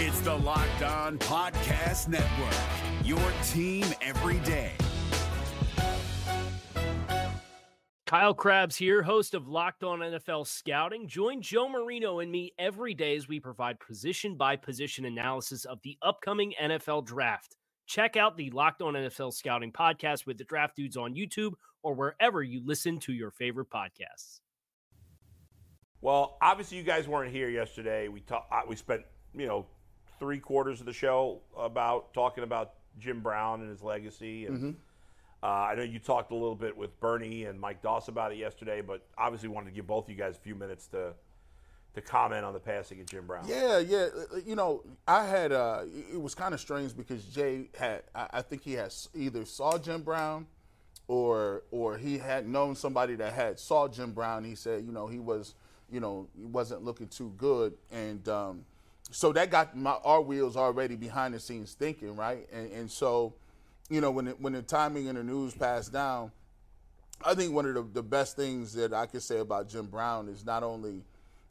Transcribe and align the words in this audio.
It's 0.00 0.20
the 0.20 0.32
Locked 0.32 0.84
On 0.84 1.18
Podcast 1.18 2.06
Network, 2.06 2.54
your 3.02 3.18
team 3.48 3.84
every 4.00 4.38
day. 4.46 4.70
Kyle 8.06 8.32
Crabbs 8.32 8.76
here, 8.76 9.02
host 9.02 9.34
of 9.34 9.48
Locked 9.48 9.82
On 9.82 9.98
NFL 9.98 10.46
Scouting. 10.46 11.08
Join 11.08 11.42
Joe 11.42 11.68
Marino 11.68 12.20
and 12.20 12.30
me 12.30 12.52
every 12.60 12.94
day 12.94 13.16
as 13.16 13.26
we 13.26 13.40
provide 13.40 13.80
position 13.80 14.36
by 14.36 14.54
position 14.54 15.04
analysis 15.04 15.64
of 15.64 15.80
the 15.82 15.98
upcoming 16.02 16.54
NFL 16.62 17.04
draft. 17.04 17.56
Check 17.88 18.16
out 18.16 18.36
the 18.36 18.50
Locked 18.50 18.82
On 18.82 18.94
NFL 18.94 19.32
Scouting 19.32 19.72
podcast 19.72 20.26
with 20.26 20.38
the 20.38 20.44
draft 20.44 20.76
dudes 20.76 20.96
on 20.96 21.16
YouTube 21.16 21.54
or 21.82 21.94
wherever 21.94 22.40
you 22.40 22.62
listen 22.64 23.00
to 23.00 23.12
your 23.12 23.32
favorite 23.32 23.68
podcasts. 23.68 24.42
Well, 26.00 26.38
obviously, 26.40 26.76
you 26.76 26.84
guys 26.84 27.08
weren't 27.08 27.32
here 27.32 27.50
yesterday. 27.50 28.06
We 28.06 28.20
talked. 28.20 28.52
Uh, 28.52 28.60
we 28.68 28.76
spent, 28.76 29.02
you 29.34 29.48
know, 29.48 29.66
three 30.18 30.38
quarters 30.38 30.80
of 30.80 30.86
the 30.86 30.92
show 30.92 31.40
about 31.56 32.12
talking 32.14 32.44
about 32.44 32.74
Jim 32.98 33.20
Brown 33.20 33.60
and 33.60 33.70
his 33.70 33.82
legacy. 33.82 34.46
And 34.46 34.56
Mm-hmm. 34.58 34.70
uh, 35.42 35.46
I 35.46 35.74
know 35.74 35.82
you 35.82 35.98
talked 35.98 36.30
a 36.32 36.34
little 36.34 36.54
bit 36.56 36.76
with 36.76 36.98
Bernie 37.00 37.44
and 37.44 37.60
Mike 37.60 37.82
Doss 37.82 38.08
about 38.08 38.32
it 38.32 38.38
yesterday, 38.38 38.80
but 38.80 39.02
obviously 39.16 39.48
wanted 39.48 39.70
to 39.70 39.74
give 39.76 39.86
both 39.86 40.04
of 40.04 40.10
you 40.10 40.16
guys 40.16 40.36
a 40.36 40.40
few 40.40 40.54
minutes 40.54 40.86
to 40.88 41.14
to 41.94 42.02
comment 42.02 42.44
on 42.44 42.52
the 42.52 42.60
passing 42.60 43.00
of 43.00 43.06
Jim 43.06 43.26
Brown. 43.26 43.44
Yeah, 43.48 43.78
yeah. 43.78 44.08
You 44.44 44.54
know, 44.56 44.84
I 45.06 45.24
had. 45.26 45.52
Uh, 45.52 45.82
it 46.12 46.20
was 46.20 46.34
kind 46.34 46.52
of 46.54 46.60
strange 46.60 46.96
because 46.96 47.24
Jay 47.24 47.70
had. 47.78 48.02
I, 48.14 48.26
I 48.34 48.42
think 48.42 48.62
he 48.62 48.74
has 48.74 49.08
either 49.14 49.44
saw 49.46 49.78
Jim 49.78 50.02
Brown, 50.02 50.46
or 51.08 51.62
or 51.70 51.96
he 51.96 52.18
had 52.18 52.46
known 52.46 52.74
somebody 52.76 53.14
that 53.16 53.32
had 53.32 53.58
saw 53.58 53.88
Jim 53.88 54.12
Brown. 54.12 54.44
He 54.44 54.54
said, 54.54 54.84
you 54.84 54.92
know, 54.92 55.06
he 55.06 55.18
was, 55.18 55.54
you 55.90 55.98
know, 56.00 56.28
he 56.38 56.44
wasn't 56.44 56.84
looking 56.84 57.08
too 57.08 57.32
good, 57.38 57.74
and 57.90 58.28
um, 58.28 58.64
so 59.10 59.32
that 59.32 59.50
got 59.50 59.76
my 59.76 59.92
our 60.04 60.20
wheels 60.20 60.56
already 60.56 60.96
behind 60.96 61.34
the 61.34 61.40
scenes 61.40 61.72
thinking, 61.72 62.16
right? 62.16 62.46
And 62.52 62.70
and 62.72 62.90
so, 62.90 63.34
you 63.88 64.00
know, 64.00 64.10
when 64.10 64.28
it, 64.28 64.40
when 64.40 64.52
the 64.52 64.62
timing 64.62 65.08
and 65.08 65.16
the 65.16 65.24
news 65.24 65.54
passed 65.54 65.92
down, 65.92 66.30
I 67.24 67.34
think 67.34 67.52
one 67.52 67.66
of 67.66 67.74
the, 67.74 67.82
the 67.82 68.02
best 68.02 68.36
things 68.36 68.72
that 68.74 68.92
I 68.92 69.06
could 69.06 69.22
say 69.22 69.38
about 69.38 69.68
Jim 69.68 69.86
Brown 69.86 70.28
is 70.28 70.44
not 70.44 70.62
only, 70.62 71.02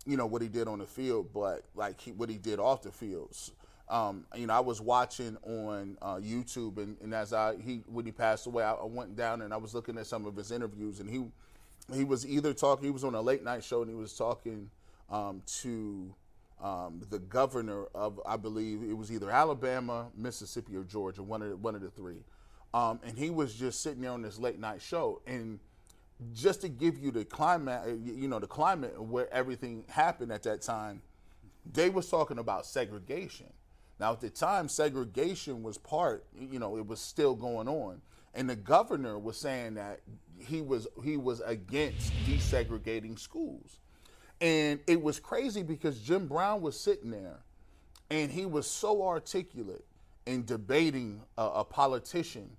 you 0.06 0.18
know, 0.18 0.26
what 0.26 0.42
he 0.42 0.48
did 0.48 0.68
on 0.68 0.80
the 0.80 0.86
field, 0.86 1.30
but 1.34 1.64
like 1.76 2.00
he, 2.00 2.12
what 2.12 2.30
he 2.30 2.38
did 2.38 2.60
off 2.60 2.84
the 2.84 2.92
fields. 2.92 3.52
Um, 3.90 4.26
you 4.36 4.48
know, 4.48 4.54
I 4.54 4.60
was 4.60 4.82
watching 4.82 5.38
on 5.44 5.98
uh, 6.02 6.16
YouTube, 6.16 6.78
and, 6.78 6.98
and 7.02 7.14
as 7.14 7.32
I 7.32 7.56
he 7.58 7.84
when 7.88 8.06
he 8.06 8.12
passed 8.12 8.46
away, 8.46 8.64
I, 8.64 8.74
I 8.74 8.86
went 8.86 9.16
down 9.16 9.42
and 9.42 9.54
I 9.54 9.58
was 9.58 9.74
looking 9.74 9.98
at 9.98 10.06
some 10.06 10.26
of 10.26 10.36
his 10.36 10.52
interviews, 10.52 11.00
and 11.00 11.10
he 11.10 11.26
he 11.94 12.04
was 12.04 12.28
either 12.28 12.54
talking, 12.54 12.86
he 12.86 12.92
was 12.92 13.06
on 13.06 13.16
a 13.16 13.22
late 13.22 13.44
night 13.44 13.64
show, 13.64 13.82
and 13.82 13.90
he 13.90 13.96
was 13.96 14.14
talking 14.14 14.70
um, 15.10 15.42
to 15.62 16.14
um, 16.62 17.02
the 17.10 17.20
governor 17.20 17.86
of, 17.94 18.20
I 18.26 18.38
believe 18.38 18.82
it 18.84 18.98
was 18.98 19.12
either 19.12 19.30
Alabama, 19.30 20.08
Mississippi, 20.16 20.76
or 20.76 20.84
Georgia, 20.84 21.24
one 21.24 21.42
of 21.42 21.50
the, 21.50 21.58
one 21.58 21.76
of 21.76 21.82
the 21.82 21.90
three. 21.90 22.24
Um, 22.74 23.00
and 23.06 23.18
he 23.18 23.30
was 23.30 23.54
just 23.54 23.82
sitting 23.82 24.02
there 24.02 24.12
on 24.12 24.22
this 24.22 24.40
late 24.40 24.60
night 24.60 24.82
show, 24.82 25.22
and 25.26 25.60
just 26.34 26.62
to 26.62 26.70
give 26.70 26.98
you 26.98 27.12
the 27.12 27.24
climate, 27.26 28.00
you 28.04 28.28
know, 28.28 28.40
the 28.40 28.48
climate 28.48 29.02
where 29.02 29.32
everything 29.34 29.86
happened 29.90 30.32
at 30.32 30.44
that 30.44 30.62
time, 30.62 31.02
they 31.72 31.90
was 31.90 32.10
talking 32.10 32.40
about 32.40 32.66
segregation. 32.66 33.48
Now 34.00 34.14
at 34.14 34.22
the 34.22 34.30
time, 34.30 34.68
segregation 34.68 35.64
was 35.64 35.78
part, 35.78 36.26
you 36.40 36.60
know, 36.60 36.78
it 36.78 36.86
was 36.86 37.00
still 37.00 37.36
going 37.36 37.68
on, 37.68 38.02
and 38.34 38.50
the 38.50 38.56
governor 38.56 39.18
was 39.18 39.38
saying 39.38 39.76
that 39.76 40.02
he 40.40 40.62
was 40.62 40.88
he 41.04 41.18
was 41.18 41.42
against 41.42 42.12
desegregating 42.26 43.18
schools, 43.18 43.80
and 44.40 44.80
it 44.88 45.02
was 45.02 45.20
crazy 45.20 45.64
because 45.64 46.00
Jim 46.00 46.28
Brown 46.28 46.62
was 46.62 46.80
sitting 46.80 47.12
there, 47.12 47.40
and 48.10 48.32
he 48.32 48.46
was 48.46 48.68
so 48.68 49.04
articulate 49.04 49.86
in 50.26 50.46
debating 50.46 51.22
a, 51.38 51.44
a 51.44 51.64
politician 51.64 52.50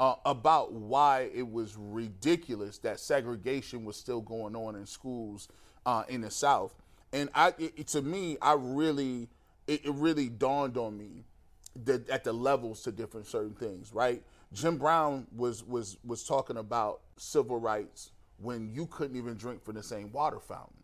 uh, 0.00 0.14
about 0.24 0.72
why 0.72 1.30
it 1.34 1.46
was 1.46 1.76
ridiculous 1.76 2.78
that 2.78 2.98
segregation 2.98 3.84
was 3.84 3.96
still 3.96 4.20
going 4.22 4.56
on 4.56 4.74
in 4.74 4.86
schools 4.86 5.48
uh, 5.84 6.04
in 6.08 6.22
the 6.22 6.30
South. 6.30 6.74
And 7.12 7.28
I, 7.34 7.54
it, 7.58 7.86
to 7.88 8.02
me, 8.02 8.38
I 8.40 8.54
really, 8.58 9.28
it, 9.66 9.84
it 9.84 9.92
really 9.92 10.28
dawned 10.28 10.78
on 10.78 10.96
me 10.96 11.24
that 11.84 12.08
at 12.08 12.24
the 12.24 12.32
levels 12.32 12.82
to 12.82 12.92
different 12.92 13.26
certain 13.26 13.54
things. 13.54 13.92
Right? 13.92 14.22
Jim 14.52 14.78
Brown 14.78 15.26
was 15.36 15.62
was 15.64 15.98
was 16.04 16.24
talking 16.24 16.56
about 16.56 17.00
civil 17.16 17.60
rights 17.60 18.10
when 18.38 18.70
you 18.74 18.86
couldn't 18.86 19.16
even 19.16 19.34
drink 19.34 19.62
from 19.62 19.74
the 19.74 19.82
same 19.82 20.10
water 20.12 20.40
fountain. 20.40 20.79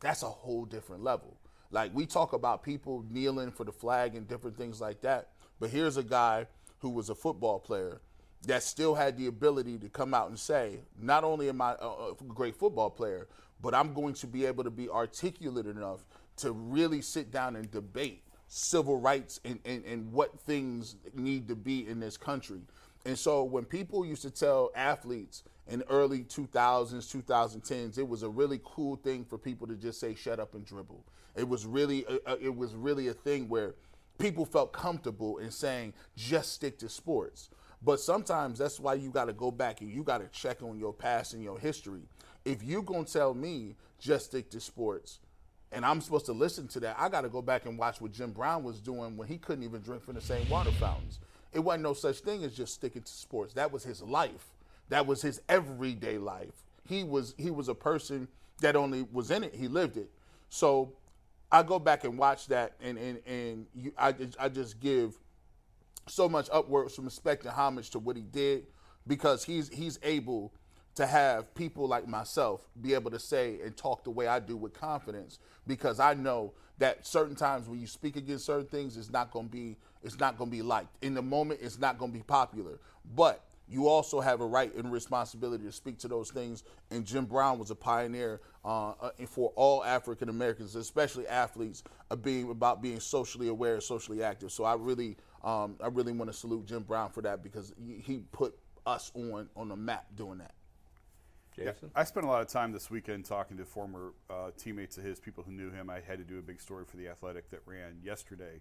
That's 0.00 0.22
a 0.22 0.28
whole 0.28 0.64
different 0.64 1.04
level. 1.04 1.36
Like 1.70 1.94
we 1.94 2.06
talk 2.06 2.32
about 2.32 2.62
people 2.62 3.04
kneeling 3.10 3.52
for 3.52 3.64
the 3.64 3.72
flag 3.72 4.14
and 4.14 4.26
different 4.26 4.56
things 4.56 4.80
like 4.80 5.02
that, 5.02 5.28
but 5.60 5.70
here's 5.70 5.96
a 5.96 6.02
guy 6.02 6.46
who 6.80 6.90
was 6.90 7.10
a 7.10 7.14
football 7.14 7.60
player 7.60 8.00
that 8.46 8.62
still 8.62 8.94
had 8.94 9.16
the 9.16 9.26
ability 9.26 9.78
to 9.78 9.88
come 9.88 10.14
out 10.14 10.28
and 10.28 10.38
say, 10.38 10.80
not 10.98 11.24
only 11.24 11.48
am 11.48 11.60
I 11.60 11.76
a 11.80 12.12
great 12.28 12.56
football 12.56 12.90
player, 12.90 13.28
but 13.60 13.74
I'm 13.74 13.92
going 13.92 14.14
to 14.14 14.26
be 14.26 14.46
able 14.46 14.64
to 14.64 14.70
be 14.70 14.88
articulate 14.88 15.66
enough 15.66 16.06
to 16.38 16.52
really 16.52 17.02
sit 17.02 17.30
down 17.30 17.54
and 17.56 17.70
debate 17.70 18.24
civil 18.48 18.98
rights 18.98 19.38
and, 19.44 19.60
and, 19.64 19.84
and 19.84 20.10
what 20.10 20.40
things 20.40 20.96
need 21.14 21.46
to 21.48 21.54
be 21.54 21.86
in 21.86 22.00
this 22.00 22.16
country. 22.16 22.62
And 23.04 23.18
so 23.18 23.44
when 23.44 23.64
people 23.64 24.04
used 24.04 24.22
to 24.22 24.30
tell 24.30 24.70
athletes 24.74 25.44
in 25.70 25.82
early 25.88 26.24
2000s, 26.24 26.92
2010s, 26.94 27.96
it 27.98 28.06
was 28.06 28.22
a 28.22 28.28
really 28.28 28.60
cool 28.64 28.96
thing 28.96 29.24
for 29.24 29.38
people 29.38 29.66
to 29.68 29.74
just 29.76 30.00
say 30.00 30.14
shut 30.14 30.40
up 30.40 30.54
and 30.54 30.64
dribble. 30.66 31.04
It 31.36 31.48
was 31.48 31.64
really 31.64 32.04
a, 32.06 32.32
a- 32.32 32.44
it 32.46 32.54
was 32.56 32.74
really 32.74 33.08
a 33.08 33.14
thing 33.14 33.48
where 33.48 33.74
people 34.18 34.44
felt 34.44 34.72
comfortable 34.72 35.38
in 35.38 35.50
saying 35.50 35.94
just 36.16 36.52
stick 36.52 36.78
to 36.80 36.88
sports. 36.88 37.50
But 37.82 38.00
sometimes 38.00 38.58
that's 38.58 38.78
why 38.78 38.94
you 38.94 39.10
got 39.10 39.26
to 39.26 39.32
go 39.32 39.50
back 39.50 39.80
and 39.80 39.90
you 39.90 40.02
got 40.02 40.18
to 40.18 40.28
check 40.28 40.62
on 40.62 40.78
your 40.78 40.92
past 40.92 41.32
and 41.32 41.42
your 41.42 41.58
history. 41.58 42.02
If 42.44 42.62
you 42.62 42.82
going 42.82 43.06
to 43.06 43.12
tell 43.12 43.32
me 43.32 43.76
just 43.98 44.26
stick 44.26 44.50
to 44.50 44.60
sports, 44.60 45.20
and 45.72 45.84
I'm 45.84 46.00
supposed 46.00 46.26
to 46.26 46.32
listen 46.32 46.66
to 46.68 46.80
that, 46.80 46.96
I 46.98 47.08
got 47.08 47.20
to 47.22 47.28
go 47.28 47.40
back 47.40 47.64
and 47.64 47.78
watch 47.78 48.00
what 48.00 48.12
Jim 48.12 48.32
Brown 48.32 48.64
was 48.64 48.80
doing 48.80 49.16
when 49.16 49.28
he 49.28 49.38
couldn't 49.38 49.62
even 49.64 49.80
drink 49.82 50.02
from 50.04 50.16
the 50.16 50.20
same 50.20 50.48
water 50.50 50.72
fountains. 50.72 51.20
It 51.52 51.60
wasn't 51.60 51.84
no 51.84 51.94
such 51.94 52.18
thing 52.18 52.44
as 52.44 52.54
just 52.54 52.74
sticking 52.74 53.02
to 53.02 53.12
sports. 53.12 53.54
That 53.54 53.70
was 53.72 53.84
his 53.84 54.02
life. 54.02 54.46
That 54.90 55.06
was 55.06 55.22
his 55.22 55.40
everyday 55.48 56.18
life. 56.18 56.52
He 56.86 57.04
was 57.04 57.34
he 57.38 57.50
was 57.50 57.68
a 57.68 57.74
person 57.74 58.28
that 58.60 58.76
only 58.76 59.06
was 59.12 59.30
in 59.30 59.42
it. 59.44 59.54
He 59.54 59.68
lived 59.68 59.96
it. 59.96 60.10
So 60.50 60.92
I 61.50 61.62
go 61.62 61.78
back 61.78 62.04
and 62.04 62.18
watch 62.18 62.48
that, 62.48 62.74
and 62.82 62.98
and 62.98 63.20
and 63.26 63.66
you, 63.74 63.92
I 63.96 64.12
just- 64.12 64.36
I 64.38 64.48
just 64.48 64.80
give 64.80 65.18
so 66.08 66.28
much 66.28 66.48
upward 66.52 66.90
some 66.90 67.04
respect 67.04 67.44
and 67.44 67.52
homage 67.54 67.90
to 67.90 67.98
what 67.98 68.16
he 68.16 68.22
did 68.22 68.66
because 69.06 69.44
he's 69.44 69.68
he's 69.68 69.98
able 70.02 70.52
to 70.96 71.06
have 71.06 71.54
people 71.54 71.86
like 71.86 72.08
myself 72.08 72.66
be 72.82 72.94
able 72.94 73.10
to 73.12 73.18
say 73.18 73.60
and 73.64 73.76
talk 73.76 74.02
the 74.04 74.10
way 74.10 74.26
I 74.26 74.40
do 74.40 74.56
with 74.56 74.72
confidence 74.74 75.38
because 75.66 76.00
I 76.00 76.14
know 76.14 76.52
that 76.78 77.06
certain 77.06 77.36
times 77.36 77.68
when 77.68 77.78
you 77.78 77.86
speak 77.86 78.16
against 78.16 78.44
certain 78.44 78.66
things 78.66 78.96
it's 78.96 79.10
not 79.10 79.30
going 79.30 79.46
to 79.46 79.52
be 79.52 79.76
it's 80.02 80.18
not 80.18 80.36
going 80.36 80.50
to 80.50 80.56
be 80.56 80.62
liked 80.62 80.96
in 81.02 81.14
the 81.14 81.22
moment 81.22 81.60
it's 81.62 81.78
not 81.78 81.96
going 81.98 82.10
to 82.10 82.18
be 82.18 82.24
popular 82.24 82.80
but 83.14 83.44
you 83.70 83.86
also 83.86 84.20
have 84.20 84.40
a 84.40 84.46
right 84.46 84.74
and 84.74 84.90
responsibility 84.90 85.64
to 85.64 85.72
speak 85.72 85.98
to 85.98 86.08
those 86.08 86.30
things. 86.30 86.64
And 86.90 87.06
Jim 87.06 87.24
Brown 87.24 87.58
was 87.58 87.70
a 87.70 87.74
pioneer 87.76 88.40
uh, 88.64 88.90
uh, 89.00 89.10
for 89.28 89.52
all 89.54 89.84
African 89.84 90.28
Americans, 90.28 90.74
especially 90.74 91.26
athletes, 91.28 91.84
of 92.10 92.22
being 92.22 92.50
about 92.50 92.82
being 92.82 92.98
socially 92.98 93.48
aware, 93.48 93.74
and 93.74 93.82
socially 93.82 94.22
active. 94.24 94.50
So 94.50 94.64
I 94.64 94.74
really, 94.74 95.16
um, 95.44 95.76
I 95.80 95.86
really 95.86 96.12
want 96.12 96.30
to 96.30 96.36
salute 96.36 96.66
Jim 96.66 96.82
Brown 96.82 97.10
for 97.10 97.22
that 97.22 97.42
because 97.42 97.72
he- 97.78 97.98
he 97.98 98.18
put 98.32 98.58
us 98.86 99.12
on 99.14 99.48
on 99.54 99.68
the 99.68 99.76
map 99.76 100.06
doing 100.16 100.38
that. 100.38 100.54
Jason? 101.54 101.90
I 101.94 102.04
spent 102.04 102.26
a 102.26 102.28
lot 102.28 102.40
of 102.40 102.48
time 102.48 102.72
this 102.72 102.90
weekend 102.90 103.24
talking 103.24 103.56
to 103.58 103.64
former 103.64 104.12
uh, 104.28 104.50
teammates 104.56 104.98
of 104.98 105.04
his, 105.04 105.20
people 105.20 105.44
who 105.44 105.52
knew 105.52 105.70
him. 105.70 105.90
I 105.90 106.00
had 106.00 106.18
to 106.18 106.24
do 106.24 106.38
a 106.38 106.42
big 106.42 106.60
story 106.60 106.84
for 106.84 106.96
The 106.96 107.08
Athletic 107.08 107.50
that 107.50 107.60
ran 107.66 108.00
yesterday. 108.02 108.60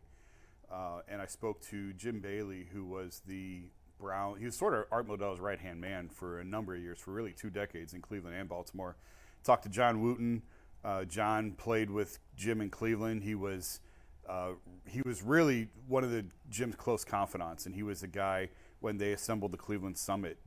Uh, 0.72 1.02
and 1.08 1.22
I 1.22 1.26
spoke 1.26 1.62
to 1.68 1.94
Jim 1.94 2.20
Bailey, 2.20 2.68
who 2.72 2.86
was 2.86 3.22
the 3.26 3.64
Brown, 4.00 4.40
he 4.40 4.46
was 4.46 4.56
sort 4.56 4.74
of 4.74 4.86
Art 4.92 5.08
Modell's 5.08 5.40
right 5.40 5.60
hand 5.60 5.82
man 5.82 6.10
for 6.10 6.40
a 6.40 6.44
number 6.44 6.76
of 6.76 6.82
years, 6.82 7.00
for 7.00 7.12
really 7.12 7.34
two 7.34 7.50
decades 7.50 7.94
in 7.94 8.02
Cleveland 8.02 8.36
and 8.36 8.48
Baltimore. 8.48 8.96
Talked 9.44 9.64
to 9.64 9.70
John 9.70 10.02
Wooten. 10.02 10.42
Uh, 10.84 11.04
John 11.06 11.52
played 11.52 11.90
with 11.90 12.20
Jim 12.36 12.62
in 12.62 12.70
Cleveland. 12.70 13.24
He 13.24 13.36
was 13.36 13.82
uh, 14.30 14.52
he 14.86 15.02
was 15.04 15.24
really 15.24 15.70
one 15.88 16.04
of 16.04 16.12
the 16.12 16.26
Jim's 16.50 16.76
close 16.76 17.04
confidants, 17.04 17.66
and 17.66 17.74
he 17.74 17.84
was 17.84 18.02
the 18.02 18.08
guy 18.08 18.50
when 18.80 18.98
they 18.98 19.12
assembled 19.12 19.52
the 19.52 19.58
Cleveland 19.58 19.98
Summit. 19.98 20.38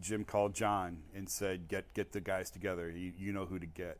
Jim 0.00 0.24
called 0.24 0.54
John 0.54 1.02
and 1.14 1.28
said, 1.28 1.68
"Get 1.68 1.92
get 1.94 2.12
the 2.12 2.20
guys 2.20 2.50
together. 2.50 2.90
You, 2.90 3.12
you 3.18 3.32
know 3.32 3.44
who 3.44 3.58
to 3.58 3.66
get." 3.66 3.98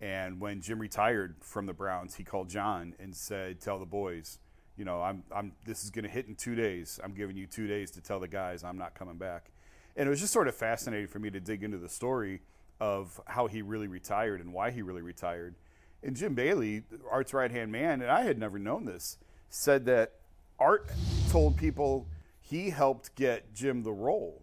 And 0.00 0.40
when 0.40 0.60
Jim 0.60 0.80
retired 0.80 1.36
from 1.40 1.66
the 1.66 1.72
Browns, 1.72 2.16
he 2.16 2.24
called 2.24 2.48
John 2.48 2.94
and 2.98 3.14
said, 3.14 3.60
"Tell 3.60 3.78
the 3.78 3.86
boys, 3.86 4.38
you 4.76 4.84
know, 4.84 5.02
I'm 5.02 5.22
I'm 5.34 5.52
this 5.64 5.84
is 5.84 5.90
going 5.90 6.04
to 6.04 6.10
hit 6.10 6.26
in 6.26 6.34
two 6.34 6.54
days. 6.54 6.98
I'm 7.02 7.12
giving 7.14 7.36
you 7.36 7.46
two 7.46 7.66
days 7.66 7.90
to 7.92 8.00
tell 8.00 8.20
the 8.20 8.28
guys 8.28 8.64
I'm 8.64 8.78
not 8.78 8.94
coming 8.94 9.16
back." 9.16 9.50
And 9.96 10.06
it 10.06 10.10
was 10.10 10.20
just 10.20 10.32
sort 10.32 10.48
of 10.48 10.54
fascinating 10.54 11.06
for 11.06 11.18
me 11.20 11.30
to 11.30 11.40
dig 11.40 11.62
into 11.62 11.78
the 11.78 11.88
story 11.88 12.42
of 12.80 13.20
how 13.26 13.46
he 13.46 13.62
really 13.62 13.86
retired 13.86 14.40
and 14.40 14.52
why 14.52 14.70
he 14.70 14.82
really 14.82 15.02
retired. 15.02 15.54
And 16.02 16.16
Jim 16.16 16.34
Bailey, 16.34 16.82
Art's 17.10 17.32
right 17.32 17.50
hand 17.50 17.72
man, 17.72 18.02
and 18.02 18.10
I 18.10 18.22
had 18.22 18.38
never 18.38 18.58
known 18.58 18.84
this, 18.84 19.16
said 19.48 19.86
that 19.86 20.12
Art 20.58 20.90
told 21.30 21.56
people 21.56 22.06
he 22.40 22.70
helped 22.70 23.14
get 23.14 23.54
Jim 23.54 23.82
the 23.82 23.92
role 23.92 24.42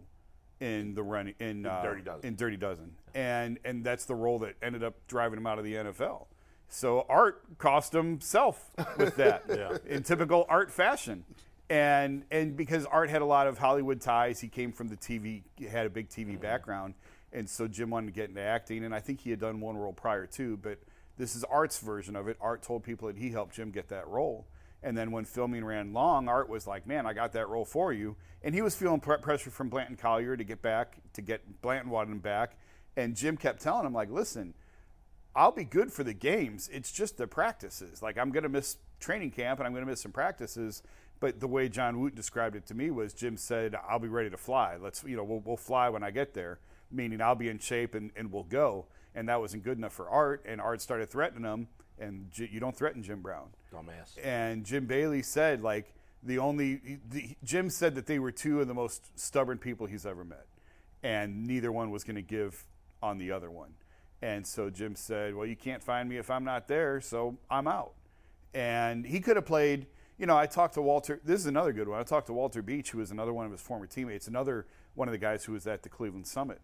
in 0.60 0.94
the 0.94 1.04
running 1.04 1.36
in, 1.40 1.66
uh, 1.66 1.82
Dirty 1.84 2.02
Dozen. 2.02 2.28
in 2.28 2.36
Dirty 2.36 2.58
Dozen, 2.58 2.96
and 3.14 3.60
and 3.66 3.84
that's 3.84 4.06
the 4.06 4.16
role 4.16 4.40
that 4.40 4.56
ended 4.62 4.84
up 4.84 4.96
driving 5.08 5.38
him 5.38 5.48
out 5.48 5.60
of 5.60 5.66
the 5.66 5.74
NFL. 5.76 6.28
So 6.74 7.06
Art 7.10 7.58
cost 7.58 7.92
himself 7.92 8.72
with 8.98 9.18
that 9.18 9.82
in 9.86 10.04
typical 10.04 10.46
Art 10.48 10.72
fashion. 10.72 11.26
And 11.70 12.24
and 12.32 12.56
because 12.56 12.86
Art 12.86 13.10
had 13.10 13.22
a 13.22 13.26
lot 13.26 13.48
of 13.48 13.58
Hollywood 13.58 14.00
ties, 14.00 14.40
he 14.40 14.48
came 14.48 14.72
from 14.72 14.88
the 14.88 14.96
TV, 14.96 15.44
had 15.70 15.86
a 15.86 15.90
big 15.90 16.10
TV 16.10 16.32
mm-hmm. 16.32 16.42
background, 16.42 16.94
and 17.34 17.50
so 17.50 17.68
Jim 17.68 17.90
wanted 17.90 18.08
to 18.08 18.14
get 18.14 18.30
into 18.30 18.42
acting. 18.42 18.86
And 18.86 18.96
I 18.96 19.00
think 19.00 19.20
he 19.22 19.30
had 19.30 19.40
done 19.40 19.60
one 19.60 19.78
role 19.78 19.94
prior 19.94 20.26
too, 20.26 20.58
but 20.62 20.80
this 21.18 21.36
is 21.36 21.44
Art's 21.44 21.80
version 21.80 22.16
of 22.16 22.28
it. 22.28 22.38
Art 22.40 22.62
told 22.62 22.84
people 22.84 23.08
that 23.08 23.18
he 23.18 23.32
helped 23.32 23.56
Jim 23.56 23.72
get 23.72 23.90
that 23.90 24.08
role. 24.08 24.48
And 24.84 24.98
then 24.98 25.12
when 25.12 25.26
filming 25.26 25.64
ran 25.64 25.94
long, 25.94 26.28
Art 26.28 26.50
was 26.50 26.68
like, 26.68 26.88
"Man, 26.88 27.06
I 27.06 27.14
got 27.14 27.34
that 27.34 27.50
role 27.50 27.66
for 27.66 27.92
you." 27.92 28.16
And 28.44 28.56
he 28.56 28.62
was 28.62 28.76
feeling 28.76 29.02
pre- 29.02 29.18
pressure 29.18 29.52
from 29.52 29.70
Blanton 29.70 29.98
Collier 29.98 30.38
to 30.38 30.44
get 30.44 30.62
back, 30.62 30.98
to 31.14 31.22
get 31.22 31.62
Blanton 31.62 31.92
wanted 31.92 32.12
him 32.12 32.20
back. 32.20 32.58
And 32.96 33.16
Jim 33.16 33.38
kept 33.38 33.62
telling 33.62 33.86
him, 33.86 33.94
like, 33.94 34.10
"Listen, 34.10 34.54
I'll 35.36 35.52
be 35.52 35.64
good 35.64 35.92
for 35.92 36.04
the 36.04 36.14
games. 36.14 36.70
It's 36.72 36.92
just 36.92 37.18
the 37.18 37.28
practices. 37.28 38.02
Like 38.02 38.18
I'm 38.18 38.32
going 38.32 38.44
to 38.44 38.50
miss 38.50 38.78
training 39.00 39.32
camp 39.32 39.60
and 39.60 39.68
I'm 39.68 39.74
going 39.74 39.86
to 39.86 39.90
miss 39.90 40.02
some 40.02 40.12
practices. 40.12 40.84
But 41.20 41.40
the 41.40 41.48
way 41.48 41.70
John 41.70 42.00
Wooten 42.00 42.16
described 42.16 42.56
it 42.56 42.66
to 42.68 42.74
me 42.74 42.90
was 42.90 43.14
Jim 43.14 43.38
said, 43.38 43.76
"I'll 43.88 44.00
be 44.00 44.08
ready 44.08 44.30
to 44.30 44.38
fly. 44.38 44.78
Let's 44.78 45.04
you 45.04 45.16
know 45.16 45.24
we'll, 45.24 45.42
we'll 45.46 45.58
fly 45.58 45.90
when 45.90 46.04
I 46.04 46.12
get 46.12 46.34
there." 46.34 46.60
Meaning 46.92 47.22
I'll 47.22 47.36
be 47.36 47.48
in 47.48 47.60
shape 47.60 47.96
and, 47.96 48.12
and 48.16 48.32
we'll 48.32 48.44
go. 48.44 48.86
And 49.16 49.30
that 49.30 49.40
wasn't 49.40 49.64
good 49.64 49.78
enough 49.78 49.94
for 49.94 50.10
Art. 50.10 50.44
And 50.46 50.60
Art 50.60 50.82
started 50.82 51.10
threatening 51.10 51.44
him. 51.44 51.68
And 52.00 52.30
J- 52.32 52.50
you 52.52 52.60
don't 52.60 52.76
threaten 52.76 53.04
Jim 53.04 53.22
Brown. 53.22 53.50
Dumbass. 53.74 54.18
And 54.22 54.66
Jim 54.66 54.86
Bailey 54.88 55.22
said 55.22 55.62
like 55.62 55.94
the 56.24 56.38
only 56.40 57.00
the, 57.10 57.36
Jim 57.44 57.70
said 57.70 57.96
that 57.96 58.06
they 58.06 58.20
were 58.20 58.32
two 58.32 58.62
of 58.62 58.68
the 58.68 58.74
most 58.74 59.18
stubborn 59.18 59.58
people 59.58 59.88
he's 59.88 60.06
ever 60.06 60.24
met, 60.24 60.46
and 61.04 61.48
neither 61.48 61.72
one 61.72 61.92
was 61.92 62.04
going 62.04 62.16
to 62.16 62.22
give 62.22 62.66
on 63.02 63.18
the 63.18 63.32
other 63.32 63.50
one. 63.50 63.74
And 64.22 64.46
so 64.46 64.70
Jim 64.70 64.96
said, 64.96 65.36
"Well, 65.36 65.46
you 65.46 65.56
can't 65.56 65.84
find 65.84 66.08
me 66.08 66.18
if 66.18 66.30
I'm 66.30 66.44
not 66.44 66.68
there, 66.68 67.02
so 67.02 67.38
I'm 67.50 67.68
out." 67.68 67.94
And 68.54 69.06
he 69.06 69.20
could 69.20 69.36
have 69.36 69.46
played. 69.46 69.88
You 70.18 70.28
know, 70.28 70.38
I 70.38 70.46
talked 70.46 70.76
to 70.76 70.82
Walter. 70.82 71.20
This 71.24 71.40
is 71.40 71.48
another 71.48 71.74
good 71.74 71.88
one. 71.88 72.00
I 72.00 72.04
talked 72.04 72.28
to 72.28 72.34
Walter 72.34 72.62
Beach, 72.62 72.92
who 72.92 73.00
was 73.00 73.10
another 73.10 73.34
one 73.34 73.46
of 73.46 73.52
his 73.52 73.62
former 73.62 73.88
teammates, 73.88 74.28
another 74.28 74.68
one 74.94 75.08
of 75.08 75.12
the 75.14 75.18
guys 75.18 75.46
who 75.46 75.54
was 75.54 75.66
at 75.66 75.82
the 75.82 75.90
Cleveland 75.90 76.28
Summit. 76.28 76.62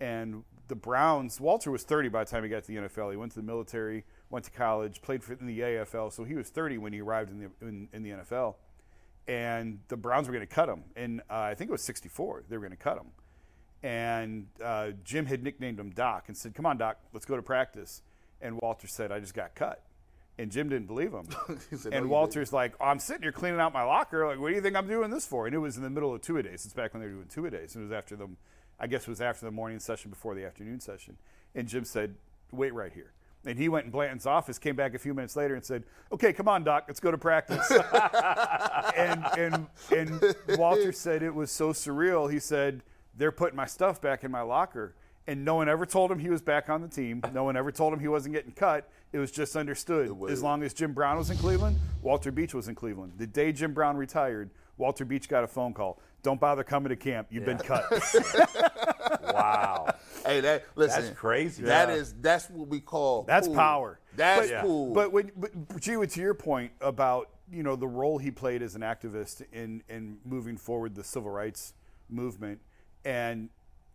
And 0.00 0.44
the 0.68 0.74
Browns, 0.74 1.40
Walter 1.40 1.70
was 1.70 1.82
30 1.82 2.08
by 2.08 2.24
the 2.24 2.30
time 2.30 2.42
he 2.42 2.48
got 2.48 2.64
to 2.64 2.68
the 2.68 2.76
NFL. 2.76 3.10
He 3.10 3.16
went 3.16 3.32
to 3.32 3.38
the 3.38 3.44
military, 3.44 4.04
went 4.30 4.44
to 4.46 4.50
college, 4.50 5.02
played 5.02 5.22
for, 5.22 5.34
in 5.34 5.46
the 5.46 5.60
AFL. 5.60 6.12
So 6.12 6.24
he 6.24 6.34
was 6.34 6.48
30 6.48 6.78
when 6.78 6.92
he 6.92 7.00
arrived 7.00 7.30
in 7.30 7.38
the 7.38 7.66
in, 7.66 7.88
in 7.92 8.02
the 8.02 8.10
NFL. 8.10 8.56
And 9.26 9.80
the 9.88 9.96
Browns 9.96 10.26
were 10.28 10.34
going 10.34 10.46
to 10.46 10.54
cut 10.54 10.68
him. 10.68 10.84
And 10.96 11.20
uh, 11.30 11.34
I 11.34 11.54
think 11.54 11.68
it 11.68 11.72
was 11.72 11.82
64. 11.82 12.44
They 12.48 12.56
were 12.56 12.62
going 12.62 12.76
to 12.76 12.76
cut 12.76 12.98
him. 12.98 13.06
And 13.84 14.46
uh, 14.64 14.92
Jim 15.04 15.26
had 15.26 15.42
nicknamed 15.42 15.78
him 15.78 15.90
Doc 15.90 16.24
and 16.28 16.36
said, 16.36 16.54
"Come 16.54 16.64
on, 16.64 16.78
Doc, 16.78 16.96
let's 17.12 17.26
go 17.26 17.36
to 17.36 17.42
practice." 17.42 18.00
And 18.40 18.58
Walter 18.62 18.86
said, 18.86 19.12
"I 19.12 19.20
just 19.20 19.34
got 19.34 19.54
cut." 19.54 19.84
And 20.38 20.50
Jim 20.50 20.70
didn't 20.70 20.86
believe 20.86 21.12
him. 21.12 21.28
Said, 21.76 21.92
"No, 21.92 21.98
and 21.98 22.06
you 22.06 22.10
Walter's 22.10 22.52
like, 22.52 22.74
oh, 22.80 22.86
"I'm 22.86 22.98
sitting 22.98 23.22
here 23.22 23.30
cleaning 23.30 23.60
out 23.60 23.72
my 23.72 23.84
locker. 23.84 24.26
Like, 24.26 24.40
what 24.40 24.48
do 24.48 24.54
you 24.54 24.62
think 24.62 24.74
I'm 24.74 24.88
doing 24.88 25.10
this 25.10 25.26
for?" 25.26 25.46
And 25.46 25.54
it 25.54 25.58
was 25.58 25.76
in 25.76 25.82
the 25.82 25.90
middle 25.90 26.12
of 26.12 26.22
two 26.22 26.38
a 26.38 26.42
days. 26.42 26.64
It's 26.64 26.72
back 26.72 26.94
when 26.94 27.02
they 27.02 27.06
were 27.08 27.12
doing 27.12 27.28
two 27.28 27.44
a 27.44 27.50
days. 27.50 27.76
And 27.76 27.82
it 27.82 27.88
was 27.88 27.92
after 27.92 28.16
the, 28.16 28.28
I 28.80 28.86
guess 28.86 29.02
it 29.02 29.08
was 29.08 29.20
after 29.20 29.44
the 29.44 29.52
morning 29.52 29.78
session 29.78 30.10
before 30.10 30.34
the 30.34 30.46
afternoon 30.46 30.80
session. 30.80 31.18
And 31.54 31.68
Jim 31.68 31.84
said, 31.84 32.14
"Wait 32.50 32.72
right 32.72 32.92
here." 32.92 33.12
And 33.46 33.58
he 33.58 33.68
went 33.68 33.84
in 33.84 33.90
Blanton's 33.92 34.24
office, 34.24 34.58
came 34.58 34.74
back 34.74 34.94
a 34.94 34.98
few 34.98 35.12
minutes 35.12 35.36
later, 35.36 35.54
and 35.54 35.64
said, 35.64 35.84
"Okay, 36.10 36.32
come 36.32 36.48
on, 36.48 36.64
Doc, 36.64 36.86
let's 36.88 37.00
go 37.00 37.10
to 37.10 37.18
practice." 37.18 37.70
and 38.96 39.24
and 39.36 39.66
and 39.94 40.36
Walter 40.58 40.90
said 40.90 41.22
it 41.22 41.34
was 41.34 41.52
so 41.52 41.74
surreal. 41.74 42.32
He 42.32 42.40
said 42.40 42.82
they're 43.16 43.32
putting 43.32 43.56
my 43.56 43.66
stuff 43.66 44.00
back 44.00 44.24
in 44.24 44.30
my 44.30 44.42
locker, 44.42 44.94
and 45.26 45.44
no 45.44 45.54
one 45.54 45.68
ever 45.68 45.86
told 45.86 46.10
him 46.10 46.18
he 46.18 46.28
was 46.30 46.42
back 46.42 46.68
on 46.68 46.82
the 46.82 46.88
team. 46.88 47.22
No 47.32 47.44
one 47.44 47.56
ever 47.56 47.72
told 47.72 47.92
him 47.92 48.00
he 48.00 48.08
wasn't 48.08 48.34
getting 48.34 48.52
cut. 48.52 48.88
It 49.12 49.18
was 49.18 49.30
just 49.30 49.56
understood. 49.56 50.10
was- 50.10 50.32
As 50.32 50.42
long 50.42 50.62
as 50.62 50.74
Jim 50.74 50.92
Brown 50.92 51.16
was 51.18 51.30
in 51.30 51.36
Cleveland, 51.38 51.78
Walter 52.02 52.30
Beach 52.32 52.52
was 52.54 52.68
in 52.68 52.74
Cleveland. 52.74 53.12
The 53.16 53.26
day 53.26 53.52
Jim 53.52 53.72
Brown 53.72 53.96
retired, 53.96 54.50
Walter 54.76 55.04
Beach 55.04 55.28
got 55.28 55.44
a 55.44 55.46
phone 55.46 55.72
call. 55.72 56.00
Don't 56.22 56.40
bother 56.40 56.64
coming 56.64 56.88
to 56.90 56.96
camp. 56.96 57.28
You've 57.30 57.44
been 57.44 57.58
cut. 57.58 57.84
Wow. 59.22 59.94
Hey, 60.24 60.40
that 60.40 60.64
listen. 60.76 61.02
That's 61.04 61.18
crazy. 61.18 61.64
That 61.64 61.88
Yeah. 61.88 61.94
is 61.96 62.14
that's 62.20 62.48
what 62.50 62.68
we 62.68 62.80
call 62.80 63.24
That's 63.24 63.46
cool. 63.46 63.56
power. 63.56 63.98
That's 64.16 64.50
but, 64.50 64.62
cool. 64.62 64.94
But 64.94 65.12
when, 65.12 65.32
but 65.36 65.52
Gio, 65.80 66.10
to 66.10 66.20
your 66.20 66.34
point 66.34 66.72
about 66.80 67.30
you 67.50 67.62
know 67.62 67.74
the 67.76 67.88
role 67.88 68.18
he 68.18 68.30
played 68.30 68.62
as 68.62 68.74
an 68.74 68.82
activist 68.82 69.42
in 69.52 69.82
in 69.88 70.18
moving 70.24 70.56
forward 70.56 70.94
the 70.94 71.04
civil 71.04 71.30
rights 71.30 71.74
movement, 72.08 72.60
and 73.04 73.48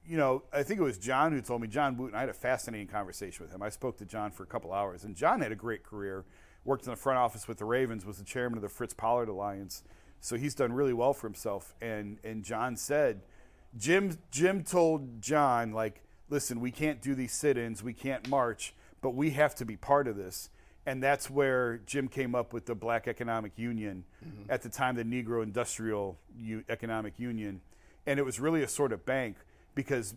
you 0.05 0.17
know 0.17 0.43
I 0.53 0.63
think 0.63 0.79
it 0.79 0.83
was 0.83 0.97
John 0.97 1.31
who 1.31 1.41
told 1.41 1.61
me 1.61 1.67
John 1.67 1.97
Wooten. 1.97 2.15
I 2.15 2.21
had 2.21 2.29
a 2.29 2.33
fascinating 2.33 2.87
conversation 2.87 3.45
with 3.45 3.53
him. 3.53 3.61
I 3.61 3.69
spoke 3.69 3.97
to 3.97 4.05
John 4.05 4.31
for 4.31 4.43
a 4.43 4.47
couple 4.47 4.73
hours, 4.73 5.03
and 5.03 5.15
John 5.15 5.41
had 5.41 5.51
a 5.51 5.55
great 5.55 5.83
career. 5.83 6.25
Worked 6.65 6.85
in 6.85 6.91
the 6.91 6.97
front 6.97 7.17
office 7.17 7.47
with 7.47 7.57
the 7.57 7.65
Ravens. 7.65 8.05
Was 8.05 8.17
the 8.17 8.25
chairman 8.25 8.57
of 8.57 8.61
the 8.61 8.69
Fritz 8.69 8.93
Pollard 8.93 9.29
Alliance. 9.29 9.83
So 10.19 10.35
he's 10.35 10.53
done 10.53 10.73
really 10.73 10.93
well 10.93 11.13
for 11.13 11.27
himself. 11.27 11.73
And 11.81 12.19
and 12.23 12.43
John 12.43 12.75
said, 12.75 13.21
Jim 13.77 14.17
Jim 14.31 14.63
told 14.63 15.21
John 15.21 15.71
like, 15.71 16.03
listen, 16.29 16.59
we 16.59 16.71
can't 16.71 17.01
do 17.01 17.15
these 17.15 17.31
sit-ins, 17.31 17.83
we 17.83 17.93
can't 17.93 18.27
march, 18.27 18.73
but 19.01 19.11
we 19.11 19.31
have 19.31 19.55
to 19.55 19.65
be 19.65 19.77
part 19.77 20.07
of 20.07 20.15
this. 20.15 20.49
And 20.85 21.03
that's 21.03 21.29
where 21.29 21.77
Jim 21.85 22.07
came 22.07 22.33
up 22.33 22.51
with 22.51 22.65
the 22.65 22.75
Black 22.75 23.07
Economic 23.07 23.57
Union 23.57 24.05
mm-hmm. 24.25 24.51
at 24.51 24.61
the 24.61 24.69
time, 24.69 24.95
the 24.95 25.03
Negro 25.03 25.43
Industrial 25.43 26.17
U- 26.37 26.63
Economic 26.67 27.19
Union, 27.19 27.61
and 28.09 28.17
it 28.17 28.23
was 28.25 28.39
really 28.39 28.63
a 28.63 28.67
sort 28.67 28.91
of 28.91 29.05
bank 29.05 29.37
because 29.75 30.15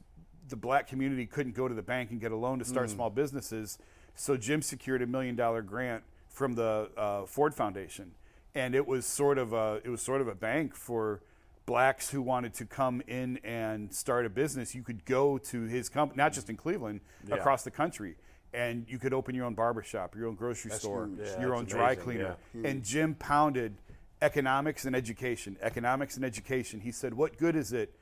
the 0.48 0.56
black 0.56 0.88
community 0.88 1.26
couldn't 1.26 1.54
go 1.54 1.68
to 1.68 1.74
the 1.74 1.82
bank 1.82 2.10
and 2.10 2.20
get 2.22 2.32
a 2.32 2.36
loan 2.36 2.58
to 2.58 2.64
start 2.64 2.88
small 2.88 3.10
businesses. 3.10 3.78
So 4.14 4.36
Jim 4.38 4.62
secured 4.62 5.02
a 5.02 5.06
million 5.06 5.36
dollar 5.36 5.60
grant 5.60 6.02
from 6.28 6.54
the 6.54 6.88
uh, 6.96 7.26
Ford 7.26 7.54
Foundation, 7.54 8.12
and 8.54 8.74
it 8.74 8.86
was 8.86 9.04
sort 9.04 9.36
of 9.36 9.52
a 9.52 9.82
it 9.84 9.90
was 9.90 10.00
sort 10.00 10.22
of 10.22 10.28
a 10.28 10.34
bank 10.34 10.74
for 10.74 11.20
blacks 11.66 12.08
who 12.10 12.22
wanted 12.22 12.54
to 12.54 12.64
come 12.64 13.02
in 13.06 13.38
and 13.44 13.92
start 13.94 14.24
a 14.24 14.30
business. 14.30 14.74
You 14.74 14.82
could 14.82 15.04
go 15.04 15.36
to 15.38 15.62
his 15.64 15.90
company, 15.90 16.16
not 16.16 16.32
just 16.32 16.48
in 16.48 16.56
Cleveland, 16.56 17.02
across 17.30 17.62
the 17.62 17.70
country, 17.70 18.16
and 18.54 18.86
you 18.88 18.98
could 18.98 19.12
open 19.12 19.34
your 19.34 19.44
own 19.44 19.54
barber 19.54 19.82
shop, 19.82 20.16
your 20.16 20.28
own 20.28 20.34
grocery 20.34 20.70
store. 20.70 21.10
Yeah, 21.14 21.40
your 21.40 21.50
that's 21.50 21.60
own 21.60 21.64
dry 21.66 21.94
cleaner. 21.94 22.36
yeah. 22.54 22.70
And 22.70 22.82
Jim 22.82 23.14
pounded 23.16 23.76
economics 24.22 24.86
and 24.86 24.96
education, 24.96 25.58
economics 25.60 26.16
and 26.16 26.24
education. 26.24 26.80
He 26.80 26.92
said, 26.92 27.12
"What 27.12 27.36
good 27.36 27.56
is 27.56 27.72
it 27.72 27.94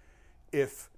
if 0.53 0.91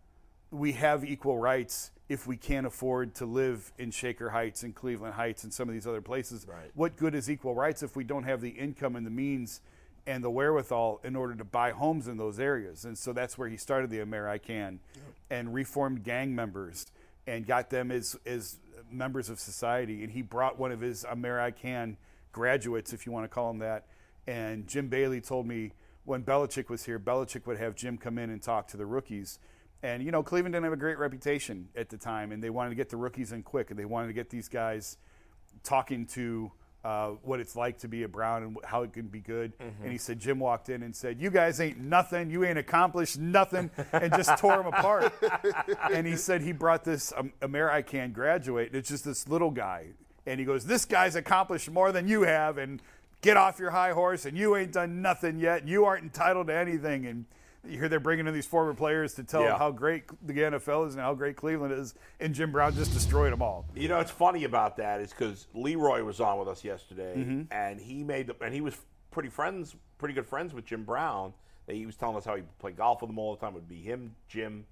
we 0.50 0.72
have 0.72 1.04
equal 1.04 1.38
rights 1.38 1.90
if 2.08 2.26
we 2.26 2.36
can't 2.36 2.66
afford 2.66 3.14
to 3.14 3.24
live 3.24 3.72
in 3.78 3.90
Shaker 3.90 4.28
Heights 4.30 4.62
and 4.64 4.74
Cleveland 4.74 5.14
Heights 5.14 5.44
and 5.44 5.54
some 5.54 5.68
of 5.68 5.72
these 5.72 5.86
other 5.86 6.02
places? 6.02 6.46
Right. 6.46 6.70
What 6.74 6.96
good 6.96 7.14
is 7.14 7.30
equal 7.30 7.54
rights 7.54 7.82
if 7.82 7.96
we 7.96 8.04
don't 8.04 8.24
have 8.24 8.42
the 8.42 8.50
income 8.50 8.96
and 8.96 9.06
the 9.06 9.10
means 9.10 9.62
and 10.04 10.22
the 10.22 10.30
wherewithal 10.30 11.00
in 11.04 11.16
order 11.16 11.34
to 11.36 11.44
buy 11.44 11.70
homes 11.70 12.08
in 12.08 12.16
those 12.18 12.38
areas? 12.38 12.84
And 12.84 12.98
so 12.98 13.12
that's 13.14 13.38
where 13.38 13.48
he 13.48 13.56
started 13.56 13.88
the 13.88 14.00
Amer-I-Can 14.00 14.80
and 15.30 15.54
reformed 15.54 16.02
gang 16.02 16.34
members 16.34 16.86
and 17.26 17.46
got 17.46 17.70
them 17.70 17.90
as 17.90 18.16
as 18.26 18.58
members 18.90 19.30
of 19.30 19.38
society. 19.40 20.02
And 20.02 20.12
he 20.12 20.20
brought 20.20 20.58
one 20.58 20.72
of 20.72 20.80
his 20.80 21.06
Amer-I-Can 21.10 21.96
graduates, 22.32 22.92
if 22.92 23.06
you 23.06 23.12
want 23.12 23.24
to 23.24 23.28
call 23.28 23.48
them 23.48 23.60
that. 23.60 23.86
And 24.26 24.66
Jim 24.66 24.88
Bailey 24.88 25.20
told 25.20 25.46
me 25.46 25.72
when 26.04 26.22
Belichick 26.22 26.68
was 26.68 26.84
here, 26.84 26.98
Belichick 26.98 27.46
would 27.46 27.58
have 27.58 27.74
Jim 27.74 27.98
come 27.98 28.18
in 28.18 28.30
and 28.30 28.42
talk 28.42 28.68
to 28.68 28.76
the 28.76 28.86
rookies. 28.86 29.38
And 29.82 30.02
you 30.02 30.12
know, 30.12 30.22
Cleveland 30.22 30.54
didn't 30.54 30.64
have 30.64 30.72
a 30.72 30.76
great 30.76 30.98
reputation 30.98 31.68
at 31.74 31.88
the 31.88 31.96
time, 31.96 32.30
and 32.32 32.42
they 32.42 32.50
wanted 32.50 32.70
to 32.70 32.76
get 32.76 32.88
the 32.88 32.96
rookies 32.96 33.32
in 33.32 33.42
quick, 33.42 33.70
and 33.70 33.78
they 33.78 33.84
wanted 33.84 34.08
to 34.08 34.12
get 34.12 34.30
these 34.30 34.48
guys 34.48 34.96
talking 35.64 36.06
to 36.06 36.52
uh, 36.84 37.10
what 37.22 37.38
it's 37.40 37.54
like 37.54 37.78
to 37.78 37.88
be 37.88 38.02
a 38.02 38.08
Brown 38.08 38.42
and 38.42 38.56
how 38.64 38.82
it 38.82 38.92
can 38.92 39.06
be 39.06 39.20
good. 39.20 39.52
And 39.60 39.90
he 39.92 39.98
said 39.98 40.18
Jim 40.20 40.38
walked 40.38 40.68
in 40.68 40.82
and 40.82 40.94
said, 40.94 41.20
"You 41.20 41.30
guys 41.30 41.60
ain't 41.60 41.78
nothing. 41.78 42.30
You 42.30 42.44
ain't 42.44 42.58
accomplished 42.58 43.18
nothing," 43.18 43.70
and 43.92 44.12
just 44.12 44.36
tore 44.38 44.60
him 44.60 44.66
apart. 44.66 45.12
and 45.92 46.06
he 46.06 46.16
said 46.16 46.42
he 46.42 46.52
brought 46.52 46.84
this 46.84 47.12
um, 47.16 47.32
Amer-I-Can 47.42 48.12
graduate. 48.12 48.74
It's 48.74 48.88
just 48.88 49.04
this 49.04 49.28
little 49.28 49.50
guy, 49.50 49.88
and 50.26 50.38
he 50.40 50.46
goes, 50.46 50.64
"This 50.64 50.84
guy's 50.84 51.16
accomplished 51.16 51.70
more 51.70 51.90
than 51.92 52.06
you 52.08 52.22
have, 52.22 52.58
and 52.58 52.80
get 53.22 53.36
off 53.38 53.58
your 53.58 53.70
high 53.70 53.92
horse, 53.92 54.26
and 54.26 54.36
you 54.36 54.54
ain't 54.56 54.72
done 54.72 55.00
nothing 55.00 55.38
yet. 55.38 55.66
You 55.66 55.84
aren't 55.86 56.04
entitled 56.04 56.48
to 56.48 56.54
anything." 56.54 57.06
And 57.06 57.24
you 57.64 57.78
hear 57.78 57.88
they're 57.88 58.00
bringing 58.00 58.26
in 58.26 58.34
these 58.34 58.46
former 58.46 58.74
players 58.74 59.14
to 59.14 59.22
tell 59.24 59.42
Yeah. 59.44 59.56
how 59.56 59.70
great 59.70 60.04
the 60.26 60.32
NFL 60.42 60.84
is 60.88 60.94
and 60.94 61.00
how 61.02 61.14
great 61.14 61.36
Cleveland 61.36 61.72
is, 61.72 61.94
and 62.20 62.34
Jim 62.34 62.50
Brown 62.52 62.74
just 62.74 62.92
destroyed 62.92 63.32
them 63.32 63.40
all. 63.40 63.64
You 63.74 63.88
know, 63.88 63.98
what's 63.98 64.10
funny 64.10 64.42
about 64.44 64.76
that 64.78 65.00
is 65.00 65.10
because 65.10 65.46
Leroy 65.54 66.02
was 66.02 66.20
on 66.20 66.38
with 66.40 66.48
us 66.48 66.64
yesterday, 66.64 67.14
Mm-hmm. 67.16 67.42
and 67.52 67.80
he 67.80 68.02
made 68.02 68.26
the, 68.26 68.36
and 68.44 68.52
he 68.52 68.60
was 68.60 68.76
pretty 69.12 69.28
friends, 69.28 69.76
pretty 69.98 70.12
good 70.14 70.26
friends 70.26 70.52
with 70.52 70.64
Jim 70.66 70.84
Brown. 70.84 71.32
That 71.66 71.76
he 71.76 71.86
was 71.86 71.94
telling 71.94 72.16
us 72.16 72.24
how 72.24 72.34
he 72.34 72.42
played 72.58 72.76
golf 72.76 73.00
with 73.02 73.08
them 73.08 73.20
all 73.20 73.36
the 73.36 73.40
time. 73.40 73.50
It 73.52 73.54
would 73.54 73.68
be 73.68 73.80
him, 73.80 74.16
Jim, 74.26 74.66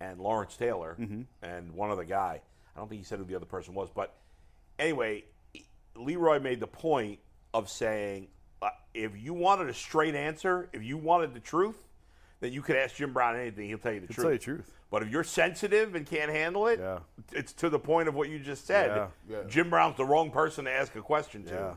and 0.00 0.18
Lawrence 0.18 0.56
Taylor, 0.56 0.96
Mm-hmm. 0.98 1.22
and 1.44 1.72
one 1.72 1.90
other 1.92 2.02
guy. 2.02 2.40
I 2.74 2.78
don't 2.80 2.88
think 2.88 3.00
he 3.00 3.04
said 3.04 3.20
who 3.20 3.24
the 3.24 3.36
other 3.36 3.46
person 3.46 3.72
was, 3.74 3.88
but 3.94 4.12
anyway, 4.80 5.22
Leroy 5.94 6.40
made 6.40 6.58
the 6.58 6.66
point 6.66 7.20
of 7.54 7.70
saying 7.70 8.26
uh, 8.60 8.68
if 8.92 9.12
you 9.16 9.32
wanted 9.32 9.68
a 9.70 9.74
straight 9.74 10.14
answer, 10.14 10.68
if 10.74 10.82
you 10.82 10.98
wanted 10.98 11.32
the 11.32 11.40
truth, 11.40 11.76
then 12.40 12.52
you 12.52 12.60
could 12.60 12.76
ask 12.76 12.96
Jim 12.96 13.12
Brown 13.14 13.36
anything. 13.36 13.68
He'll 13.68 13.78
tell 13.78 13.92
you 13.92 14.00
the 14.00 14.06
He'll 14.08 14.14
truth. 14.14 14.24
tell 14.24 14.32
you 14.32 14.38
the 14.38 14.44
truth. 14.44 14.70
But 14.90 15.02
if 15.02 15.08
you're 15.10 15.24
sensitive 15.24 15.94
and 15.94 16.04
can't 16.06 16.30
handle 16.30 16.66
it, 16.66 16.78
Yeah. 16.78 16.98
it's 17.32 17.52
to 17.54 17.68
the 17.70 17.78
point 17.78 18.08
of 18.08 18.14
what 18.14 18.28
you 18.28 18.38
just 18.38 18.66
said. 18.66 18.88
Yeah. 18.88 19.06
Yeah. 19.38 19.42
Jim 19.48 19.70
Brown's 19.70 19.96
the 19.96 20.04
wrong 20.04 20.30
person 20.30 20.66
to 20.66 20.70
ask 20.70 20.94
a 20.96 21.00
question 21.02 21.44
to. 21.44 21.76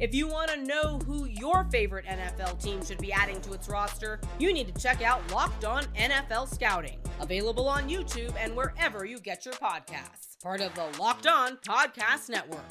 If 0.00 0.14
you 0.14 0.28
want 0.28 0.48
to 0.50 0.56
know 0.64 0.98
who 1.06 1.24
your 1.26 1.64
favorite 1.72 2.04
NFL 2.06 2.62
team 2.62 2.84
should 2.84 2.98
be 2.98 3.12
adding 3.12 3.40
to 3.40 3.52
its 3.52 3.68
roster, 3.68 4.20
you 4.38 4.52
need 4.52 4.72
to 4.72 4.80
check 4.80 5.02
out 5.02 5.20
Locked 5.32 5.64
On 5.64 5.82
NFL 5.96 6.52
Scouting, 6.54 6.98
available 7.20 7.68
on 7.68 7.88
YouTube 7.88 8.32
and 8.38 8.54
wherever 8.54 9.04
you 9.04 9.18
get 9.18 9.44
your 9.44 9.54
podcasts. 9.54 10.40
Part 10.40 10.60
of 10.60 10.72
the 10.76 10.86
Locked 11.00 11.26
On 11.26 11.56
Podcast 11.66 12.28
Network. 12.28 12.62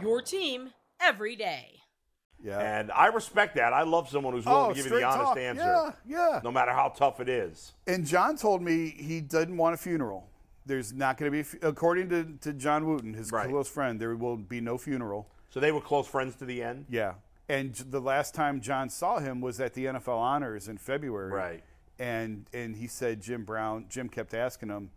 Your 0.00 0.22
team 0.22 0.70
every 1.00 1.34
day. 1.34 1.80
Yeah. 2.40 2.60
And 2.60 2.92
I 2.92 3.06
respect 3.06 3.56
that. 3.56 3.72
I 3.72 3.82
love 3.82 4.08
someone 4.08 4.32
who's 4.34 4.46
willing 4.46 4.66
Oh, 4.66 4.68
to 4.68 4.74
give 4.76 4.84
you 4.92 4.98
the 5.00 5.04
honest 5.04 5.24
talk. 5.24 5.38
answer. 5.38 5.94
Yeah, 6.06 6.30
yeah. 6.32 6.40
No 6.44 6.52
matter 6.52 6.70
how 6.70 6.90
tough 6.90 7.18
it 7.18 7.28
is. 7.28 7.72
And 7.88 8.06
John 8.06 8.36
told 8.36 8.62
me 8.62 8.90
he 8.96 9.20
doesn't 9.20 9.56
want 9.56 9.74
a 9.74 9.76
funeral. 9.78 10.28
There's 10.64 10.92
not 10.92 11.16
going 11.18 11.32
to 11.32 11.42
be, 11.42 11.58
according 11.66 12.10
to, 12.10 12.24
to 12.42 12.52
John 12.52 12.86
Wooten, 12.86 13.14
his 13.14 13.32
Right. 13.32 13.48
close 13.50 13.68
friend, 13.68 13.98
there 14.00 14.14
will 14.14 14.36
be 14.36 14.60
no 14.60 14.78
funeral. 14.78 15.28
So 15.50 15.60
they 15.60 15.72
were 15.72 15.80
close 15.80 16.06
friends 16.06 16.36
to 16.36 16.44
the 16.44 16.62
end? 16.62 16.86
Yeah. 16.90 17.14
And 17.48 17.74
the 17.74 18.00
last 18.00 18.34
time 18.34 18.60
John 18.60 18.90
saw 18.90 19.18
him 19.18 19.40
was 19.40 19.58
at 19.60 19.72
the 19.74 19.86
NFL 19.86 20.18
Honors 20.18 20.68
in 20.68 20.76
February. 20.76 21.32
Right. 21.32 21.64
And 21.98 22.46
and 22.52 22.76
he 22.76 22.86
said 22.86 23.20
Jim 23.22 23.44
Brown. 23.44 23.86
Jim 23.88 24.08
kept 24.08 24.34
asking 24.34 24.68
him, 24.68 24.90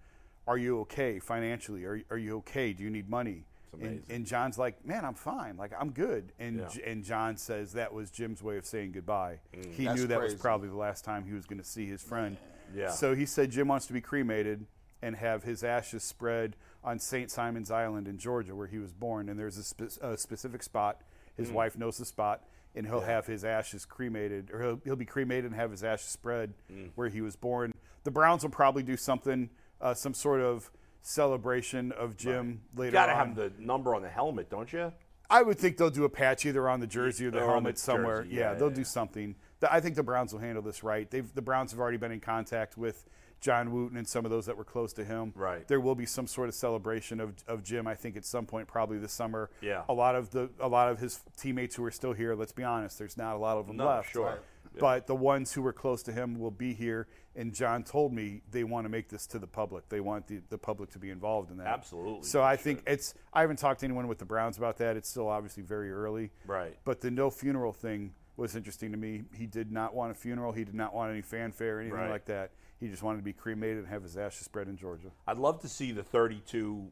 "Are 0.48 0.58
you 0.58 0.82
okay 0.82 1.20
financially? 1.20 1.86
Are 1.86 2.02
are 2.12 2.18
you 2.18 2.38
okay? 2.40 2.74
Do 2.74 2.84
you 2.84 2.90
need 2.92 3.10
money?" 3.10 3.46
And, 3.74 3.82
amazing. 3.82 4.04
and 4.10 4.26
John's 4.26 4.58
like, 4.60 4.86
"Man, 4.86 5.04
I'm 5.06 5.14
fine. 5.16 5.56
Like 5.58 5.72
I'm 5.80 5.92
good." 5.92 6.34
And 6.38 6.60
Yeah. 6.60 6.68
J- 6.68 6.84
and 6.92 7.04
John 7.04 7.38
says 7.38 7.74
that 7.74 7.92
was 7.94 8.12
Jim's 8.12 8.44
way 8.44 8.58
of 8.58 8.66
saying 8.66 8.92
goodbye. 8.92 9.40
Mm. 9.56 9.72
He 9.74 9.86
That's 9.86 10.00
knew 10.00 10.08
that 10.08 10.20
was 10.20 10.36
probably 10.36 10.68
the 10.68 10.76
last 10.76 11.04
time 11.06 11.24
he 11.26 11.34
was 11.34 11.46
going 11.46 11.60
to 11.60 11.66
see 11.68 11.88
his 11.88 12.04
friend. 12.04 12.38
Yeah. 12.76 12.90
So 12.92 13.16
he 13.16 13.26
said 13.26 13.50
Jim 13.50 13.68
wants 13.70 13.88
to 13.88 13.94
be 13.94 14.02
cremated 14.02 14.68
and 15.02 15.16
have 15.16 15.44
his 15.44 15.64
ashes 15.64 16.04
spread 16.04 16.56
on 16.84 17.00
St. 17.00 17.30
Simons 17.30 17.70
Island 17.72 18.08
in 18.08 18.18
Georgia, 18.18 18.56
where 18.56 18.68
he 18.68 18.78
was 18.80 18.92
born. 18.94 19.30
And 19.30 19.38
there's 19.40 19.58
a, 19.58 19.64
spe- 19.64 20.02
a 20.02 20.18
specific 20.18 20.64
spot. 20.64 21.02
His 21.38 21.50
Mm. 21.50 21.54
wife 21.54 21.78
knows 21.78 21.98
the 21.98 22.06
spot, 22.06 22.44
and 22.76 22.86
he'll 22.88 23.02
have 23.02 23.26
his 23.28 23.44
ashes 23.46 23.86
cremated, 23.86 24.50
or 24.52 24.62
he'll, 24.62 24.82
he'll 24.84 24.96
be 24.96 25.06
cremated 25.06 25.46
and 25.46 25.56
have 25.56 25.72
his 25.72 25.84
ashes 25.84 26.10
spread 26.10 26.54
Mm. 26.72 26.92
where 26.96 27.10
he 27.10 27.22
was 27.22 27.36
born. 27.36 27.74
The 28.04 28.12
Browns 28.12 28.44
will 28.44 28.50
probably 28.50 28.84
do 28.84 28.98
something, 28.98 29.50
uh, 29.80 29.94
some 29.94 30.14
sort 30.14 30.42
of 30.42 30.72
celebration 31.02 31.92
of 31.92 32.16
Jim 32.18 32.62
You 32.74 32.80
later 32.80 32.88
you 32.90 32.94
got 32.94 33.06
to 33.08 33.12
on. 33.14 33.28
have 33.28 33.36
the 33.36 33.52
number 33.60 33.94
on 33.96 34.02
the 34.02 34.10
helmet, 34.10 34.50
don't 34.50 34.72
you? 34.72 34.92
I 35.30 35.42
would 35.44 35.58
think 35.58 35.78
they'll 35.78 35.90
do 35.90 36.04
a 36.04 36.10
patch 36.10 36.46
either 36.46 36.68
on 36.68 36.80
the 36.80 36.88
jersey 36.88 37.26
or 37.26 37.32
the 37.32 37.42
Or 37.42 37.46
helmet 37.52 37.76
the 37.76 37.82
somewhere. 37.82 38.26
yeah, 38.30 38.40
yeah, 38.40 38.54
they'll 38.56 38.70
yeah. 38.70 38.76
do 38.76 38.84
something. 38.84 39.36
I 39.70 39.80
think 39.80 39.96
the 39.96 40.04
Browns 40.04 40.34
will 40.34 40.40
handle 40.42 40.62
this 40.64 40.84
right. 40.84 41.10
They've 41.10 41.32
the 41.34 41.42
Browns 41.42 41.72
have 41.72 41.80
already 41.80 41.98
been 41.98 42.12
in 42.12 42.20
contact 42.20 42.78
with 42.78 43.06
John 43.42 43.72
Wooten 43.72 43.98
and 43.98 44.08
some 44.08 44.24
of 44.24 44.32
those 44.32 44.46
that 44.46 44.56
were 44.56 44.64
close 44.64 44.94
to 44.94 45.04
him. 45.04 45.34
Right. 45.36 45.68
There 45.68 45.80
will 45.82 45.96
be 45.96 46.06
some 46.06 46.28
sort 46.28 46.48
of 46.48 46.56
celebration 46.56 47.20
of, 47.20 47.34
of 47.48 47.64
Jim. 47.64 47.88
I 47.88 47.96
think 47.96 48.16
at 48.16 48.24
some 48.24 48.46
point, 48.46 48.68
probably 48.68 49.00
this 49.00 49.12
summer. 49.12 49.50
Yeah. 49.62 49.84
A 49.90 49.94
lot 49.94 50.16
of 50.16 50.30
the 50.30 50.50
a 50.60 50.68
lot 50.68 50.90
of 50.90 51.00
his 51.00 51.20
teammates 51.38 51.76
who 51.76 51.84
are 51.84 51.92
still 51.92 52.14
here. 52.14 52.36
Let's 52.36 52.52
be 52.52 52.64
honest. 52.64 53.00
There's 53.00 53.18
not 53.18 53.36
a 53.36 53.40
lot 53.40 53.58
of 53.58 53.68
them 53.68 53.78
No, 53.78 53.88
left. 53.88 54.12
sure. 54.14 54.40
But 54.80 55.06
the 55.06 55.16
ones 55.16 55.52
who 55.52 55.62
were 55.64 55.74
close 55.74 56.02
to 56.04 56.14
him 56.14 56.40
will 56.40 56.52
be 56.52 56.74
here. 56.74 57.08
And 57.36 57.54
John 57.54 57.84
told 57.84 58.14
me 58.14 58.42
they 58.52 58.64
want 58.64 58.86
to 58.86 58.90
make 58.90 59.10
this 59.10 59.26
to 59.28 59.40
the 59.40 59.48
public. 59.48 59.90
They 59.90 60.00
want 60.00 60.28
the, 60.28 60.42
the 60.50 60.58
public 60.58 60.92
to 60.92 61.00
be 61.00 61.10
involved 61.10 61.52
in 61.52 61.58
that. 61.58 61.68
Absolutely, 61.68 62.24
So 62.24 62.42
I 62.42 62.56
think 62.56 62.84
it's. 62.88 63.14
I 63.34 63.42
haven't 63.42 63.58
talked 63.58 63.82
to 63.82 63.86
anyone 63.86 64.08
with 64.08 64.20
the 64.20 64.26
Browns 64.26 64.58
about 64.58 64.78
that. 64.78 64.96
It's 64.96 65.10
still 65.10 65.28
obviously 65.28 65.64
very 65.64 65.92
early. 65.92 66.30
Right. 66.46 66.78
But 66.86 67.02
the 67.02 67.10
no 67.12 67.30
funeral 67.30 67.74
thing 67.74 68.14
was 68.38 68.56
interesting 68.56 68.92
to 68.92 68.98
me. 68.98 69.24
He 69.36 69.46
did 69.46 69.72
not 69.72 69.94
want 69.94 70.12
a 70.12 70.16
funeral. 70.16 70.52
He 70.54 70.64
did 70.64 70.76
not 70.76 70.94
want 70.94 71.12
any 71.12 71.22
fanfare 71.22 71.78
or 71.78 71.82
anything 71.82 71.98
Right. 71.98 72.10
like 72.10 72.26
that. 72.26 72.52
He 72.82 72.88
just 72.88 73.04
wanted 73.04 73.18
to 73.20 73.24
be 73.24 73.32
cremated 73.32 73.78
and 73.78 73.88
have 73.88 74.02
his 74.02 74.18
ashes 74.18 74.44
spread 74.44 74.68
in 74.68 74.76
Georgia. 74.76 75.10
I'd 75.28 75.38
love 75.38 75.62
to 75.62 75.70
see 75.70 75.92
the 75.92 76.02
32 76.04 76.90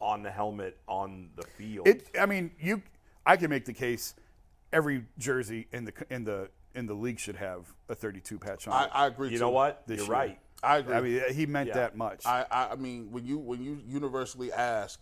on 0.00 0.22
the 0.22 0.30
helmet 0.30 0.78
on 0.88 1.28
the 1.36 1.42
field. 1.42 1.86
It. 1.86 2.08
I 2.18 2.24
mean, 2.24 2.50
you. 2.58 2.82
I 3.26 3.36
can 3.36 3.50
make 3.50 3.66
the 3.66 3.74
case. 3.74 4.14
Every 4.72 5.04
jersey 5.18 5.68
in 5.72 5.84
the 5.84 5.92
in 6.10 6.24
the 6.24 6.48
in 6.74 6.86
the 6.86 6.94
league 6.94 7.20
should 7.20 7.36
have 7.36 7.72
a 7.88 7.94
32 7.94 8.38
patch 8.38 8.66
on. 8.66 8.72
I, 8.72 8.84
it. 8.84 8.90
I 8.94 9.06
agree. 9.06 9.26
With 9.26 9.32
you 9.32 9.38
too. 9.38 9.44
know 9.44 9.50
what? 9.50 9.86
This 9.86 9.98
You're 9.98 10.06
year. 10.06 10.12
right. 10.12 10.38
I 10.62 10.78
agree. 10.78 10.94
I 10.94 11.00
mean, 11.02 11.34
he 11.34 11.44
meant 11.46 11.68
Yeah. 11.68 11.74
that 11.74 11.96
much. 11.96 12.24
I, 12.24 12.46
I, 12.50 12.68
I 12.72 12.76
mean, 12.76 13.12
when 13.12 13.26
you 13.26 13.36
when 13.38 13.62
you 13.62 13.80
universally 13.86 14.50
ask 14.52 15.00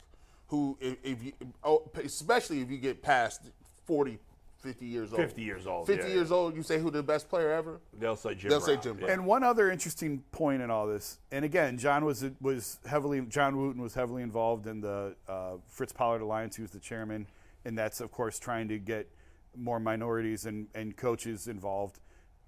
who, 0.48 0.76
if, 0.80 0.96
if 1.04 1.22
you, 1.22 1.32
oh, 1.62 1.88
especially 2.04 2.60
if 2.60 2.70
you 2.70 2.76
get 2.78 3.00
past 3.02 3.40
40, 3.86 4.18
50 4.62 4.86
years 4.86 5.12
old, 5.12 5.20
50 5.20 5.42
years 5.42 5.66
old, 5.66 5.86
50 5.86 6.02
yeah, 6.08 6.14
years 6.14 6.30
yeah. 6.30 6.36
old, 6.36 6.56
you 6.56 6.62
say 6.62 6.78
who 6.78 6.90
the 6.90 7.02
best 7.02 7.28
player 7.28 7.50
ever? 7.50 7.80
They'll 7.98 8.16
say 8.16 8.34
Jim 8.34 8.50
They'll 8.50 8.60
say 8.60 8.76
Jim 8.76 8.96
Brown. 8.96 9.10
And 9.10 9.26
one 9.26 9.42
other 9.42 9.70
interesting 9.70 10.22
point 10.30 10.62
in 10.62 10.70
all 10.70 10.86
this, 10.86 11.18
and 11.30 11.44
again, 11.44 11.78
John 11.78 12.04
was 12.04 12.24
was 12.40 12.78
heavily 12.86 13.20
John 13.22 13.56
Wooten 13.56 13.82
was 13.82 13.94
heavily 13.94 14.22
involved 14.22 14.66
in 14.66 14.80
the 14.80 15.16
uh, 15.28 15.54
Fritz 15.68 15.92
Pollard 15.92 16.22
Alliance. 16.22 16.56
He 16.56 16.62
was 16.62 16.70
the 16.70 16.80
chairman, 16.80 17.26
and 17.64 17.76
that's 17.76 18.00
of 18.00 18.12
course 18.12 18.38
trying 18.38 18.68
to 18.68 18.78
get 18.78 19.08
more 19.56 19.80
minorities 19.80 20.46
and, 20.46 20.68
and 20.74 20.96
coaches 20.96 21.48
involved. 21.48 21.98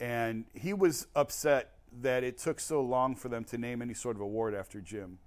And 0.00 0.44
he 0.54 0.72
was 0.72 1.06
upset 1.14 1.72
that 2.00 2.24
it 2.24 2.38
took 2.38 2.60
so 2.60 2.80
long 2.80 3.14
for 3.14 3.28
them 3.28 3.44
to 3.44 3.58
name 3.58 3.82
any 3.82 3.94
sort 3.94 4.16
of 4.16 4.22
award 4.22 4.54
after 4.54 4.80
Jim. 4.80 5.18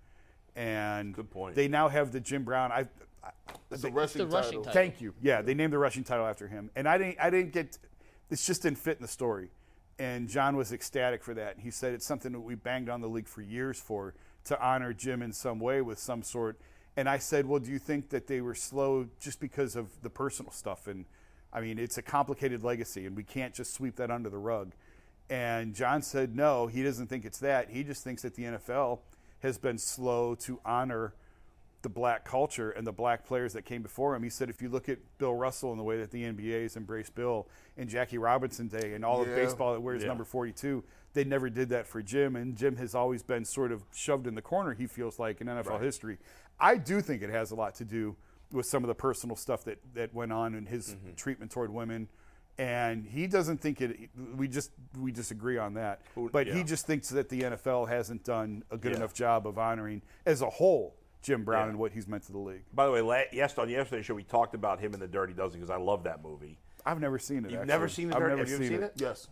And 0.56 1.14
Good 1.14 1.30
point. 1.30 1.56
They 1.56 1.68
now 1.68 1.88
have 1.88 2.12
the 2.12 2.20
Jim 2.20 2.44
Brown. 2.44 2.72
I, 2.72 2.88
I 3.28 3.54
It's 3.72 3.84
a 3.84 3.90
rushing, 3.92 4.20
the 4.20 4.28
rushing 4.28 4.52
title. 4.52 4.64
title. 4.64 4.74
Thank 4.74 5.02
you. 5.02 5.14
Yeah, 5.22 5.42
they 5.42 5.54
named 5.54 5.74
the 5.74 5.78
rushing 5.78 6.04
title 6.04 6.26
after 6.26 6.48
him, 6.48 6.70
and 6.76 6.88
I 6.88 6.98
didn't. 6.98 7.18
I 7.20 7.30
didn't 7.30 7.54
get. 7.54 7.78
This 8.30 8.46
just 8.46 8.64
didn't 8.64 8.78
fit 8.78 8.98
in 8.98 9.02
the 9.02 9.08
story, 9.08 9.50
and 10.00 10.28
John 10.28 10.56
was 10.56 10.72
ecstatic 10.72 11.24
for 11.24 11.34
that. 11.34 11.60
He 11.60 11.72
said 11.72 11.94
it's 11.94 12.06
something 12.06 12.32
that 12.34 12.40
we 12.40 12.56
banged 12.56 12.90
on 12.90 13.02
the 13.02 13.08
league 13.08 13.28
for 13.28 13.42
years 13.42 13.80
for 13.80 14.14
to 14.46 14.62
honor 14.66 14.94
Jim 14.94 15.22
in 15.22 15.34
some 15.34 15.60
way 15.60 15.82
with 15.82 16.00
some 16.00 16.24
sort. 16.24 16.60
And 16.96 17.08
I 17.08 17.20
said, 17.20 17.46
well, 17.46 17.60
do 17.60 17.70
you 17.72 17.78
think 17.78 18.10
that 18.10 18.26
they 18.26 18.42
were 18.42 18.56
slow 18.56 19.08
just 19.20 19.40
because 19.40 19.76
of 19.76 20.02
the 20.02 20.10
personal 20.10 20.52
stuff? 20.52 20.88
And 20.88 21.06
I 21.54 21.62
mean, 21.62 21.78
it's 21.78 21.98
a 21.98 22.02
complicated 22.02 22.64
legacy, 22.64 23.06
and 23.06 23.16
we 23.16 23.24
can't 23.24 23.54
just 23.54 23.74
sweep 23.74 23.98
that 23.98 24.10
under 24.10 24.30
the 24.30 24.38
rug. 24.38 24.72
And 25.30 25.76
John 25.76 26.02
said, 26.02 26.36
no, 26.36 26.68
he 26.68 26.84
doesn't 26.84 27.08
think 27.08 27.24
it's 27.26 27.40
that. 27.40 27.70
He 27.70 27.84
just 27.84 28.04
thinks 28.04 28.22
that 28.24 28.36
the 28.36 28.44
NFL 28.44 29.00
has 29.42 29.58
been 29.58 29.78
slow 29.78 30.36
to 30.36 30.60
honor 30.66 31.14
the 31.88 31.94
black 31.94 32.26
culture 32.26 32.72
and 32.72 32.86
the 32.86 32.92
black 32.92 33.26
players 33.26 33.54
that 33.54 33.64
came 33.64 33.82
before 33.82 34.14
him. 34.14 34.22
He 34.22 34.30
said, 34.30 34.50
if 34.50 34.62
you 34.62 34.68
look 34.68 34.90
at 34.90 34.98
Bill 35.20 35.34
Russell 35.34 35.72
and 35.72 35.80
the 35.80 35.84
way 35.86 35.98
that 36.00 36.12
the 36.12 36.24
NBA 36.24 36.64
has 36.64 36.76
embraced 36.76 37.16
Bill 37.16 37.48
and 37.78 37.88
Jackie 37.88 38.18
Robinson 38.18 38.68
Day 38.68 38.94
and 38.94 39.06
all 39.06 39.22
of 39.22 39.28
baseball 39.28 39.72
that 39.72 39.80
wears 39.80 40.02
Yeah. 40.02 40.10
number 40.10 40.26
42, 40.26 40.84
they 41.14 41.24
never 41.24 41.50
did 41.50 41.70
that 41.70 41.88
for 41.88 42.02
Jim. 42.02 42.36
And 42.36 42.58
Jim 42.58 42.76
has 42.76 42.94
always 42.94 43.24
been 43.24 43.46
sort 43.46 43.72
of 43.72 43.84
shoved 43.96 44.28
in 44.28 44.36
the 44.36 44.42
corner, 44.42 44.74
he 44.74 44.86
feels 44.86 45.18
like, 45.18 45.40
in 45.40 45.48
NFL 45.48 45.80
history. 45.82 46.18
I 46.60 46.76
do 46.76 47.00
think 47.00 47.22
it 47.24 47.30
has 47.30 47.52
a 47.52 47.56
lot 47.56 47.76
to 47.76 47.86
do 47.86 48.18
with 48.52 48.66
some 48.66 48.84
of 48.84 48.90
the 48.90 48.96
personal 48.96 49.38
stuff 49.38 49.64
that, 49.64 49.78
that 49.94 50.14
went 50.14 50.34
on 50.34 50.56
and 50.56 50.68
his 50.68 50.90
Mm-hmm. 50.96 51.14
treatment 51.16 51.52
toward 51.52 51.72
women. 51.74 52.10
And 52.60 53.06
he 53.06 53.28
doesn't 53.28 53.60
think 53.62 53.80
it. 53.82 54.10
We 54.36 54.48
just 54.48 54.72
we 55.00 55.12
disagree 55.12 55.58
on 55.60 55.76
that. 55.76 56.02
But 56.32 56.48
he 56.48 56.64
just 56.64 56.86
thinks 56.88 57.08
that 57.10 57.30
the 57.30 57.42
NFL 57.44 57.88
hasn't 57.88 58.24
done 58.26 58.64
a 58.72 58.78
good 58.78 58.92
Yeah. 58.94 58.98
enough 58.98 59.14
job 59.14 59.46
of 59.48 59.58
honoring, 59.60 60.02
as 60.26 60.42
a 60.42 60.50
whole, 60.50 60.96
Jim 61.28 61.44
Brown 61.44 61.66
Yeah. 61.66 61.70
and 61.72 61.80
what 61.80 61.92
he's 61.92 62.08
meant 62.08 62.24
to 62.24 62.32
the 62.32 62.38
league. 62.38 62.64
By 62.74 62.86
the 62.86 62.92
way, 62.94 63.02
la- 63.02 63.22
yes, 63.34 63.58
on 63.58 63.70
yesterday's 63.70 64.06
show, 64.06 64.16
we 64.16 64.24
talked 64.24 64.56
about 64.56 64.80
him 64.80 64.94
in 64.94 65.00
the 65.02 65.08
Dirty 65.08 65.34
Dozen 65.34 65.60
because 65.60 65.70
I 65.70 65.76
love 65.76 66.04
that 66.06 66.24
movie. 66.24 66.58
I've 66.86 67.02
never 67.02 67.20
seen 67.20 67.40
it. 67.40 67.52
You've 67.52 67.60
actually. 67.60 67.68
never 67.68 67.90
seen 67.90 68.08
the 68.10 68.16
I've 68.16 68.22
Dirty 68.22 68.36
never 68.38 68.50
Have 68.50 68.50
you 68.50 68.56
ever 68.68 68.76
seen 68.76 68.84
it? 68.84 68.94
Yes. 68.96 69.28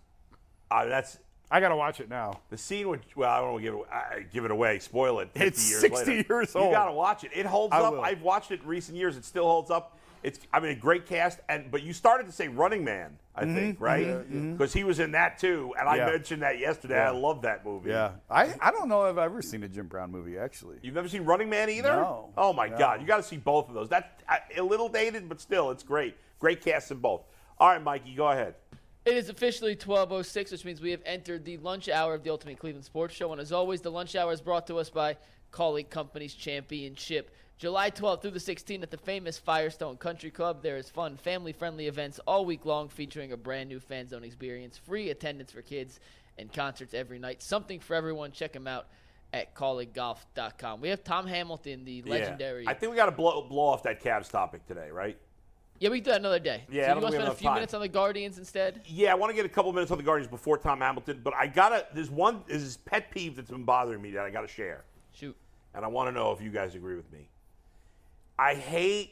Uh, 0.70 0.86
that's 0.86 1.18
I 1.50 1.62
gotta 1.62 1.76
watch 1.78 2.02
it 2.02 2.10
now. 2.10 2.42
the 2.50 2.58
scene. 2.58 2.90
Which, 2.90 3.04
well, 3.16 3.30
I 3.32 3.40
don't 3.40 3.52
want 3.54 3.64
to 3.64 3.72
give 3.72 3.80
it, 3.80 3.86
uh, 3.94 4.00
give 4.34 4.46
it 4.46 4.52
away, 4.52 4.80
spoil 4.80 5.20
it. 5.20 5.30
50 5.34 5.46
It's 5.48 5.70
years 5.70 5.82
60 5.82 5.98
later. 6.18 6.34
years 6.36 6.56
old. 6.56 6.66
You 6.66 6.72
got 6.72 6.86
to 6.88 6.92
watch 6.92 7.24
it. 7.24 7.32
It 7.34 7.46
holds 7.46 7.72
I 7.74 7.80
up. 7.80 7.94
will. 7.94 8.02
I've 8.02 8.22
watched 8.24 8.52
it 8.52 8.62
in 8.62 8.68
recent 8.68 8.98
years. 8.98 9.16
It 9.16 9.24
still 9.24 9.46
holds 9.46 9.72
up. 9.72 9.95
It's, 10.26 10.40
I 10.52 10.60
mean, 10.60 10.72
a 10.72 10.76
great 10.76 11.06
cast. 11.06 11.40
And 11.48 11.70
but 11.70 11.84
you 11.84 11.94
started 11.94 12.26
to 12.26 12.32
say 12.34 12.48
Running 12.48 12.84
Man, 12.84 13.18
I 13.36 13.46
think, 13.46 13.80
right? 13.80 14.26
Because 14.52 14.74
he 14.74 14.84
was 14.84 15.00
in 15.00 15.12
that 15.12 15.38
too. 15.38 15.74
And 15.80 15.88
I 15.88 15.98
Mm-hmm. 16.00 16.08
Yeah. 16.08 16.14
mentioned 16.14 16.42
that 16.42 16.58
yesterday. 16.60 17.00
I 17.00 17.12
love 17.12 17.44
that 17.44 17.64
movie. 17.64 17.92
Yeah, 17.92 18.12
I, 18.30 18.54
I 18.60 18.72
don't 18.72 18.90
know 18.90 19.06
if 19.06 19.12
I've 19.18 19.24
ever 19.32 19.42
seen 19.42 19.62
a 19.64 19.68
Jim 19.68 19.88
Brown 19.88 20.12
movie 20.12 20.38
actually. 20.38 20.78
You've 20.82 20.96
never 20.96 21.08
seen 21.08 21.26
Running 21.26 21.50
Man 21.50 21.70
either? 21.70 21.92
No. 21.92 22.30
Oh 22.38 22.54
my 22.54 22.68
No. 22.70 22.78
God! 22.78 23.02
You 23.02 23.08
got 23.08 23.18
to 23.18 23.24
see 23.24 23.38
both 23.38 23.68
of 23.70 23.76
those. 23.76 23.88
That's 23.88 24.08
uh, 24.28 24.38
a 24.58 24.64
little 24.64 24.90
dated, 24.90 25.30
but 25.30 25.40
still, 25.40 25.70
it's 25.72 25.84
great. 25.84 26.16
Great 26.40 26.62
cast 26.62 26.90
in 26.92 26.98
both. 26.98 27.22
All 27.60 27.70
right, 27.70 27.82
Mikey, 27.82 28.16
go 28.16 28.28
ahead. 28.30 28.56
It 29.06 29.16
is 29.16 29.30
officially 29.30 29.76
12:06, 29.76 30.52
which 30.52 30.66
means 30.66 30.82
we 30.82 30.90
have 30.90 31.02
entered 31.06 31.46
the 31.46 31.58
lunch 31.58 31.88
hour 31.88 32.16
of 32.16 32.24
the 32.24 32.32
Ultimate 32.32 32.58
Cleveland 32.58 32.86
Sports 32.86 33.14
Show. 33.14 33.32
And 33.32 33.40
as 33.40 33.52
always, 33.52 33.82
the 33.82 33.92
lunch 33.92 34.16
hour 34.16 34.34
is 34.34 34.42
brought 34.42 34.66
to 34.68 34.78
us 34.80 34.90
by 34.90 35.18
Kaulig 35.52 35.92
Companies 35.92 36.34
Championship. 36.34 37.30
July 37.58 37.90
12th 37.90 38.22
through 38.22 38.32
the 38.32 38.40
16th 38.40 38.84
at 38.84 38.92
the 38.92 38.98
famous 38.98 39.38
Firestone 39.38 39.96
Country 39.96 40.30
Club. 40.30 40.62
There 40.62 40.76
is 40.76 40.90
fun, 40.90 41.16
family-friendly 41.16 41.88
events 41.88 42.20
all 42.28 42.46
week 42.46 42.66
long 42.66 42.90
featuring 42.90 43.32
a 43.32 43.38
brand 43.38 43.70
new 43.70 43.80
fan 43.80 44.10
zone 44.10 44.26
experience, 44.26 44.78
free 44.78 45.10
attendance 45.10 45.52
for 45.52 45.62
kids, 45.62 46.02
and 46.38 46.52
concerts 46.52 46.94
every 46.94 47.18
night. 47.18 47.42
Something 47.42 47.80
for 47.80 47.96
everyone. 47.96 48.34
Check 48.34 48.52
them 48.52 48.68
out 48.68 48.88
at 49.32 49.56
callinggolf.com. 49.56 50.82
We 50.82 50.90
have 50.90 51.04
Tom 51.06 51.28
Hamilton, 51.28 51.86
the 51.86 52.02
legendary. 52.04 52.66
Yeah. 52.66 52.72
I 52.72 52.74
think 52.74 52.92
we 52.92 52.98
got 52.98 53.06
to 53.06 53.14
blow, 53.14 53.42
blow 53.48 53.68
off 53.68 53.84
that 53.84 54.04
Cavs 54.04 54.30
topic 54.30 54.66
today, 54.68 54.90
right? 54.92 55.18
Yeah, 55.80 55.90
we 55.90 56.00
can 56.00 56.06
do 56.06 56.12
that 56.12 56.20
another 56.20 56.40
day. 56.40 56.64
Yeah, 56.70 56.88
so 56.88 56.96
you 56.96 57.02
want 57.02 57.14
to 57.14 57.20
spend 57.20 57.32
a 57.32 57.36
few 57.36 57.48
enough 57.48 57.56
minutes 57.56 57.74
on 57.74 57.82
the 57.82 57.88
Guardians 57.88 58.38
instead? 58.38 58.82
Yeah, 58.86 59.12
I 59.12 59.16
want 59.16 59.30
to 59.30 59.36
get 59.36 59.46
a 59.46 59.50
couple 59.50 59.72
minutes 59.72 59.92
on 59.92 59.98
the 59.98 60.04
Guardians 60.04 60.30
before 60.30 60.58
Tom 60.58 60.82
Hamilton, 60.82 61.22
but 61.24 61.34
I 61.34 61.48
gotta. 61.48 61.86
There's 61.94 62.10
one. 62.10 62.44
There's 62.48 62.64
this 62.64 62.78
pet 62.78 63.12
peeve 63.12 63.36
that's 63.36 63.50
been 63.50 63.64
bothering 63.64 64.02
me 64.02 64.12
that 64.12 64.24
I 64.24 64.30
gotta 64.30 64.48
share, 64.48 64.86
Shoot. 65.14 65.36
and 65.74 65.84
I 65.84 65.90
want 65.90 66.08
to 66.08 66.14
know 66.14 66.32
if 66.32 66.42
you 66.42 66.50
guys 66.50 66.76
agree 66.76 66.96
with 66.96 67.12
me. 67.12 67.30
I 68.38 68.56
hate 68.56 69.12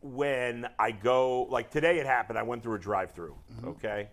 when 0.00 0.68
I 0.78 0.90
go 0.90 1.44
like 1.44 1.70
today. 1.70 1.98
It 1.98 2.06
happened. 2.06 2.38
I 2.38 2.42
went 2.42 2.62
through 2.62 2.74
a 2.74 2.78
drive-through. 2.78 3.36
Okay, 3.64 4.08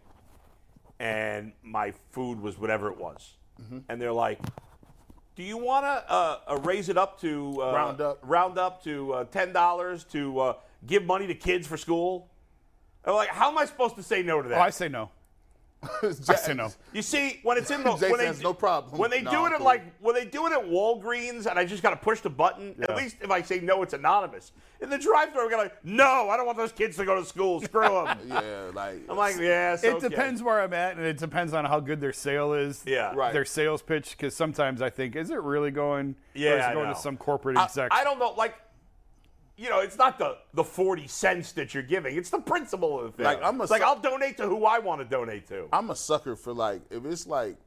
and 1.00 1.52
my 1.64 1.94
food 2.12 2.40
was 2.40 2.58
whatever 2.58 2.90
it 2.92 2.98
was, 2.98 3.38
and 3.90 4.02
they're 4.02 4.14
like. 4.14 4.40
Do 5.34 5.44
you 5.44 5.58
want 5.58 5.86
to 5.86 6.12
uh, 6.12 6.40
uh, 6.46 6.58
raise 6.58 6.90
it 6.90 6.98
up 6.98 7.20
to 7.22 7.58
uh, 7.64 7.74
Round 7.74 8.02
up. 8.02 8.20
round 8.22 8.58
up 8.60 8.84
to 8.84 9.14
uh, 9.14 9.24
ten 9.24 9.54
dollars 9.54 10.04
to 10.12 10.40
uh, 10.40 10.54
give 10.86 11.06
money 11.06 11.26
to 11.28 11.34
kids 11.34 11.66
for 11.66 11.78
school? 11.78 12.30
I'm 13.06 13.16
like, 13.16 13.30
how 13.30 13.50
am 13.50 13.58
I 13.58 13.64
supposed 13.66 13.96
to 13.96 14.04
say 14.04 14.24
no 14.24 14.42
to 14.42 14.50
that? 14.50 14.58
Oh, 14.58 14.62
I 14.62 14.70
say 14.72 14.90
no. 14.90 15.10
I 16.04 16.36
say 16.36 16.54
no. 16.54 16.72
You 16.94 17.02
see, 17.02 17.40
when 17.42 17.58
it's 17.58 17.72
in 17.72 17.84
the 17.84 17.96
Jay 17.98 18.12
when 18.12 18.20
they, 18.20 18.28
says 18.28 18.42
no 18.42 18.54
problem. 18.54 19.00
When 19.00 19.10
they 19.10 19.22
No, 19.22 19.32
do 19.32 19.38
I'm 19.38 19.52
it 19.52 19.56
at 19.56 19.62
like 19.62 19.84
when 20.00 20.14
they 20.14 20.26
do 20.26 20.46
it 20.46 20.54
at 20.54 20.64
Walgreens, 20.64 21.48
and 21.48 21.58
I 21.58 21.66
just 21.66 21.82
got 21.82 21.90
to 21.92 21.96
push 21.96 22.22
the 22.22 22.30
button. 22.30 22.76
At 22.84 22.96
least 22.96 23.18
if 23.22 23.32
I 23.32 23.42
say 23.42 23.60
no, 23.60 23.82
it's 23.82 23.94
anonymous. 23.94 24.52
In 24.80 24.90
the 24.90 24.98
drive-thru, 24.98 25.42
I'm 25.44 25.50
gonna 25.50 25.64
like, 25.64 25.86
no, 25.86 26.30
I 26.30 26.38
don't 26.38 26.46
want 26.46 26.58
those 26.58 26.72
kids 26.72 26.98
to 26.98 27.06
go 27.06 27.20
to 27.20 27.26
school. 27.26 27.62
Screw 27.62 27.82
them. 27.82 28.18
Yeah, 28.28 28.72
like 28.74 29.02
I'm 29.10 29.18
like, 29.18 29.38
yeah, 29.38 29.74
it's 29.74 29.84
It 29.84 29.96
okay. 29.96 30.10
depends 30.10 30.42
where 30.44 30.62
I'm 30.62 30.74
at, 30.74 30.98
and 30.98 31.06
it 31.06 31.18
depends 31.18 31.54
on 31.54 31.66
how 31.66 31.80
good 31.80 32.00
their 32.00 32.14
sale 32.14 32.54
is. 32.54 32.84
Yeah. 32.86 33.14
Right. 33.14 33.34
Their 33.34 33.46
sales 33.46 33.82
pitch, 33.82 34.12
because 34.12 34.36
sometimes 34.36 34.82
I 34.82 34.90
think, 34.90 35.16
is 35.16 35.32
it 35.32 35.42
really 35.42 35.72
going? 35.72 36.16
Yeah, 36.34 36.52
or 36.52 36.58
is 36.60 36.66
it 36.68 36.74
going 36.74 36.94
to 36.94 37.00
some 37.00 37.18
corporate 37.18 37.58
I, 37.58 37.66
exec? 37.66 37.92
I 37.92 38.04
don't 38.04 38.20
know, 38.20 38.34
like. 38.38 38.56
You 39.62 39.70
know, 39.70 39.82
it's 39.82 39.96
not 39.96 40.18
the, 40.18 40.38
the 40.56 40.64
forty 40.64 41.06
cents 41.06 41.52
that 41.52 41.76
you're 41.76 41.84
giving; 41.84 42.18
it's 42.18 42.32
the 42.32 42.40
principle 42.40 43.00
of 43.00 43.06
the 43.06 43.12
thing. 43.12 43.26
Like, 43.26 43.44
I'm 43.44 43.62
a 43.62 43.66
like 43.66 43.84
I'll 43.84 44.00
donate 44.00 44.36
to 44.38 44.48
who 44.48 44.66
I 44.66 44.80
want 44.80 45.02
to 45.02 45.06
donate 45.06 45.48
to. 45.50 45.68
I'm 45.72 45.92
a 45.92 45.96
sucker 45.96 46.36
for 46.36 46.52
like 46.52 46.82
if 46.90 47.06
it's 47.06 47.28
like 47.28 47.58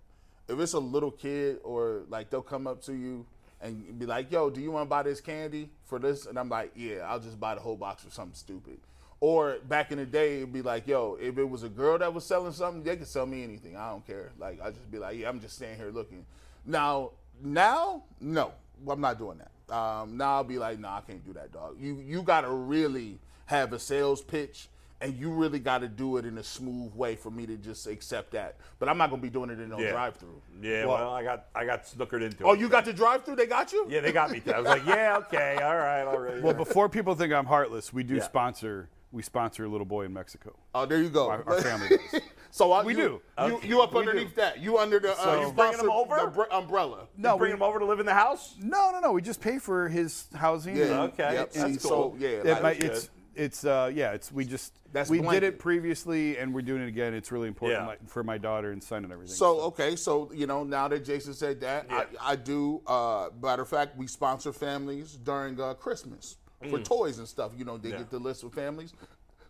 if 0.49 0.59
it's 0.59 0.73
a 0.73 0.79
little 0.81 1.13
kid 1.13 1.61
or 1.63 2.03
like 2.09 2.31
they'll 2.31 2.43
come 2.43 2.67
up 2.67 2.83
to 2.87 2.95
you 2.95 3.25
and 3.61 3.97
be 3.97 4.07
like, 4.07 4.33
"Yo, 4.33 4.51
do 4.51 4.61
you 4.61 4.73
want 4.73 4.87
to 4.87 4.91
buy 4.91 5.05
this 5.05 5.21
candy 5.21 5.71
for 5.85 6.01
this?" 6.01 6.27
And 6.27 6.37
I'm 6.37 6.49
like, 6.49 6.73
"Yeah, 6.75 7.07
I'll 7.07 7.21
just 7.21 7.39
buy 7.39 7.55
the 7.55 7.61
whole 7.61 7.77
box 7.77 8.05
or 8.05 8.11
something 8.11 8.35
stupid." 8.35 8.81
Or 9.21 9.59
back 9.69 9.93
in 9.93 9.99
the 9.99 10.07
day, 10.07 10.39
it'd 10.39 10.53
be 10.53 10.63
like, 10.63 10.89
"Yo, 10.89 11.17
if 11.21 11.39
it 11.39 11.49
was 11.49 11.63
a 11.63 11.69
girl 11.69 11.97
that 11.99 12.13
was 12.13 12.27
selling 12.27 12.53
something, 12.53 12.83
they 12.83 12.97
could 12.97 13.07
sell 13.07 13.25
me 13.25 13.45
anything. 13.45 13.77
I 13.77 13.91
don't 13.91 14.05
care." 14.05 14.33
Like 14.37 14.61
I 14.61 14.71
just 14.71 14.91
be 14.91 14.99
like, 14.99 15.17
"Yeah, 15.17 15.29
I'm 15.29 15.41
just 15.41 15.55
standing 15.55 15.79
here 15.79 15.93
looking." 15.93 16.27
Now, 16.67 17.13
now, 17.41 18.03
no, 18.21 18.51
I'm 18.89 19.01
not 19.01 19.17
doing 19.17 19.39
that. 19.39 19.53
Um, 19.71 20.17
now 20.17 20.35
I'll 20.37 20.45
be 20.45 20.59
like, 20.59 20.79
"Nah, 20.79 20.99
I 20.99 21.01
can't 21.01 21.25
do 21.25 21.33
that, 21.35 21.53
dog. 21.53 21.77
You 21.81 21.97
you 22.05 22.23
gotta 22.23 22.51
really 22.51 23.19
have 23.47 23.73
a 23.73 23.79
sales 23.79 24.23
pitch." 24.23 24.69
and 25.01 25.19
you 25.19 25.29
really 25.29 25.59
got 25.59 25.79
to 25.79 25.89
do 25.89 26.17
it 26.17 26.25
in 26.25 26.39
a 26.39 26.43
smooth 26.43 26.95
way 26.95 27.15
for 27.15 27.31
me 27.31 27.45
to 27.45 27.57
just 27.59 27.87
accept 27.87 28.31
that. 28.31 28.57
But 28.79 28.89
I'm 28.89 28.97
not 28.97 29.11
gonna 29.11 29.21
be 29.21 29.29
doing 29.29 29.51
it 29.51 29.61
in 29.61 29.69
no 29.69 29.79
Yeah. 29.79 29.91
drive-through. 29.91 30.41
yeah, 30.63 30.87
well, 30.87 31.11
I 31.13 31.23
got 31.23 31.47
I 31.55 31.67
got 31.67 31.85
snookered 31.85 32.23
into 32.23 32.43
it. 32.45 32.47
Oh, 32.47 32.55
you 32.55 32.71
got 32.71 32.87
the 32.87 32.93
drive-through? 32.93 33.37
They 33.37 33.45
got 33.47 33.71
you? 33.73 33.87
Yeah, 33.91 34.01
they 34.01 34.13
got 34.13 34.31
me. 34.31 34.41
To. 34.41 34.55
I 34.57 34.61
was 34.61 34.67
like, 34.69 34.87
yeah, 34.87 35.19
okay, 35.19 35.59
all 35.63 35.77
right, 35.77 36.05
all 36.05 36.19
right. 36.21 36.41
well, 36.41 36.55
before 36.55 36.89
people 36.89 37.15
think 37.17 37.35
I'm 37.35 37.45
heartless, 37.45 37.93
we 37.93 38.03
do 38.03 38.15
Yeah. 38.15 38.23
sponsor. 38.23 38.89
We 39.13 39.23
sponsor 39.23 39.65
a 39.65 39.69
little 39.69 39.85
boy 39.85 40.05
in 40.07 40.13
Mexico. 40.15 40.57
Oh, 40.75 40.87
there 40.87 41.03
you 41.03 41.11
go. 41.11 41.29
Our- 41.29 41.45
our 41.47 41.61
family 41.61 41.89
does. 41.89 42.21
so 42.55 42.71
I, 42.71 42.85
We 42.85 42.93
you, 42.95 43.21
do. 43.37 43.47
You, 43.49 43.61
you 43.65 43.81
up 43.83 43.97
underneath 43.97 44.37
that? 44.37 44.61
You 44.61 44.79
under 44.79 45.01
the? 45.01 45.13
So- 45.17 45.29
uh, 45.43 45.47
You 45.49 45.53
bringing 45.53 45.77
them 45.79 45.87
sponsor- 45.87 45.91
over? 45.91 46.31
the 46.31 46.31
br- 46.31 46.53
umbrella? 46.53 47.09
No, 47.17 47.37
bring 47.37 47.51
we- 47.51 47.55
them 47.55 47.63
over 47.65 47.81
to 47.81 47.85
live 47.85 47.99
in 47.99 48.07
the 48.07 48.15
house. 48.15 48.55
No, 48.61 48.93
no, 48.93 49.01
no. 49.01 49.11
We 49.11 49.23
just 49.23 49.41
pay 49.41 49.59
for 49.59 49.89
his 49.89 50.29
housing. 50.37 50.77
Yeah. 50.77 50.85
and- 50.85 50.93
Okay, 51.13 51.33
Yep. 51.35 51.53
that's 51.53 51.57
and 51.57 51.83
cool. 51.83 52.15
So 52.15 52.17
yeah, 52.19 52.29
It 52.29 52.63
like- 52.63 52.79
good. 52.79 52.91
it's 52.93 53.11
it's 53.37 53.65
uh 53.65 53.91
yeah 53.93 54.13
it's 54.13 54.31
we 54.31 54.45
just 54.45 54.73
That's 54.93 55.11
we 55.11 55.21
did 55.21 55.43
it 55.43 55.59
previously 55.59 56.39
and 56.39 56.55
we're 56.55 56.63
doing 56.63 56.81
it 56.83 56.87
again. 56.87 57.13
It's 57.15 57.33
really 57.33 57.49
important 57.49 57.85
Yeah. 57.89 57.95
for 58.07 58.23
my 58.23 58.39
daughter 58.39 58.71
and 58.71 58.81
son 58.81 59.03
and 59.03 59.13
everything. 59.13 59.35
So 59.35 59.61
okay, 59.63 59.97
so 59.97 60.31
you 60.33 60.47
know 60.47 60.63
now 60.63 60.87
that 60.87 61.05
Jason 61.05 61.35
said 61.35 61.61
that, 61.63 61.87
Yeah. 61.91 62.05
I, 62.21 62.33
I 62.33 62.37
do. 62.37 62.81
Uh, 62.87 63.31
matter 63.43 63.63
of 63.63 63.69
fact, 63.69 63.97
we 63.97 64.07
sponsor 64.07 64.53
families 64.53 65.15
during 65.17 65.61
uh, 65.61 65.75
Christmas 65.75 66.37
for 66.71 66.79
toys 66.79 67.19
and 67.19 67.27
stuff. 67.27 67.51
You 67.57 67.65
know, 67.65 67.77
they 67.77 67.89
Mm. 67.89 67.93
Yeah. 67.93 67.99
get 67.99 68.11
the 68.11 68.21
list 68.21 68.45
of 68.45 68.55
families. 68.55 68.93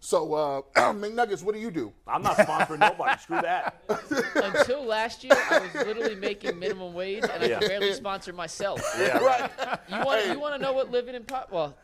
So 0.04 0.34
uh, 0.34 0.60
McNuggets, 0.92 1.42
what 1.42 1.54
do 1.54 1.60
you 1.62 1.70
do? 1.70 1.90
I'm 2.06 2.20
not 2.22 2.36
sponsoring 2.36 2.78
nobody. 2.80 3.18
Screw 3.22 3.40
that. 3.40 3.82
Until 4.34 4.84
last 4.84 5.24
year, 5.24 5.32
I 5.50 5.60
was 5.60 5.74
literally 5.86 6.14
making 6.14 6.58
minimum 6.58 6.92
wage, 6.92 7.22
and 7.24 7.42
I 7.42 7.46
Yeah. 7.46 7.58
could 7.58 7.68
barely 7.68 7.94
sponsor 7.94 8.34
myself. 8.34 8.82
Yeah, 8.98 9.16
Right. 9.16 9.50
You 9.88 10.04
want 10.04 10.26
you 10.26 10.38
want 10.38 10.54
to 10.56 10.60
know 10.60 10.74
what 10.74 10.90
living 10.90 11.14
in 11.14 11.24
pot? 11.24 11.50
Well, 11.50 11.74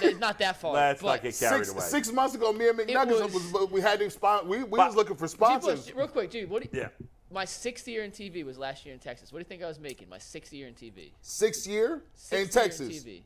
it's 0.00 0.20
not 0.20 0.38
that 0.38 0.60
far. 0.60 0.74
Let's 0.74 1.02
but 1.02 1.08
not 1.08 1.22
get 1.24 1.36
carried 1.36 1.64
Six, 1.66 1.70
away. 1.72 1.80
six 1.80 2.12
months 2.12 2.36
ago, 2.36 2.52
me 2.52 2.68
and 2.68 2.78
McNuggets 2.78 3.32
was- 3.34 3.52
was, 3.52 3.70
we 3.72 3.80
had 3.80 3.98
to 3.98 4.08
spon- 4.10 4.46
we, 4.46 4.58
we 4.58 4.78
But- 4.78 4.86
was 4.86 4.94
looking 4.94 5.16
for 5.16 5.26
Gee, 5.26 5.32
look, 5.40 5.60
sponsors. 5.62 5.92
real 5.92 6.06
quick, 6.06 6.30
dude. 6.30 6.48
What 6.48 6.62
do 6.62 6.68
you, 6.72 6.82
Yeah. 6.82 6.88
My 7.32 7.44
sixth 7.44 7.88
year 7.88 8.04
in 8.04 8.12
TV 8.12 8.44
was 8.44 8.56
last 8.58 8.86
year 8.86 8.94
in 8.94 9.00
Texas. 9.00 9.32
What 9.32 9.40
do 9.40 9.40
you 9.40 9.48
think 9.48 9.64
I 9.64 9.66
was 9.66 9.80
making? 9.80 10.08
My 10.08 10.18
sixth 10.18 10.52
year 10.52 10.68
in 10.68 10.74
TV. 10.74 11.10
Six 11.20 11.66
year 11.66 12.02
Sixth 12.14 12.32
in 12.32 12.38
year 12.38 12.48
Texas. 12.68 12.88
TV. 13.04 13.22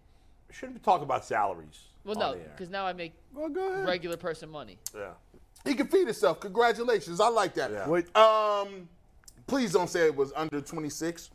Shouldn't 0.51 0.79
be 0.79 0.83
talking 0.83 1.05
about 1.05 1.27
salaries. 1.27 1.79
Well, 2.05 2.17
no, 2.19 2.35
because 2.35 2.71
now 2.71 2.87
I 2.87 2.93
make 2.93 3.13
well, 3.35 3.49
go 3.49 3.73
ahead. 3.73 3.87
regular 3.87 4.17
person 4.17 4.49
money. 4.49 4.79
Yeah. 4.95 5.11
He 5.65 5.75
can 5.75 5.87
feed 5.89 6.07
himself. 6.07 6.41
Congratulations. 6.41 7.21
I 7.21 7.29
like 7.29 7.55
that. 7.55 7.71
Yeah. 7.71 7.87
What- 7.87 8.17
Um, 8.17 8.89
please 9.47 9.73
don't 9.73 9.89
say 9.91 10.07
it 10.07 10.17
was 10.17 10.33
under 10.35 10.61
26. 10.61 11.31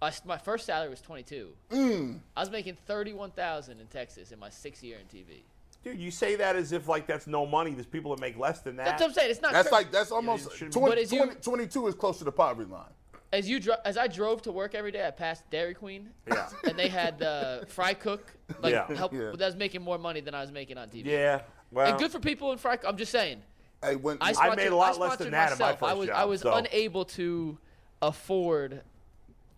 I 0.00 0.08
s 0.08 0.22
my 0.24 0.36
first 0.36 0.66
salary 0.66 0.90
was 0.90 1.00
22. 1.00 1.52
Mm. 1.70 2.18
I 2.36 2.40
was 2.40 2.50
making 2.50 2.76
31,000 2.86 3.78
in 3.80 3.86
Texas 3.86 4.32
in 4.32 4.38
my 4.40 4.50
sixth 4.50 4.82
year 4.82 4.98
in 4.98 5.06
TV. 5.06 5.44
Dude, 5.84 5.98
you 5.98 6.10
say 6.10 6.34
that 6.36 6.56
as 6.56 6.72
if 6.72 6.88
like 6.88 7.06
that's 7.06 7.26
no 7.28 7.46
money. 7.46 7.72
There's 7.72 7.86
people 7.86 8.14
that 8.14 8.20
make 8.20 8.36
less 8.36 8.60
than 8.60 8.76
that. 8.76 8.84
That's 8.86 9.00
what 9.02 9.08
I'm 9.08 9.14
saying. 9.14 9.30
It's 9.30 9.40
not. 9.42 9.52
That's 9.52 9.68
cra- 9.68 9.78
like 9.78 9.92
that's 9.92 10.10
almost 10.10 10.46
it 10.46 10.52
shouldn't- 10.54 10.72
20, 10.74 10.88
But 10.90 10.98
as 10.98 11.12
you- 11.12 11.18
20 11.24 11.40
22 11.40 11.86
is 11.88 11.94
close 11.94 12.18
to 12.18 12.24
the 12.24 12.32
poverty 12.32 12.68
line. 12.70 12.84
As 13.32 13.48
you 13.48 13.58
dro- 13.60 13.76
as 13.84 13.96
I 13.96 14.08
drove 14.08 14.42
to 14.42 14.52
work 14.52 14.74
every 14.74 14.92
day, 14.92 15.06
I 15.06 15.10
passed 15.10 15.48
Dairy 15.50 15.72
Queen. 15.74 16.10
Yeah. 16.28 16.48
And 16.64 16.78
they 16.78 16.88
had 16.88 17.18
the 17.18 17.64
fry 17.68 17.94
cook. 17.94 18.30
Like 18.60 18.72
Yeah. 18.72 18.92
help. 18.94 19.12
Yeah. 19.14 19.30
That 19.34 19.46
was 19.46 19.56
making 19.56 19.82
more 19.82 19.96
money 19.98 20.20
than 20.20 20.34
I 20.34 20.40
was 20.42 20.52
making 20.52 20.76
on 20.76 20.88
TV. 20.88 21.06
Yeah. 21.06 21.40
Well, 21.70 21.86
And 21.88 21.98
good 21.98 22.12
for 22.12 22.20
people 22.20 22.52
in 22.52 22.58
fry. 22.58 22.76
Cook 22.76 22.88
I'm 22.90 22.96
just 22.98 23.10
saying. 23.12 23.42
Hey, 23.82 23.96
when 23.96 24.18
I, 24.20 24.28
I 24.28 24.32
sponsored, 24.32 24.56
made 24.58 24.66
a 24.68 24.76
lot 24.76 24.98
less 24.98 25.16
than 25.16 25.28
sponsored 25.28 25.32
that 25.32 25.52
in 25.52 25.58
my 25.58 25.64
myself. 25.72 25.82
I 25.82 25.88
first 25.88 25.98
was 25.98 26.08
I 26.10 26.24
was 26.24 26.40
so- 26.42 26.54
unable 26.54 27.04
to 27.06 27.58
afford 28.02 28.82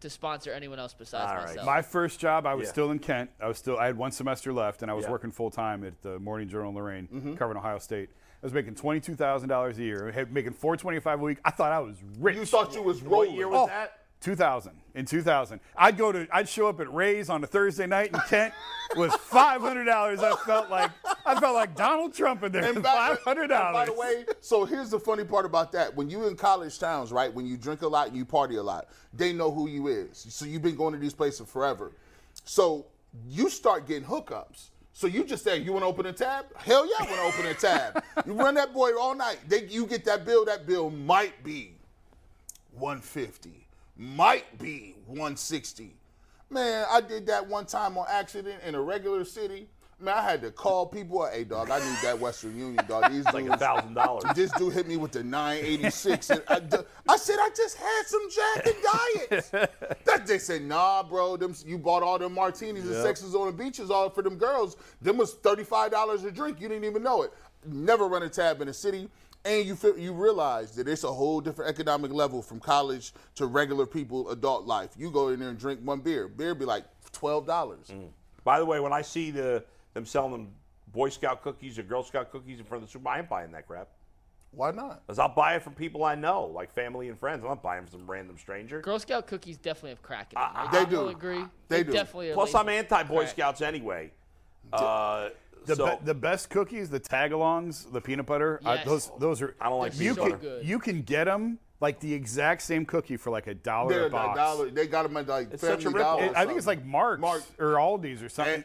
to 0.00 0.10
sponsor 0.10 0.52
anyone 0.52 0.78
else 0.78 0.94
besides 0.94 1.30
All 1.30 1.36
right. 1.38 1.46
myself. 1.48 1.66
My 1.66 1.82
first 1.82 2.20
job, 2.20 2.46
I 2.46 2.54
was 2.54 2.66
Yeah. 2.66 2.72
still 2.72 2.90
in 2.90 2.98
Kent. 2.98 3.30
I 3.40 3.48
was 3.48 3.58
still 3.58 3.78
I 3.78 3.86
had 3.86 3.96
one 3.96 4.12
semester 4.12 4.52
left, 4.52 4.82
and 4.82 4.90
I 4.90 4.94
was 4.94 5.02
Yeah. 5.02 5.06
Mm-hmm. 5.06 5.12
working 5.12 5.30
full 5.32 5.50
time 5.50 5.82
at 5.84 6.00
the 6.02 6.18
Morning 6.20 6.48
Journal 6.48 6.70
in 6.70 6.76
Lorain, 6.76 7.36
covering 7.38 7.56
Ohio 7.58 7.78
State. 7.78 8.10
I 8.44 8.46
was 8.46 8.52
making 8.52 8.74
twenty 8.74 9.00
two 9.00 9.14
thousand 9.16 9.48
dollars 9.48 9.78
a 9.78 9.82
year, 9.82 10.26
making 10.30 10.52
four 10.52 10.76
twenty 10.76 11.00
five 11.00 11.18
a 11.18 11.22
week. 11.24 11.38
I 11.46 11.50
thought 11.50 11.72
I 11.72 11.78
was 11.80 11.96
rich. 12.18 12.36
you 12.36 12.44
thought 12.44 12.74
you 12.74 12.82
was 12.82 13.02
what 13.02 13.30
year 13.32 13.48
was 13.48 13.58
Oh, 13.62 13.66
that? 13.68 14.00
2000. 14.20 14.72
In 14.94 15.04
2000, 15.06 15.60
I'd 15.76 15.96
go 15.98 16.12
to, 16.12 16.26
I'd 16.32 16.48
show 16.48 16.66
up 16.68 16.78
at 16.80 16.92
Ray's 16.92 17.28
on 17.30 17.42
a 17.42 17.46
Thursday 17.46 17.86
night 17.86 18.10
in 18.12 18.20
Kent 18.28 18.54
with 18.96 19.10
$500. 19.30 19.88
I 20.18 20.36
felt 20.46 20.70
like, 20.70 20.90
I 21.26 21.38
felt 21.40 21.54
like 21.54 21.74
Donald 21.74 22.14
Trump 22.14 22.42
in 22.42 22.52
there 22.52 22.64
And 22.64 22.82
by- 22.82 23.16
$500. 23.16 23.40
and 23.42 23.48
By 23.50 23.84
the 23.86 23.92
way, 23.92 24.24
so 24.40 24.64
here's 24.64 24.88
the 24.90 24.98
funny 25.00 25.24
part 25.24 25.44
about 25.44 25.72
that. 25.72 25.94
When 25.94 26.08
you 26.08 26.26
in 26.26 26.36
college 26.36 26.78
towns, 26.78 27.12
right, 27.12 27.32
when 27.34 27.44
you 27.46 27.56
drink 27.58 27.82
a 27.82 27.88
lot 27.88 28.08
and 28.08 28.16
you 28.16 28.24
party 28.24 28.56
a 28.56 28.62
lot, 28.62 28.86
they 29.12 29.32
know 29.32 29.50
who 29.50 29.68
you 29.68 29.88
is. 29.88 30.24
So 30.30 30.46
you've 30.46 30.62
been 30.62 30.76
going 30.76 30.94
to 30.94 31.00
these 31.00 31.12
places 31.14 31.46
forever. 31.50 31.92
So 32.44 32.86
you 33.28 33.50
start 33.50 33.86
getting 33.86 34.04
hookups. 34.08 34.68
So 34.96 35.08
you 35.08 35.24
just 35.24 35.42
say, 35.42 35.58
you 35.58 35.72
want 35.72 35.82
to 35.82 35.88
open 35.88 36.06
a 36.06 36.12
tab? 36.12 36.46
Hell 36.56 36.86
yeah, 36.86 37.04
I 37.04 37.10
want 37.10 37.16
to 37.16 37.40
open 37.40 37.50
a 37.50 37.54
tab. 37.54 38.04
You 38.24 38.32
run 38.32 38.54
that 38.54 38.72
boy 38.72 38.92
all 38.96 39.12
night. 39.16 39.40
They, 39.48 39.64
you 39.64 39.86
get 39.86 40.04
that 40.04 40.24
bill. 40.24 40.44
That 40.44 40.68
bill 40.68 40.88
might 40.88 41.42
be 41.42 41.74
150, 42.78 43.66
might 43.96 44.56
be 44.56 44.94
160. 45.06 45.96
Man, 46.48 46.86
I 46.88 47.00
did 47.00 47.26
that 47.26 47.44
one 47.44 47.66
time 47.66 47.98
on 47.98 48.06
accident 48.08 48.62
in 48.64 48.76
a 48.76 48.80
regular 48.80 49.24
city. 49.24 49.66
Man, 50.04 50.14
I 50.16 50.22
had 50.22 50.42
to 50.42 50.50
call 50.50 50.86
people. 50.86 51.26
Hey, 51.26 51.44
dog, 51.44 51.70
I 51.70 51.78
need 51.78 51.96
that 52.02 52.18
Western 52.18 52.58
Union, 52.58 52.84
dog. 52.86 53.10
These 53.12 53.24
Like 53.24 53.46
a 53.46 53.56
thousand 53.56 53.94
dollars. 53.94 54.24
this 54.34 54.50
dude 54.52 54.74
hit 54.74 54.86
me 54.86 54.96
with 54.98 55.12
the 55.12 55.22
986. 55.22 56.30
And 56.30 56.42
I, 56.48 56.60
I 57.08 57.16
said, 57.16 57.36
I 57.40 57.48
just 57.56 57.76
had 57.78 58.02
some 58.06 58.28
Jack 58.30 58.66
and 58.66 58.76
Diets. 58.82 59.50
that, 60.04 60.26
they 60.26 60.38
said, 60.38 60.62
nah, 60.62 61.02
bro. 61.02 61.36
Them, 61.38 61.54
you 61.64 61.78
bought 61.78 62.02
all 62.02 62.18
them 62.18 62.34
martinis 62.34 62.84
and 62.84 62.94
sexes 63.02 63.34
on 63.34 63.46
the 63.46 63.52
beaches 63.52 63.90
all 63.90 64.10
for 64.10 64.22
them 64.22 64.36
girls. 64.36 64.76
Them 65.00 65.16
was 65.16 65.34
$35 65.36 66.24
a 66.26 66.30
drink. 66.30 66.60
You 66.60 66.68
didn't 66.68 66.84
even 66.84 67.02
know 67.02 67.22
it. 67.22 67.32
Never 67.66 68.06
run 68.06 68.22
a 68.22 68.28
tab 68.28 68.60
in 68.60 68.66
the 68.66 68.74
city. 68.74 69.08
and 69.46 69.66
you 69.66 69.74
feel, 69.74 69.96
you 69.98 70.12
realize 70.12 70.74
that 70.76 70.86
it's 70.86 71.04
a 71.04 71.12
whole 71.12 71.40
different 71.40 71.70
economic 71.70 72.12
level 72.12 72.42
from 72.42 72.60
college 72.60 73.12
to 73.36 73.46
regular 73.46 73.86
people 73.86 74.28
adult 74.30 74.66
life. 74.66 74.90
You 74.98 75.10
go 75.10 75.28
in 75.28 75.40
there 75.40 75.48
and 75.48 75.58
drink 75.58 75.80
one 75.82 76.00
beer, 76.00 76.28
beer 76.28 76.54
be 76.54 76.64
like 76.66 76.84
twelve 77.12 77.46
dollars. 77.46 77.88
Mm. 77.88 78.08
By 78.42 78.58
the 78.58 78.66
way, 78.66 78.80
when 78.80 78.92
I 78.92 79.00
see 79.02 79.30
the 79.30 79.64
them 79.94 80.04
selling 80.04 80.32
them 80.32 80.48
Boy 80.92 81.08
Scout 81.08 81.42
cookies 81.42 81.78
or 81.78 81.82
Girl 81.82 82.02
Scout 82.02 82.30
cookies 82.30 82.58
in 82.58 82.64
front 82.64 82.82
of 82.82 82.88
the 82.88 82.92
super, 82.92 83.08
I 83.08 83.18
ain't 83.20 83.28
buying 83.28 83.50
that 83.52 83.66
crap. 83.66 83.88
Why 84.52 84.70
not? 84.70 85.04
Because 85.04 85.18
I'll 85.18 85.34
buy 85.34 85.54
it 85.56 85.62
from 85.62 85.74
people 85.74 86.04
I 86.04 86.14
know, 86.14 86.44
like 86.54 86.72
family 86.72 87.08
and 87.08 87.18
friends. 87.18 87.42
I'm 87.42 87.48
not 87.48 87.62
buying 87.62 87.82
from 87.86 87.90
some 88.00 88.10
random 88.10 88.38
stranger. 88.38 88.80
Girl 88.80 89.00
Scout 89.00 89.26
cookies 89.26 89.56
definitely 89.56 89.90
have 89.90 90.02
crack 90.02 90.32
in 90.32 90.40
them. 90.40 90.48
right? 90.54 90.70
They 90.70 90.78
I 90.78 90.84
do. 90.84 90.96
will 90.98 91.08
agree. 91.08 91.44
They 91.68 91.82
do. 91.82 91.90
definitely. 91.92 92.30
Are 92.30 92.34
Plus, 92.34 92.54
I'm 92.54 92.68
anti 92.68 93.02
Boy 93.04 93.20
crack. 93.22 93.30
Scouts 93.30 93.62
anyway. 93.62 94.12
Uh, 94.72 95.30
The, 95.66 95.74
so, 95.76 95.96
be- 95.96 96.04
the 96.04 96.14
best 96.14 96.50
cookies, 96.50 96.90
the 96.90 97.00
tagalongs, 97.00 97.90
the 97.90 98.00
peanut 98.00 98.26
butter, 98.26 98.60
Yes. 98.62 98.84
those 98.84 99.10
those 99.18 99.42
are. 99.42 99.56
I 99.60 99.68
don't 99.70 99.78
like 99.78 99.98
you 99.98 100.14
peanut 100.14 100.18
butter. 100.18 100.36
good. 100.36 100.66
You 100.66 100.78
can 100.78 101.02
get 101.02 101.24
them 101.24 101.58
like 101.84 102.00
the 102.00 102.12
exact 102.12 102.62
same 102.62 102.84
cookie 102.84 103.16
for 103.16 103.30
like 103.30 103.46
a 103.46 103.54
dollar 103.54 103.92
They're 103.92 104.02
a 104.04 104.06
a 104.06 104.10
box. 104.10 104.36
dollar. 104.36 104.70
They 104.70 104.86
got 104.86 105.04
them 105.04 105.16
at 105.18 105.28
like 105.28 105.52
It's 105.52 105.60
such 105.60 105.80
a 105.80 105.82
Family 105.84 105.98
rip-off. 105.98 106.18
Dollar. 106.18 106.30
It- 106.32 106.36
I 106.36 106.44
think 106.46 106.58
it's 106.58 106.66
like 106.66 106.84
Marc's 106.84 107.20
Mark- 107.20 107.42
or 107.58 107.74
Aldi's 107.74 108.22
or 108.22 108.28
something. 108.28 108.54
And 108.54 108.64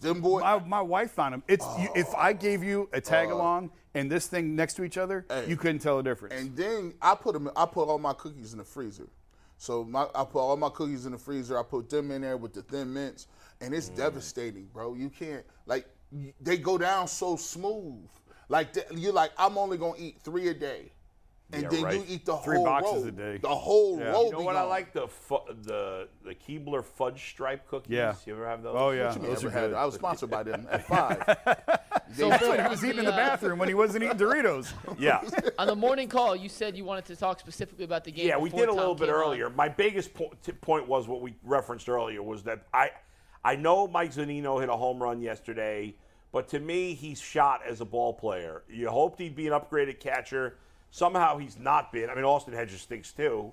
them 0.00 0.20
boy, 0.20 0.40
my, 0.40 0.58
my 0.60 0.80
wife 0.80 1.10
found 1.10 1.34
them. 1.34 1.42
It's 1.48 1.66
you, 1.78 1.88
if 1.94 2.14
I 2.14 2.32
gave 2.32 2.62
you 2.62 2.88
a 2.92 3.00
tag 3.00 3.30
along 3.30 3.70
and 3.94 4.10
this 4.10 4.26
thing 4.28 4.56
next 4.56 4.74
to 4.74 4.84
each 4.84 4.96
other, 4.96 5.26
Hey. 5.28 5.46
you 5.48 5.56
couldn't 5.56 5.80
tell 5.80 5.96
the 5.98 6.02
difference. 6.02 6.34
And 6.34 6.56
then 6.56 6.94
I 7.02 7.14
put 7.14 7.34
them. 7.34 7.50
I 7.56 7.66
put 7.66 7.88
all 7.88 7.98
my 7.98 8.12
cookies 8.14 8.52
in 8.52 8.58
the 8.58 8.64
freezer. 8.64 9.08
So 9.58 9.84
my, 9.84 10.06
I 10.14 10.24
put 10.24 10.38
all 10.40 10.56
my 10.56 10.70
cookies 10.70 11.04
in 11.06 11.12
the 11.12 11.18
freezer. 11.18 11.58
I 11.58 11.62
put 11.62 11.88
them 11.90 12.10
in 12.10 12.22
there 12.22 12.36
with 12.36 12.52
the 12.54 12.62
thin 12.62 12.92
mints, 12.94 13.26
and 13.60 13.72
Mm. 13.72 13.76
it's 13.78 13.88
devastating, 13.88 14.66
bro. 14.72 14.94
You 14.94 15.10
can't 15.10 15.44
like 15.66 15.86
they 16.40 16.56
go 16.58 16.78
down 16.78 17.06
so 17.08 17.36
smooth. 17.36 18.08
Like 18.48 18.68
you're 18.94 19.12
like 19.12 19.30
I'm 19.38 19.56
only 19.58 19.78
gonna 19.78 19.98
eat 19.98 20.18
three 20.22 20.48
a 20.48 20.54
day, 20.54 20.92
and 21.52 21.62
Yeah, 21.64 21.68
then 21.68 21.82
right. 21.84 21.94
you 21.94 22.04
eat 22.08 22.24
the 22.24 22.36
Three 22.38 22.56
whole 22.56 22.64
boxes 22.64 22.92
roll. 22.94 23.06
a 23.06 23.10
day. 23.12 23.36
The 23.38 23.48
whole 23.48 23.98
Yeah. 23.98 24.10
roll. 24.10 24.24
you 24.26 24.32
know 24.32 24.38
be 24.38 24.44
what 24.44 24.56
I 24.56 24.62
like? 24.62 24.92
The 24.92 25.08
fu- 25.08 25.36
the 25.62 26.08
the 26.24 26.34
Keebler 26.34 26.84
fudge 26.84 27.28
stripe 27.30 27.68
cookies. 27.68 27.90
Yeah. 27.92 28.14
You 28.26 28.34
ever 28.34 28.46
have 28.48 28.62
those? 28.62 28.74
oh 28.78 28.90
yeah, 28.90 29.12
What 29.12 29.22
those 29.22 29.44
are 29.44 29.50
had 29.50 29.70
good. 29.70 29.74
I 29.74 29.84
was 29.84 29.94
sponsored 29.96 30.30
by 30.30 30.42
them 30.42 30.66
at 30.70 30.86
five. 30.86 31.22
So 32.14 32.30
Phil, 32.36 32.52
he 32.60 32.68
was 32.68 32.84
eating 32.84 32.98
in 32.98 33.04
the, 33.06 33.10
the 33.10 33.16
bathroom 33.16 33.58
when 33.58 33.68
he 33.68 33.74
wasn't 33.74 34.04
eating 34.04 34.18
Doritos. 34.18 34.70
Yeah. 34.98 35.22
On 35.58 35.66
the 35.66 35.74
morning 35.74 36.08
call, 36.08 36.36
you 36.36 36.50
said 36.50 36.76
you 36.76 36.84
wanted 36.84 37.06
to 37.06 37.16
talk 37.16 37.40
specifically 37.40 37.86
about 37.86 38.04
the 38.04 38.12
game. 38.12 38.28
Yeah, 38.28 38.36
we 38.36 38.50
did 38.50 38.64
a 38.64 38.66
Tom 38.66 38.76
little 38.76 38.94
bit 38.94 39.06
came 39.06 39.14
on. 39.14 39.22
earlier. 39.22 39.48
My 39.48 39.70
biggest 39.70 40.12
po- 40.12 40.30
t- 40.44 40.52
point 40.52 40.86
was 40.86 41.08
what 41.08 41.22
we 41.22 41.34
referenced 41.42 41.88
earlier 41.88 42.22
was 42.22 42.42
that 42.42 42.66
I, 42.74 42.90
I 43.42 43.56
know 43.56 43.86
Mike 43.88 44.12
Zunino 44.12 44.60
hit 44.60 44.68
a 44.68 44.76
home 44.76 45.02
run 45.02 45.22
yesterday, 45.22 45.94
but 46.32 46.48
to 46.48 46.60
me, 46.60 46.92
he's 46.92 47.18
shot 47.18 47.62
as 47.66 47.80
a 47.80 47.86
ball 47.86 48.12
player. 48.12 48.62
You 48.68 48.90
hoped 48.90 49.18
he'd 49.18 49.34
be 49.34 49.46
an 49.46 49.54
upgraded 49.54 49.98
catcher. 49.98 50.58
Somehow 50.92 51.38
he's 51.38 51.58
not 51.58 51.90
been. 51.90 52.10
I 52.10 52.14
mean, 52.14 52.24
Austin 52.24 52.52
Hedges 52.52 52.82
stinks 52.82 53.12
too. 53.12 53.50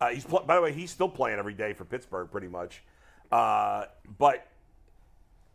Uh, 0.00 0.08
he's 0.08 0.24
pl- 0.24 0.42
by 0.44 0.56
the 0.56 0.60
way, 0.60 0.72
he's 0.72 0.90
still 0.90 1.08
playing 1.08 1.38
every 1.38 1.54
day 1.54 1.72
for 1.72 1.84
Pittsburgh, 1.84 2.28
pretty 2.30 2.48
much. 2.48 2.82
Uh, 3.30 3.84
but 4.18 4.48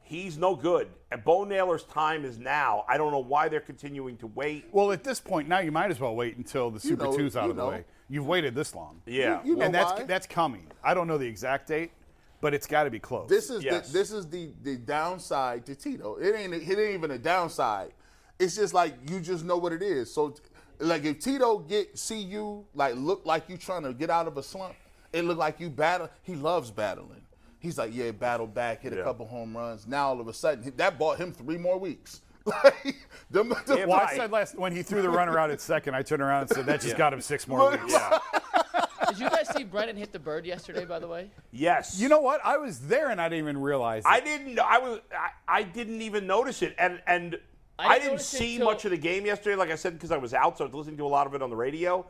he's 0.02 0.38
no 0.38 0.56
good. 0.56 0.88
And 1.12 1.22
Bo 1.26 1.44
Naylor's 1.44 1.84
time 1.84 2.24
is 2.24 2.38
now. 2.40 2.86
I 2.88 2.98
don't 2.98 3.12
know 3.12 3.20
why 3.20 3.50
they're 3.50 3.60
continuing 3.60 4.16
to 4.18 4.28
wait. 4.28 4.68
Well, 4.72 4.94
at 4.94 5.04
this 5.04 5.20
point 5.20 5.50
now, 5.50 5.60
you 5.60 5.72
might 5.72 5.92
as 5.92 6.00
well 6.00 6.16
wait 6.16 6.38
until 6.38 6.72
the 6.72 6.80
Super 6.80 7.04
know- 7.04 7.18
Two's 7.18 7.36
out 7.36 7.46
you 7.46 7.52
of 7.52 7.58
the 7.58 7.68
way. 7.68 7.84
You've 8.10 8.26
waited 8.26 8.56
this 8.56 8.74
long. 8.74 9.02
Yeah. 9.06 9.44
You 9.44 9.58
know 9.58 9.66
and 9.66 9.76
that's 9.76 9.92
why? 9.92 10.04
that's 10.06 10.26
coming. 10.28 10.66
I 10.82 10.94
don't 10.94 11.08
know 11.08 11.18
the 11.18 11.28
exact 11.28 11.68
date, 11.68 11.92
but 12.40 12.54
it's 12.54 12.66
got 12.68 12.86
to 12.86 12.90
be 12.90 13.00
close. 13.00 13.28
This 13.30 13.50
is 13.50 13.66
Yes. 13.66 13.88
the, 13.88 13.94
this 14.00 14.12
is 14.14 14.30
the 14.30 14.54
the 14.64 14.78
downside 14.78 15.66
to 15.66 15.76
Tito. 15.76 16.16
It 16.16 16.34
ain't 16.34 16.54
it 16.54 16.70
ain't 16.70 16.94
even 16.94 17.12
a 17.12 17.18
downside. 17.18 17.92
It's 18.40 18.56
just 18.56 18.74
like 18.74 18.94
you 19.10 19.20
just 19.20 19.44
know 19.44 19.58
what 19.58 19.74
it 19.74 19.82
is. 19.82 20.14
So 20.14 20.34
like 20.80 21.04
if 21.06 21.20
Tito 21.20 21.58
get 21.60 21.98
see 21.98 22.20
you 22.20 22.66
like 22.76 22.96
look 22.96 23.26
like 23.26 23.50
you 23.50 23.58
trying 23.58 23.84
to 23.84 23.94
get 23.94 24.10
out 24.10 24.28
of 24.28 24.38
a 24.38 24.44
slump, 24.44 24.76
it 25.14 25.24
look 25.26 25.38
like 25.38 25.60
you 25.60 25.70
battle. 25.70 26.10
He 26.24 26.36
loves 26.36 26.72
battling. 26.72 27.22
He's 27.60 27.78
like, 27.78 27.92
yeah, 27.94 28.12
battle 28.12 28.48
back, 28.48 28.82
hit 28.84 28.94
a 28.94 29.04
couple 29.04 29.26
home 29.28 29.56
runs. 29.58 29.88
Now 29.88 30.10
all 30.10 30.22
of 30.22 30.28
a 30.28 30.34
sudden 30.34 30.72
that 30.78 30.98
bought 31.00 31.18
him 31.18 31.32
three 31.34 31.58
more 31.58 31.78
weeks. 31.78 32.22
Like, 32.64 32.96
them- 33.30 33.50
them- 33.50 33.78
Yeah, 33.78 33.86
well, 33.86 33.98
I 34.00 34.16
said 34.16 34.32
last 34.32 34.58
when 34.58 34.72
he 34.74 34.82
threw 34.82 35.02
the 35.02 35.10
runner 35.10 35.38
out 35.38 35.52
at 35.52 35.60
second, 35.60 35.96
I 35.96 36.02
turned 36.02 36.22
around 36.22 36.44
and 36.44 36.50
said 36.52 36.66
that 36.68 36.80
just 36.80 36.96
got 36.96 37.12
him 37.12 37.20
six 37.20 37.46
more 37.46 37.72
weeks. 37.72 37.92
Yeah. 37.92 38.20
Did 39.10 39.20
you 39.20 39.30
guys 39.30 39.50
see 39.54 39.66
Brennan 39.66 39.98
hit 39.98 40.14
the 40.14 40.20
bird 40.20 40.46
yesterday? 40.46 40.86
By 40.86 41.00
the 41.00 41.08
way, 41.10 41.30
Yes. 41.52 42.00
You 42.00 42.08
know 42.08 42.22
what? 42.22 42.40
I 42.46 42.56
was 42.58 42.80
there 42.88 43.10
and 43.10 43.20
I 43.20 43.28
didn't 43.28 43.44
even 43.44 43.58
realize. 43.62 44.04
It. 44.06 44.10
I 44.10 44.20
didn't. 44.22 44.56
know- 44.56 44.66
I 44.66 44.78
was. 44.80 45.00
I, 45.12 45.60
I 45.60 45.64
didn't 45.64 46.02
even 46.02 46.26
notice 46.26 46.62
it, 46.62 46.74
and 46.80 47.02
and 47.06 47.38
I 47.80 47.88
I, 47.88 47.94
didn't 48.00 48.10
didn't 48.12 48.22
see 48.22 48.58
till- 48.58 48.66
much 48.66 48.86
of 48.86 48.92
the 48.92 48.98
game 48.98 49.26
yesterday. 49.26 49.56
Like 49.56 49.70
I 49.72 49.76
said, 49.76 49.94
because 49.94 50.12
I 50.12 50.18
was 50.18 50.34
out, 50.34 50.58
so 50.58 50.64
I 50.64 50.68
was 50.68 50.74
listening 50.76 50.98
to 50.98 51.06
a 51.06 51.08
lot 51.08 51.28
of 51.28 51.34
it 51.36 51.42
on 51.42 51.50
the 51.50 51.56
radio. 51.56 52.06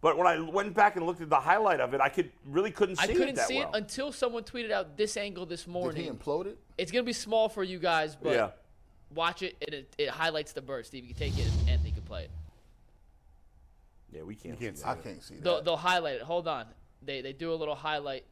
But 0.00 0.18
when 0.18 0.26
I 0.26 0.40
went 0.40 0.74
back 0.74 0.96
and 0.96 1.06
looked 1.06 1.20
at 1.20 1.30
the 1.30 1.36
highlight 1.38 1.78
of 1.78 1.94
it, 1.94 2.00
I 2.00 2.08
could 2.08 2.32
really 2.44 2.72
couldn't 2.72 2.96
see 2.96 3.04
I 3.04 3.06
couldn't 3.06 3.28
it 3.30 3.36
that 3.36 3.46
see 3.46 3.58
well. 3.60 3.72
it 3.72 3.76
until 3.76 4.10
someone 4.10 4.42
tweeted 4.42 4.72
out 4.72 4.96
this 4.96 5.16
angle 5.16 5.46
this 5.46 5.66
morning. 5.68 5.94
Did 6.02 6.02
he 6.04 6.10
morning. 6.10 6.54
imploded? 6.54 6.56
It's 6.76 6.90
gonna 6.90 7.04
be 7.04 7.12
small 7.12 7.48
for 7.48 7.62
you 7.62 7.78
guys, 7.78 8.16
but 8.16 8.32
yeah. 8.34 8.50
watch 9.14 9.42
it. 9.42 9.56
and 9.64 9.72
It, 9.74 9.94
it 9.98 10.08
highlights 10.08 10.52
the 10.52 10.60
bird. 10.62 10.86
Steve, 10.86 11.04
you 11.04 11.14
can 11.14 11.18
take 11.18 11.38
it, 11.38 11.46
and 11.60 11.68
Anthony 11.70 11.92
can 11.92 12.02
play 12.02 12.24
it. 12.24 12.30
Yeah, 14.12 14.22
we 14.22 14.34
can't. 14.34 14.58
can't 14.58 14.76
see 14.76 14.82
see 14.82 14.88
I 14.88 14.94
can't 14.96 15.22
see 15.22 15.34
that. 15.36 15.44
They'll, 15.44 15.62
they'll 15.62 15.76
highlight 15.76 16.16
it. 16.16 16.22
Hold 16.22 16.48
on. 16.48 16.66
They 17.00 17.20
they 17.20 17.32
do 17.32 17.52
a 17.52 17.54
little 17.54 17.74
highlight. 17.76 18.24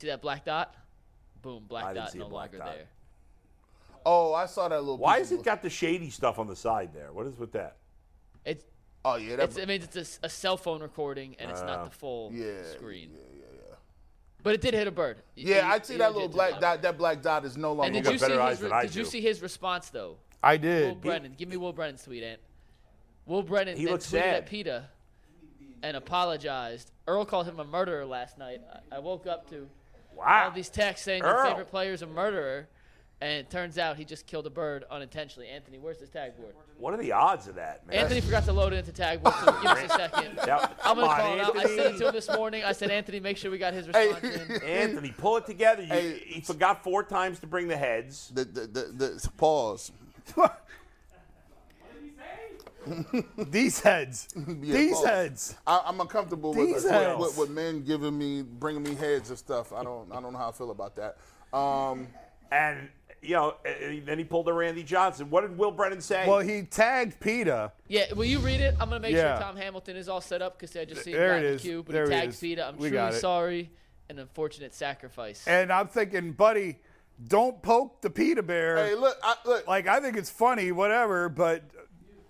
See 0.00 0.08
that 0.08 0.20
black 0.20 0.44
dot? 0.44 0.74
Boom, 1.42 1.62
I 1.64 1.68
black 1.68 1.84
didn't 1.88 1.96
dot 1.96 2.10
see 2.12 2.18
a 2.18 2.22
no 2.22 2.28
black 2.28 2.52
longer 2.52 2.58
dot. 2.66 2.74
there. 2.76 2.86
Oh, 4.06 4.32
I 4.32 4.46
saw 4.46 4.68
that 4.68 4.80
little. 4.80 4.96
Why 4.96 5.18
piece 5.18 5.30
has 5.30 5.40
it 5.40 5.44
got 5.44 5.60
the 5.60 5.68
shady 5.68 6.08
stuff 6.08 6.38
on 6.38 6.46
the 6.46 6.56
side 6.56 6.94
there? 6.94 7.12
What 7.12 7.26
is 7.26 7.36
with 7.38 7.52
that? 7.52 7.76
It's 8.44 8.64
Oh 9.04 9.16
yeah, 9.16 9.36
that, 9.36 9.44
it's 9.50 9.58
I 9.58 9.64
mean 9.66 9.82
it's 9.82 10.18
a 10.22 10.28
cell 10.28 10.56
phone 10.56 10.80
recording 10.80 11.36
and 11.38 11.50
it's 11.50 11.60
not 11.60 11.84
the 11.84 11.90
full 11.90 12.30
yeah, 12.32 12.62
screen. 12.72 13.10
Yeah, 13.12 13.20
yeah, 13.34 13.44
yeah. 13.68 13.74
But 14.42 14.54
it 14.54 14.60
did 14.62 14.74
hit 14.74 14.86
a 14.86 14.90
bird. 14.90 15.18
Y- 15.36 15.42
Yeah, 15.46 15.68
I 15.70 15.80
see 15.80 15.92
you 15.94 15.98
that 16.00 16.12
little 16.14 16.28
black 16.28 16.52
not. 16.52 16.60
dot. 16.60 16.82
That 16.82 16.96
black 16.98 17.20
dot 17.22 17.44
is 17.44 17.56
no 17.56 17.72
longer. 17.72 17.84
And 17.86 17.94
did 17.94 18.04
got 18.04 18.12
you 18.14 18.18
see 18.18 18.26
better 18.28 18.40
eyes 18.40 18.50
his? 18.52 18.60
than 18.60 18.70
re- 18.70 18.76
I 18.78 18.82
did 18.82 18.94
you 18.94 19.04
do. 19.04 19.10
see 19.10 19.20
his 19.20 19.42
response 19.42 19.90
though? 19.90 20.16
I 20.42 20.56
did. 20.56 20.86
Will 20.86 20.94
did. 20.94 21.02
Brennan, 21.02 21.34
give 21.36 21.48
me 21.48 21.56
Will 21.56 21.72
Brennan's 21.72 22.02
tweet, 22.04 22.22
Ant. 22.22 22.40
Will 23.26 23.42
Brennan 23.42 23.76
He 23.76 23.84
then 23.84 23.92
looks 23.92 24.06
tweeted 24.06 24.10
sad. 24.10 24.34
at 24.34 24.46
PETA 24.46 24.88
and 25.82 25.96
apologized. 25.96 26.90
Earl 27.08 27.24
called 27.24 27.46
him 27.46 27.60
a 27.60 27.64
murderer 27.64 28.04
last 28.04 28.38
night. 28.38 28.60
I, 28.92 28.96
I 28.96 28.98
woke 28.98 29.26
up 29.26 29.48
to 29.50 29.68
Wow. 30.16 30.44
all 30.46 30.50
these 30.50 30.70
texts 30.70 31.04
saying 31.04 31.22
your 31.22 31.44
favorite 31.44 31.68
player 31.68 31.92
is 31.92 32.02
a 32.02 32.06
murderer, 32.06 32.68
and 33.20 33.30
it 33.32 33.50
turns 33.50 33.78
out 33.78 33.96
he 33.96 34.04
just 34.04 34.26
killed 34.26 34.46
a 34.46 34.50
bird 34.50 34.84
unintentionally. 34.90 35.48
Anthony, 35.48 35.78
where's 35.78 35.98
his 35.98 36.10
tag 36.10 36.36
board? 36.36 36.54
What 36.78 36.92
are 36.92 36.98
the 36.98 37.12
odds 37.12 37.46
of 37.48 37.54
that, 37.54 37.86
man? 37.86 37.96
Anthony 37.96 38.20
forgot 38.20 38.44
to 38.44 38.52
load 38.52 38.72
it 38.74 38.76
into 38.76 38.92
tag 38.92 39.22
board, 39.22 39.34
so 39.42 39.52
give 39.62 39.70
us 39.70 39.84
a 39.84 39.88
second. 39.88 40.38
Yeah. 40.46 40.68
I'm 40.84 40.96
gonna 40.96 41.08
Come 41.08 41.08
on, 41.08 41.16
call 41.16 41.34
it 41.34 41.40
out. 41.40 41.56
I 41.56 41.62
said 41.64 41.94
it 41.94 41.98
to 41.98 42.08
him 42.08 42.12
this 42.12 42.28
morning. 42.30 42.62
I 42.64 42.72
said, 42.72 42.90
Anthony, 42.90 43.18
make 43.20 43.36
sure 43.38 43.50
we 43.50 43.56
got 43.58 43.72
his 43.72 43.86
Hey. 43.86 44.08
response 44.12 44.34
in. 44.60 44.62
Anthony, 44.68 45.14
pull 45.16 45.38
it 45.38 45.46
together. 45.46 45.82
You, 45.82 45.88
Hey. 45.88 46.18
he 46.26 46.40
forgot 46.42 46.84
four 46.84 47.02
times 47.02 47.40
to 47.40 47.46
bring 47.46 47.68
the 47.68 47.76
heads. 47.76 48.30
The, 48.34 48.44
the, 48.44 48.60
the, 48.66 48.80
the 48.92 49.28
pause. 49.38 49.92
What 50.34 50.60
did 51.94 52.02
he 52.02 52.10
say? 52.10 53.24
These 53.50 53.80
heads. 53.80 54.28
These 54.36 54.92
pause. 54.94 55.04
heads. 55.06 55.54
I, 55.66 55.82
I'm 55.86 55.98
uncomfortable 56.00 56.52
with, 56.52 56.66
These 56.66 56.84
with, 56.84 56.92
heads. 56.92 57.18
with, 57.18 57.38
with 57.38 57.50
men 57.50 57.82
giving 57.82 58.16
me, 58.16 58.42
bringing 58.42 58.82
me 58.82 58.94
heads 58.94 59.30
and 59.30 59.38
stuff. 59.38 59.72
I 59.72 59.82
don't, 59.82 60.12
I 60.12 60.20
don't 60.20 60.32
know 60.34 60.38
how 60.38 60.50
I 60.50 60.52
feel 60.52 60.70
about 60.70 60.94
that. 60.96 61.16
Um, 61.56 62.06
And, 62.52 62.88
you 63.22 63.34
know, 63.34 63.54
then 64.04 64.18
he 64.18 64.24
pulled 64.24 64.48
a 64.48 64.52
Randy 64.52 64.82
Johnson. 64.82 65.30
What 65.30 65.42
did 65.42 65.56
Will 65.58 65.70
Brennan 65.70 66.00
say? 66.00 66.26
Well, 66.28 66.40
he 66.40 66.62
tagged 66.62 67.18
PETA. 67.20 67.72
Yeah, 67.88 68.12
will 68.14 68.24
you 68.24 68.38
read 68.38 68.60
it? 68.60 68.74
I'm 68.80 68.88
gonna 68.88 69.00
make 69.00 69.14
Yeah. 69.14 69.36
sure 69.38 69.46
Tom 69.46 69.56
Hamilton 69.56 69.96
is 69.96 70.08
all 70.08 70.20
set 70.20 70.42
up 70.42 70.58
because 70.58 70.76
I 70.76 70.84
just 70.84 71.02
see 71.04 71.12
There 71.12 71.32
him 71.32 71.36
it 71.36 71.38
in 71.38 71.42
the 71.44 71.56
is. 71.56 71.62
queue. 71.62 71.82
But 71.82 71.92
There 71.92 72.04
he 72.06 72.14
he 72.14 72.20
tagged 72.20 72.32
is. 72.34 72.40
PETA. 72.40 72.66
I'm 72.66 72.76
We 72.76 72.90
truly 72.90 73.12
sorry. 73.12 73.70
An 74.08 74.18
unfortunate 74.20 74.72
sacrifice. 74.74 75.46
And 75.48 75.72
I'm 75.72 75.88
thinking, 75.88 76.32
buddy, 76.32 76.78
don't 77.26 77.60
poke 77.62 78.02
the 78.02 78.10
PETA 78.10 78.42
bear. 78.44 78.76
hey, 78.86 78.94
look, 78.94 79.16
I, 79.22 79.34
look. 79.44 79.66
Like, 79.66 79.88
I 79.88 79.98
think 80.00 80.16
it's 80.16 80.30
funny, 80.30 80.70
whatever, 80.70 81.28
but 81.28 81.62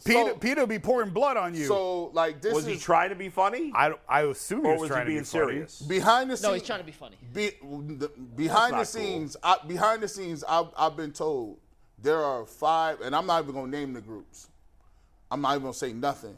PETA, 0.04 0.30
So- 0.30 0.34
PETA 0.36 0.60
will 0.60 0.66
be 0.66 0.78
pouring 0.78 1.10
blood 1.10 1.36
on 1.36 1.54
you. 1.54 1.66
so 1.66 2.06
like 2.12 2.40
this 2.40 2.54
was 2.54 2.66
is 2.66 2.74
he 2.74 2.78
trying 2.78 3.08
to 3.10 3.14
be 3.14 3.28
funny? 3.28 3.72
I, 3.74 3.94
I 4.08 4.22
assume 4.22 4.62
he 4.62 4.66
or 4.68 4.72
was, 4.72 4.80
was 4.82 4.90
he 4.90 4.94
trying 4.94 5.06
being 5.06 5.24
to 5.24 5.32
be 5.32 5.38
funny. 5.38 5.52
serious? 5.52 5.80
behind 5.82 6.30
the 6.30 6.36
scenes. 6.36 6.42
no, 6.48 6.52
he's 6.54 6.62
trying 6.62 6.80
to 6.80 6.84
be 6.86 6.92
funny. 6.92 7.16
Be, 7.32 7.50
the, 7.60 8.10
behind 8.36 8.74
the 8.74 8.78
That's 8.78 8.94
not 8.94 9.00
cool. 9.00 9.08
scenes, 9.08 9.36
I, 9.42 9.56
behind 9.66 10.02
the 10.02 10.08
scenes, 10.08 10.44
I've, 10.48 10.66
I've 10.76 10.96
been 10.96 11.12
told 11.12 11.58
there 12.02 12.22
are 12.22 12.44
five, 12.46 13.00
and 13.00 13.14
I'm 13.16 13.26
not 13.26 13.42
even 13.42 13.54
gonna 13.54 13.68
name 13.70 13.92
the 13.94 14.00
groups. 14.02 14.48
I'm 15.30 15.40
not 15.40 15.52
even 15.52 15.62
gonna 15.62 15.74
say 15.74 15.92
nothing. 15.92 16.36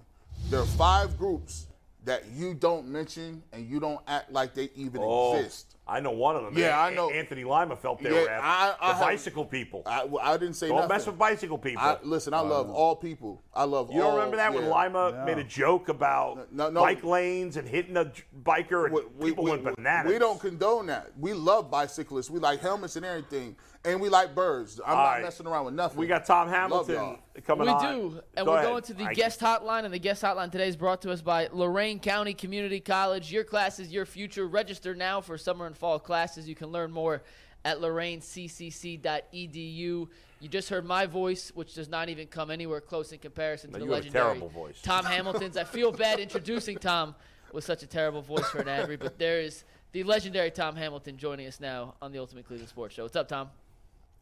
There 0.50 0.60
are 0.60 0.66
five 0.66 1.18
groups 1.18 1.66
that 2.04 2.24
you 2.34 2.54
don't 2.54 2.86
mention 2.88 3.42
and 3.52 3.68
you 3.68 3.80
don't 3.80 4.00
act 4.06 4.32
like 4.32 4.54
they 4.54 4.70
even 4.76 5.02
Oh, 5.04 5.36
exist. 5.36 5.74
I 5.88 6.00
know 6.00 6.10
one 6.10 6.36
of 6.36 6.42
them. 6.44 6.56
Yeah, 6.58 6.78
I 6.78 6.92
know. 6.94 7.10
Anthony 7.10 7.44
Lima 7.44 7.74
felt 7.74 8.02
they 8.02 8.10
Yeah, 8.10 8.22
were 8.22 8.28
after 8.30 8.44
I- 8.46 8.76
I 8.80 8.88
the 8.88 8.94
have- 8.98 9.06
bicycle 9.06 9.44
people. 9.46 9.82
I, 9.86 10.04
well, 10.04 10.22
I 10.22 10.36
didn't 10.36 10.54
say 10.56 10.68
Don't 10.68 10.76
nothing. 10.76 10.88
mess 10.90 11.06
with 11.06 11.16
bicycle 11.18 11.56
people. 11.56 11.82
I, 11.82 11.96
listen, 12.02 12.34
I 12.34 12.40
love 12.40 12.68
all 12.70 12.94
people. 12.94 13.42
I 13.54 13.64
love. 13.64 13.90
you 13.90 13.98
don't 14.00 14.10
all, 14.10 14.16
remember 14.16 14.36
that 14.36 14.52
when 14.52 14.64
yeah. 14.64 14.70
Lima 14.70 15.24
made 15.24 15.38
a 15.38 15.44
joke 15.44 15.88
about 15.88 16.52
No, 16.52 16.68
no. 16.68 16.80
bike 16.82 17.02
lanes 17.04 17.56
and 17.56 17.66
hitting 17.66 17.96
a 17.96 18.04
j- 18.04 18.22
biker 18.42 18.84
and 18.84 18.94
We, 18.94 19.00
we- 19.18 19.30
people 19.30 19.44
we- 19.44 19.50
went 19.52 19.64
bananas. 19.64 20.12
we 20.12 20.18
don't 20.18 20.38
condone 20.38 20.86
that. 20.86 21.10
We 21.18 21.32
love 21.32 21.70
bicyclists. 21.70 22.28
We 22.30 22.38
like 22.38 22.60
helmets 22.60 22.96
and 22.96 23.06
everything, 23.06 23.56
and 23.84 23.98
we 24.00 24.10
like 24.10 24.34
birds. 24.34 24.80
I'm 24.84 24.90
All 24.90 24.96
not 25.04 25.10
right. 25.12 25.22
messing 25.22 25.46
around 25.46 25.64
with 25.64 25.74
nothing. 25.74 25.98
We 25.98 26.06
got 26.06 26.26
Tom 26.26 26.48
Hamilton 26.50 26.94
y'all. 26.96 27.16
coming 27.46 27.66
we 27.66 27.72
on. 27.72 27.82
do, 27.82 28.20
and 28.36 28.44
Go 28.44 28.52
we're 28.52 28.58
ahead. 28.58 28.68
going 28.70 28.82
to 28.82 28.94
the 28.94 29.04
I- 29.06 29.14
guest 29.14 29.40
hotline, 29.40 29.84
and 29.86 29.94
the 29.94 29.98
guest 29.98 30.22
hotline 30.22 30.52
today 30.52 30.68
is 30.68 30.76
brought 30.76 31.00
to 31.02 31.10
us 31.12 31.22
by 31.22 31.48
Lorain 31.50 31.98
County 31.98 32.34
Community 32.34 32.80
College. 32.80 33.32
Your 33.32 33.44
class 33.44 33.78
is 33.78 33.90
your 33.90 34.04
future. 34.04 34.46
Register 34.46 34.94
now 34.94 35.20
for 35.22 35.38
summer 35.38 35.66
and 35.66 35.76
fall 35.78 35.98
classes. 35.98 36.48
You 36.48 36.54
can 36.54 36.68
learn 36.68 36.90
more 36.90 37.22
at 37.64 37.78
lorainccc.edu. 37.80 40.08
You 40.40 40.48
just 40.48 40.68
heard 40.68 40.84
my 40.84 41.06
voice, 41.06 41.50
which 41.54 41.74
does 41.74 41.88
not 41.88 42.08
even 42.08 42.26
come 42.28 42.50
anywhere 42.50 42.80
close 42.80 43.12
in 43.12 43.18
comparison 43.18 43.72
to 43.72 43.78
No, 43.78 43.80
the 43.80 43.84
you 43.86 43.92
have 43.92 44.02
a 44.02 44.04
legendary 44.04 44.26
terrible 44.38 44.48
voice. 44.48 44.80
Tom 44.82 45.04
Hamilton's. 45.04 45.56
I 45.56 45.64
feel 45.64 45.90
bad 45.90 46.20
introducing 46.20 46.78
Tom 46.78 47.14
with 47.52 47.64
such 47.64 47.82
a 47.82 47.86
terrible 47.86 48.22
voice 48.22 48.48
for 48.50 48.60
an 48.60 48.68
Avery, 48.68 48.96
but 48.96 49.18
there 49.18 49.40
is 49.40 49.64
the 49.92 50.04
legendary 50.04 50.50
Tom 50.50 50.76
Hamilton 50.76 51.16
joining 51.16 51.46
us 51.48 51.60
now 51.60 51.94
on 52.00 52.12
the 52.12 52.18
Ultimate 52.18 52.46
Cleveland 52.46 52.68
Sports 52.68 52.94
Show. 52.94 53.02
What's 53.04 53.16
up, 53.16 53.28
Tom? 53.28 53.48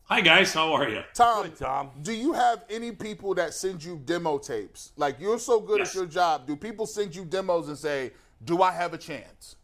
Hi 0.05 0.21
guys, 0.21 0.55
how 0.55 0.73
are 0.73 0.89
you? 0.89 1.03
Tom, 1.15 1.43
Good, 1.49 1.57
Tom. 1.59 1.91
do 2.01 2.13
you 2.13 2.33
have 2.33 2.65
any 2.71 2.93
people 2.93 3.35
that 3.35 3.53
send 3.53 3.83
you 3.83 4.01
demo 4.05 4.39
tapes? 4.39 4.93
Like 4.97 5.19
you're 5.19 5.41
so 5.41 5.59
good 5.61 5.81
Yes. 5.81 5.89
at 5.89 5.95
your 5.97 6.07
job. 6.07 6.47
Do 6.47 6.55
people 6.55 6.87
send 6.87 7.17
you 7.17 7.25
demos 7.25 7.67
and 7.67 7.77
say, 7.77 8.13
"Do 8.45 8.63
I 8.63 8.71
have 8.71 8.95
a 8.95 8.99
chance?" 8.99 9.57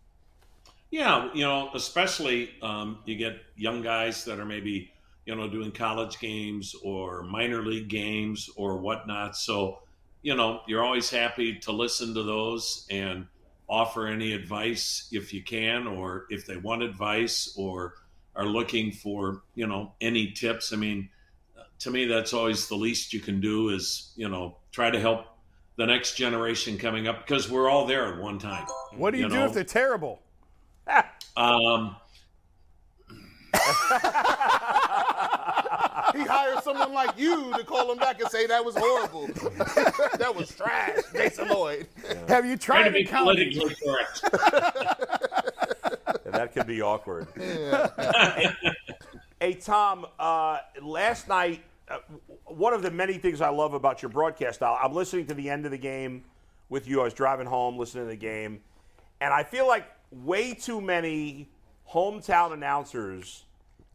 Yeah, 0.92 1.31
you 1.33 1.42
know, 1.42 1.70
especially 1.74 2.50
um, 2.61 2.98
you 3.07 3.16
get 3.16 3.38
young 3.57 3.81
guys 3.81 4.26
that 4.26 4.38
are 4.38 4.44
maybe 4.44 4.92
you 5.24 5.35
know 5.35 5.48
doing 5.48 5.72
college 5.72 6.18
games 6.20 6.76
or 6.85 7.22
minor 7.22 7.62
league 7.62 7.88
games 7.88 8.50
or 8.57 8.76
whatnot. 8.76 9.37
So 9.37 9.78
you 10.20 10.37
know, 10.37 10.61
you're 10.68 10.85
always 10.85 11.09
happy 11.11 11.57
to 11.61 11.72
listen 11.72 12.12
to 12.14 12.22
those 12.22 12.87
and 12.90 13.26
offer 13.68 14.07
any 14.07 14.35
advice 14.35 15.09
if 15.11 15.33
you 15.33 15.42
can, 15.42 15.87
or 15.87 16.26
if 16.28 16.46
they 16.46 16.59
want 16.59 16.83
advice 16.83 17.55
or 17.57 17.94
are 18.37 18.44
looking 18.46 18.92
for 18.92 19.42
you 19.55 19.66
know 19.66 19.94
any 20.02 20.31
tips. 20.33 20.74
I 20.74 20.76
mean, 20.76 21.09
to 21.78 21.90
me, 21.90 22.05
that's 22.05 22.35
always 22.35 22.68
the 22.68 22.76
least 22.76 23.14
you 23.14 23.20
can 23.20 23.40
do 23.40 23.70
is 23.70 24.12
you 24.14 24.28
know 24.28 24.59
try 24.72 24.90
to 24.90 25.00
help 25.00 25.24
the 25.76 25.87
next 25.87 26.16
generation 26.16 26.76
coming 26.76 27.09
up 27.09 27.26
because 27.26 27.50
we're 27.50 27.70
all 27.70 27.87
there 27.87 28.12
at 28.12 28.20
one 28.20 28.38
time. 28.38 28.66
What 28.94 29.12
do 29.12 29.16
you, 29.16 29.24
You 29.24 29.31
do 29.31 29.37
know. 29.37 29.46
if 29.46 29.55
they're 29.55 29.64
terrible? 29.64 30.20
Um, 31.37 31.97
He 36.14 36.23
hired 36.23 36.62
someone 36.62 36.92
like 36.92 37.18
you 37.18 37.53
to 37.57 37.64
call 37.64 37.90
him 37.90 37.99
back 37.99 38.21
and 38.21 38.31
say 38.31 38.47
that 38.47 38.64
was 38.64 38.75
horrible. 38.77 39.27
that 40.18 40.33
was 40.35 40.55
trash, 40.55 40.99
Jason 41.12 41.49
Lloyd. 41.49 41.87
Have 42.29 42.45
you 42.45 42.57
tried 42.57 42.85
to 42.85 42.90
be 42.90 43.03
accounting? 43.03 43.53
politically 43.53 43.75
correct. 43.83 44.21
Yeah, 46.25 46.31
that 46.33 46.53
could 46.53 46.66
be 46.66 46.83
awkward. 46.83 47.29
hey, 49.40 49.55
Tom, 49.55 50.07
uh, 50.18 50.59
last 50.83 51.29
night, 51.29 51.62
uh, 51.88 51.99
one 52.45 52.75
of 52.75 52.83
the 52.83 52.90
many 52.90 53.14
things 53.14 53.40
I 53.40 53.49
love 53.49 53.75
about 53.75 54.03
your 54.03 54.11
broadcast 54.11 54.57
style, 54.57 54.79
I'm 54.83 54.92
listening 54.92 55.27
to 55.27 55.35
the 55.35 55.49
end 55.49 55.64
of 55.64 55.71
the 55.71 55.79
game 55.79 56.25
with 56.68 56.88
you. 56.88 57.01
I 57.01 57.05
was 57.05 57.14
driving 57.14 57.47
home 57.47 57.79
listening 57.79 58.05
to 58.05 58.11
the 58.11 58.16
game, 58.16 58.61
and 59.21 59.33
I 59.33 59.45
feel 59.45 59.66
like 59.66 59.85
way 60.12 60.55
too 60.55 60.81
many 60.81 61.51
hometown 61.90 62.53
announcers, 62.53 63.44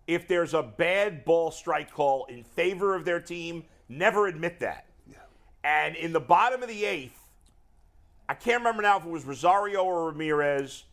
if 0.08 0.28
there's 0.28 0.54
a 0.54 0.64
bad 0.64 1.24
ball 1.26 1.52
strike 1.52 1.92
call 1.92 2.26
in 2.26 2.44
favor 2.44 2.96
of 2.96 3.06
their 3.06 3.20
team, 3.20 3.64
never 3.88 4.28
admit 4.28 4.60
that. 4.60 4.86
And 5.64 5.96
in 5.96 6.14
the 6.14 6.20
bottom 6.20 6.64
of 6.64 6.70
the 6.70 6.86
eighth, 6.86 7.20
I 8.30 8.34
can't 8.34 8.60
remember 8.60 8.82
now 8.84 8.98
if 8.98 9.06
it 9.06 9.10
was 9.10 9.26
Rosario 9.26 9.84
or 9.84 10.12
Ramirez 10.12 10.86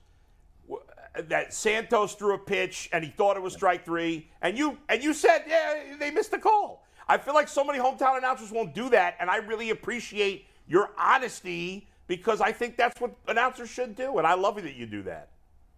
that 1.28 1.54
Santos 1.54 2.14
threw 2.14 2.34
a 2.34 2.38
pitch 2.38 2.88
and 2.92 3.04
he 3.04 3.10
thought 3.10 3.36
it 3.36 3.42
was 3.42 3.54
strike 3.54 3.84
three, 3.84 4.28
and 4.42 4.58
you 4.58 4.78
and 4.88 5.02
you 5.02 5.14
said, 5.14 5.44
yeah, 5.46 5.96
they 5.98 6.10
missed 6.10 6.32
the 6.32 6.38
call. 6.38 6.86
I 7.06 7.18
feel 7.18 7.34
like 7.34 7.48
so 7.48 7.62
many 7.62 7.78
hometown 7.78 8.18
announcers 8.18 8.50
won't 8.50 8.74
do 8.74 8.88
that, 8.90 9.16
and 9.20 9.30
I 9.30 9.36
really 9.36 9.70
appreciate 9.70 10.46
your 10.66 10.90
honesty 10.98 11.86
because 12.06 12.40
I 12.40 12.52
think 12.52 12.76
that's 12.76 13.00
what 13.00 13.14
announcers 13.28 13.70
should 13.70 13.94
do, 13.96 14.18
and 14.18 14.26
I 14.26 14.34
love 14.34 14.56
that 14.62 14.74
you 14.74 14.86
do 14.86 15.02
that. 15.04 15.30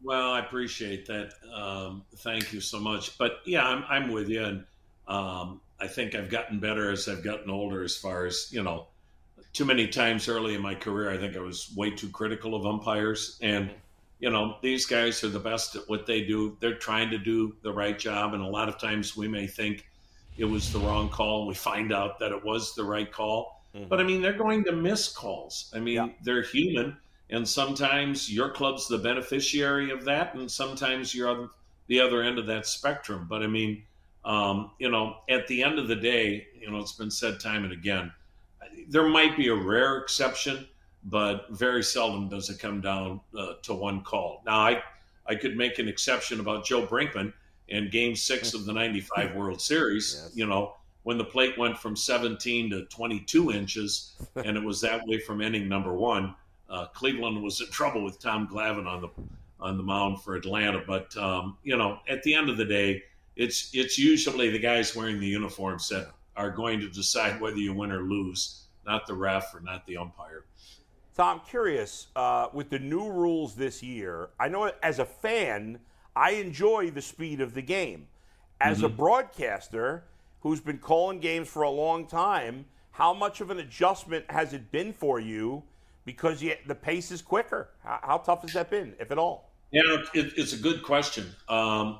Well, 0.03 0.33
I 0.33 0.41
appreciate 0.41 1.07
that. 1.07 1.33
Um, 1.53 2.05
thank 2.19 2.53
you 2.53 2.61
so 2.61 2.79
much. 2.79 3.17
But 3.19 3.39
yeah, 3.45 3.67
I'm, 3.67 3.85
I'm 3.89 4.13
with 4.13 4.29
you. 4.29 4.45
And 4.45 4.65
um, 5.09 5.61
I 5.81 5.87
think 5.87 6.15
I've 6.15 6.31
gotten 6.31 6.61
better 6.61 6.91
as 6.91 7.09
I've 7.09 7.25
gotten 7.25 7.51
older 7.51 7.83
as 7.83 7.97
far 7.97 8.27
as, 8.27 8.49
you 8.53 8.63
know, 8.63 8.89
too 9.53 9.65
many 9.65 9.89
times 9.89 10.29
early 10.29 10.55
in 10.55 10.61
my 10.61 10.75
career, 10.75 11.11
I 11.11 11.17
think 11.17 11.35
I 11.35 11.41
was 11.41 11.73
way 11.75 11.91
too 11.91 12.11
critical 12.11 12.55
of 12.55 12.67
umpires. 12.67 13.39
And, 13.41 13.71
you 14.21 14.31
know, 14.31 14.59
these 14.63 14.85
guys 14.85 15.25
are 15.25 15.29
the 15.29 15.41
best 15.41 15.77
at 15.77 15.89
what 15.89 16.05
they 16.07 16.23
do. 16.23 16.59
They're 16.61 16.75
trying 16.75 17.11
to 17.11 17.19
do 17.19 17.57
the 17.63 17.73
right 17.73 17.99
job. 17.99 18.35
And 18.35 18.43
a 18.43 18.47
lot 18.47 18.69
of 18.69 18.79
times 18.79 19.17
we 19.17 19.29
may 19.29 19.47
think 19.47 19.87
it 20.37 20.45
was 20.45 20.71
the 20.73 20.79
wrong 20.79 21.09
call. 21.09 21.41
And 21.41 21.49
we 21.49 21.55
find 21.55 21.91
out 21.91 22.19
that 22.19 22.33
it 22.33 22.45
was 22.45 22.75
the 22.75 22.85
right 22.85 23.11
call. 23.11 23.56
But 23.89 24.01
I 24.01 24.03
mean, 24.05 24.23
they're 24.23 24.33
going 24.33 24.65
to 24.65 24.73
miss 24.73 25.09
calls. 25.09 25.71
I 25.75 25.81
mean, 25.81 25.95
Yeah. 25.97 26.09
they're 26.23 26.43
human. 26.43 26.97
And 27.31 27.47
sometimes 27.49 28.33
your 28.33 28.51
club's 28.51 28.87
the 28.87 28.99
beneficiary 28.99 29.91
of 29.91 30.05
that, 30.05 30.35
and 30.35 30.49
sometimes 30.51 31.13
you're 31.15 31.29
on 31.29 31.51
the 31.89 32.01
other 32.01 32.23
end 32.23 32.39
of 32.39 32.47
that 32.47 32.67
spectrum. 32.67 33.27
But 33.29 33.43
I 33.43 33.49
mean, 33.49 33.83
um, 34.25 34.71
you 34.79 34.89
know, 34.91 35.17
at 35.29 35.47
the 35.49 35.63
end 35.63 35.79
of 35.79 35.89
the 35.89 35.97
day, 35.97 36.47
you 36.61 36.71
know, 36.71 36.79
it's 36.79 36.93
been 36.93 37.11
said 37.11 37.41
time 37.41 37.65
and 37.65 37.73
again, 37.73 38.13
there 38.89 39.07
might 39.09 39.37
be 39.37 39.49
a 39.49 39.55
rare 39.55 39.99
exception, 39.99 40.67
but 41.05 41.47
very 41.51 41.83
seldom 41.83 42.29
does 42.29 42.49
it 42.51 42.59
come 42.59 42.81
down 42.81 43.21
uh, 43.37 43.55
to 43.63 43.75
one 43.75 44.03
call. 44.03 44.43
Now, 44.47 44.61
I 44.61 44.83
I 45.29 45.35
could 45.35 45.57
make 45.57 45.79
an 45.81 45.89
exception 45.89 46.39
about 46.39 46.65
Joe 46.65 46.87
Brinkman 46.87 47.33
in 47.69 47.91
Game 47.91 48.15
Six 48.15 48.55
of 48.55 48.65
the 48.67 48.73
'95 48.73 49.35
World 49.35 49.61
Series. 49.61 50.21
Yes. 50.23 50.33
You 50.37 50.47
know, 50.47 50.77
when 51.07 51.17
the 51.17 51.25
plate 51.25 51.57
went 51.57 51.79
from 51.79 51.95
17 51.95 52.69
to 52.71 52.83
22 52.87 53.53
inches, 53.53 54.17
and 54.35 54.57
it 54.57 54.63
was 54.63 54.81
that 54.81 55.07
way 55.07 55.21
from 55.21 55.41
inning 55.41 55.69
number 55.69 55.95
one. 55.95 56.35
Uh, 56.69 56.87
Cleveland 56.87 57.41
was 57.45 57.61
in 57.61 57.69
trouble 57.69 58.03
with 58.03 58.19
Tom 58.19 58.49
Glavine 58.49 58.89
on 58.89 59.01
the 59.03 59.09
on 59.61 59.77
the 59.77 59.85
mound 59.85 60.21
for 60.23 60.35
Atlanta, 60.35 60.83
but 60.85 61.17
um, 61.17 61.59
you 61.63 61.77
know, 61.77 62.01
at 62.09 62.25
the 62.25 62.35
end 62.35 62.51
of 62.51 62.57
the 62.57 62.65
day, 62.65 63.05
it's 63.37 63.71
it's 63.73 63.97
usually 63.97 64.51
the 64.51 64.59
guys 64.59 64.97
wearing 64.97 65.21
the 65.21 65.29
uniforms 65.29 65.89
that 65.91 66.11
are 66.37 66.51
going 66.51 66.81
to 66.81 66.89
decide 66.89 67.41
whether 67.41 67.57
you 67.57 67.73
win 67.73 67.93
or 67.93 68.03
lose, 68.03 68.65
not 68.85 69.07
the 69.07 69.15
ref 69.15 69.55
or 69.55 69.61
not 69.61 69.87
the 69.87 69.97
umpire. 69.97 70.45
Tom, 71.15 71.41
curious 71.49 72.09
uh, 72.17 72.49
with 72.53 72.69
the 72.69 72.81
new 72.81 73.09
rules 73.09 73.55
this 73.55 73.81
year. 73.81 74.31
I 74.41 74.49
know 74.49 74.73
as 74.83 74.99
a 74.99 75.07
fan, 75.07 75.79
I 76.17 76.33
enjoy 76.33 76.91
the 76.91 77.01
speed 77.01 77.41
of 77.41 77.55
the 77.55 77.63
game. 77.63 78.09
As 78.61 78.83
a 78.83 78.89
broadcaster 78.89 80.03
who's 80.47 80.61
been 80.61 80.79
calling 80.79 81.19
games 81.19 81.49
for 81.49 81.63
a 81.63 81.71
long 81.71 82.07
time, 82.07 82.65
how 82.93 83.13
much 83.13 83.41
of 83.41 83.51
an 83.51 83.59
adjustment 83.59 84.25
has 84.31 84.53
it 84.53 84.71
been 84.71 84.93
for 84.93 85.19
you? 85.19 85.61
Because 86.05 86.41
you, 86.41 86.55
the 86.67 86.75
pace 86.75 87.11
is 87.11 87.21
quicker. 87.21 87.71
How, 87.83 87.99
how 88.03 88.19
tough 88.19 88.43
has 88.43 88.53
that 88.53 88.71
been, 88.71 88.95
if 89.01 89.11
at 89.11 89.19
all? 89.19 89.51
Yeah, 89.73 89.83
it, 90.15 90.35
it's 90.37 90.53
a 90.53 90.57
good 90.57 90.85
question. 90.85 91.27
Um, 91.49 91.99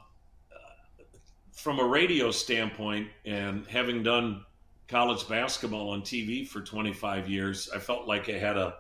from 1.53 1.81
a 1.81 1.85
radio 1.85 2.31
standpoint, 2.31 3.09
and 3.25 3.67
having 3.67 4.05
done 4.05 4.45
college 4.87 5.29
basketball 5.29 5.89
on 5.89 6.03
TV 6.03 6.47
for 6.47 6.61
25 6.61 7.29
years, 7.29 7.69
I 7.75 7.81
felt 7.81 8.07
like 8.07 8.29
I 8.29 8.39
had 8.39 8.57
a, 8.57 8.77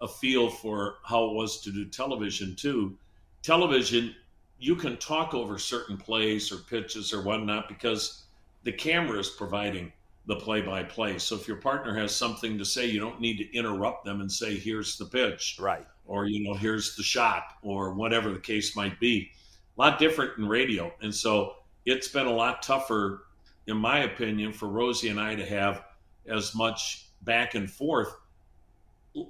a 0.00 0.08
feel 0.08 0.48
for 0.48 0.94
how 1.04 1.26
it 1.26 1.34
was 1.34 1.60
to 1.60 1.70
do 1.70 1.84
television 1.84 2.56
too. 2.56 2.96
Television, 3.42 4.14
you 4.58 4.76
can 4.76 4.96
talk 4.96 5.34
over 5.34 5.58
certain 5.58 5.98
plays 5.98 6.50
or 6.50 6.56
pitches 6.56 7.12
or 7.12 7.20
whatnot 7.20 7.68
because 7.68 8.24
the 8.62 8.72
camera 8.72 9.18
is 9.18 9.28
providing 9.28 9.92
the 10.26 10.36
play 10.36 10.60
by 10.60 10.82
play. 10.82 11.18
So 11.18 11.34
if 11.34 11.48
your 11.48 11.56
partner 11.56 11.96
has 11.98 12.14
something 12.14 12.58
to 12.58 12.64
say, 12.64 12.86
you 12.86 13.00
don't 13.00 13.20
need 13.20 13.38
to 13.38 13.56
interrupt 13.56 14.04
them 14.04 14.20
and 14.20 14.30
say, 14.30 14.56
here's 14.56 14.96
the 14.98 15.06
pitch 15.06 15.56
Right. 15.58 15.86
or 16.06 16.26
you 16.26 16.44
know 16.44 16.54
here's 16.54 16.94
the 16.96 17.02
shot 17.02 17.44
or 17.62 17.94
whatever 17.94 18.30
the 18.32 18.38
case 18.38 18.76
might 18.76 19.00
be. 19.00 19.30
A 19.76 19.80
lot 19.80 19.98
different 19.98 20.36
in 20.38 20.46
radio. 20.46 20.92
And 21.00 21.14
so 21.14 21.54
it's 21.86 22.08
been 22.08 22.26
a 22.26 22.32
lot 22.32 22.62
tougher 22.62 23.24
in 23.66 23.76
my 23.76 24.00
opinion 24.00 24.52
for 24.52 24.68
rosie 24.68 25.08
and 25.08 25.20
i 25.20 25.34
to 25.34 25.44
have 25.46 25.84
as 26.26 26.54
much 26.54 27.06
back 27.22 27.54
and 27.54 27.70
forth. 27.70 28.14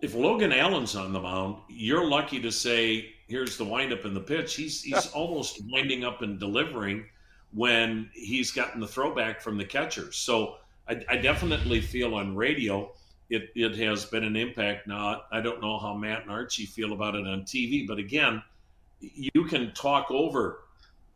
If 0.02 0.14
logan 0.14 0.52
allen's 0.52 0.96
on 0.96 1.12
the 1.12 1.20
mound 1.20 1.56
you're 1.68 2.04
lucky 2.06 2.40
to 2.40 2.50
say 2.52 3.14
here's 3.28 3.56
the 3.56 3.64
windup 3.64 4.04
and 4.04 4.14
the 4.14 4.20
pitch. 4.20 4.54
He's 4.56 4.82
he's 4.82 5.06
almost 5.14 5.62
winding 5.70 6.04
up 6.04 6.20
and 6.22 6.38
delivering 6.38 7.06
when 7.52 8.08
he's 8.12 8.50
gotten 8.50 8.80
the 8.80 8.86
throwback 8.86 9.40
from 9.40 9.56
the 9.58 9.64
catcher 9.64 10.12
so 10.12 10.56
i, 10.88 11.02
I 11.08 11.16
definitely 11.16 11.80
feel 11.80 12.14
on 12.14 12.36
radio 12.36 12.92
it, 13.30 13.50
it 13.54 13.76
has 13.76 14.04
been 14.04 14.24
an 14.24 14.34
impact. 14.34 14.88
Now, 14.88 15.22
I 15.30 15.40
don't 15.40 15.60
know 15.62 15.78
how 15.78 15.94
Matt 15.94 16.22
and 16.22 16.32
Archie 16.32 16.66
feel 16.66 16.92
about 16.92 17.14
it 17.14 17.26
on 17.28 17.42
TV, 17.42 17.86
but 17.86 17.96
again, 17.98 18.42
you 19.00 19.44
can 19.44 19.72
talk 19.72 20.10
over 20.10 20.64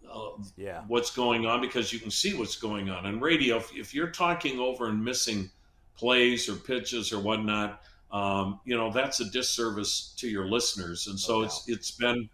uh, 0.08 0.30
Yeah. 0.56 0.82
what's 0.86 1.10
going 1.10 1.44
on 1.44 1.60
because 1.60 1.92
you 1.92 1.98
can 1.98 2.12
see 2.12 2.34
what's 2.34 2.54
going 2.56 2.88
on 2.88 3.04
on 3.04 3.18
radio. 3.18 3.56
If, 3.56 3.74
if 3.74 3.94
you're 3.94 4.10
talking 4.10 4.60
over 4.60 4.86
and 4.88 5.04
missing 5.04 5.50
plays 5.96 6.48
or 6.48 6.54
pitches 6.54 7.12
or 7.12 7.18
whatnot, 7.18 7.82
um, 8.12 8.60
you 8.64 8.76
know 8.76 8.92
that's 8.92 9.18
a 9.18 9.24
disservice 9.24 10.14
to 10.18 10.28
your 10.28 10.46
listeners. 10.46 11.08
And 11.08 11.18
so 11.18 11.40
No 11.40 11.46
it's 11.46 11.68
it's 11.68 11.90
been 11.90 12.28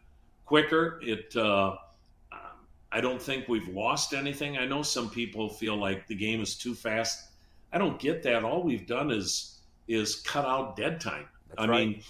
quicker. 0.45 1.01
It 1.03 1.35
uh, 1.35 1.77
I 2.93 3.01
don't 3.01 3.23
think 3.23 3.49
we've 3.49 3.69
lost 3.69 4.15
anything. 4.15 4.59
I 4.59 4.67
know 4.67 4.83
some 4.83 5.11
people 5.11 5.49
feel 5.49 5.77
like 5.77 6.07
the 6.07 6.15
game 6.15 6.41
is 6.41 6.57
too 6.57 6.75
fast. 6.75 7.29
I 7.73 7.79
don't 7.79 7.99
get 8.01 8.23
that. 8.25 8.43
All 8.45 8.63
we've 8.63 8.87
done 8.87 9.11
is 9.11 9.61
is 9.89 10.17
cut 10.17 10.45
out 10.45 10.77
dead 10.77 11.01
time. 11.01 11.27
That's 11.49 11.63
I 11.63 11.67
right. 11.67 11.89
mean, 11.89 12.03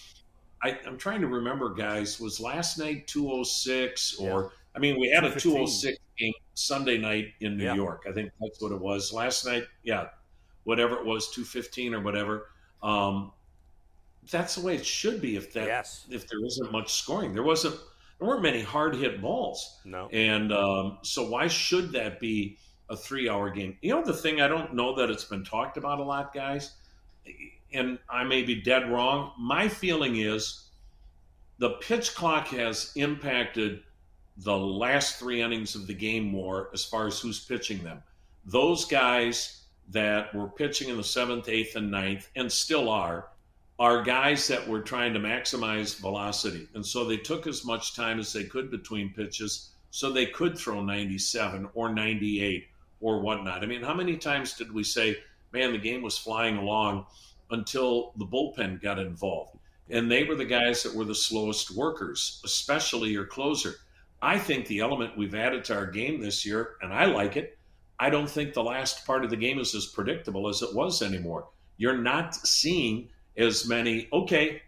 I, 0.63 0.79
I'm 0.87 0.99
trying 0.99 1.21
to 1.23 1.27
remember, 1.27 1.73
guys. 1.75 2.19
Was 2.21 2.41
last 2.41 2.79
night 2.79 3.07
206 3.07 4.17
or 4.19 4.53
I 4.75 4.79
mean, 4.79 5.01
we 5.01 5.09
had 5.11 5.25
a 5.25 5.39
206 5.39 5.99
game 6.19 6.33
Sunday 6.55 6.97
night 6.99 7.29
in 7.41 7.57
New 7.57 7.65
Yeah. 7.65 7.75
York. 7.75 8.05
I 8.09 8.13
think 8.13 8.31
that's 8.41 8.61
what 8.63 8.73
it 8.73 8.79
was. 8.81 9.13
Last 9.13 9.45
night, 9.47 9.65
yeah, 9.83 10.09
whatever 10.65 10.97
it 10.97 11.05
was, 11.05 11.31
215 11.31 11.95
or 11.95 12.01
whatever. 12.01 12.49
Um, 12.83 13.33
that's 14.31 14.55
the 14.55 14.61
way 14.61 14.77
it 14.77 14.87
should 14.87 15.21
be. 15.21 15.37
If 15.37 15.53
that 15.55 15.67
Yes. 15.67 16.07
if 16.11 16.29
there 16.29 16.45
isn't 16.45 16.71
much 16.73 16.93
scoring, 16.95 17.35
there 17.35 17.43
wasn't. 17.43 17.77
There 18.21 18.29
weren't 18.29 18.43
many 18.43 18.61
hard 18.61 18.95
hit 18.95 19.23
balls. 19.23 19.81
No. 19.85 20.09
And 20.13 20.53
um, 20.53 20.99
so, 21.03 21.27
why 21.29 21.49
should 21.49 21.91
that 21.93 22.21
be 22.21 22.59
a 22.91 22.97
three 22.97 23.31
hour 23.31 23.49
game? 23.49 23.79
You 23.81 23.95
know, 23.95 24.05
the 24.05 24.13
thing 24.13 24.43
I 24.43 24.47
don't 24.47 24.75
know 24.75 24.95
that 24.97 25.11
it's 25.11 25.25
been 25.25 25.43
talked 25.43 25.79
about 25.79 26.01
a 26.01 26.05
lot, 26.05 26.35
guys, 26.35 26.73
and 27.73 27.99
I 28.11 28.25
may 28.25 28.43
be 28.43 28.61
dead 28.61 28.91
wrong. 28.91 29.33
My 29.39 29.69
feeling 29.69 30.17
is 30.17 30.67
the 31.59 31.71
pitch 31.81 32.15
clock 32.15 32.49
has 32.49 32.93
impacted 32.95 33.83
the 34.37 34.57
last 34.57 35.19
three 35.19 35.41
innings 35.41 35.75
of 35.75 35.87
the 35.87 35.95
game 35.95 36.25
more 36.25 36.69
as 36.75 36.85
far 36.85 37.07
as 37.07 37.19
who's 37.19 37.41
pitching 37.41 37.83
them. 37.83 38.03
Those 38.45 38.85
guys 38.85 39.63
that 39.91 40.35
were 40.35 40.49
pitching 40.49 40.91
in 40.91 40.97
the 40.99 41.05
seventh, 41.05 41.49
eighth, 41.49 41.77
and 41.77 41.91
ninth, 41.91 42.29
and 42.37 42.53
still 42.53 42.89
are, 42.91 43.29
are 43.81 44.03
guys 44.03 44.47
that 44.47 44.69
were 44.69 44.83
trying 44.83 45.15
to 45.15 45.19
maximize 45.19 45.99
velocity. 45.99 46.69
And 46.75 46.85
so 46.85 47.07
they 47.07 47.17
took 47.17 47.47
as 47.47 47.65
much 47.65 47.97
time 47.97 48.21
as 48.21 48.31
they 48.31 48.45
could 48.45 48.71
between 48.71 49.15
pitches 49.15 49.71
so 49.91 50.13
they 50.13 50.27
could 50.27 50.59
throw 50.59 50.83
97 50.83 51.67
or 51.73 51.93
98 51.93 52.69
or 53.01 53.21
whatnot. 53.21 53.63
I 53.63 53.67
mean, 53.67 53.83
how 53.83 53.95
many 53.95 54.19
times 54.19 54.53
did 54.53 54.71
we 54.71 54.85
say, 54.85 55.17
man, 55.53 55.73
the 55.73 55.79
game 55.79 56.03
was 56.03 56.19
flying 56.19 56.59
along 56.59 57.07
until 57.51 58.13
the 58.17 58.27
bullpen 58.27 58.83
got 58.83 58.99
involved? 58.99 59.59
And 59.89 60.11
they 60.11 60.25
were 60.25 60.37
the 60.37 60.45
guys 60.45 60.83
that 60.83 60.95
were 60.95 61.07
the 61.07 61.15
slowest 61.15 61.75
workers, 61.75 62.43
especially 62.45 63.09
your 63.09 63.25
closer. 63.25 63.77
I 64.21 64.39
think 64.39 64.67
the 64.67 64.81
element 64.81 65.17
we've 65.17 65.35
added 65.35 65.65
to 65.65 65.75
our 65.75 65.87
game 65.87 66.21
this 66.21 66.45
year, 66.45 66.75
and 66.83 66.93
I 66.93 67.07
like 67.07 67.39
it, 67.39 67.57
I 67.99 68.11
don't 68.11 68.29
think 68.29 68.53
the 68.53 68.63
last 68.63 69.07
part 69.07 69.25
of 69.25 69.31
the 69.31 69.37
game 69.37 69.59
is 69.59 69.75
as 69.75 69.87
predictable 69.87 70.51
as 70.51 70.61
it 70.61 70.75
was 70.75 71.01
anymore. 71.01 71.49
You're 71.79 71.97
not 71.97 72.35
seeing 72.35 73.09
as 73.41 73.67
many, 73.67 74.09
okay, 74.13 74.63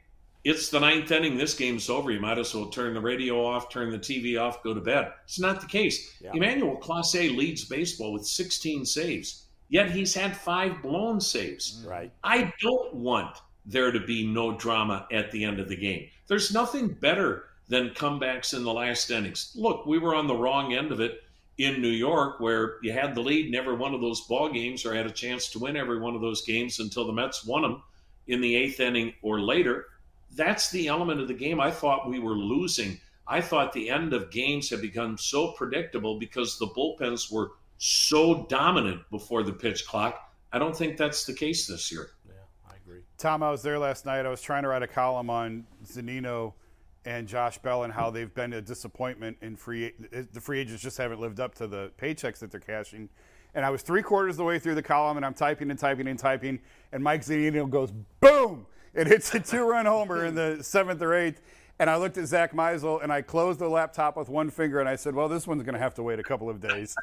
it's 0.45 0.71
the 0.71 0.81
ninth 0.81 1.11
inning, 1.11 1.37
this 1.37 1.55
game's 1.55 1.89
over. 1.89 2.11
You 2.11 2.21
might 2.21 2.39
as 2.39 2.55
well 2.55 2.67
turn 2.67 2.95
the 2.95 3.01
radio 3.01 3.45
off, 3.45 3.71
turn 3.71 3.91
the 3.91 3.99
TV 3.99 4.41
off, 4.41 4.63
go 4.63 4.75
to 4.75 4.81
bed. 4.81 5.13
It's 5.25 5.39
not 5.39 5.61
the 5.61 5.67
case. 5.67 6.17
Yeah. 6.21 6.33
Emmanuel 6.35 6.77
Clase 6.79 7.37
leads 7.37 7.65
baseball 7.65 8.13
with 8.13 8.27
16 8.27 8.85
saves, 8.85 9.45
yet 9.69 9.91
he's 9.91 10.15
had 10.15 10.37
five 10.37 10.83
blown 10.83 11.21
saves. 11.21 11.83
Mm. 11.85 11.89
Right. 11.89 12.13
I 12.25 12.53
don't 12.61 12.95
want 12.95 13.37
there 13.65 13.93
to 13.93 14.01
be 14.01 14.27
no 14.27 14.57
drama 14.57 15.07
at 15.13 15.31
the 15.31 15.45
end 15.45 15.61
of 15.61 15.69
the 15.69 15.77
game. 15.77 16.09
There's 16.27 16.53
nothing 16.53 16.89
better 16.89 17.45
than 17.69 17.91
comebacks 17.91 18.55
in 18.55 18.65
the 18.65 18.73
last 18.73 19.11
innings. 19.11 19.53
Look, 19.55 19.87
we 19.87 19.99
were 19.99 20.17
on 20.17 20.27
the 20.27 20.35
wrong 20.35 20.73
end 20.73 20.91
of 20.91 21.01
it 21.01 21.23
in 21.59 21.81
New 21.81 21.89
York 21.89 22.41
where 22.41 22.79
you 22.83 22.93
had 22.93 23.15
the 23.15 23.21
lead 23.21 23.47
in 23.47 23.55
every 23.55 23.77
one 23.77 23.95
of 23.95 24.01
those 24.01 24.23
ball 24.23 24.49
games 24.49 24.85
or 24.85 24.95
had 24.95 25.07
a 25.07 25.11
chance 25.11 25.49
to 25.51 25.61
win 25.61 25.77
every 25.77 26.01
one 26.01 26.17
of 26.17 26.21
those 26.21 26.43
games 26.43 26.81
until 26.81 27.07
the 27.07 27.13
Mets 27.13 27.45
won 27.45 27.63
them 27.63 27.83
in 28.27 28.41
the 28.41 28.55
eighth 28.55 28.81
inning 28.81 29.15
or 29.23 29.41
later. 29.41 29.87
That's 30.35 30.71
the 30.71 30.89
element 30.89 31.21
of 31.21 31.29
the 31.29 31.35
game 31.35 31.61
I 31.61 31.71
thought 31.71 32.09
we 32.09 32.19
were 32.19 32.37
losing. 32.37 32.99
I 33.27 33.41
thought 33.41 33.73
the 33.73 33.91
end 33.91 34.13
of 34.13 34.31
games 34.31 34.71
had 34.71 34.81
become 34.81 35.17
so 35.19 35.53
predictable 35.53 36.19
because 36.19 36.59
the 36.59 36.67
bullpens 36.67 37.31
were 37.31 37.53
so 37.79 38.47
dominant 38.49 39.03
before 39.11 39.43
the 39.43 39.53
pitch 39.53 39.87
clock. 39.87 40.33
I 40.53 40.59
don't 40.59 40.77
think 40.77 40.97
that's 40.97 41.25
the 41.25 41.33
case 41.33 41.67
this 41.67 41.91
year. 41.91 42.11
Yeah, 42.27 42.35
I 42.71 42.77
agree. 42.77 43.01
Tom, 43.19 43.43
I 43.43 43.51
was 43.51 43.63
there 43.63 43.79
last 43.79 44.07
night. 44.07 44.27
I 44.27 44.29
was 44.29 44.43
trying 44.43 44.63
to 44.63 44.69
write 44.69 44.83
a 44.83 44.89
column 44.89 45.31
on 45.31 45.67
Zunino 45.85 46.55
and 47.05 47.27
Josh 47.27 47.59
Bell 47.59 47.85
and 47.85 47.93
how 47.93 48.11
they've 48.11 48.33
been 48.33 48.53
a 48.53 48.61
disappointment 48.61 49.37
in 49.41 49.57
free. 49.57 49.93
The 50.33 50.41
free 50.41 50.61
agents 50.61 50.83
just 50.83 50.99
haven't 50.99 51.21
lived 51.21 51.41
up 51.41 51.55
to 51.57 51.67
the 51.67 51.91
paychecks 52.01 52.39
that 52.39 52.51
they're 52.51 52.61
cashing. 52.61 53.09
And 53.55 53.65
I 53.65 53.71
was 53.71 53.83
three 53.83 54.03
quarters 54.03 54.35
of 54.35 54.39
the 54.39 54.45
way 54.45 54.59
through 54.59 54.75
the 54.75 54.83
column, 54.83 55.17
and 55.17 55.27
I'm 55.27 55.35
typing 55.35 55.71
and 55.71 55.79
typing 55.79 56.09
and 56.09 56.19
typing, 56.19 56.61
and 56.93 57.03
Mike 57.03 57.23
Zunino 57.23 57.69
goes 57.69 57.93
boom, 58.21 58.67
and 58.95 59.09
hits 59.09 59.35
a 59.35 59.41
two-run 59.41 59.87
homer 59.87 60.25
in 60.25 60.35
the 60.35 60.59
seventh 60.63 61.03
or 61.03 61.15
eighth. 61.15 61.41
And 61.79 61.91
I 61.91 61.97
looked 61.97 62.17
at 62.17 62.27
Zach 62.27 62.53
Meisel, 62.53 63.03
and 63.03 63.13
I 63.13 63.23
closed 63.23 63.59
the 63.59 63.69
laptop 63.69 64.17
with 64.17 64.29
one 64.29 64.51
finger, 64.51 64.79
and 64.81 64.89
I 64.89 64.97
said, 64.97 65.15
"Well, 65.15 65.29
this 65.29 65.47
one's 65.47 65.63
going 65.63 65.75
to 65.75 65.81
have 65.81 65.95
to 65.95 66.03
wait 66.03 66.19
a 66.19 66.23
couple 66.23 66.49
of 66.49 66.61
days." 66.61 66.95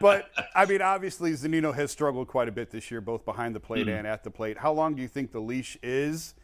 But 0.00 0.30
I 0.54 0.66
mean, 0.66 0.82
obviously, 0.82 1.32
Zunino 1.32 1.74
has 1.74 1.90
struggled 1.90 2.26
quite 2.26 2.48
a 2.48 2.52
bit 2.52 2.70
this 2.70 2.90
year, 2.90 3.00
both 3.00 3.24
behind 3.24 3.54
the 3.54 3.60
plate 3.60 3.84
hmm. 3.84 3.92
and 3.92 4.06
at 4.06 4.24
the 4.24 4.30
plate. 4.30 4.58
How 4.58 4.72
long 4.72 4.94
do 4.94 5.02
you 5.02 5.08
think 5.08 5.30
the 5.30 5.40
leash 5.40 5.78
is, 5.82 6.34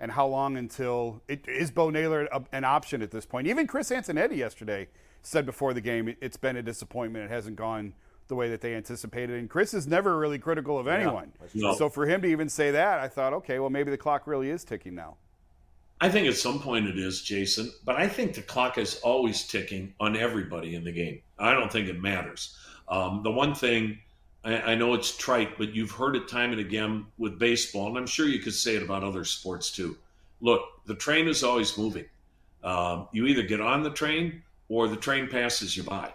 and 0.00 0.12
how 0.12 0.26
long 0.26 0.56
until 0.56 1.22
it, 1.26 1.48
is 1.48 1.70
Bo 1.70 1.90
Naylor 1.90 2.28
a, 2.32 2.42
an 2.52 2.64
option 2.64 3.02
at 3.02 3.10
this 3.10 3.26
point? 3.26 3.46
Even 3.48 3.66
Chris 3.66 3.90
Antonetti 3.90 4.36
yesterday 4.36 4.88
said 5.22 5.46
before 5.46 5.74
the 5.74 5.80
game 5.80 6.14
it's 6.20 6.36
been 6.36 6.56
a 6.56 6.62
disappointment. 6.62 7.24
It 7.24 7.30
hasn't 7.30 7.56
gone 7.56 7.94
the 8.28 8.34
way 8.34 8.48
that 8.50 8.60
they 8.60 8.74
anticipated, 8.74 9.38
and 9.38 9.50
Chris 9.50 9.74
is 9.74 9.86
never 9.86 10.18
really 10.18 10.38
critical 10.38 10.78
of 10.78 10.88
anyone. 10.88 11.32
No. 11.52 11.74
So 11.74 11.88
for 11.88 12.06
him 12.06 12.22
to 12.22 12.28
even 12.28 12.48
say 12.48 12.70
that, 12.70 12.98
I 12.98 13.08
thought, 13.08 13.32
okay, 13.34 13.58
well, 13.58 13.70
maybe 13.70 13.90
the 13.90 13.98
clock 13.98 14.26
really 14.26 14.50
is 14.50 14.64
ticking 14.64 14.94
now. 14.94 15.16
I 16.00 16.08
think 16.08 16.26
at 16.26 16.36
some 16.36 16.60
point 16.60 16.86
it 16.86 16.98
is, 16.98 17.22
Jason, 17.22 17.70
but 17.84 17.96
I 17.96 18.08
think 18.08 18.34
the 18.34 18.42
clock 18.42 18.78
is 18.78 19.00
always 19.00 19.46
ticking 19.46 19.94
on 20.00 20.16
everybody 20.16 20.74
in 20.74 20.84
the 20.84 20.92
game. 20.92 21.20
I 21.38 21.52
don't 21.52 21.70
think 21.70 21.88
it 21.88 22.00
matters. 22.00 22.56
Um, 22.88 23.22
the 23.22 23.30
one 23.30 23.54
thing 23.54 23.98
I, 24.44 24.72
I 24.72 24.74
know 24.74 24.94
it's 24.94 25.16
trite, 25.16 25.56
but 25.56 25.74
you've 25.74 25.92
heard 25.92 26.16
it 26.16 26.28
time 26.28 26.52
and 26.52 26.60
again 26.60 27.06
with 27.18 27.38
baseball, 27.38 27.88
and 27.88 27.96
I'm 27.96 28.06
sure 28.06 28.26
you 28.26 28.40
could 28.40 28.54
say 28.54 28.76
it 28.76 28.82
about 28.82 29.02
other 29.02 29.24
sports 29.24 29.70
too. 29.70 29.96
Look, 30.40 30.62
the 30.86 30.94
train 30.94 31.28
is 31.28 31.42
always 31.42 31.78
moving. 31.78 32.04
Um, 32.62 33.08
you 33.12 33.26
either 33.26 33.42
get 33.42 33.60
on 33.60 33.82
the 33.82 33.90
train 33.90 34.42
or 34.68 34.88
the 34.88 34.96
train 34.96 35.28
passes 35.28 35.76
you 35.76 35.82
by. 35.82 36.12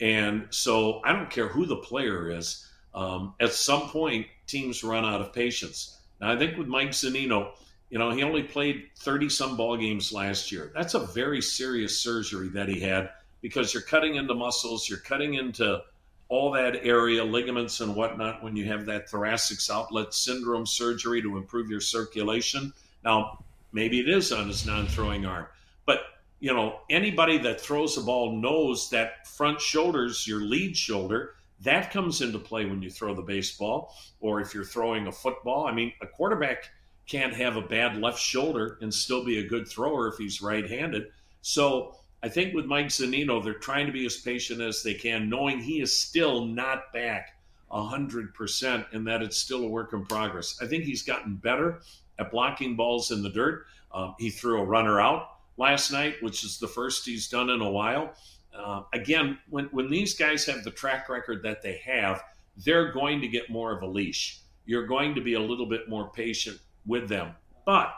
And 0.00 0.46
so 0.50 1.00
I 1.04 1.12
don't 1.12 1.30
care 1.30 1.48
who 1.48 1.66
the 1.66 1.76
player 1.76 2.30
is. 2.30 2.68
Um, 2.94 3.34
at 3.40 3.52
some 3.52 3.88
point, 3.88 4.26
teams 4.46 4.84
run 4.84 5.04
out 5.04 5.20
of 5.20 5.32
patience. 5.32 5.98
Now, 6.20 6.32
I 6.32 6.36
think 6.36 6.56
with 6.56 6.68
Mike 6.68 6.90
Zunino, 6.90 7.52
you 7.90 7.98
know, 7.98 8.10
he 8.10 8.22
only 8.22 8.42
played 8.42 8.88
30 8.98 9.28
some 9.28 9.56
ball 9.56 9.76
games 9.76 10.12
last 10.12 10.50
year. 10.50 10.72
That's 10.74 10.94
a 10.94 11.00
very 11.00 11.40
serious 11.40 11.98
surgery 11.98 12.48
that 12.48 12.68
he 12.68 12.80
had 12.80 13.10
because 13.40 13.74
you're 13.74 13.82
cutting 13.82 14.16
into 14.16 14.34
muscles, 14.34 14.88
you're 14.88 14.98
cutting 14.98 15.34
into 15.34 15.82
all 16.28 16.50
that 16.52 16.84
area, 16.84 17.22
ligaments 17.22 17.80
and 17.80 17.94
whatnot, 17.94 18.42
when 18.42 18.56
you 18.56 18.64
have 18.64 18.86
that 18.86 19.08
thoracic 19.08 19.58
outlet 19.70 20.14
syndrome 20.14 20.66
surgery 20.66 21.20
to 21.22 21.36
improve 21.36 21.70
your 21.70 21.80
circulation. 21.80 22.72
Now, 23.04 23.44
maybe 23.72 24.00
it 24.00 24.08
is 24.08 24.32
on 24.32 24.48
his 24.48 24.66
non 24.66 24.86
throwing 24.86 25.26
arm, 25.26 25.46
but 25.84 26.00
you 26.44 26.52
know, 26.52 26.80
anybody 26.90 27.38
that 27.38 27.58
throws 27.58 27.96
the 27.96 28.02
ball 28.02 28.36
knows 28.36 28.90
that 28.90 29.26
front 29.26 29.58
shoulder's 29.58 30.28
your 30.28 30.42
lead 30.42 30.76
shoulder. 30.76 31.36
That 31.60 31.90
comes 31.90 32.20
into 32.20 32.38
play 32.38 32.66
when 32.66 32.82
you 32.82 32.90
throw 32.90 33.14
the 33.14 33.22
baseball, 33.22 33.94
or 34.20 34.42
if 34.42 34.52
you're 34.52 34.62
throwing 34.62 35.06
a 35.06 35.12
football. 35.12 35.66
I 35.66 35.72
mean, 35.72 35.94
a 36.02 36.06
quarterback 36.06 36.68
can't 37.06 37.32
have 37.32 37.56
a 37.56 37.62
bad 37.62 37.96
left 37.96 38.20
shoulder 38.20 38.76
and 38.82 38.92
still 38.92 39.24
be 39.24 39.38
a 39.38 39.48
good 39.48 39.66
thrower 39.66 40.06
if 40.06 40.18
he's 40.18 40.42
right 40.42 40.68
handed. 40.68 41.06
So 41.40 41.96
I 42.22 42.28
think 42.28 42.52
with 42.52 42.66
Mike 42.66 42.88
Zunino, 42.88 43.42
they're 43.42 43.54
trying 43.54 43.86
to 43.86 43.92
be 43.92 44.04
as 44.04 44.18
patient 44.18 44.60
as 44.60 44.82
they 44.82 44.92
can, 44.92 45.30
knowing 45.30 45.60
he 45.60 45.80
is 45.80 45.98
still 45.98 46.44
not 46.44 46.92
back 46.92 47.38
100% 47.72 48.84
and 48.92 49.06
that 49.06 49.22
it's 49.22 49.38
still 49.38 49.64
a 49.64 49.68
work 49.68 49.94
in 49.94 50.04
progress. 50.04 50.58
I 50.60 50.66
think 50.66 50.84
he's 50.84 51.04
gotten 51.04 51.36
better 51.36 51.80
at 52.18 52.30
blocking 52.30 52.76
balls 52.76 53.12
in 53.12 53.22
the 53.22 53.30
dirt. 53.30 53.64
Um, 53.90 54.14
he 54.18 54.28
threw 54.28 54.60
a 54.60 54.64
runner 54.64 55.00
out 55.00 55.28
last 55.56 55.90
night, 55.92 56.16
which 56.20 56.44
is 56.44 56.58
the 56.58 56.68
first 56.68 57.04
he's 57.04 57.28
done 57.28 57.50
in 57.50 57.60
a 57.60 57.70
while. 57.70 58.14
Uh, 58.56 58.82
again, 58.92 59.38
when, 59.50 59.66
when 59.66 59.90
these 59.90 60.14
guys 60.14 60.44
have 60.46 60.62
the 60.64 60.70
track 60.70 61.08
record 61.08 61.42
that 61.42 61.62
they 61.62 61.76
have, 61.84 62.22
they're 62.64 62.92
going 62.92 63.20
to 63.20 63.28
get 63.28 63.50
more 63.50 63.72
of 63.76 63.82
a 63.82 63.86
leash. 63.86 64.40
You're 64.64 64.86
going 64.86 65.14
to 65.14 65.20
be 65.20 65.34
a 65.34 65.40
little 65.40 65.66
bit 65.66 65.88
more 65.88 66.10
patient 66.10 66.58
with 66.86 67.08
them. 67.08 67.34
But 67.66 67.92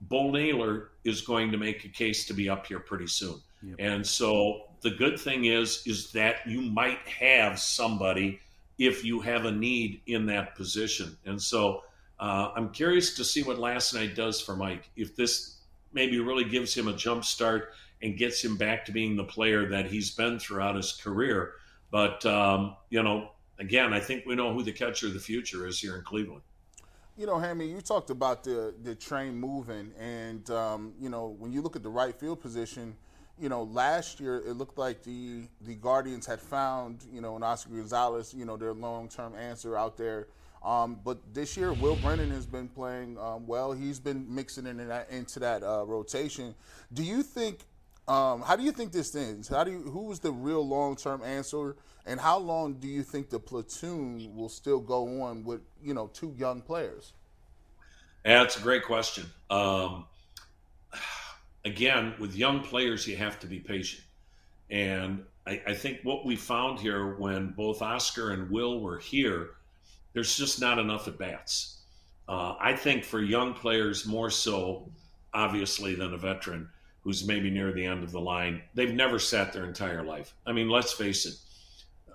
Bo 0.00 0.30
Naylor 0.30 0.90
is 1.04 1.20
going 1.20 1.52
to 1.52 1.58
make 1.58 1.84
a 1.84 1.88
case 1.88 2.26
to 2.26 2.34
be 2.34 2.48
up 2.48 2.66
here 2.66 2.80
pretty 2.80 3.06
soon. 3.06 3.40
And 3.78 4.06
so 4.06 4.62
the 4.82 4.90
good 4.90 5.18
thing 5.18 5.46
is 5.46 5.82
is 5.86 6.12
that 6.12 6.46
you 6.46 6.60
might 6.60 7.00
have 7.08 7.58
somebody 7.58 8.40
if 8.78 9.04
you 9.04 9.20
have 9.20 9.44
a 9.46 9.50
need 9.50 10.02
in 10.06 10.26
that 10.26 10.54
position. 10.54 11.16
And 11.24 11.40
so 11.40 11.82
uh, 12.20 12.50
I'm 12.54 12.70
curious 12.70 13.14
to 13.16 13.24
see 13.24 13.42
what 13.42 13.58
last 13.58 13.94
night 13.94 14.14
does 14.14 14.40
for 14.40 14.56
Mike. 14.56 14.90
If 14.96 15.16
this 15.16 15.55
maybe 15.92 16.18
really 16.18 16.44
gives 16.44 16.74
him 16.74 16.88
a 16.88 16.92
jump 16.92 17.24
start 17.24 17.72
and 18.02 18.16
gets 18.16 18.44
him 18.44 18.56
back 18.56 18.84
to 18.84 18.92
being 18.92 19.16
the 19.16 19.24
player 19.24 19.68
that 19.68 19.86
he's 19.86 20.10
been 20.10 20.38
throughout 20.38 20.76
his 20.76 20.92
career. 20.92 21.54
But, 21.90 22.24
um, 22.26 22.76
you 22.90 23.02
know, 23.02 23.30
again, 23.58 23.92
I 23.92 24.00
think 24.00 24.26
we 24.26 24.34
know 24.34 24.52
who 24.52 24.62
the 24.62 24.72
catcher 24.72 25.06
of 25.06 25.14
the 25.14 25.20
future 25.20 25.66
is 25.66 25.80
here 25.80 25.96
in 25.96 26.02
Cleveland. 26.02 26.42
You 27.16 27.24
know, 27.24 27.38
Hammy, 27.38 27.66
you 27.66 27.80
talked 27.80 28.10
about 28.10 28.44
the 28.44 28.74
the 28.82 28.94
train 28.94 29.34
moving, 29.36 29.90
and 29.98 30.48
um, 30.50 30.92
you 31.00 31.08
know 31.08 31.34
when 31.38 31.50
you 31.50 31.62
look 31.62 31.74
at 31.74 31.82
the 31.82 31.88
right 31.88 32.14
field 32.14 32.42
position, 32.42 32.94
you 33.38 33.48
know 33.48 33.62
last 33.62 34.20
year 34.20 34.42
it 34.46 34.52
looked 34.52 34.76
like 34.76 35.02
the 35.02 35.48
the 35.62 35.76
Guardians 35.76 36.26
had 36.26 36.40
found 36.40 37.06
you 37.10 37.22
know 37.22 37.34
an 37.36 37.42
Oscar 37.42 37.70
Gonzalez, 37.70 38.34
you 38.34 38.44
know 38.44 38.58
their 38.58 38.74
long 38.74 39.08
term 39.08 39.34
answer 39.34 39.78
out 39.78 39.96
there. 39.96 40.28
Um, 40.66 40.98
but 41.04 41.18
this 41.32 41.56
year, 41.56 41.72
Will 41.72 41.94
Brennan 41.94 42.30
has 42.32 42.44
been 42.44 42.66
playing 42.66 43.16
um, 43.18 43.46
well. 43.46 43.72
He's 43.72 44.00
been 44.00 44.26
mixing 44.28 44.66
in 44.66 44.76
that, 44.88 45.08
into 45.10 45.38
that 45.38 45.62
uh, 45.62 45.84
rotation. 45.86 46.56
Do 46.92 47.04
you 47.04 47.22
think? 47.22 47.60
Um, 48.08 48.42
how 48.42 48.54
do 48.54 48.62
you 48.62 48.72
think 48.72 48.92
this 48.92 49.14
ends? 49.14 49.48
How 49.48 49.62
do 49.62 49.70
you? 49.70 49.82
Who 49.82 50.10
is 50.10 50.18
the 50.18 50.32
real 50.32 50.66
long 50.66 50.96
term 50.96 51.22
answer? 51.22 51.76
And 52.04 52.18
how 52.18 52.38
long 52.38 52.74
do 52.74 52.88
you 52.88 53.04
think 53.04 53.30
the 53.30 53.38
platoon 53.38 54.34
will 54.34 54.48
still 54.48 54.80
go 54.80 55.22
on 55.22 55.44
with 55.44 55.60
you 55.82 55.94
know 55.94 56.08
two 56.12 56.34
young 56.36 56.60
players? 56.60 57.12
Yeah, 58.24 58.42
that's 58.42 58.58
a 58.58 58.62
great 58.62 58.84
question. 58.84 59.26
Um, 59.50 60.06
again, 61.64 62.14
with 62.18 62.34
young 62.34 62.60
players, 62.60 63.06
you 63.06 63.16
have 63.16 63.38
to 63.40 63.46
be 63.46 63.60
patient. 63.60 64.02
And 64.68 65.24
I, 65.46 65.62
I, 65.68 65.74
think 65.74 66.00
what 66.02 66.26
we 66.26 66.34
found 66.34 66.80
here 66.80 67.14
when 67.18 67.50
both 67.50 67.82
Oscar 67.82 68.32
and 68.32 68.50
Will 68.50 68.80
were 68.80 68.98
here, 68.98 69.50
there's 70.16 70.34
just 70.34 70.62
not 70.62 70.78
enough 70.78 71.06
at 71.08 71.18
bats. 71.18 71.82
Uh, 72.26 72.54
I 72.58 72.72
think 72.72 73.04
for 73.04 73.20
young 73.20 73.52
players, 73.52 74.06
more 74.06 74.30
so, 74.30 74.90
obviously, 75.34 75.94
than 75.94 76.14
a 76.14 76.16
veteran 76.16 76.70
who's 77.02 77.26
maybe 77.26 77.50
near 77.50 77.70
the 77.70 77.84
end 77.84 78.02
of 78.02 78.12
the 78.12 78.20
line, 78.20 78.62
they've 78.72 78.94
never 78.94 79.18
sat 79.18 79.52
their 79.52 79.66
entire 79.66 80.02
life. 80.02 80.32
I 80.46 80.52
mean, 80.52 80.70
let's 80.70 80.94
face 80.94 81.26
it 81.26 81.34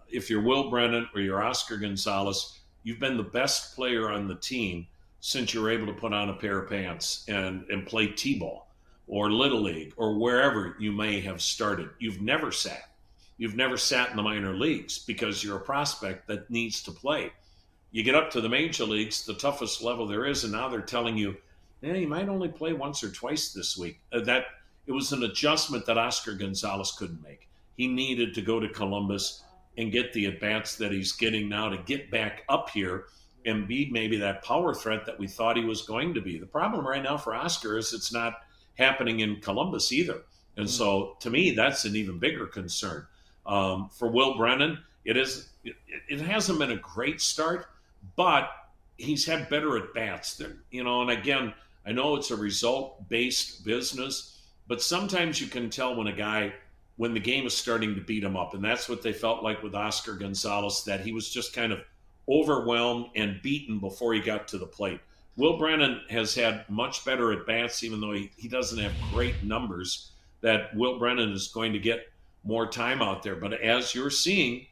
if 0.09 0.31
you're 0.31 0.41
Will 0.41 0.71
Brennan 0.71 1.07
or 1.13 1.21
you're 1.21 1.43
Oscar 1.43 1.77
Gonzalez, 1.77 2.59
you've 2.81 2.99
been 2.99 3.17
the 3.17 3.23
best 3.23 3.75
player 3.75 4.09
on 4.09 4.27
the 4.27 4.35
team 4.35 4.87
since 5.19 5.53
you 5.53 5.61
were 5.61 5.69
able 5.69 5.85
to 5.85 5.93
put 5.93 6.11
on 6.11 6.29
a 6.29 6.33
pair 6.33 6.57
of 6.57 6.69
pants 6.69 7.23
and, 7.27 7.63
and 7.69 7.85
play 7.85 8.07
T 8.07 8.39
ball 8.39 8.67
or 9.07 9.31
Little 9.31 9.61
League 9.61 9.93
or 9.95 10.17
wherever 10.17 10.75
you 10.79 10.91
may 10.91 11.21
have 11.21 11.39
started. 11.39 11.89
You've 11.99 12.21
never 12.21 12.51
sat. 12.51 12.89
You've 13.37 13.55
never 13.55 13.77
sat 13.77 14.09
in 14.09 14.17
the 14.17 14.23
minor 14.23 14.55
leagues 14.55 14.99
because 14.99 15.43
you're 15.43 15.57
a 15.57 15.61
prospect 15.61 16.27
that 16.27 16.49
needs 16.49 16.81
to 16.83 16.91
play. 16.91 17.31
You 17.91 18.03
get 18.03 18.15
up 18.15 18.31
to 18.31 18.41
the 18.41 18.49
major 18.49 18.85
leagues, 18.85 19.25
the 19.25 19.33
toughest 19.33 19.81
level 19.81 20.07
there 20.07 20.25
is, 20.25 20.43
and 20.43 20.53
now 20.53 20.69
they're 20.69 20.81
telling 20.81 21.17
you, 21.17 21.35
yeah, 21.81 21.93
you 21.93 22.07
might 22.07 22.29
only 22.29 22.47
play 22.47 22.73
once 22.73 23.03
or 23.03 23.09
twice 23.09 23.51
this 23.51 23.77
week. 23.77 23.99
Uh, 24.13 24.21
that 24.21 24.45
it 24.87 24.91
was 24.91 25.11
an 25.11 25.23
adjustment 25.23 25.85
that 25.85 25.97
Oscar 25.97 26.33
Gonzalez 26.33 26.93
couldn't 26.97 27.21
make. 27.21 27.49
He 27.75 27.87
needed 27.87 28.33
to 28.35 28.41
go 28.41 28.59
to 28.59 28.69
Columbus 28.69 29.43
and 29.77 29.91
get 29.91 30.13
the 30.13 30.25
advance 30.25 30.75
that 30.75 30.91
he's 30.91 31.13
getting 31.13 31.49
now 31.49 31.69
to 31.69 31.77
get 31.77 32.11
back 32.11 32.43
up 32.49 32.69
here 32.69 33.05
and 33.45 33.67
be 33.67 33.89
maybe 33.91 34.17
that 34.17 34.43
power 34.43 34.73
threat 34.73 35.05
that 35.05 35.17
we 35.17 35.27
thought 35.27 35.57
he 35.57 35.65
was 35.65 35.81
going 35.81 36.13
to 36.13 36.21
be. 36.21 36.37
The 36.37 36.45
problem 36.45 36.85
right 36.85 37.01
now 37.01 37.17
for 37.17 37.33
Oscar 37.33 37.77
is 37.77 37.93
it's 37.93 38.13
not 38.13 38.33
happening 38.75 39.21
in 39.21 39.41
Columbus 39.41 39.91
either. 39.91 40.21
And 40.57 40.65
mm-hmm. 40.65 40.67
so 40.67 41.17
to 41.21 41.29
me, 41.29 41.51
that's 41.51 41.85
an 41.85 41.95
even 41.95 42.19
bigger 42.19 42.45
concern. 42.45 43.07
Um, 43.45 43.89
for 43.89 44.11
Will 44.11 44.37
Brennan, 44.37 44.79
it 45.03 45.17
is 45.17 45.49
it, 45.63 45.75
it, 46.07 46.19
hasn't 46.21 46.59
been 46.59 46.71
a 46.71 46.77
great 46.77 47.21
start, 47.21 47.67
but 48.15 48.51
he's 48.97 49.25
had 49.25 49.49
better 49.49 49.77
at 49.77 49.93
bats 49.93 50.35
than 50.35 50.59
you 50.71 50.83
know. 50.83 51.01
And 51.01 51.11
again, 51.11 51.53
I 51.85 51.91
know 51.91 52.15
it's 52.15 52.31
a 52.31 52.35
result 52.35 53.07
based 53.09 53.65
business, 53.65 54.41
but 54.67 54.81
sometimes 54.81 55.41
you 55.41 55.47
can 55.47 55.69
tell 55.69 55.95
when 55.95 56.07
a 56.07 56.13
guy 56.13 56.53
when 56.97 57.13
the 57.13 57.19
game 57.19 57.47
is 57.47 57.57
starting 57.57 57.95
to 57.95 58.01
beat 58.01 58.23
him 58.23 58.37
up. 58.37 58.53
And 58.53 58.63
that's 58.63 58.87
what 58.87 59.01
they 59.01 59.13
felt 59.13 59.43
like 59.43 59.63
with 59.63 59.73
Oscar 59.73 60.13
Gonzalez, 60.13 60.83
that 60.85 61.01
he 61.01 61.11
was 61.11 61.29
just 61.29 61.53
kind 61.53 61.71
of 61.71 61.79
overwhelmed 62.29 63.07
and 63.15 63.41
beaten 63.41 63.79
before 63.79 64.13
he 64.13 64.19
got 64.19 64.47
to 64.49 64.57
the 64.57 64.67
plate. 64.67 64.99
Will 65.35 65.57
Brennan 65.57 66.01
has 66.09 66.35
had 66.35 66.69
much 66.69 67.03
better 67.03 67.31
at 67.31 67.47
bats, 67.47 67.83
even 67.83 68.01
though 68.01 68.11
he, 68.11 68.29
he 68.37 68.47
doesn't 68.47 68.77
have 68.77 68.91
great 69.11 69.43
numbers, 69.43 70.11
that 70.41 70.75
Will 70.75 70.99
Brennan 70.99 71.31
is 71.31 71.47
going 71.47 71.73
to 71.73 71.79
get 71.79 72.11
more 72.43 72.67
time 72.67 73.01
out 73.01 73.23
there. 73.23 73.35
But 73.35 73.53
as 73.53 73.95
you're 73.95 74.09
seeing, 74.09 74.67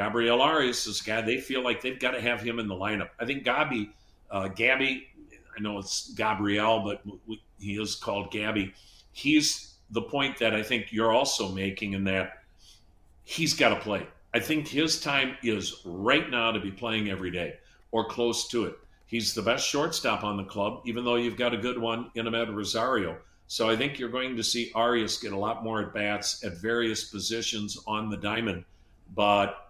Gabriel 0.00 0.40
Arias 0.40 0.86
is 0.86 1.02
a 1.02 1.04
guy 1.04 1.20
they 1.20 1.36
feel 1.36 1.62
like 1.62 1.82
they've 1.82 1.98
got 1.98 2.12
to 2.12 2.22
have 2.22 2.40
him 2.40 2.58
in 2.58 2.66
the 2.66 2.74
lineup. 2.74 3.10
I 3.18 3.26
think 3.26 3.44
Gabby, 3.44 3.90
uh, 4.30 4.48
Gabby, 4.48 5.06
I 5.54 5.60
know 5.60 5.78
it's 5.78 6.14
Gabriel, 6.14 6.80
but 6.80 7.02
he 7.58 7.78
is 7.78 7.96
called 7.96 8.30
Gabby. 8.30 8.72
He's 9.12 9.74
the 9.90 10.00
point 10.00 10.38
that 10.38 10.54
I 10.54 10.62
think 10.62 10.90
you're 10.90 11.12
also 11.12 11.50
making 11.50 11.92
in 11.92 12.04
that 12.04 12.44
he's 13.24 13.52
got 13.52 13.70
to 13.70 13.76
play. 13.76 14.06
I 14.32 14.40
think 14.40 14.68
his 14.68 15.02
time 15.02 15.36
is 15.42 15.82
right 15.84 16.30
now 16.30 16.50
to 16.50 16.60
be 16.60 16.70
playing 16.70 17.10
every 17.10 17.30
day 17.30 17.58
or 17.90 18.06
close 18.06 18.48
to 18.48 18.64
it. 18.64 18.78
He's 19.04 19.34
the 19.34 19.42
best 19.42 19.68
shortstop 19.68 20.24
on 20.24 20.38
the 20.38 20.44
club, 20.44 20.80
even 20.86 21.04
though 21.04 21.16
you've 21.16 21.36
got 21.36 21.52
a 21.52 21.58
good 21.58 21.76
one 21.76 22.10
in 22.14 22.24
Amed 22.24 22.56
Rosario. 22.56 23.18
So 23.48 23.68
I 23.68 23.76
think 23.76 23.98
you're 23.98 24.08
going 24.08 24.34
to 24.36 24.42
see 24.42 24.72
Arias 24.74 25.18
get 25.18 25.32
a 25.32 25.38
lot 25.38 25.62
more 25.62 25.82
at 25.82 25.92
bats 25.92 26.42
at 26.42 26.56
various 26.56 27.04
positions 27.04 27.76
on 27.86 28.08
the 28.08 28.16
diamond. 28.16 28.64
But 29.14 29.69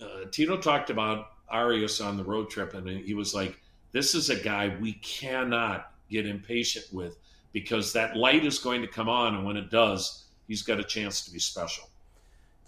uh, 0.00 0.26
Tito 0.30 0.56
talked 0.56 0.90
about 0.90 1.32
Arias 1.48 2.00
on 2.00 2.16
the 2.16 2.24
road 2.24 2.50
trip, 2.50 2.74
and 2.74 2.88
he 2.88 3.14
was 3.14 3.34
like, 3.34 3.60
"This 3.92 4.14
is 4.14 4.30
a 4.30 4.36
guy 4.36 4.76
we 4.80 4.94
cannot 4.94 5.92
get 6.10 6.26
impatient 6.26 6.86
with 6.92 7.18
because 7.52 7.92
that 7.92 8.16
light 8.16 8.44
is 8.44 8.58
going 8.58 8.82
to 8.82 8.88
come 8.88 9.08
on, 9.08 9.34
and 9.34 9.44
when 9.44 9.56
it 9.56 9.70
does, 9.70 10.24
he's 10.46 10.62
got 10.62 10.78
a 10.78 10.84
chance 10.84 11.24
to 11.24 11.30
be 11.30 11.38
special. 11.38 11.88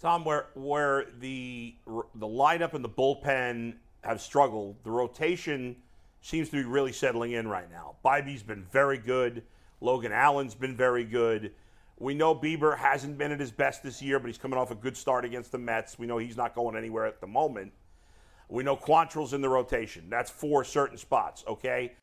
Tom, 0.01 0.25
where 0.25 0.47
where 0.55 1.05
the 1.19 1.75
the 2.15 2.27
lineup 2.27 2.73
and 2.73 2.83
the 2.83 2.89
bullpen 2.89 3.75
have 4.03 4.19
struggled, 4.19 4.75
the 4.83 4.91
rotation 4.91 5.75
seems 6.21 6.49
to 6.49 6.57
be 6.57 6.63
really 6.63 6.91
settling 6.91 7.33
in 7.33 7.47
right 7.47 7.69
now. 7.69 7.95
Bibee's 8.03 8.43
been 8.43 8.65
very 8.71 8.97
good. 8.97 9.43
Logan 9.79 10.11
Allen's 10.11 10.55
been 10.55 10.75
very 10.75 11.03
good. 11.03 11.51
We 12.01 12.15
know 12.15 12.33
Bieber 12.33 12.75
hasn't 12.75 13.19
been 13.19 13.31
at 13.31 13.39
his 13.39 13.51
best 13.51 13.83
this 13.83 14.01
year, 14.01 14.17
but 14.17 14.25
he's 14.25 14.39
coming 14.39 14.57
off 14.57 14.71
a 14.71 14.75
good 14.75 14.97
start 14.97 15.23
against 15.23 15.51
the 15.51 15.59
Mets. 15.59 15.99
We 15.99 16.07
know 16.07 16.17
he's 16.17 16.35
not 16.35 16.55
going 16.55 16.75
anywhere 16.75 17.05
at 17.05 17.21
the 17.21 17.27
moment. 17.27 17.73
We 18.49 18.63
know 18.63 18.75
Quantrill's 18.75 19.33
in 19.33 19.41
the 19.41 19.49
rotation. 19.49 20.09
That's 20.09 20.31
four 20.31 20.63
certain 20.63 20.97
spots, 20.97 21.43
okay? 21.47 21.93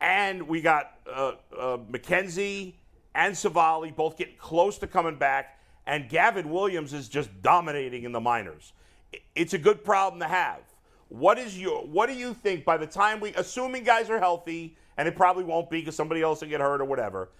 and 0.00 0.42
we 0.46 0.60
got 0.60 0.92
uh, 1.10 1.32
uh, 1.56 1.78
McKenzie 1.90 2.74
and 3.14 3.34
Civale 3.34 3.94
both 3.94 4.18
getting 4.18 4.36
close 4.36 4.76
to 4.78 4.86
coming 4.86 5.16
back, 5.16 5.58
and 5.86 6.08
Gavin 6.08 6.50
Williams 6.50 6.92
is 6.92 7.08
just 7.08 7.30
dominating 7.42 8.02
in 8.02 8.12
the 8.12 8.20
minors. 8.20 8.72
It's 9.34 9.54
a 9.54 9.58
good 9.58 9.84
problem 9.84 10.20
to 10.20 10.26
have. 10.26 10.60
What 11.08 11.38
is 11.38 11.58
your 11.58 11.86
What 11.86 12.08
do 12.08 12.14
you 12.14 12.34
think 12.34 12.64
by 12.64 12.76
the 12.76 12.86
time 12.86 13.20
we, 13.20 13.32
assuming 13.34 13.84
guys 13.84 14.10
are 14.10 14.18
healthy, 14.18 14.76
and 14.98 15.08
it 15.08 15.16
probably 15.16 15.44
won't 15.44 15.70
be 15.70 15.78
because 15.78 15.96
somebody 15.96 16.20
else 16.20 16.42
will 16.42 16.48
get 16.48 16.60
hurt 16.60 16.80
or 16.80 16.84
whatever, 16.84 17.30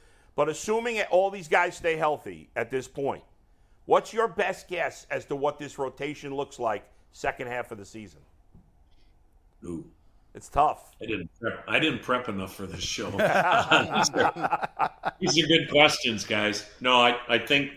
but 0.40 0.48
assuming 0.48 1.02
all 1.10 1.30
these 1.30 1.48
guys 1.48 1.76
stay 1.76 1.96
healthy 1.96 2.48
at 2.56 2.70
this 2.70 2.88
point, 2.88 3.22
what's 3.84 4.14
your 4.14 4.26
best 4.26 4.68
guess 4.68 5.06
as 5.10 5.26
to 5.26 5.36
what 5.36 5.58
this 5.58 5.78
rotation 5.78 6.34
looks 6.34 6.58
like 6.58 6.82
second 7.12 7.48
half 7.48 7.70
of 7.72 7.76
the 7.76 7.84
season? 7.84 8.20
Ooh. 9.66 9.84
It's 10.34 10.48
tough. 10.48 10.92
I 11.02 11.04
didn't 11.04 11.28
prep. 11.38 11.62
I 11.68 11.78
didn't 11.78 12.00
prep 12.00 12.30
enough 12.30 12.54
for 12.54 12.66
this 12.66 12.80
show. 12.80 13.10
these, 13.10 13.20
are, 13.20 15.12
these, 15.20 15.44
are, 15.44 15.46
good 15.46 15.68
questions, 15.68 16.24
guys. 16.24 16.64
No, 16.80 16.94
I, 16.98 17.18
I 17.28 17.36
think 17.36 17.72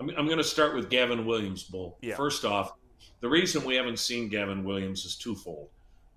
I'm, 0.00 0.10
I'm 0.18 0.26
going 0.26 0.38
to 0.38 0.42
start 0.42 0.74
with 0.74 0.90
Gavin 0.90 1.24
Williams, 1.24 1.62
Bull. 1.62 1.98
Yeah. 2.02 2.16
First 2.16 2.44
off, 2.44 2.72
the 3.20 3.28
reason 3.28 3.64
we 3.64 3.76
haven't 3.76 4.00
seen 4.00 4.28
Gavin 4.28 4.64
Williams 4.64 5.04
is 5.04 5.14
twofold. 5.14 5.68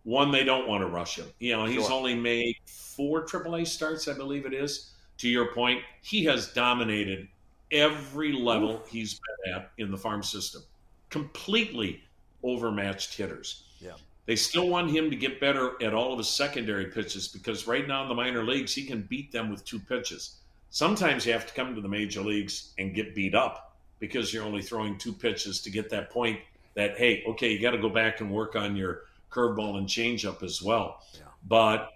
One, 0.01 0.31
they 0.31 0.43
don't 0.43 0.67
want 0.67 0.81
to 0.81 0.87
rush 0.87 1.17
him. 1.17 1.27
You 1.37 1.57
know, 1.57 1.65
he's 1.65 1.85
sure. 1.85 1.93
only 1.93 2.15
made 2.15 2.55
four 2.65 3.23
AAA 3.23 3.67
starts, 3.67 4.07
I 4.07 4.13
believe 4.13 4.47
it 4.47 4.53
is. 4.55 4.90
To 5.21 5.29
your 5.29 5.53
point, 5.53 5.83
he 6.01 6.25
has 6.25 6.47
dominated 6.47 7.27
every 7.71 8.33
level 8.33 8.81
he's 8.89 9.19
been 9.45 9.53
at 9.53 9.69
in 9.77 9.91
the 9.91 9.97
farm 9.97 10.23
system, 10.23 10.63
completely 11.11 12.03
overmatched 12.41 13.13
hitters. 13.13 13.65
Yeah. 13.77 13.91
They 14.25 14.35
still 14.35 14.67
want 14.67 14.89
him 14.89 15.11
to 15.11 15.15
get 15.15 15.39
better 15.39 15.73
at 15.83 15.93
all 15.93 16.11
of 16.11 16.17
his 16.17 16.27
secondary 16.27 16.87
pitches 16.87 17.27
because 17.27 17.67
right 17.67 17.87
now 17.87 18.01
in 18.01 18.09
the 18.09 18.15
minor 18.15 18.43
leagues, 18.43 18.73
he 18.73 18.83
can 18.83 19.03
beat 19.03 19.31
them 19.31 19.51
with 19.51 19.63
two 19.63 19.77
pitches. 19.77 20.37
Sometimes 20.71 21.23
you 21.23 21.33
have 21.33 21.45
to 21.45 21.53
come 21.53 21.75
to 21.75 21.81
the 21.81 21.87
major 21.87 22.21
leagues 22.21 22.73
and 22.79 22.95
get 22.95 23.13
beat 23.13 23.35
up 23.35 23.75
because 23.99 24.33
you're 24.33 24.43
only 24.43 24.63
throwing 24.63 24.97
two 24.97 25.13
pitches 25.13 25.61
to 25.61 25.69
get 25.69 25.87
that 25.91 26.09
point 26.09 26.39
that, 26.73 26.97
hey, 26.97 27.23
okay, 27.27 27.51
you 27.51 27.61
got 27.61 27.71
to 27.71 27.77
go 27.77 27.89
back 27.89 28.21
and 28.21 28.31
work 28.31 28.55
on 28.55 28.75
your 28.75 29.03
curveball 29.29 29.77
and 29.77 29.85
changeup 29.85 30.41
as 30.41 30.63
well. 30.63 31.03
Yeah. 31.13 31.25
But 31.47 31.91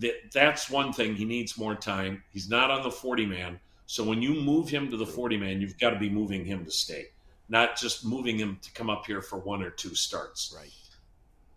th- 0.00 0.30
that's 0.32 0.70
one 0.70 0.92
thing. 0.92 1.14
He 1.14 1.24
needs 1.24 1.58
more 1.58 1.74
time. 1.74 2.22
He's 2.30 2.48
not 2.48 2.70
on 2.70 2.82
the 2.82 2.90
40 2.90 3.26
man. 3.26 3.60
So 3.86 4.02
when 4.04 4.20
you 4.20 4.34
move 4.34 4.68
him 4.68 4.90
to 4.90 4.96
the 4.96 5.06
40 5.06 5.36
man, 5.36 5.60
you've 5.60 5.78
got 5.78 5.90
to 5.90 5.98
be 5.98 6.10
moving 6.10 6.44
him 6.44 6.64
to 6.64 6.70
stay, 6.70 7.06
not 7.48 7.76
just 7.76 8.04
moving 8.04 8.36
him 8.38 8.58
to 8.62 8.72
come 8.72 8.90
up 8.90 9.06
here 9.06 9.22
for 9.22 9.38
one 9.38 9.62
or 9.62 9.70
two 9.70 9.94
starts. 9.94 10.54
Right. 10.56 10.72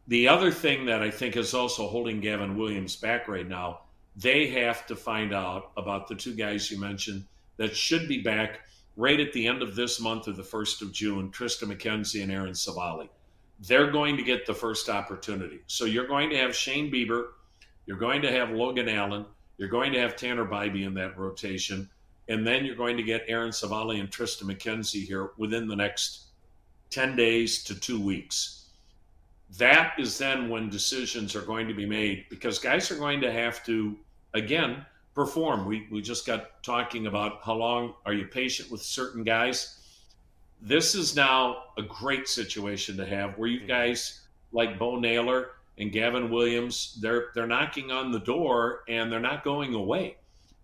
The 0.08 0.28
other 0.28 0.52
thing 0.52 0.86
that 0.86 1.02
I 1.02 1.12
think 1.12 1.38
is 1.38 1.54
also 1.54 1.88
holding 1.88 2.20
Gavin 2.20 2.58
Williams 2.58 2.96
back 2.96 3.28
right 3.28 3.48
now, 3.48 3.82
they 4.16 4.48
have 4.48 4.86
to 4.88 4.96
find 4.96 5.34
out 5.34 5.72
about 5.78 6.08
the 6.08 6.16
two 6.16 6.36
guys 6.36 6.70
you 6.70 6.80
mentioned 6.80 7.26
that 7.58 7.76
should 7.76 8.08
be 8.08 8.22
back 8.22 8.62
right 8.96 9.20
at 9.20 9.34
the 9.34 9.48
end 9.48 9.62
of 9.62 9.76
this 9.76 10.02
month 10.02 10.28
or 10.28 10.34
the 10.34 10.44
first 10.44 10.82
of 10.82 10.92
June. 10.92 11.32
Triston 11.32 11.72
McKenzie 11.72 12.24
and 12.24 12.32
Aaron 12.32 12.54
Civale. 12.54 13.08
They're 13.60 13.92
going 13.92 14.18
to 14.18 14.24
get 14.24 14.46
the 14.46 14.54
first 14.54 14.90
opportunity. 14.90 15.60
So 15.68 15.86
you're 15.86 16.08
going 16.08 16.30
to 16.32 16.38
have 16.38 16.56
Shane 16.56 16.92
Bieber, 16.92 17.28
you're 17.90 17.98
going 17.98 18.22
to 18.22 18.32
have 18.32 18.52
Logan 18.52 18.88
Allen, 18.88 19.26
you're 19.58 19.68
going 19.68 19.92
to 19.94 20.00
have 20.00 20.16
Tanner 20.16 20.46
Bibee 20.46 20.86
in 20.86 20.94
that 20.94 21.18
rotation, 21.18 21.90
and 22.28 22.46
then 22.46 22.64
you're 22.64 22.76
going 22.76 22.96
to 22.98 23.02
get 23.02 23.26
Aaron 23.28 23.50
Civale 23.50 24.00
and 24.00 24.12
Triston 24.12 24.44
McKenzie 24.44 25.08
here 25.08 25.32
within 25.38 25.68
the 25.68 25.76
next 25.76 26.26
10 26.92 27.16
days 27.16 27.64
to 27.64 27.74
two 27.74 28.00
weeks. 28.00 28.68
That 29.58 29.94
is 29.98 30.20
then 30.20 30.50
when 30.50 30.70
decisions 30.70 31.36
are 31.36 31.42
going 31.42 31.68
to 31.68 31.74
be 31.74 31.88
made 31.88 32.26
because 32.30 32.60
guys 32.60 32.92
are 32.92 32.96
going 32.96 33.22
to 33.22 33.32
have 33.32 33.66
to, 33.66 33.98
again, 34.36 34.86
perform. 35.16 35.66
We, 35.66 35.88
we 35.90 36.04
just 36.04 36.28
got 36.28 36.62
talking 36.62 37.08
about 37.08 37.40
how 37.44 37.56
long 37.56 37.96
are 38.06 38.14
you 38.14 38.28
patient 38.28 38.70
with 38.70 38.84
certain 38.84 39.24
guys. 39.24 39.80
This 40.62 40.94
is 40.94 41.16
now 41.16 41.64
a 41.76 41.82
great 41.82 42.28
situation 42.28 42.98
to 42.98 43.06
have 43.08 43.36
where 43.40 43.50
you 43.50 43.62
mm-hmm. 43.62 43.68
guys 43.70 44.28
like 44.52 44.78
Bo 44.78 45.00
Naylor 45.00 45.54
and 45.80 45.92
Gavin 45.92 46.30
Williams, 46.30 46.98
they're 47.02 47.28
they're 47.34 47.48
knocking 47.48 47.90
on 47.90 48.12
the 48.12 48.20
door 48.20 48.84
and 48.88 49.12
they're 49.12 49.20
not 49.20 49.44
going 49.44 49.74
away. 49.74 50.18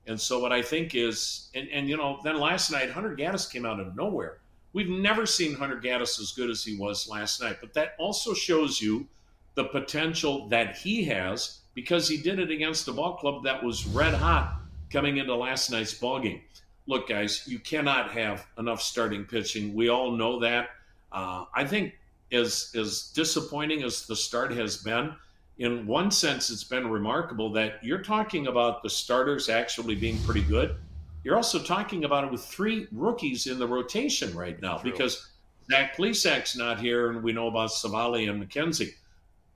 And 0.08 0.20
so 0.20 0.40
what 0.40 0.52
I 0.52 0.62
think 0.62 0.94
is, 0.94 1.50
and, 1.56 1.68
and 1.70 1.90
you 1.90 1.98
know, 1.98 2.20
then 2.24 2.40
last 2.40 2.70
night 2.70 2.92
Hunter 2.92 3.16
Gaddis 3.16 3.52
came 3.52 3.66
out 3.66 3.80
of 3.80 3.96
nowhere. 3.96 4.40
We've 4.74 4.90
never 4.90 5.26
seen 5.26 5.56
Hunter 5.56 5.80
Gaddis 5.82 6.20
as 6.20 6.34
good 6.34 6.50
as 6.50 6.64
he 6.64 6.78
was 6.78 7.10
last 7.10 7.42
night, 7.42 7.58
but 7.62 7.74
that 7.74 7.96
also 7.98 8.34
shows 8.34 8.82
you 8.82 9.08
the 9.56 9.64
potential 9.64 10.48
that 10.50 10.76
he 10.76 11.06
has 11.06 11.62
because 11.74 12.08
he 12.08 12.18
did 12.18 12.40
it 12.40 12.52
against 12.52 12.88
a 12.90 12.94
ball 12.94 13.16
club 13.16 13.44
that 13.46 13.64
was 13.64 13.88
red 13.88 14.14
hot 14.14 14.60
coming 14.92 15.18
into 15.18 15.34
last 15.34 15.72
night's 15.72 15.94
ball 15.94 16.20
game. 16.20 16.42
Look, 16.88 17.08
guys, 17.10 17.48
you 17.48 17.58
cannot 17.58 18.12
have 18.12 18.46
enough 18.60 18.82
starting 18.82 19.26
pitching. 19.26 19.74
We 19.74 19.90
all 19.90 20.12
know 20.12 20.40
that. 20.42 20.70
Uh, 21.12 21.46
I 21.56 21.66
think 21.66 21.98
as 22.32 22.72
as 22.76 23.12
disappointing 23.14 23.84
as 23.84 24.06
the 24.06 24.16
start 24.16 24.52
has 24.54 24.78
been, 24.78 25.14
in 25.58 25.88
one 25.88 26.12
sense, 26.12 26.50
it's 26.50 26.64
been 26.64 26.90
remarkable 26.90 27.52
that 27.54 27.84
you're 27.84 28.02
talking 28.02 28.48
about 28.48 28.84
the 28.84 28.90
starters 28.90 29.50
actually 29.50 29.96
being 29.96 30.18
pretty 30.24 30.42
good. 30.42 30.76
You're 31.24 31.38
also 31.38 31.60
talking 31.60 32.04
about 32.04 32.24
it 32.24 32.32
with 32.32 32.44
three 32.44 32.88
rookies 32.92 33.48
in 33.48 33.58
the 33.58 33.68
rotation 33.68 34.36
right 34.36 34.62
now 34.62 34.78
True. 34.78 34.92
because 34.92 35.32
Zach 35.72 35.96
Plesac's 35.96 36.56
not 36.56 36.80
here, 36.80 37.10
and 37.10 37.24
we 37.24 37.34
know 37.34 37.48
about 37.48 37.72
Civale 37.72 38.30
and 38.30 38.44
McKenzie. 38.44 38.92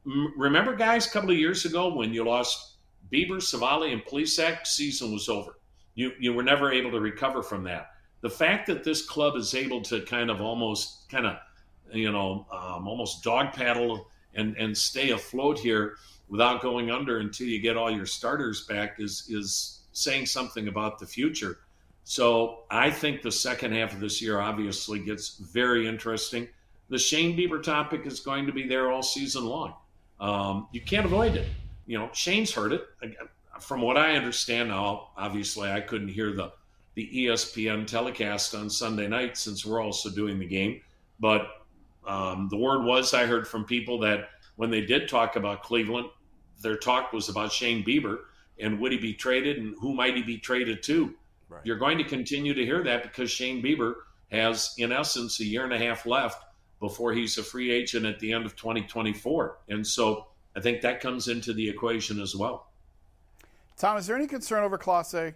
M- 0.06 0.34
remember, 0.38 0.76
guys, 0.76 1.06
a 1.06 1.12
couple 1.12 1.30
of 1.32 1.38
years 1.38 1.66
ago 1.66 1.94
when 1.94 2.14
you 2.14 2.24
lost 2.24 2.78
Bieber, 3.12 3.42
Civale, 3.42 3.92
and 3.92 4.04
Plesac, 4.06 4.66
season 4.66 5.12
was 5.12 5.30
over. 5.30 5.58
You 5.96 6.14
you 6.20 6.34
were 6.34 6.44
never 6.44 6.72
able 6.72 6.92
to 6.92 7.00
recover 7.00 7.44
from 7.44 7.64
that. 7.66 7.92
The 8.22 8.30
fact 8.30 8.68
that 8.68 8.84
this 8.84 9.06
club 9.06 9.36
is 9.36 9.54
able 9.54 9.82
to 9.84 10.02
kind 10.02 10.30
of 10.30 10.42
almost 10.42 11.10
kind 11.10 11.26
of 11.26 11.38
you 11.92 12.12
know, 12.12 12.46
um, 12.52 12.88
almost 12.88 13.24
dog 13.24 13.54
paddle 13.54 14.08
and 14.36 14.56
and 14.58 14.78
stay 14.78 15.12
afloat 15.12 15.60
here 15.60 15.96
without 16.30 16.62
going 16.62 16.92
under 16.92 17.20
until 17.20 17.48
you 17.48 17.60
get 17.60 17.76
all 17.76 17.92
your 17.92 18.06
starters 18.06 18.66
back 18.66 19.00
is 19.00 19.28
is 19.30 19.82
saying 19.92 20.26
something 20.26 20.68
about 20.68 21.00
the 21.00 21.06
future. 21.06 21.60
So 22.04 22.64
I 22.72 22.90
think 22.90 23.22
the 23.22 23.32
second 23.32 23.74
half 23.74 23.94
of 23.94 24.00
this 24.00 24.22
year 24.22 24.40
obviously 24.40 25.00
gets 25.00 25.38
very 25.38 25.88
interesting. 25.88 26.48
The 26.90 26.98
Shane 26.98 27.38
Bieber 27.38 27.62
topic 27.62 28.06
is 28.06 28.20
going 28.20 28.48
to 28.48 28.52
be 28.52 28.68
there 28.68 28.92
all 28.92 29.04
season 29.04 29.46
long. 29.46 29.76
Um, 30.20 30.68
you 30.72 30.82
can't 30.82 31.06
avoid 31.06 31.36
it. 31.36 31.48
You 31.86 32.00
know, 32.00 32.10
Shane's 32.14 32.52
heard 32.52 32.74
it. 32.74 32.84
From 33.60 33.82
what 33.82 33.98
I 33.98 34.16
understand 34.16 34.70
now, 34.70 35.10
obviously 35.18 35.70
I 35.70 35.82
couldn't 35.82 36.10
hear 36.10 36.34
the 36.34 36.52
the 36.96 37.10
ESPN 37.14 37.88
telecast 37.88 38.56
on 38.56 38.70
Sunday 38.70 39.08
night 39.08 39.38
since 39.38 39.66
we're 39.66 39.82
also 39.82 40.10
doing 40.10 40.40
the 40.40 40.46
game, 40.46 40.82
but 41.20 41.59
um, 42.08 42.48
the 42.50 42.58
word 42.58 42.84
was 42.84 43.14
I 43.14 43.26
heard 43.26 43.48
from 43.48 43.66
people 43.66 44.00
that 44.00 44.30
when 44.56 44.70
they 44.70 44.82
did 44.82 45.08
talk 45.08 45.36
about 45.36 45.64
Cleveland, 45.64 46.08
their 46.62 46.78
talk 46.78 47.14
was 47.14 47.30
about 47.30 47.52
Shane 47.52 47.84
Bieber 47.84 48.20
and 48.60 48.80
would 48.80 48.92
he 48.92 48.98
be 48.98 49.14
traded 49.14 49.58
and 49.58 49.76
who 49.80 49.94
might 49.94 50.16
he 50.16 50.24
be 50.24 50.38
traded 50.38 50.84
to. 50.84 51.16
Right. 51.48 51.62
You're 51.64 51.78
going 51.78 51.98
to 51.98 52.04
continue 52.04 52.54
to 52.54 52.66
hear 52.66 52.84
that 52.84 53.04
because 53.04 53.32
Shane 53.32 53.64
Bieber 53.64 53.96
has, 54.32 54.74
in 54.78 54.92
essence, 54.92 55.40
a 55.40 55.46
year 55.46 55.64
and 55.64 55.74
a 55.74 55.78
half 55.78 56.06
left 56.06 56.44
before 56.80 57.14
he's 57.14 57.38
a 57.38 57.44
free 57.44 57.72
agent 57.72 58.06
at 58.06 58.20
the 58.20 58.34
end 58.34 58.46
of 58.46 58.56
2024. 58.56 59.58
And 59.70 59.86
so 59.86 60.28
I 60.56 60.60
think 60.60 60.82
that 60.82 61.02
comes 61.02 61.28
into 61.28 61.54
the 61.54 61.68
equation 61.68 62.20
as 62.20 62.36
well. 62.36 62.68
Tom, 63.78 63.98
is 63.98 64.08
there 64.08 64.16
any 64.16 64.28
concern 64.28 64.64
over 64.64 64.78
Clase? 64.78 65.34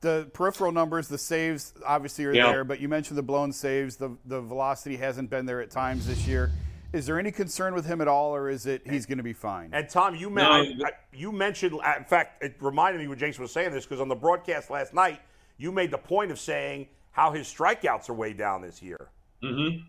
The 0.00 0.30
peripheral 0.32 0.72
numbers, 0.72 1.08
the 1.08 1.18
saves 1.18 1.74
obviously 1.84 2.24
are 2.24 2.32
yeah. 2.32 2.52
there, 2.52 2.64
but 2.64 2.80
you 2.80 2.88
mentioned 2.88 3.18
the 3.18 3.22
blown 3.22 3.52
saves. 3.52 3.96
The 3.96 4.16
the 4.26 4.40
velocity 4.40 4.96
hasn't 4.96 5.30
been 5.30 5.46
there 5.46 5.60
at 5.60 5.70
times 5.70 6.06
this 6.06 6.26
year. 6.26 6.50
Is 6.92 7.04
there 7.04 7.18
any 7.18 7.30
concern 7.30 7.74
with 7.74 7.84
him 7.84 8.00
at 8.00 8.08
all, 8.08 8.34
or 8.34 8.48
is 8.48 8.64
it 8.64 8.82
he's 8.88 9.04
going 9.04 9.18
to 9.18 9.24
be 9.24 9.34
fine? 9.34 9.70
And 9.74 9.88
Tom, 9.90 10.14
you, 10.14 10.30
no, 10.30 10.50
I, 10.50 10.92
you 11.12 11.32
mentioned, 11.32 11.74
in 11.74 12.04
fact, 12.04 12.42
it 12.42 12.56
reminded 12.60 13.00
me 13.00 13.08
when 13.08 13.18
Jason 13.18 13.42
was 13.42 13.52
saying 13.52 13.72
this 13.72 13.84
because 13.84 14.00
on 14.00 14.08
the 14.08 14.14
broadcast 14.14 14.70
last 14.70 14.94
night, 14.94 15.20
you 15.58 15.70
made 15.70 15.90
the 15.90 15.98
point 15.98 16.30
of 16.30 16.38
saying 16.38 16.88
how 17.10 17.30
his 17.30 17.46
strikeouts 17.46 18.08
are 18.08 18.14
way 18.14 18.32
down 18.32 18.62
this 18.62 18.82
year. 18.82 19.10
Mm-hmm. 19.42 19.80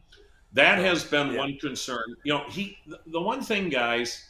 That 0.53 0.79
has 0.79 1.05
been 1.05 1.31
yeah. 1.31 1.39
one 1.39 1.57
concern. 1.57 2.03
You 2.23 2.33
know, 2.33 2.43
he 2.49 2.77
the 3.07 3.21
one 3.21 3.41
thing, 3.41 3.69
guys, 3.69 4.29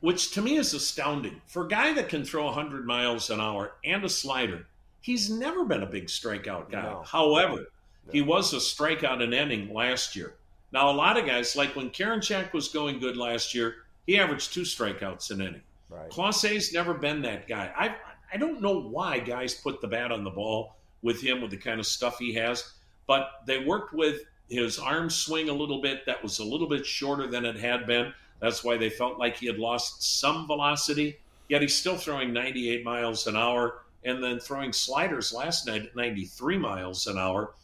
which 0.00 0.30
to 0.32 0.40
me 0.40 0.56
is 0.56 0.72
astounding 0.72 1.42
for 1.46 1.66
a 1.66 1.68
guy 1.68 1.92
that 1.92 2.08
can 2.08 2.24
throw 2.24 2.46
100 2.46 2.86
miles 2.86 3.28
an 3.28 3.40
hour 3.40 3.72
and 3.84 4.02
a 4.04 4.08
slider 4.08 4.66
He's 5.00 5.30
never 5.30 5.64
been 5.64 5.82
a 5.82 5.86
big 5.86 6.06
strikeout 6.06 6.70
guy. 6.70 6.82
No. 6.82 7.02
However, 7.06 7.56
no. 7.56 8.12
he 8.12 8.22
was 8.22 8.52
a 8.52 8.56
strikeout 8.56 9.22
in 9.22 9.32
inning 9.32 9.72
last 9.72 10.14
year. 10.14 10.34
Now, 10.72 10.90
a 10.90 10.92
lot 10.92 11.18
of 11.18 11.26
guys, 11.26 11.56
like 11.56 11.74
when 11.74 11.90
Karen 11.90 12.20
Karinchak 12.20 12.52
was 12.52 12.68
going 12.68 13.00
good 13.00 13.16
last 13.16 13.54
year, 13.54 13.76
he 14.06 14.18
averaged 14.18 14.52
two 14.52 14.62
strikeouts 14.62 15.30
an 15.30 15.40
inning. 15.40 15.62
Right. 15.88 16.10
Clase's 16.10 16.72
never 16.72 16.94
been 16.94 17.22
that 17.22 17.48
guy. 17.48 17.72
I 17.76 17.96
I 18.32 18.36
don't 18.36 18.60
know 18.60 18.80
why 18.80 19.18
guys 19.18 19.54
put 19.54 19.80
the 19.80 19.88
bat 19.88 20.12
on 20.12 20.22
the 20.22 20.30
ball 20.30 20.76
with 21.02 21.20
him 21.20 21.40
with 21.40 21.50
the 21.50 21.56
kind 21.56 21.80
of 21.80 21.86
stuff 21.86 22.18
he 22.18 22.32
has, 22.34 22.74
but 23.08 23.28
they 23.46 23.64
worked 23.64 23.92
with 23.92 24.20
his 24.48 24.78
arm 24.78 25.10
swing 25.10 25.48
a 25.48 25.52
little 25.52 25.80
bit. 25.80 26.06
That 26.06 26.22
was 26.22 26.38
a 26.38 26.44
little 26.44 26.68
bit 26.68 26.86
shorter 26.86 27.26
than 27.26 27.44
it 27.44 27.56
had 27.56 27.86
been. 27.86 28.12
That's 28.40 28.62
why 28.62 28.76
they 28.76 28.90
felt 28.90 29.18
like 29.18 29.36
he 29.36 29.46
had 29.46 29.58
lost 29.58 30.20
some 30.20 30.46
velocity. 30.46 31.18
Yet 31.48 31.62
he's 31.62 31.74
still 31.74 31.96
throwing 31.96 32.32
98 32.32 32.84
miles 32.84 33.26
an 33.26 33.36
hour 33.36 33.82
and 34.04 34.22
then 34.22 34.40
throwing 34.40 34.72
sliders 34.72 35.32
last 35.32 35.66
night 35.66 35.82
at 35.82 35.96
93 35.96 36.58
miles 36.58 37.06
an 37.06 37.18
hour. 37.18 37.54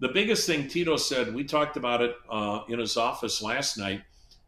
The 0.00 0.08
biggest 0.08 0.46
thing 0.46 0.68
Tito 0.68 0.96
said, 0.96 1.34
we 1.34 1.44
talked 1.44 1.76
about 1.76 2.02
it 2.02 2.14
uh, 2.30 2.60
in 2.68 2.78
his 2.78 2.96
office 2.96 3.42
last 3.42 3.78
night. 3.78 4.02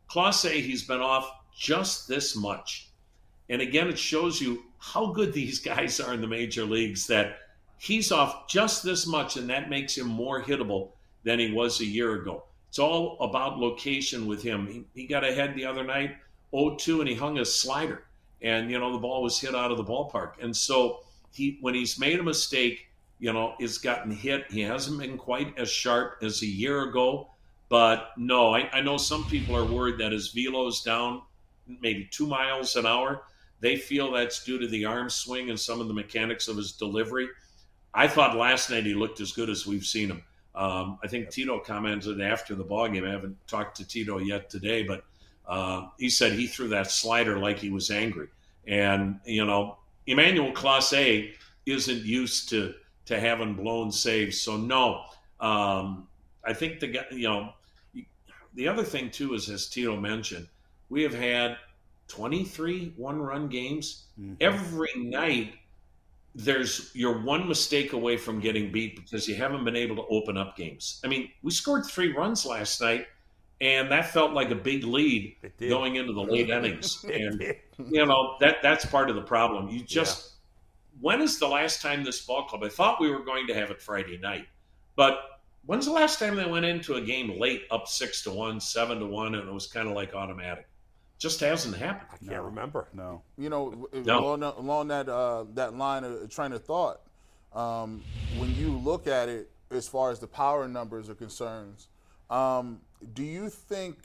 Clase, 0.08 0.50
he's 0.50 0.84
been 0.84 1.00
off 1.00 1.30
just 1.56 2.06
this 2.08 2.36
much. 2.36 2.90
And 3.48 3.60
again, 3.60 3.88
it 3.88 3.98
shows 3.98 4.40
you 4.40 4.62
how 4.78 5.12
good 5.12 5.32
these 5.34 5.60
guys 5.60 6.00
are 6.00 6.14
in 6.14 6.20
the 6.20 6.26
major 6.26 6.64
leagues 6.64 7.06
that 7.08 7.38
he's 7.78 8.12
off 8.12 8.46
just 8.48 8.82
this 8.84 9.06
much, 9.06 9.36
and 9.36 9.48
that 9.50 9.70
makes 9.70 9.96
him 9.96 10.06
more 10.06 10.42
hittable 10.42 10.92
than 11.24 11.38
he 11.38 11.50
was 11.50 11.80
a 11.80 11.84
year 11.84 12.14
ago. 12.14 12.44
It's 12.68 12.78
all 12.78 13.16
about 13.20 13.58
location 13.58 14.26
with 14.26 14.42
him. 14.42 14.66
He, 14.66 14.84
he 14.94 15.06
got 15.06 15.24
ahead 15.24 15.54
the 15.54 15.64
other 15.64 15.82
night, 15.82 16.16
0 16.54 16.76
2, 16.76 17.00
and 17.00 17.08
he 17.08 17.16
hung 17.16 17.38
a 17.38 17.44
slider. 17.44 18.04
And, 18.42 18.70
you 18.70 18.78
know, 18.78 18.92
the 18.92 18.98
ball 18.98 19.22
was 19.22 19.40
hit 19.40 19.54
out 19.54 19.70
of 19.70 19.76
the 19.76 19.84
ballpark. 19.84 20.34
And 20.40 20.56
so, 20.56 21.00
he 21.32 21.58
when 21.60 21.74
he's 21.74 21.98
made 21.98 22.18
a 22.18 22.22
mistake, 22.22 22.86
you 23.18 23.32
know, 23.32 23.54
is 23.60 23.78
gotten 23.78 24.10
hit. 24.10 24.50
He 24.50 24.60
hasn't 24.60 24.98
been 24.98 25.18
quite 25.18 25.56
as 25.58 25.70
sharp 25.70 26.18
as 26.22 26.42
a 26.42 26.46
year 26.46 26.82
ago. 26.82 27.30
But 27.68 28.08
no, 28.16 28.52
I, 28.52 28.68
I 28.72 28.80
know 28.80 28.96
some 28.96 29.24
people 29.26 29.56
are 29.56 29.64
worried 29.64 29.98
that 29.98 30.10
his 30.10 30.28
velo 30.32 30.66
is 30.66 30.80
down 30.80 31.22
maybe 31.80 32.08
two 32.10 32.26
miles 32.26 32.74
an 32.74 32.84
hour. 32.84 33.22
They 33.60 33.76
feel 33.76 34.10
that's 34.10 34.42
due 34.42 34.58
to 34.58 34.66
the 34.66 34.84
arm 34.86 35.08
swing 35.08 35.50
and 35.50 35.60
some 35.60 35.80
of 35.80 35.86
the 35.86 35.94
mechanics 35.94 36.48
of 36.48 36.56
his 36.56 36.72
delivery. 36.72 37.28
I 37.94 38.08
thought 38.08 38.36
last 38.36 38.70
night 38.70 38.84
he 38.84 38.94
looked 38.94 39.20
as 39.20 39.32
good 39.32 39.50
as 39.50 39.66
we've 39.66 39.84
seen 39.84 40.10
him. 40.10 40.22
Um, 40.54 40.98
I 41.02 41.06
think 41.06 41.30
Tito 41.30 41.60
commented 41.60 42.20
after 42.20 42.54
the 42.54 42.64
ball 42.64 42.88
game. 42.88 43.04
I 43.04 43.10
haven't 43.10 43.36
talked 43.46 43.76
to 43.76 43.86
Tito 43.86 44.18
yet 44.18 44.50
today, 44.50 44.82
but 44.82 45.04
uh, 45.46 45.88
he 45.98 46.08
said 46.08 46.32
he 46.32 46.46
threw 46.46 46.68
that 46.68 46.90
slider 46.90 47.38
like 47.38 47.58
he 47.58 47.70
was 47.70 47.90
angry. 47.90 48.28
And 48.66 49.20
you 49.24 49.44
know, 49.44 49.78
Emmanuel 50.06 50.52
Clase 50.52 51.32
isn't 51.66 52.04
used 52.04 52.48
to 52.50 52.74
to 53.06 53.18
having 53.18 53.54
blown 53.54 53.90
saves. 53.90 54.40
So 54.40 54.56
no, 54.56 55.04
um, 55.40 56.06
I 56.44 56.52
think 56.52 56.80
the 56.80 56.88
guy, 56.88 57.04
you 57.10 57.28
know, 57.28 57.52
the 58.54 58.68
other 58.68 58.84
thing 58.84 59.10
too 59.10 59.34
is 59.34 59.48
as 59.48 59.68
Tito 59.68 59.96
mentioned, 59.96 60.46
we 60.88 61.02
have 61.02 61.14
had 61.14 61.56
23 62.08 62.94
one-run 62.96 63.48
games 63.48 64.04
mm-hmm. 64.20 64.34
every 64.40 64.92
night. 64.96 65.54
There's 66.34 66.90
you're 66.94 67.22
one 67.22 67.48
mistake 67.48 67.92
away 67.92 68.16
from 68.16 68.38
getting 68.38 68.70
beat 68.70 68.96
because 68.96 69.26
you 69.26 69.34
haven't 69.34 69.64
been 69.64 69.76
able 69.76 69.96
to 69.96 70.06
open 70.08 70.36
up 70.36 70.56
games. 70.56 71.00
I 71.04 71.08
mean, 71.08 71.30
we 71.42 71.50
scored 71.50 71.86
three 71.86 72.12
runs 72.12 72.46
last 72.46 72.80
night 72.80 73.06
and 73.60 73.90
that 73.90 74.10
felt 74.10 74.32
like 74.32 74.50
a 74.50 74.54
big 74.54 74.84
lead 74.84 75.36
going 75.58 75.96
into 75.96 76.12
the 76.12 76.22
late 76.22 76.48
innings. 76.56 77.04
And 77.04 77.40
you 77.88 78.06
know 78.06 78.36
that 78.40 78.56
that's 78.62 78.84
part 78.86 79.10
of 79.10 79.16
the 79.16 79.22
problem. 79.22 79.68
You 79.68 79.80
just 79.80 80.32
when 81.00 81.20
is 81.22 81.38
the 81.38 81.48
last 81.48 81.80
time 81.82 82.04
this 82.04 82.20
ball 82.24 82.44
club? 82.46 82.62
I 82.62 82.68
thought 82.68 83.00
we 83.00 83.10
were 83.10 83.24
going 83.24 83.46
to 83.48 83.54
have 83.54 83.70
it 83.70 83.80
Friday 83.80 84.18
night, 84.18 84.46
but 84.96 85.40
when's 85.66 85.86
the 85.86 85.92
last 85.92 86.18
time 86.18 86.36
they 86.36 86.44
went 86.46 86.64
into 86.66 86.94
a 86.94 87.00
game 87.00 87.38
late, 87.40 87.62
up 87.70 87.88
six 87.88 88.22
to 88.24 88.30
one, 88.30 88.60
seven 88.60 88.98
to 89.00 89.06
one, 89.06 89.34
and 89.34 89.48
it 89.48 89.52
was 89.52 89.66
kind 89.66 89.88
of 89.88 89.94
like 89.94 90.14
automatic? 90.14 90.66
Just 91.18 91.40
hasn't 91.40 91.76
happened. 91.76 92.08
I 92.26 92.32
can't 92.32 92.44
remember. 92.44 92.88
No. 92.94 93.20
You 93.36 93.50
know, 93.50 93.88
No. 93.92 94.20
along, 94.20 94.40
that- 94.40 94.56
along 94.56 94.88
that 94.88 95.08
uh, 95.08 95.44
that 95.54 95.74
line 95.76 96.04
of 96.04 96.30
train 96.30 96.52
of 96.52 96.64
thought, 96.64 97.00
um, 97.54 98.02
when 98.38 98.54
you 98.54 98.70
look 98.70 99.06
at 99.06 99.28
it 99.28 99.50
as 99.70 99.86
far 99.86 100.10
as 100.10 100.18
the 100.18 100.26
power 100.26 100.66
numbers 100.66 101.08
are 101.10 101.14
concerned, 101.14 101.84
um, 102.30 102.80
do 103.14 103.22
you 103.22 103.48
think 103.48 103.96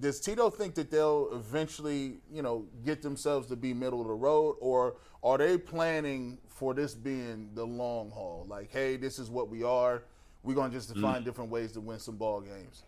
does 0.00 0.20
Tito 0.20 0.48
think 0.48 0.74
that 0.76 0.90
they'll 0.90 1.28
eventually, 1.32 2.18
you 2.32 2.40
know, 2.40 2.66
get 2.84 3.02
themselves 3.02 3.48
to 3.48 3.56
be 3.56 3.74
middle 3.74 4.00
of 4.00 4.06
the 4.06 4.14
road, 4.14 4.56
or 4.60 4.94
are 5.24 5.38
they 5.38 5.58
planning 5.58 6.38
for 6.46 6.72
this 6.72 6.94
being 6.94 7.50
the 7.54 7.64
long 7.64 8.10
haul? 8.10 8.46
Like, 8.48 8.70
hey, 8.70 8.96
this 8.96 9.18
is 9.18 9.28
what 9.28 9.48
we 9.48 9.64
are. 9.64 10.04
We're 10.44 10.54
gonna 10.54 10.72
just 10.72 10.96
find 10.98 11.24
different 11.24 11.50
ways 11.50 11.72
to 11.72 11.80
win 11.80 11.98
some 11.98 12.16
ball 12.16 12.40
games. 12.40 12.84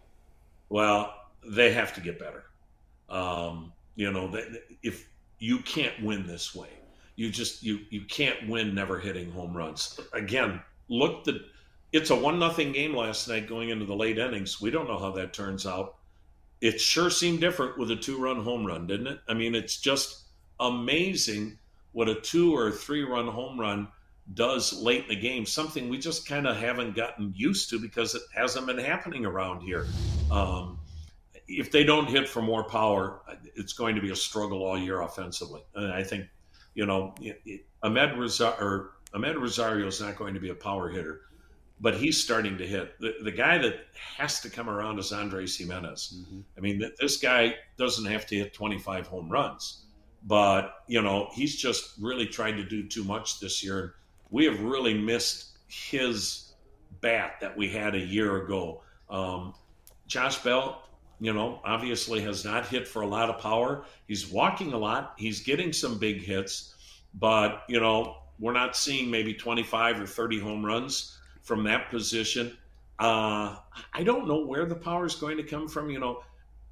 Well, 0.68 1.12
they 1.45 1.72
have 1.72 1.93
to 1.95 2.01
get 2.01 2.20
better. 2.20 2.45
Um, 3.09 3.72
you 3.97 4.12
know, 4.12 4.32
if 4.84 5.09
you 5.41 5.59
can't 5.59 6.01
win 6.03 6.26
this 6.26 6.55
way, 6.55 6.68
you 7.16 7.30
just 7.30 7.64
you 7.64 7.80
you 7.91 8.03
can't 8.03 8.49
win 8.49 8.72
never 8.72 9.01
hitting 9.01 9.32
home 9.32 9.57
runs. 9.57 9.99
Again, 10.12 10.61
look 10.89 11.24
the 11.24 11.41
it's 11.93 12.11
a 12.11 12.16
one 12.16 12.39
nothing 12.39 12.72
game 12.72 12.95
last 12.95 13.28
night 13.28 13.49
going 13.49 13.70
into 13.70 13.86
the 13.86 13.97
late 13.97 14.18
innings. 14.18 14.61
We 14.61 14.70
don't 14.70 14.89
know 14.89 14.99
how 14.99 15.12
that 15.12 15.32
turns 15.32 15.66
out. 15.66 15.97
It 16.61 16.80
sure 16.80 17.11
seemed 17.11 17.41
different 17.41 17.78
with 17.78 17.91
a 17.91 17.97
two 17.97 18.18
run 18.18 18.43
home 18.43 18.66
run, 18.66 18.86
didn't 18.86 19.07
it? 19.07 19.20
I 19.28 19.34
mean, 19.34 19.55
it's 19.55 19.76
just 19.76 20.24
amazing 20.61 21.59
what 21.93 22.09
a 22.09 22.14
two 22.14 22.55
or 22.55 22.70
three 22.70 23.05
run 23.05 23.28
home 23.28 23.59
run 23.59 23.89
does 24.34 24.72
late 24.72 25.05
in 25.05 25.09
the 25.09 25.16
game. 25.16 25.47
Something 25.47 25.89
we 25.89 25.99
just 25.99 26.28
kind 26.28 26.47
of 26.47 26.57
haven't 26.57 26.95
gotten 26.95 27.32
used 27.36 27.70
to 27.70 27.78
because 27.78 28.14
it 28.14 28.22
hasn't 28.34 28.66
been 28.66 28.78
happening 28.78 29.24
around 29.24 29.62
here. 29.62 29.86
Um, 30.30 30.78
if 31.47 31.72
they 31.72 31.82
don't 31.82 32.09
hit 32.09 32.28
for 32.28 32.43
more 32.43 32.64
power, 32.64 33.22
it's 33.55 33.72
going 33.72 33.95
to 33.95 34.03
be 34.03 34.11
a 34.11 34.16
struggle 34.16 34.64
all 34.64 34.78
year 34.78 35.01
offensively. 35.01 35.62
And 35.74 35.93
I 35.93 36.03
think, 36.03 36.26
you 36.74 36.84
know, 36.84 37.14
Amed 37.82 38.18
or 38.61 38.91
Amed 39.14 39.41
Rosario 39.41 39.86
is 39.86 40.01
not 40.01 40.16
going 40.16 40.34
to 40.34 40.41
be 40.41 40.51
a 40.51 40.55
power 40.55 40.91
hitter, 40.91 41.22
but 41.80 41.96
he's 41.96 42.22
starting 42.22 42.58
to 42.58 42.66
hit. 42.66 42.98
The, 43.00 43.14
the 43.22 43.30
guy 43.30 43.58
that 43.58 43.86
has 44.16 44.40
to 44.40 44.50
come 44.50 44.68
around 44.68 44.98
is 44.98 45.12
Andres 45.12 45.56
Gimenez. 45.56 46.24
I 46.56 46.60
mean, 46.60 46.80
th- 46.80 46.94
this 47.00 47.18
guy 47.18 47.54
doesn't 47.76 48.06
have 48.06 48.26
to 48.26 48.36
hit 48.36 48.52
25 48.52 49.06
home 49.06 49.30
runs, 49.30 49.84
but, 50.24 50.74
you 50.88 51.02
know, 51.02 51.28
he's 51.32 51.56
just 51.56 51.94
really 52.00 52.26
tried 52.26 52.52
to 52.52 52.64
do 52.64 52.86
too 52.86 53.04
much 53.04 53.38
this 53.38 53.62
year. 53.62 53.94
We 54.30 54.44
have 54.46 54.60
really 54.60 54.94
missed 54.94 55.58
his 55.68 56.52
bat 57.00 57.34
that 57.40 57.56
we 57.56 57.68
had 57.68 57.94
a 57.94 58.00
year 58.00 58.44
ago. 58.44 58.82
Um, 59.08 59.54
Josh 60.06 60.38
Bell, 60.38 60.82
you 61.20 61.32
know, 61.32 61.60
obviously 61.64 62.20
has 62.22 62.44
not 62.44 62.66
hit 62.66 62.88
for 62.88 63.02
a 63.02 63.06
lot 63.06 63.30
of 63.30 63.40
power. 63.40 63.84
He's 64.08 64.28
walking 64.28 64.72
a 64.72 64.78
lot. 64.78 65.14
He's 65.16 65.40
getting 65.40 65.72
some 65.72 65.98
big 65.98 66.22
hits, 66.22 66.74
but, 67.14 67.62
you 67.68 67.78
know, 67.78 68.16
we're 68.40 68.52
not 68.52 68.76
seeing 68.76 69.10
maybe 69.10 69.34
25 69.34 70.00
or 70.00 70.06
30 70.06 70.40
home 70.40 70.64
runs 70.64 71.17
from 71.49 71.64
that 71.64 71.90
position. 71.90 72.57
Uh, 72.99 73.57
I 73.94 74.03
don't 74.05 74.28
know 74.28 74.44
where 74.44 74.66
the 74.66 74.74
power 74.74 75.07
is 75.07 75.14
going 75.14 75.38
to 75.38 75.42
come 75.42 75.66
from. 75.66 75.88
You 75.90 75.99
know, 75.99 76.22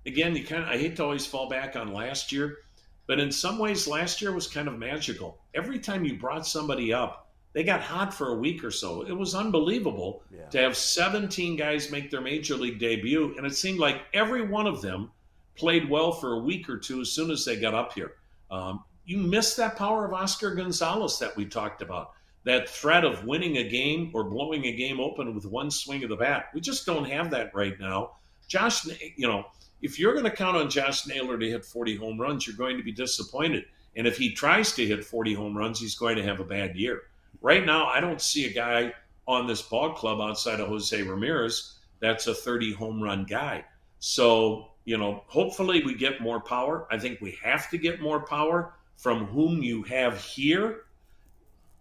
again, 0.04 0.36
you 0.36 0.44
kind 0.44 0.62
of, 0.62 0.68
I 0.68 0.76
hate 0.76 0.96
to 0.96 1.04
always 1.04 1.24
fall 1.26 1.48
back 1.48 1.76
on 1.76 1.94
last 1.94 2.30
year, 2.30 2.58
but 3.06 3.18
in 3.18 3.32
some 3.32 3.58
ways, 3.58 3.88
last 3.88 4.20
year 4.20 4.32
was 4.32 4.46
kind 4.46 4.68
of 4.68 4.78
magical. 4.78 5.38
Every 5.54 5.78
time 5.78 6.04
you 6.04 6.18
brought 6.18 6.46
somebody 6.46 6.92
up, 6.92 7.30
they 7.54 7.64
got 7.64 7.80
hot 7.80 8.12
for 8.12 8.32
a 8.32 8.34
week 8.34 8.62
or 8.62 8.70
so. 8.70 9.00
It 9.02 9.12
was 9.16 9.34
unbelievable 9.34 10.22
Yeah. 10.30 10.46
to 10.50 10.58
have 10.58 10.76
17 10.76 11.56
guys 11.56 11.90
make 11.90 12.10
their 12.10 12.20
major 12.20 12.54
league 12.54 12.78
debut, 12.78 13.34
and 13.38 13.46
it 13.46 13.56
seemed 13.56 13.78
like 13.78 14.02
every 14.12 14.42
one 14.42 14.66
of 14.66 14.82
them 14.82 15.10
played 15.56 15.88
well 15.88 16.12
for 16.12 16.34
a 16.34 16.38
week 16.38 16.68
or 16.68 16.76
two 16.76 17.00
as 17.00 17.10
soon 17.10 17.30
as 17.30 17.46
they 17.46 17.56
got 17.56 17.72
up 17.72 17.94
here. 17.94 18.12
Um, 18.50 18.84
you 19.06 19.16
miss 19.16 19.54
that 19.56 19.76
power 19.76 20.04
of 20.04 20.12
Oscar 20.12 20.54
Gonzalez 20.54 21.18
that 21.20 21.34
we 21.34 21.46
talked 21.46 21.80
about. 21.80 22.12
That 22.46 22.68
threat 22.68 23.04
of 23.04 23.24
winning 23.24 23.58
a 23.58 23.68
game 23.68 24.10
or 24.14 24.24
blowing 24.24 24.64
a 24.64 24.72
game 24.72 25.00
open 25.00 25.34
with 25.34 25.44
one 25.44 25.70
swing 25.70 26.02
of 26.02 26.08
the 26.08 26.16
bat. 26.16 26.46
We 26.54 26.62
just 26.62 26.86
don't 26.86 27.04
have 27.04 27.30
that 27.32 27.54
right 27.54 27.78
now. 27.78 28.12
Josh, 28.48 28.86
you 29.16 29.28
know, 29.28 29.44
if 29.82 29.98
you're 29.98 30.14
going 30.14 30.24
to 30.24 30.30
count 30.30 30.56
on 30.56 30.70
Josh 30.70 31.06
Naylor 31.06 31.36
to 31.36 31.50
hit 31.50 31.64
40 31.64 31.96
home 31.96 32.18
runs, 32.18 32.46
you're 32.46 32.56
going 32.56 32.78
to 32.78 32.82
be 32.82 32.92
disappointed. 32.92 33.66
And 33.96 34.06
if 34.06 34.16
he 34.16 34.32
tries 34.32 34.72
to 34.72 34.86
hit 34.86 35.04
40 35.04 35.34
home 35.34 35.56
runs, 35.58 35.80
he's 35.80 35.96
going 35.96 36.16
to 36.16 36.22
have 36.22 36.40
a 36.40 36.44
bad 36.44 36.76
year. 36.76 37.02
Right 37.42 37.66
now, 37.66 37.86
I 37.86 38.00
don't 38.00 38.22
see 38.22 38.46
a 38.46 38.52
guy 38.52 38.94
on 39.28 39.46
this 39.46 39.62
ball 39.62 39.92
club 39.92 40.20
outside 40.20 40.60
of 40.60 40.68
Jose 40.68 41.02
Ramirez 41.02 41.76
that's 42.00 42.26
a 42.26 42.34
30 42.34 42.72
home 42.74 43.02
run 43.02 43.24
guy. 43.24 43.64
So, 43.98 44.68
you 44.84 44.98
know, 44.98 45.24
hopefully 45.26 45.82
we 45.84 45.94
get 45.94 46.20
more 46.20 46.40
power. 46.40 46.86
I 46.90 46.98
think 46.98 47.20
we 47.20 47.38
have 47.42 47.70
to 47.70 47.78
get 47.78 48.00
more 48.00 48.20
power 48.20 48.74
from 48.96 49.26
whom 49.26 49.62
you 49.62 49.82
have 49.84 50.20
here. 50.20 50.82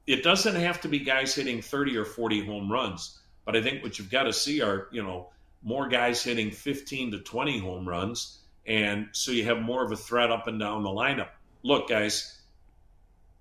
It 0.08 0.24
doesn't 0.24 0.56
have 0.56 0.82
to 0.82 0.88
be 0.88 1.00
guys 1.00 1.34
hitting 1.34 1.62
30 1.62 1.98
or 1.98 2.06
40 2.06 2.46
home 2.46 2.72
runs, 2.72 3.20
but 3.46 3.56
I 3.56 3.62
think 3.62 3.82
what 3.82 3.98
you've 3.98 4.12
got 4.12 4.24
to 4.24 4.34
see 4.34 4.62
are, 4.62 4.88
you 4.92 5.04
know, 5.04 5.30
more 5.64 5.88
guys 5.88 6.24
hitting 6.24 6.52
15 6.52 7.12
to 7.12 7.20
20 7.20 7.60
home 7.60 7.88
runs. 7.88 8.40
And 8.68 9.08
so 9.12 9.32
you 9.32 9.46
have 9.46 9.62
more 9.62 9.84
of 9.84 9.92
a 9.92 9.98
threat 9.98 10.32
up 10.32 10.48
and 10.48 10.60
down 10.60 10.84
the 10.84 10.90
lineup. 10.90 11.30
Look, 11.64 11.90
guys, 11.90 12.42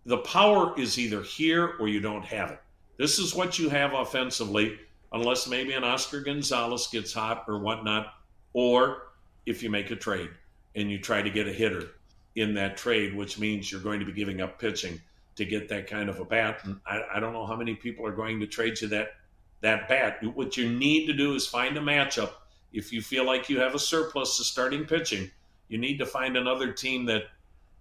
the 0.06 0.18
power 0.18 0.78
is 0.78 0.98
either 0.98 1.22
here 1.22 1.74
or 1.78 1.88
you 1.88 2.00
don't 2.00 2.24
have 2.24 2.50
it. 2.50 2.60
This 2.96 3.18
is 3.18 3.34
what 3.34 3.58
you 3.58 3.68
have 3.68 3.92
offensively, 3.92 4.78
unless 5.12 5.48
maybe 5.48 5.72
an 5.72 5.84
Oscar 5.84 6.20
Gonzalez 6.20 6.86
gets 6.86 7.12
hot 7.12 7.44
or 7.48 7.58
whatnot, 7.58 8.14
or 8.52 9.08
if 9.46 9.62
you 9.62 9.70
make 9.70 9.90
a 9.90 9.96
trade 9.96 10.30
and 10.74 10.90
you 10.90 10.98
try 10.98 11.20
to 11.20 11.30
get 11.30 11.48
a 11.48 11.52
hitter 11.52 11.90
in 12.36 12.54
that 12.54 12.76
trade, 12.76 13.14
which 13.14 13.38
means 13.38 13.70
you're 13.70 13.80
going 13.80 14.00
to 14.00 14.06
be 14.06 14.12
giving 14.12 14.40
up 14.40 14.58
pitching 14.58 15.00
to 15.36 15.44
get 15.44 15.68
that 15.68 15.86
kind 15.86 16.08
of 16.08 16.20
a 16.20 16.24
bat. 16.24 16.60
And 16.64 16.80
I, 16.86 17.02
I 17.14 17.20
don't 17.20 17.32
know 17.32 17.46
how 17.46 17.56
many 17.56 17.74
people 17.74 18.06
are 18.06 18.12
going 18.12 18.40
to 18.40 18.46
trade 18.46 18.80
you 18.80 18.88
that 18.88 19.14
that 19.60 19.88
bat. 19.88 20.22
What 20.34 20.56
you 20.56 20.70
need 20.70 21.06
to 21.06 21.12
do 21.12 21.34
is 21.34 21.46
find 21.46 21.76
a 21.76 21.80
matchup. 21.80 22.32
If 22.72 22.92
you 22.92 23.00
feel 23.00 23.24
like 23.24 23.48
you 23.48 23.60
have 23.60 23.74
a 23.74 23.78
surplus 23.78 24.38
of 24.38 24.46
starting 24.46 24.84
pitching, 24.84 25.30
you 25.68 25.78
need 25.78 25.98
to 25.98 26.06
find 26.06 26.36
another 26.36 26.72
team 26.72 27.06
that 27.06 27.24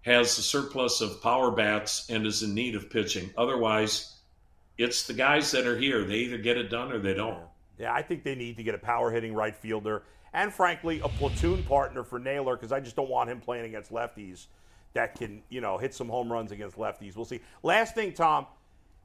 has 0.04 0.38
a 0.38 0.42
surplus 0.42 1.02
of 1.02 1.22
power 1.22 1.52
bats 1.52 2.10
and 2.10 2.26
is 2.26 2.44
in 2.44 2.54
need 2.54 2.76
of 2.76 2.90
pitching. 2.90 3.32
Otherwise, 3.38 4.16
it's 4.78 5.06
the 5.08 5.14
guys 5.14 5.52
that 5.52 5.68
are 5.68 5.78
here. 5.78 6.04
They 6.04 6.18
either 6.20 6.38
get 6.38 6.58
it 6.58 6.70
done 6.70 6.92
or 6.92 7.00
they 7.00 7.14
don't. 7.14 7.44
Yeah, 7.78 7.94
I 7.94 8.02
think 8.02 8.24
they 8.24 8.36
need 8.36 8.58
to 8.58 8.64
get 8.64 8.76
a 8.76 8.80
power 8.80 9.12
hitting 9.12 9.34
right 9.34 9.56
fielder 9.56 10.04
and, 10.34 10.54
frankly, 10.54 11.00
a 11.02 11.10
platoon 11.10 11.64
partner 11.64 12.04
for 12.04 12.20
Naylor 12.20 12.56
because 12.56 12.72
I 12.72 12.80
just 12.80 12.96
don't 12.96 13.10
want 13.10 13.30
him 13.30 13.40
playing 13.40 13.66
against 13.66 13.92
lefties 13.92 14.48
that 14.94 15.16
can, 15.16 15.42
you 15.50 15.62
know, 15.62 15.78
hit 15.78 15.94
some 15.94 16.08
home 16.10 16.32
runs 16.32 16.52
against 16.52 16.78
lefties. 16.78 17.16
We'll 17.16 17.26
see. 17.26 17.42
Last 17.64 17.96
thing, 17.96 18.14
Tom. 18.14 18.46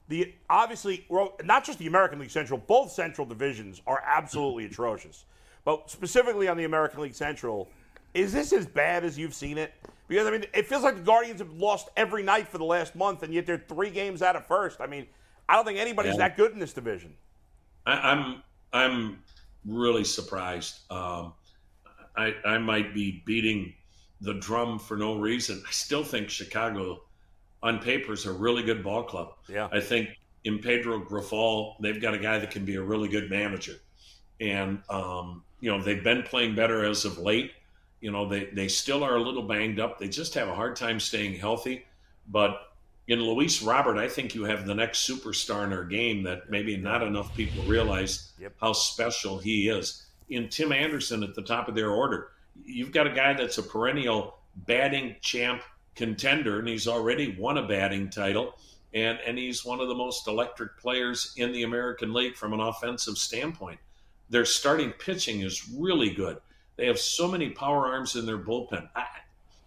The 0.08 0.32
obviously 0.48 1.06
not 1.44 1.64
just 1.64 1.78
the 1.78 1.86
American 1.86 2.18
League 2.18 2.30
Central, 2.30 2.58
both 2.58 2.90
Central 2.92 3.26
divisions 3.26 3.82
are 3.86 4.02
absolutely 4.06 4.64
atrocious. 4.70 5.26
But 5.64 5.90
specifically 5.90 6.48
on 6.48 6.56
the 6.56 6.64
American 6.64 7.02
League 7.02 7.14
Central, 7.14 7.68
is 8.14 8.32
this 8.32 8.54
as 8.54 8.66
bad 8.66 9.04
as 9.04 9.18
you've 9.18 9.34
seen 9.34 9.58
it? 9.58 9.74
Because 10.08 10.26
I 10.26 10.30
mean, 10.30 10.46
it 10.54 10.66
feels 10.66 10.82
like 10.82 10.96
the 10.96 11.02
Guardians 11.02 11.40
have 11.40 11.52
lost 11.52 11.90
every 11.94 12.22
night 12.22 12.48
for 12.48 12.56
the 12.56 12.64
last 12.64 12.96
month, 12.96 13.22
and 13.22 13.34
yet 13.34 13.44
they're 13.44 13.62
three 13.68 13.90
games 13.90 14.22
out 14.22 14.34
of 14.34 14.46
first. 14.46 14.80
I 14.80 14.86
mean, 14.86 15.06
I 15.46 15.56
don't 15.56 15.66
think 15.66 15.78
anybody's 15.78 16.12
Yeah. 16.12 16.28
that 16.28 16.36
good 16.38 16.52
in 16.52 16.58
this 16.58 16.72
division. 16.72 17.14
I, 17.84 17.92
I'm 18.12 18.42
I'm 18.72 19.22
really 19.66 20.04
surprised. 20.04 20.90
Um, 20.90 21.34
I 22.16 22.34
I 22.46 22.56
might 22.56 22.94
be 22.94 23.22
beating 23.26 23.74
the 24.20 24.34
drum 24.34 24.78
for 24.78 24.96
no 24.96 25.16
reason. 25.18 25.62
I 25.66 25.70
still 25.70 26.04
think 26.04 26.28
Chicago, 26.30 27.02
on 27.62 27.78
paper, 27.78 28.12
is 28.12 28.26
a 28.26 28.32
really 28.32 28.62
good 28.62 28.82
ball 28.82 29.02
club. 29.04 29.34
Yeah. 29.48 29.68
I 29.72 29.80
think 29.80 30.08
in 30.44 30.58
Pedro 30.58 31.00
Grifol, 31.00 31.74
they've 31.80 32.00
got 32.00 32.14
a 32.14 32.18
guy 32.18 32.38
that 32.38 32.50
can 32.50 32.64
be 32.64 32.76
a 32.76 32.82
really 32.82 33.08
good 33.08 33.30
manager, 33.30 33.76
and 34.40 34.80
um, 34.88 35.42
you 35.60 35.70
know 35.70 35.82
they've 35.82 36.02
been 36.04 36.22
playing 36.22 36.54
better 36.54 36.84
as 36.84 37.04
of 37.04 37.18
late. 37.18 37.52
You 38.00 38.10
know 38.12 38.28
they 38.28 38.46
they 38.46 38.68
still 38.68 39.02
are 39.04 39.16
a 39.16 39.20
little 39.22 39.42
banged 39.42 39.80
up. 39.80 39.98
They 39.98 40.08
just 40.08 40.34
have 40.34 40.48
a 40.48 40.54
hard 40.54 40.76
time 40.76 41.00
staying 41.00 41.34
healthy, 41.34 41.84
but. 42.28 42.64
In 43.10 43.22
Luis 43.22 43.62
Robert, 43.62 43.96
I 43.96 44.06
think 44.06 44.34
you 44.34 44.44
have 44.44 44.66
the 44.66 44.74
next 44.74 45.08
superstar 45.08 45.64
in 45.64 45.72
our 45.72 45.82
game 45.82 46.22
that 46.24 46.50
maybe 46.50 46.76
not 46.76 47.02
enough 47.02 47.34
people 47.34 47.62
realize 47.64 48.32
Yep. 48.38 48.52
how 48.60 48.74
special 48.74 49.38
he 49.38 49.70
is. 49.70 50.04
In 50.28 50.50
Tim 50.50 50.72
Anderson 50.72 51.22
at 51.22 51.34
the 51.34 51.40
top 51.40 51.68
of 51.68 51.74
their 51.74 51.88
order, 51.88 52.32
you've 52.64 52.92
got 52.92 53.06
a 53.06 53.12
guy 53.12 53.34
that's 53.34 53.58
a 53.58 53.62
perennial 53.62 54.38
batting 54.54 55.16
champ 55.20 55.62
contender, 55.94 56.58
and 56.58 56.68
he's 56.68 56.88
already 56.88 57.36
won 57.38 57.58
a 57.58 57.66
batting 57.66 58.10
title, 58.10 58.54
and 58.94 59.18
and 59.26 59.38
he's 59.38 59.64
one 59.64 59.80
of 59.80 59.88
the 59.88 59.94
most 59.94 60.26
electric 60.26 60.78
players 60.78 61.32
in 61.36 61.52
the 61.52 61.62
American 61.62 62.12
League 62.12 62.36
from 62.36 62.52
an 62.52 62.60
offensive 62.60 63.18
standpoint. 63.18 63.78
Their 64.30 64.44
starting 64.44 64.92
pitching 64.92 65.40
is 65.40 65.68
really 65.70 66.10
good. 66.10 66.38
They 66.76 66.86
have 66.86 66.98
so 66.98 67.28
many 67.28 67.50
power 67.50 67.86
arms 67.86 68.14
in 68.14 68.26
their 68.26 68.38
bullpen. 68.38 68.88
I, 68.94 69.04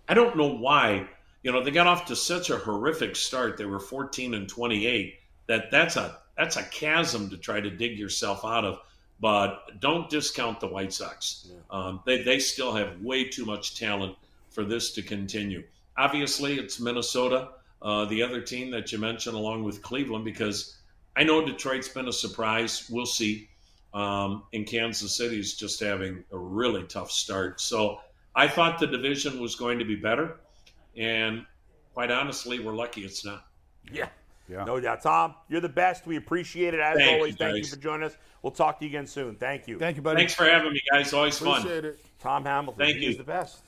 I 0.07 0.13
don't 0.13 0.37
know 0.37 0.55
why 0.55 1.07
you 1.43 1.51
know, 1.51 1.63
they 1.63 1.71
got 1.71 1.87
off 1.87 2.05
to 2.05 2.15
such 2.15 2.49
a 2.49 2.57
horrific 2.57 3.15
start. 3.15 3.57
They 3.57 3.65
were 3.65 3.79
14 3.79 4.33
and 4.33 4.47
28. 4.47 5.15
That 5.47 5.71
that's 5.71 5.95
a 5.95 6.19
that's 6.37 6.57
a 6.57 6.63
chasm 6.63 7.29
to 7.29 7.37
try 7.37 7.59
to 7.59 7.69
dig 7.69 7.97
yourself 7.97 8.45
out 8.45 8.63
of. 8.63 8.79
But 9.21 9.79
don't 9.79 10.09
discount 10.09 10.59
the 10.59 10.67
White 10.67 10.91
Sox. 10.91 11.47
Um, 11.69 12.01
they 12.05 12.23
they 12.23 12.39
still 12.39 12.73
have 12.73 13.01
way 13.01 13.29
too 13.29 13.45
much 13.45 13.79
talent 13.79 14.15
for 14.49 14.63
this 14.65 14.91
to 14.93 15.01
continue. 15.01 15.63
Obviously, 15.97 16.57
it's 16.57 16.79
Minnesota, 16.79 17.49
uh, 17.81 18.05
the 18.05 18.23
other 18.23 18.41
team 18.41 18.71
that 18.71 18.91
you 18.91 18.97
mentioned, 18.97 19.35
along 19.35 19.63
with 19.63 19.81
Cleveland, 19.81 20.25
because 20.25 20.77
I 21.15 21.23
know 21.23 21.45
Detroit's 21.45 21.87
been 21.87 22.07
a 22.07 22.13
surprise. 22.13 22.89
We'll 22.89 23.05
see. 23.05 23.47
Um, 23.93 24.43
and 24.53 24.65
Kansas 24.65 25.15
City's 25.17 25.53
just 25.53 25.79
having 25.79 26.23
a 26.31 26.37
really 26.37 26.83
tough 26.83 27.11
start. 27.11 27.59
So 27.59 27.99
I 28.33 28.47
thought 28.47 28.79
the 28.79 28.87
division 28.87 29.39
was 29.41 29.55
going 29.55 29.79
to 29.79 29.85
be 29.85 29.95
better. 29.95 30.37
And 30.95 31.45
quite 31.93 32.09
honestly, 32.09 32.59
we're 32.59 32.75
lucky 32.75 33.03
it's 33.03 33.25
not. 33.25 33.45
Yeah. 33.91 34.07
Yeah. 34.51 34.65
No 34.65 34.79
doubt. 34.79 35.01
Tom, 35.01 35.35
you're 35.47 35.61
the 35.61 35.69
best. 35.69 36.05
We 36.05 36.17
appreciate 36.17 36.73
it 36.73 36.79
as 36.81 36.97
Thank 36.97 37.11
always. 37.13 37.31
you, 37.33 37.37
Thank 37.37 37.57
you 37.57 37.63
for 37.65 37.77
joining 37.77 38.03
us. 38.07 38.17
We'll 38.41 38.51
talk 38.51 38.79
to 38.79 38.85
you 38.85 38.89
again 38.89 39.07
soon. 39.07 39.35
Thank 39.35 39.67
you. 39.67 39.79
Thank 39.79 39.95
you, 39.95 40.01
buddy. 40.01 40.17
Thanks 40.17 40.33
for 40.33 40.43
having 40.45 40.73
me, 40.73 40.81
guys. 40.91 41.13
Always 41.13 41.37
fun. 41.39 41.59
Appreciate 41.61 41.85
it. 41.85 41.99
Tom 42.19 42.43
Hamilton. 42.43 42.77
Thank 42.85 42.95
you. 42.95 43.01
He's 43.01 43.11
you. 43.11 43.17
the 43.19 43.23
best. 43.23 43.59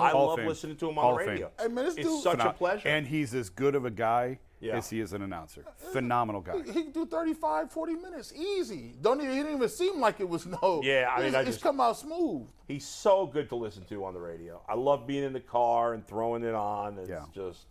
I 0.00 0.10
Hall 0.10 0.28
love 0.28 0.38
Fame. 0.38 0.48
listening 0.48 0.76
to 0.76 0.88
him 0.88 0.94
Hall 0.96 1.12
on 1.12 1.18
the 1.24 1.30
radio. 1.30 1.50
Hey, 1.60 1.68
man, 1.68 1.86
it's 1.86 1.94
dude- 1.96 2.22
such 2.22 2.38
a 2.40 2.52
pleasure. 2.52 2.88
And 2.88 3.06
he's 3.06 3.32
as 3.34 3.48
good 3.48 3.74
of 3.76 3.84
a 3.84 3.90
guy 3.90 4.38
Yeah. 4.60 4.76
as 4.76 4.90
he 4.90 5.00
is 5.00 5.12
an 5.12 5.22
announcer. 5.22 5.64
Phenomenal 5.92 6.40
guy. 6.40 6.56
He 6.64 6.72
can 6.72 6.90
do 6.90 7.06
35, 7.06 7.70
40 7.70 7.94
minutes 7.94 8.32
easy. 8.34 8.94
Don't 9.00 9.20
even, 9.20 9.32
he 9.32 9.38
didn't 9.42 9.56
even 9.56 9.68
seem 9.68 10.00
like 10.00 10.18
it 10.20 10.28
was 10.28 10.46
no. 10.46 10.80
Yeah, 10.82 11.08
I 11.14 11.18
mean, 11.18 11.26
it's, 11.28 11.36
I 11.36 11.40
it's 11.42 11.50
just- 11.50 11.62
come 11.62 11.80
out 11.80 11.96
smooth. 11.96 12.48
He's 12.66 12.84
so 12.86 13.26
good 13.26 13.48
to 13.50 13.54
listen 13.56 13.84
to 13.84 14.04
on 14.04 14.14
the 14.14 14.20
radio. 14.20 14.60
I 14.68 14.74
love 14.74 15.06
being 15.06 15.22
in 15.24 15.32
the 15.32 15.40
car 15.40 15.94
and 15.94 16.06
throwing 16.06 16.42
it 16.42 16.54
on. 16.54 16.98
It's 16.98 17.08
Yeah. 17.08 17.24
just. 17.32 17.66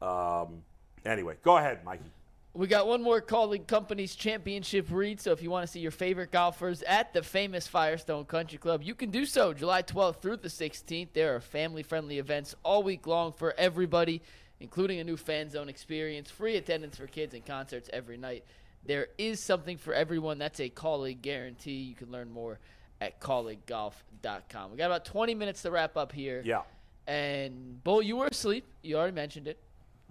Um, 0.00 0.62
anyway, 1.04 1.36
go 1.42 1.56
ahead, 1.56 1.84
Mikey. 1.84 2.10
We 2.56 2.68
got 2.68 2.86
one 2.86 3.02
more 3.02 3.20
Kaulig 3.20 3.66
Companies 3.66 4.14
Championship 4.14 4.86
read. 4.88 5.20
So 5.20 5.32
if 5.32 5.42
you 5.42 5.50
want 5.50 5.66
to 5.66 5.72
see 5.72 5.80
your 5.80 5.90
favorite 5.90 6.30
golfers 6.30 6.82
at 6.82 7.12
the 7.12 7.20
famous 7.20 7.66
Firestone 7.66 8.24
Country 8.26 8.58
Club, 8.58 8.84
you 8.84 8.94
can 8.94 9.10
do 9.10 9.26
so 9.26 9.52
July 9.52 9.82
12th 9.82 10.20
through 10.20 10.36
the 10.36 10.48
16th. 10.48 11.08
There 11.14 11.34
are 11.34 11.40
family 11.40 11.82
friendly 11.82 12.20
events 12.20 12.54
all 12.62 12.84
week 12.84 13.08
long 13.08 13.32
for 13.32 13.54
everybody, 13.58 14.22
including 14.60 15.00
a 15.00 15.04
new 15.04 15.16
fan 15.16 15.50
zone 15.50 15.68
experience, 15.68 16.30
free 16.30 16.56
attendance 16.56 16.96
for 16.96 17.08
kids, 17.08 17.34
and 17.34 17.44
concerts 17.44 17.90
every 17.92 18.16
night. 18.16 18.44
There 18.86 19.08
is 19.18 19.40
something 19.40 19.76
for 19.76 19.92
everyone. 19.92 20.38
That's 20.38 20.60
a 20.60 20.68
Kaulig 20.68 21.22
guarantee. 21.22 21.82
You 21.82 21.96
can 21.96 22.12
learn 22.12 22.30
more 22.30 22.60
at 23.00 23.20
kauliggolf.com. 23.20 24.70
We 24.70 24.76
got 24.76 24.86
about 24.86 25.04
20 25.04 25.34
minutes 25.34 25.62
to 25.62 25.72
wrap 25.72 25.96
up 25.96 26.12
here. 26.12 26.40
Yeah. 26.44 26.62
And 27.08 27.82
Bull, 27.82 28.00
you 28.00 28.16
were 28.16 28.26
asleep. 28.26 28.64
You 28.82 28.96
already 28.96 29.14
mentioned 29.14 29.48
it. 29.48 29.58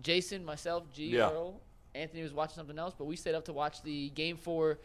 Jason, 0.03 0.43
myself, 0.45 0.83
G, 0.93 1.07
Yeah. 1.07 1.29
Earl, 1.31 1.59
Anthony 1.95 2.23
was 2.23 2.33
watching 2.33 2.55
something 2.55 2.77
else, 2.77 2.93
but 2.97 3.05
we 3.05 3.15
stayed 3.15 3.35
up 3.35 3.45
to 3.45 3.53
watch 3.53 3.81
the 3.83 4.09
game 4.09 4.37
for 4.37 4.79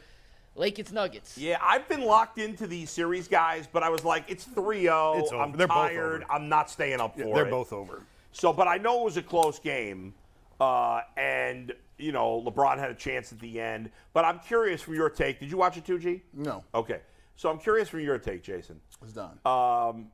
Lakers 0.55 0.93
Nuggets. 0.93 1.37
Yeah, 1.39 1.59
I've 1.63 1.89
been 1.89 2.03
locked 2.03 2.39
into 2.39 2.67
these 2.67 2.91
series, 2.91 3.29
guys, 3.29 3.67
but 3.71 3.83
I 3.83 3.89
was 3.91 4.05
like, 4.05 4.25
it's 4.29 4.45
3 4.45 4.83
0. 4.83 5.15
It's 5.19 5.33
over. 5.33 5.43
I'm 5.43 5.53
They're 5.53 5.67
both 5.69 5.77
tired. 5.77 6.23
over. 6.25 6.33
I'm 6.33 6.49
not 6.49 6.71
staying 6.71 7.01
up 7.01 7.15
for 7.17 7.23
it. 7.23 7.35
They're 7.35 7.47
it. 7.47 7.51
both 7.51 7.73
over. 7.73 8.03
So, 8.33 8.53
but 8.53 8.69
I 8.69 8.77
know 8.79 9.01
it 9.01 9.05
was 9.05 9.17
a 9.17 9.23
close 9.23 9.59
game, 9.59 10.15
uh, 10.61 11.01
and 11.17 11.73
you 11.97 12.13
know 12.13 12.43
LeBron 12.47 12.79
had 12.79 12.91
a 12.91 12.95
chance 12.95 13.33
at 13.33 13.41
the 13.41 13.61
end. 13.61 13.91
But 14.13 14.25
I'm 14.25 14.39
curious 14.41 14.83
from 14.83 14.95
your 14.95 15.09
take. 15.11 15.41
Did 15.41 15.51
you 15.51 15.57
watch 15.57 15.77
it 15.77 15.85
too, 15.85 15.99
G? 15.99 16.23
No, 16.35 16.63
Okay, 16.75 17.01
so 17.37 17.51
I'm 17.51 17.59
curious 17.59 17.89
from 17.89 18.01
your 18.01 18.19
take, 18.19 18.43
Jason. 18.43 18.81
it's 19.03 19.13
done. 19.13 19.39
Um, 19.47 20.09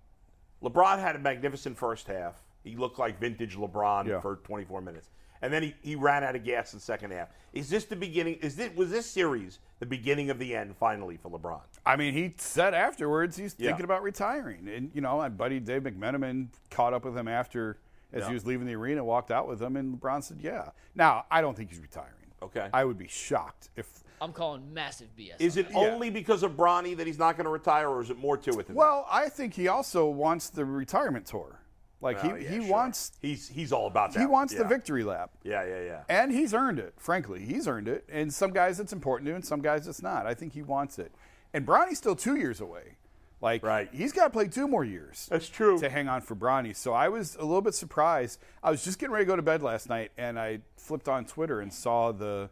LeBron 0.62 0.98
had 1.00 1.16
a 1.16 1.18
magnificent 1.18 1.76
first 1.76 2.06
half. 2.06 2.40
He 2.64 2.76
looked 2.76 2.98
like 2.98 3.20
vintage 3.20 3.56
LeBron 3.56 4.06
Yeah. 4.08 4.20
for 4.20 4.36
24 4.36 4.80
minutes, 4.80 5.10
and 5.42 5.52
then 5.52 5.62
he, 5.62 5.74
he 5.82 5.94
ran 5.94 6.24
out 6.24 6.34
of 6.34 6.42
gas 6.44 6.72
in 6.72 6.78
the 6.78 6.84
second 6.84 7.12
half. 7.12 7.28
Is 7.52 7.68
this 7.68 7.84
the 7.84 7.94
beginning? 7.94 8.36
Is 8.36 8.56
this 8.56 8.74
was 8.74 8.90
this 8.90 9.06
series 9.08 9.58
the 9.78 9.86
beginning 9.86 10.30
of 10.30 10.38
the 10.38 10.56
end 10.56 10.74
finally 10.76 11.18
for 11.18 11.30
LeBron? 11.30 11.60
I 11.86 11.96
mean, 11.96 12.14
he 12.14 12.34
said 12.38 12.72
afterwards 12.74 13.36
he's 13.36 13.54
Yeah. 13.58 13.68
thinking 13.68 13.84
about 13.84 14.02
retiring. 14.02 14.66
And, 14.68 14.90
you 14.94 15.02
know, 15.02 15.18
my 15.18 15.28
buddy 15.28 15.60
Dave 15.60 15.82
McMenamin 15.82 16.48
caught 16.70 16.94
up 16.94 17.04
with 17.04 17.16
him 17.16 17.28
after, 17.28 17.76
as 18.12 18.22
Yeah. 18.22 18.28
he 18.28 18.34
was 18.34 18.46
leaving 18.46 18.66
the 18.66 18.74
arena, 18.74 19.04
walked 19.04 19.30
out 19.30 19.46
with 19.46 19.62
him, 19.62 19.76
and 19.76 20.00
LeBron 20.00 20.24
said, 20.24 20.38
yeah. 20.40 20.70
Now, 20.94 21.26
I 21.30 21.42
don't 21.42 21.54
think 21.56 21.70
he's 21.70 21.80
retiring. 21.80 22.10
Okay. 22.42 22.68
I 22.72 22.84
would 22.84 22.98
be 22.98 23.08
shocked 23.08 23.68
if. 23.76 24.02
I'm 24.20 24.32
calling 24.32 24.72
massive 24.72 25.08
BS. 25.16 25.34
Is 25.38 25.56
on 25.58 25.64
it 25.64 25.68
that. 25.68 25.76
only 25.76 26.08
because 26.08 26.42
of 26.42 26.52
Bronny 26.52 26.96
that 26.96 27.06
he's 27.06 27.18
not 27.18 27.36
going 27.36 27.44
to 27.44 27.50
retire, 27.50 27.88
or 27.88 28.00
is 28.00 28.08
it 28.10 28.18
more 28.18 28.36
to 28.38 28.50
it 28.50 28.66
than 28.66 28.74
that? 28.74 28.74
Well, 28.74 29.06
I 29.10 29.28
think 29.28 29.52
he 29.54 29.68
also 29.68 30.06
wants 30.08 30.48
the 30.50 30.64
retirement 30.64 31.26
tour. 31.26 31.60
Like, 32.00 32.22
Oh, 32.22 32.34
he, 32.34 32.44
yeah, 32.44 32.50
he 32.50 32.60
sure. 32.62 32.70
wants. 32.72 33.12
He's 33.22 33.48
he's 33.48 33.72
all 33.72 33.86
about 33.86 34.12
that. 34.12 34.20
He 34.20 34.26
wants 34.26 34.54
the 34.54 34.64
victory 34.64 35.04
lap. 35.04 35.30
Yeah, 35.42 35.64
yeah, 35.64 35.80
yeah. 35.82 36.02
And 36.08 36.30
he's 36.32 36.52
earned 36.52 36.78
it, 36.78 36.94
frankly. 36.98 37.44
He's 37.44 37.66
earned 37.66 37.88
it. 37.88 38.04
And 38.12 38.32
some 38.32 38.52
guys 38.52 38.78
it's 38.80 38.92
important 38.92 39.28
to, 39.28 39.34
and 39.34 39.44
some 39.44 39.62
guys 39.62 39.86
it's 39.88 40.02
not. 40.02 40.26
I 40.26 40.34
think 40.34 40.52
he 40.52 40.62
wants 40.62 40.98
it. 40.98 41.12
And 41.54 41.64
Bronny's 41.66 41.98
still 41.98 42.16
two 42.16 42.36
years 42.36 42.60
away. 42.60 42.96
Like, 43.40 43.62
Right. 43.62 43.88
he's 43.92 44.12
got 44.12 44.24
to 44.24 44.30
play 44.30 44.48
two 44.48 44.66
more 44.66 44.84
years. 44.84 45.28
That's 45.30 45.48
true. 45.48 45.78
To 45.78 45.88
hang 45.90 46.08
on 46.08 46.20
for 46.22 46.34
Bronny. 46.34 46.74
So 46.74 46.92
I 46.94 47.08
was 47.08 47.36
a 47.36 47.44
little 47.44 47.60
bit 47.62 47.74
surprised. 47.74 48.38
I 48.62 48.70
was 48.70 48.82
just 48.84 48.98
getting 48.98 49.12
ready 49.12 49.24
to 49.24 49.28
go 49.28 49.36
to 49.36 49.42
bed 49.42 49.62
last 49.62 49.88
night, 49.88 50.12
and 50.16 50.38
I 50.38 50.60
flipped 50.76 51.08
on 51.08 51.24
Twitter 51.26 51.60
and 51.60 51.72
saw 51.72 52.10
the 52.12 52.50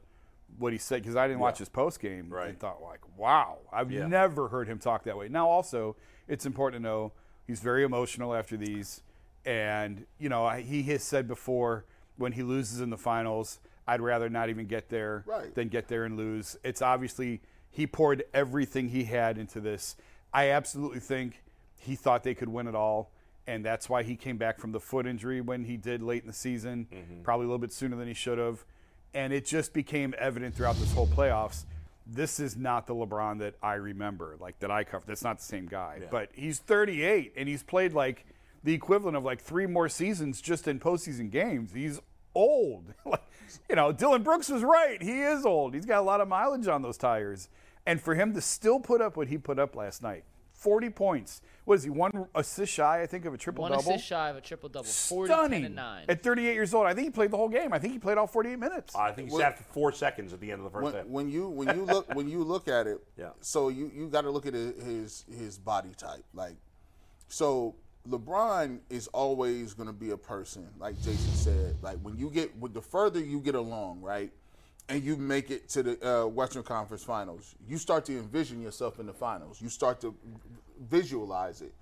what 0.59 0.72
he 0.72 0.78
said 0.78 1.01
because 1.03 1.16
I 1.16 1.26
didn't 1.26 1.40
watch 1.40 1.59
his 1.59 1.70
post 1.70 1.99
game. 1.99 2.28
Right. 2.28 2.51
And 2.51 2.59
thought, 2.61 2.82
like, 2.82 3.01
wow, 3.16 3.59
I've 3.72 3.90
Yeah. 3.90 4.07
never 4.07 4.49
heard 4.49 4.68
him 4.68 4.78
talk 4.78 5.05
that 5.05 5.16
way. 5.16 5.28
Now, 5.28 5.49
also, 5.49 5.97
it's 6.28 6.45
important 6.45 6.82
to 6.82 6.88
know 6.88 7.12
he's 7.47 7.61
very 7.61 7.84
emotional 7.84 8.34
after 8.34 8.57
these. 8.59 9.03
And, 9.45 10.07
you 10.18 10.28
know, 10.28 10.49
he 10.51 10.82
has 10.84 11.03
said 11.03 11.26
before 11.26 11.84
when 12.16 12.32
he 12.32 12.43
loses 12.43 12.80
in 12.80 12.90
the 12.90 12.99
finals, 12.99 13.59
I'd 13.86 14.01
rather 14.01 14.28
not 14.28 14.49
even 14.49 14.66
get 14.66 14.88
there 14.88 15.24
Right. 15.26 15.55
than 15.55 15.68
get 15.68 15.88
there 15.88 16.05
and 16.05 16.16
lose. 16.16 16.57
It's 16.62 16.82
obviously 16.82 17.40
he 17.70 17.86
poured 17.86 18.24
everything 18.32 18.88
he 18.88 19.05
had 19.05 19.38
into 19.38 19.61
this. 19.61 19.97
I 20.32 20.51
absolutely 20.51 21.01
think 21.01 21.43
he 21.76 21.97
thought 21.97 22.22
they 22.22 22.34
could 22.34 22.49
win 22.49 22.68
it 22.68 22.74
all. 22.74 23.11
And 23.47 23.64
that's 23.64 23.88
why 23.88 24.05
he 24.05 24.14
came 24.14 24.36
back 24.36 24.61
from 24.61 24.70
the 24.70 24.78
foot 24.78 25.05
injury 25.05 25.40
when 25.40 25.64
he 25.64 25.76
did 25.76 26.01
late 26.01 26.22
in 26.22 26.28
the 26.28 26.32
season, 26.32 26.86
mm-hmm. 26.93 27.22
probably 27.22 27.45
a 27.45 27.49
little 27.49 27.59
bit 27.59 27.72
sooner 27.72 27.97
than 27.97 28.07
he 28.07 28.14
should 28.14 28.38
have. 28.38 28.64
And 29.14 29.32
it 29.32 29.45
just 29.45 29.72
became 29.72 30.14
evident 30.16 30.55
throughout 30.55 30.76
this 30.76 30.93
whole 30.93 31.09
playoffs. 31.09 31.64
This 32.07 32.38
is 32.38 32.57
not 32.57 32.86
the 32.86 32.95
LeBron 32.95 33.40
that 33.40 33.55
I 33.62 33.74
remember, 33.74 34.36
like 34.38 34.59
that 34.61 34.70
I 34.70 34.84
covered. 34.84 35.09
That's 35.09 35.24
not 35.24 35.38
the 35.38 35.45
same 35.45 35.66
guy. 35.66 36.03
But 36.11 36.30
he's 36.34 36.61
38 36.61 37.32
and 37.36 37.49
he's 37.49 37.62
played 37.64 37.93
like 37.93 38.26
the 38.64 38.74
equivalent 38.74 39.16
of 39.16 39.24
like 39.24 39.40
three 39.40 39.66
more 39.66 39.88
seasons 39.88 40.40
just 40.40 40.68
in 40.68 40.78
postseason 40.80 41.30
games. 41.30 41.72
He's 41.72 42.00
old. 42.34 42.94
like, 43.04 43.22
you 43.68 43.76
know, 43.76 43.92
Dillon 43.92 44.22
Brooks 44.22 44.48
was 44.48 44.62
right. 44.62 45.02
He 45.02 45.20
is 45.20 45.44
old. 45.44 45.74
He's 45.74 45.86
got 45.86 45.98
a 45.98 46.02
lot 46.02 46.20
of 46.20 46.28
mileage 46.28 46.68
on 46.68 46.82
those 46.82 46.96
tires. 46.96 47.48
And 47.86 48.00
for 48.00 48.14
him 48.14 48.32
to 48.34 48.40
still 48.40 48.78
put 48.80 49.00
up 49.00 49.16
what 49.16 49.28
he 49.28 49.38
put 49.38 49.58
up 49.58 49.74
last 49.74 50.02
night, 50.02 50.24
40 50.52 50.90
points. 50.90 51.42
What 51.64 51.74
is 51.74 51.82
he? 51.82 51.90
One 51.90 52.26
assist 52.36 52.72
shy, 52.72 53.02
I 53.02 53.06
think, 53.06 53.24
of 53.24 53.34
a 53.34 53.36
triple 53.36 53.62
One 53.62 53.72
double. 53.72 53.84
One 53.84 53.94
assist 53.96 54.08
shy 54.08 54.28
of 54.28 54.36
a 54.36 54.40
triple 54.40 54.68
double. 54.68 54.84
40, 54.84 55.32
Stunning. 55.32 55.62
10, 55.62 55.66
and 55.66 55.74
9. 55.74 56.04
At 56.08 56.22
38 56.22 56.54
years 56.54 56.72
old, 56.72 56.86
I 56.86 56.94
think 56.94 57.06
he 57.06 57.10
played 57.10 57.32
the 57.32 57.36
whole 57.36 57.48
game. 57.48 57.72
I 57.72 57.80
think 57.80 57.92
he 57.92 57.98
played 57.98 58.16
all 58.16 58.28
48 58.28 58.58
minutes. 58.60 58.94
I 58.94 59.10
think 59.10 59.30
he 59.30 59.36
sat 59.36 59.58
for 59.58 59.64
four 59.64 59.90
seconds 59.90 60.32
at 60.32 60.40
the 60.40 60.52
end 60.52 60.60
of 60.60 60.64
the 60.64 60.70
first 60.70 60.84
when, 60.84 60.94
half. 60.94 61.06
when 61.06 61.28
you 61.28 61.48
when 61.48 61.76
you 61.76 61.84
look 61.84 62.14
when 62.14 62.28
you 62.28 62.44
look 62.44 62.68
at 62.68 62.86
it, 62.86 62.98
Yeah. 63.18 63.30
So 63.40 63.68
you 63.68 63.90
you 63.92 64.08
got 64.08 64.20
to 64.22 64.30
look 64.30 64.46
at 64.46 64.54
his 64.54 64.76
his- 64.84 65.24
his 65.36 65.58
body 65.58 65.90
type, 65.96 66.24
like 66.32 66.54
so. 67.28 67.74
LeBron 68.09 68.80
is 68.90 69.07
always 69.09 69.74
going 69.74 69.86
to 69.86 69.92
be 69.92 70.11
a 70.11 70.16
person, 70.16 70.68
like 70.78 70.96
Jason 71.03 71.32
said. 71.34 71.76
Like 71.82 71.98
when 71.98 72.16
you 72.16 72.30
get 72.30 72.57
with 72.59 72.74
the 72.74 72.82
further 72.82 73.20
you 73.20 73.40
get 73.40 73.55
along, 73.55 74.00
right, 74.00 74.32
and 74.88 75.03
you 75.03 75.16
make 75.16 75.50
it 75.50 75.68
to 75.70 75.82
the 75.82 76.22
uh, 76.22 76.26
Western 76.26 76.64
Conference 76.64 77.05
Finals, 77.05 77.55
you 77.68 77.78
start 77.78 78.05
to 78.07 78.12
envision 78.12 78.61
yourself 78.61 78.98
in 78.98 79.07
the 79.07 79.12
finals. 79.12 79.61
You 79.62 79.68
start 79.68 80.00
to 80.00 80.14
visualize 80.80 81.62
it, 81.62 81.72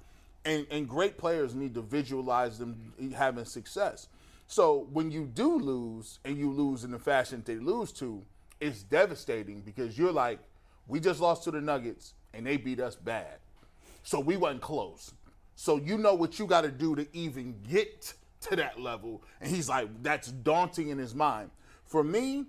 and 0.45 0.67
and 0.71 0.87
great 0.87 1.17
players 1.17 1.55
need 1.55 1.75
to 1.75 1.81
visualize 1.81 2.59
them 2.59 2.93
having 3.17 3.47
success. 3.47 4.09
So 4.47 4.89
when 4.93 5.11
you 5.11 5.25
do 5.27 5.59
lose, 5.59 6.19
and 6.25 6.37
you 6.37 6.51
lose 6.51 6.85
in 6.85 6.91
the 6.91 6.99
fashion 6.99 7.43
they 7.47 7.57
lose 7.57 7.93
to, 7.93 8.23
it's 8.61 8.83
devastating 8.83 9.61
because 9.61 9.97
you're 9.97 10.13
like, 10.13 10.41
we 10.87 11.01
just 11.01 11.21
lost 11.21 11.45
to 11.45 11.51
the 11.51 11.61
Nuggets 11.61 12.15
and 12.35 12.47
they 12.47 12.57
beat 12.59 12.79
us 12.79 12.95
bad, 12.95 13.39
so 14.03 14.21
we 14.21 14.37
wasn't 14.37 14.61
close. 14.61 15.15
So 15.61 15.77
you 15.77 15.99
know 15.99 16.15
what 16.15 16.39
you 16.39 16.47
got 16.47 16.63
to 16.63 16.71
do 16.71 16.97
to 16.97 17.07
even 17.13 17.55
get 17.69 18.15
to 18.49 18.57
that 18.57 18.81
level, 18.81 19.23
and 19.43 19.55
he's 19.55 19.69
like, 19.69 19.91
that's 20.03 20.33
daunting 20.33 20.89
in 20.89 20.97
his 20.97 21.15
mind. 21.15 21.51
For 21.85 22.03
me, 22.03 22.47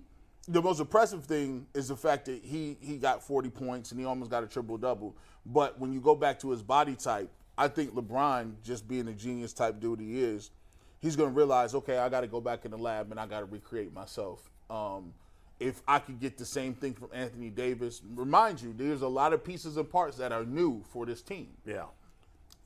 the 0.48 0.62
most 0.62 0.80
impressive 0.80 1.26
thing 1.26 1.66
is 1.74 1.88
the 1.88 1.96
fact 1.96 2.24
that 2.24 2.42
he 2.42 2.78
he 2.80 2.96
got 2.96 3.22
40 3.22 3.50
points 3.50 3.90
and 3.90 4.00
he 4.00 4.06
almost 4.06 4.30
got 4.30 4.44
a 4.44 4.46
triple 4.46 4.78
double. 4.78 5.14
But 5.44 5.78
when 5.78 5.92
you 5.92 6.00
go 6.00 6.14
back 6.14 6.38
to 6.38 6.48
his 6.52 6.62
body 6.62 6.94
type, 6.94 7.30
I 7.58 7.68
think 7.68 7.94
LeBron, 7.94 8.54
just 8.64 8.88
being 8.88 9.04
the 9.04 9.12
genius 9.12 9.52
type 9.52 9.78
dude 9.78 10.00
he 10.00 10.22
is, 10.22 10.50
he's 10.98 11.14
gonna 11.14 11.32
realize, 11.32 11.74
okay, 11.74 11.98
I 11.98 12.08
got 12.08 12.22
to 12.22 12.28
go 12.28 12.40
back 12.40 12.64
in 12.64 12.70
the 12.70 12.78
lab 12.78 13.10
and 13.10 13.20
I 13.20 13.26
got 13.26 13.40
to 13.40 13.44
recreate 13.44 13.92
myself. 13.92 14.50
Um, 14.70 15.12
if 15.60 15.82
I 15.86 15.98
could 15.98 16.18
get 16.18 16.38
the 16.38 16.46
same 16.46 16.72
thing 16.72 16.94
from 16.94 17.10
Anthony 17.12 17.50
Davis, 17.50 18.00
remind 18.14 18.62
you, 18.62 18.72
there's 18.74 19.02
a 19.02 19.08
lot 19.08 19.34
of 19.34 19.44
pieces 19.44 19.76
and 19.76 19.90
parts 19.90 20.16
that 20.16 20.32
are 20.32 20.46
new 20.46 20.82
for 20.88 21.04
this 21.04 21.20
team 21.20 21.48
yeah. 21.66 21.84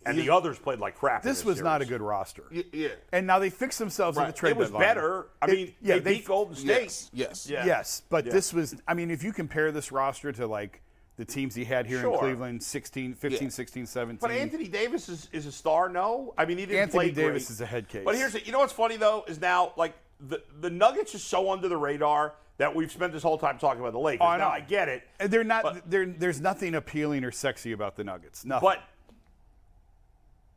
And 0.07 0.19
the 0.19 0.31
others 0.31 0.59
played 0.59 0.79
like 0.79 0.97
crap. 0.97 1.25
in 1.25 1.29
This 1.29 1.45
was 1.45 1.61
not 1.61 1.83
a 1.83 1.85
good 1.85 2.01
roster. 2.01 2.45
Y- 2.53 2.65
yeah. 2.73 2.89
And 3.13 3.27
now 3.27 3.39
they 3.39 3.51
fixed 3.51 3.79
themselves 3.79 4.17
at 4.19 4.23
Right. 4.23 4.27
the 4.29 4.33
trade 4.39 4.51
It 4.51 4.57
was 4.57 4.69
deadline. 4.69 4.81
better. 4.89 5.27
I 5.43 5.47
It- 5.47 5.51
mean, 5.53 5.75
yeah, 5.81 5.99
they, 5.99 6.15
beat 6.15 6.25
Golden 6.27 6.55
State. 6.57 6.69
Yes. 6.83 7.11
Yes. 7.13 7.49
Yeah. 7.51 7.65
Yes, 7.67 8.03
but 8.09 8.27
Yeah. 8.27 8.33
this 8.33 8.53
was. 8.53 8.75
I 8.87 8.95
mean, 8.95 9.11
if 9.11 9.23
you 9.25 9.33
compare 9.33 9.73
this 9.73 9.91
roster 9.93 10.33
to 10.33 10.47
like 10.47 10.83
the 11.17 11.25
teams 11.25 11.55
he 11.55 11.65
had 11.65 11.87
here 11.87 11.99
in 12.07 12.19
Cleveland, 12.19 12.63
16, 12.63 13.15
15, 13.15 13.45
Yeah. 13.45 13.49
16, 13.49 13.87
17. 13.87 14.19
But 14.21 14.31
Anthony 14.37 14.69
Davis 14.69 15.09
is, 15.09 15.29
is 15.33 15.47
a 15.47 15.53
star. 15.53 15.89
No, 15.89 16.35
I 16.37 16.45
mean 16.45 16.59
he 16.59 16.67
didn't 16.67 16.91
play. 16.91 17.07
Anthony 17.07 17.13
play 17.15 17.23
Davis 17.25 17.47
great. 17.47 17.55
is 17.55 17.61
a 17.63 17.67
head 17.67 17.89
case. 17.89 18.03
But 18.05 18.17
here's 18.17 18.33
the, 18.35 18.45
you 18.45 18.53
know 18.53 18.59
what's 18.59 18.73
funny 18.75 18.97
though 18.97 19.25
is 19.27 19.41
now 19.41 19.73
like 19.77 19.95
the 20.21 20.43
the 20.61 20.69
Nuggets 20.71 21.15
are 21.15 21.19
so 21.19 21.51
under 21.51 21.69
the 21.69 21.77
radar 21.77 22.35
that 22.59 22.75
we've 22.75 22.91
spent 22.93 23.13
this 23.13 23.23
whole 23.23 23.37
time 23.39 23.59
talking 23.59 23.81
about 23.81 23.93
the 23.93 23.99
Lakers. 23.99 24.25
Oh, 24.25 24.29
I 24.29 24.39
now. 24.39 24.49
I 24.51 24.61
get 24.61 24.89
it, 24.89 25.03
And 25.21 25.31
they're 25.31 25.45
not. 25.45 25.63
But- 25.63 25.91
they're, 25.91 26.07
there's 26.07 26.41
nothing 26.41 26.75
appealing 26.75 27.23
or 27.25 27.31
sexy 27.31 27.73
about 27.73 27.97
the 27.97 28.05
Nuggets. 28.05 28.45
Nothing. 28.47 28.67
but 28.67 28.83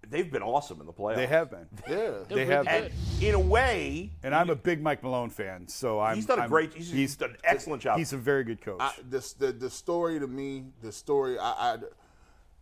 they've 0.10 0.32
been 0.32 0.42
awesome 0.44 0.80
in 0.80 0.86
the 0.86 0.94
playoffs. 0.94 1.16
they 1.18 1.28
have 1.28 1.50
been. 1.52 1.68
Yeah. 1.88 1.96
They're 1.96 2.24
They 2.28 2.36
really 2.36 2.46
have 2.48 2.66
good. 2.66 2.92
and 3.20 3.24
in 3.24 3.36
a 3.36 3.40
way, 3.40 4.12
And 4.24 4.34
I'm 4.36 4.50
a 4.50 4.56
big 4.56 4.82
Mike 4.82 5.04
Malone 5.04 5.30
fan, 5.30 5.68
so 5.68 6.00
I'm. 6.00 6.16
he's 6.16 6.26
done 6.26 6.40
a 6.40 6.42
I'm- 6.44 6.50
great. 6.50 6.74
He's, 6.74 7.16
done 7.16 7.32
an 7.32 7.38
excellent 7.44 7.82
job. 7.82 7.98
He's 7.98 8.14
a 8.14 8.18
very 8.18 8.44
good 8.44 8.62
coach. 8.62 8.78
I, 8.80 8.94
this, 9.10 9.34
the 9.34 9.52
the 9.52 9.70
story 9.70 10.20
to 10.20 10.28
me, 10.28 10.66
the 10.82 10.92
story 10.92 11.38
I, 11.40 11.74
I 11.74 11.78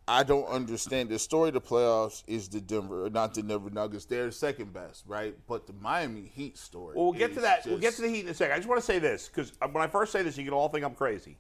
I 0.10 0.24
don't 0.24 0.46
understand. 0.46 1.10
The 1.10 1.20
story 1.20 1.50
of 1.50 1.54
the 1.56 1.62
playoffs 1.62 2.24
is 2.28 2.48
the 2.48 2.62
Denver, 2.62 3.10
not 3.10 3.34
the 3.34 3.42
Denver 3.44 3.70
Nuggets. 3.70 4.06
They're 4.06 4.32
second 4.32 4.72
best, 4.72 5.04
right? 5.06 5.36
But 5.48 5.68
the 5.68 5.74
Miami 5.74 6.32
Heat 6.34 6.58
story. 6.58 6.96
Well, 6.96 7.06
we'll 7.08 7.14
get 7.20 7.32
to 7.34 7.38
is 7.38 7.44
that. 7.44 7.66
we'll 7.66 7.78
get 7.78 7.94
to 7.96 8.04
the 8.04 8.08
Heat 8.08 8.22
in 8.22 8.30
a 8.30 8.34
second. 8.34 8.54
I 8.54 8.58
just 8.58 8.70
want 8.70 8.80
to 8.80 8.86
say 8.86 9.00
this 9.00 9.28
because 9.28 9.52
uh, 9.62 9.68
when 9.68 9.84
I 9.84 9.88
first 9.88 10.14
say 10.14 10.22
this, 10.24 10.38
you 10.38 10.46
can 10.46 10.54
all 10.54 10.70
think 10.70 10.86
I'm 10.86 10.96
crazy. 10.96 11.38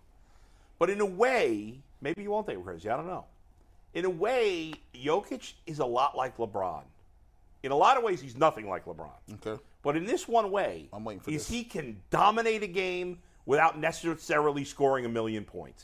But 0.79 0.89
in 0.89 0.99
a 0.99 1.05
way, 1.05 1.79
maybe 2.01 2.21
you 2.23 2.29
won't 2.29 2.45
think 2.45 2.57
I'm 2.59 2.63
crazy. 2.65 2.89
I 2.89 2.97
don't 2.97 3.07
know. 3.07 3.23
In 3.97 4.05
a 4.05 4.09
way, 4.11 4.73
Jokic 4.93 5.53
is 5.65 5.79
a 5.79 5.85
lot 5.85 6.15
like 6.15 6.37
LeBron. 6.37 6.83
In 7.63 7.71
a 7.71 7.75
lot 7.75 7.97
of 7.97 8.03
ways, 8.03 8.21
he's 8.21 8.37
nothing 8.37 8.69
like 8.69 8.85
LeBron. 8.85 9.09
Okay. 9.43 9.59
But 9.81 9.97
in 9.97 10.05
this 10.05 10.27
one 10.27 10.51
way, 10.51 10.87
I'm 10.93 11.03
waiting 11.03 11.19
for 11.19 11.31
is 11.31 11.47
this. 11.47 11.49
he 11.49 11.63
can 11.63 11.99
dominate 12.11 12.61
a 12.61 12.67
game 12.67 13.17
without 13.47 13.79
necessarily 13.79 14.63
scoring 14.65 15.05
a 15.05 15.09
million 15.09 15.43
points. 15.43 15.83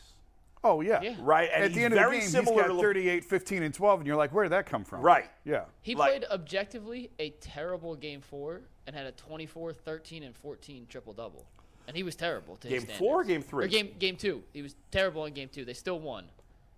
oh 0.63 0.81
yeah. 0.81 1.01
Yeah. 1.01 1.15
Right? 1.21 1.49
And 1.55 1.63
At 1.63 1.73
the 1.73 1.83
end 1.83 1.95
of 1.95 1.99
very 1.99 2.17
the 2.17 2.21
game, 2.21 2.29
similar 2.29 2.61
he's 2.61 2.69
to 2.69 2.75
got 2.75 2.81
38, 2.81 3.25
15, 3.25 3.63
and 3.63 3.73
12, 3.73 3.99
and 4.01 4.07
you're 4.07 4.15
like, 4.15 4.31
where 4.31 4.43
did 4.43 4.51
that 4.51 4.67
come 4.67 4.83
from? 4.83 5.01
Right. 5.01 5.31
Yeah. 5.43 5.65
He 5.81 5.95
Like- 5.95 6.11
played 6.11 6.25
objectively 6.29 7.09
a 7.17 7.31
terrible 7.31 7.95
game 7.95 8.21
four 8.21 8.61
and 8.85 8.95
had 8.95 9.07
a 9.07 9.11
24, 9.13 9.73
13, 9.73 10.21
and 10.21 10.35
14 10.35 10.85
triple 10.87 11.13
double. 11.13 11.47
And 11.87 11.97
he 11.97 12.03
was 12.03 12.15
terrible 12.15 12.57
to 12.57 12.67
his 12.67 12.83
Game 12.83 12.95
four 12.97 13.21
or 13.21 13.23
game 13.23 13.41
three? 13.41 13.65
Or 13.65 13.67
game 13.67 13.95
game 13.97 14.17
two. 14.17 14.43
He 14.53 14.61
was 14.61 14.75
terrible 14.91 15.25
in 15.25 15.33
game 15.33 15.49
two. 15.51 15.65
They 15.65 15.73
still 15.73 15.99
won. 15.99 16.25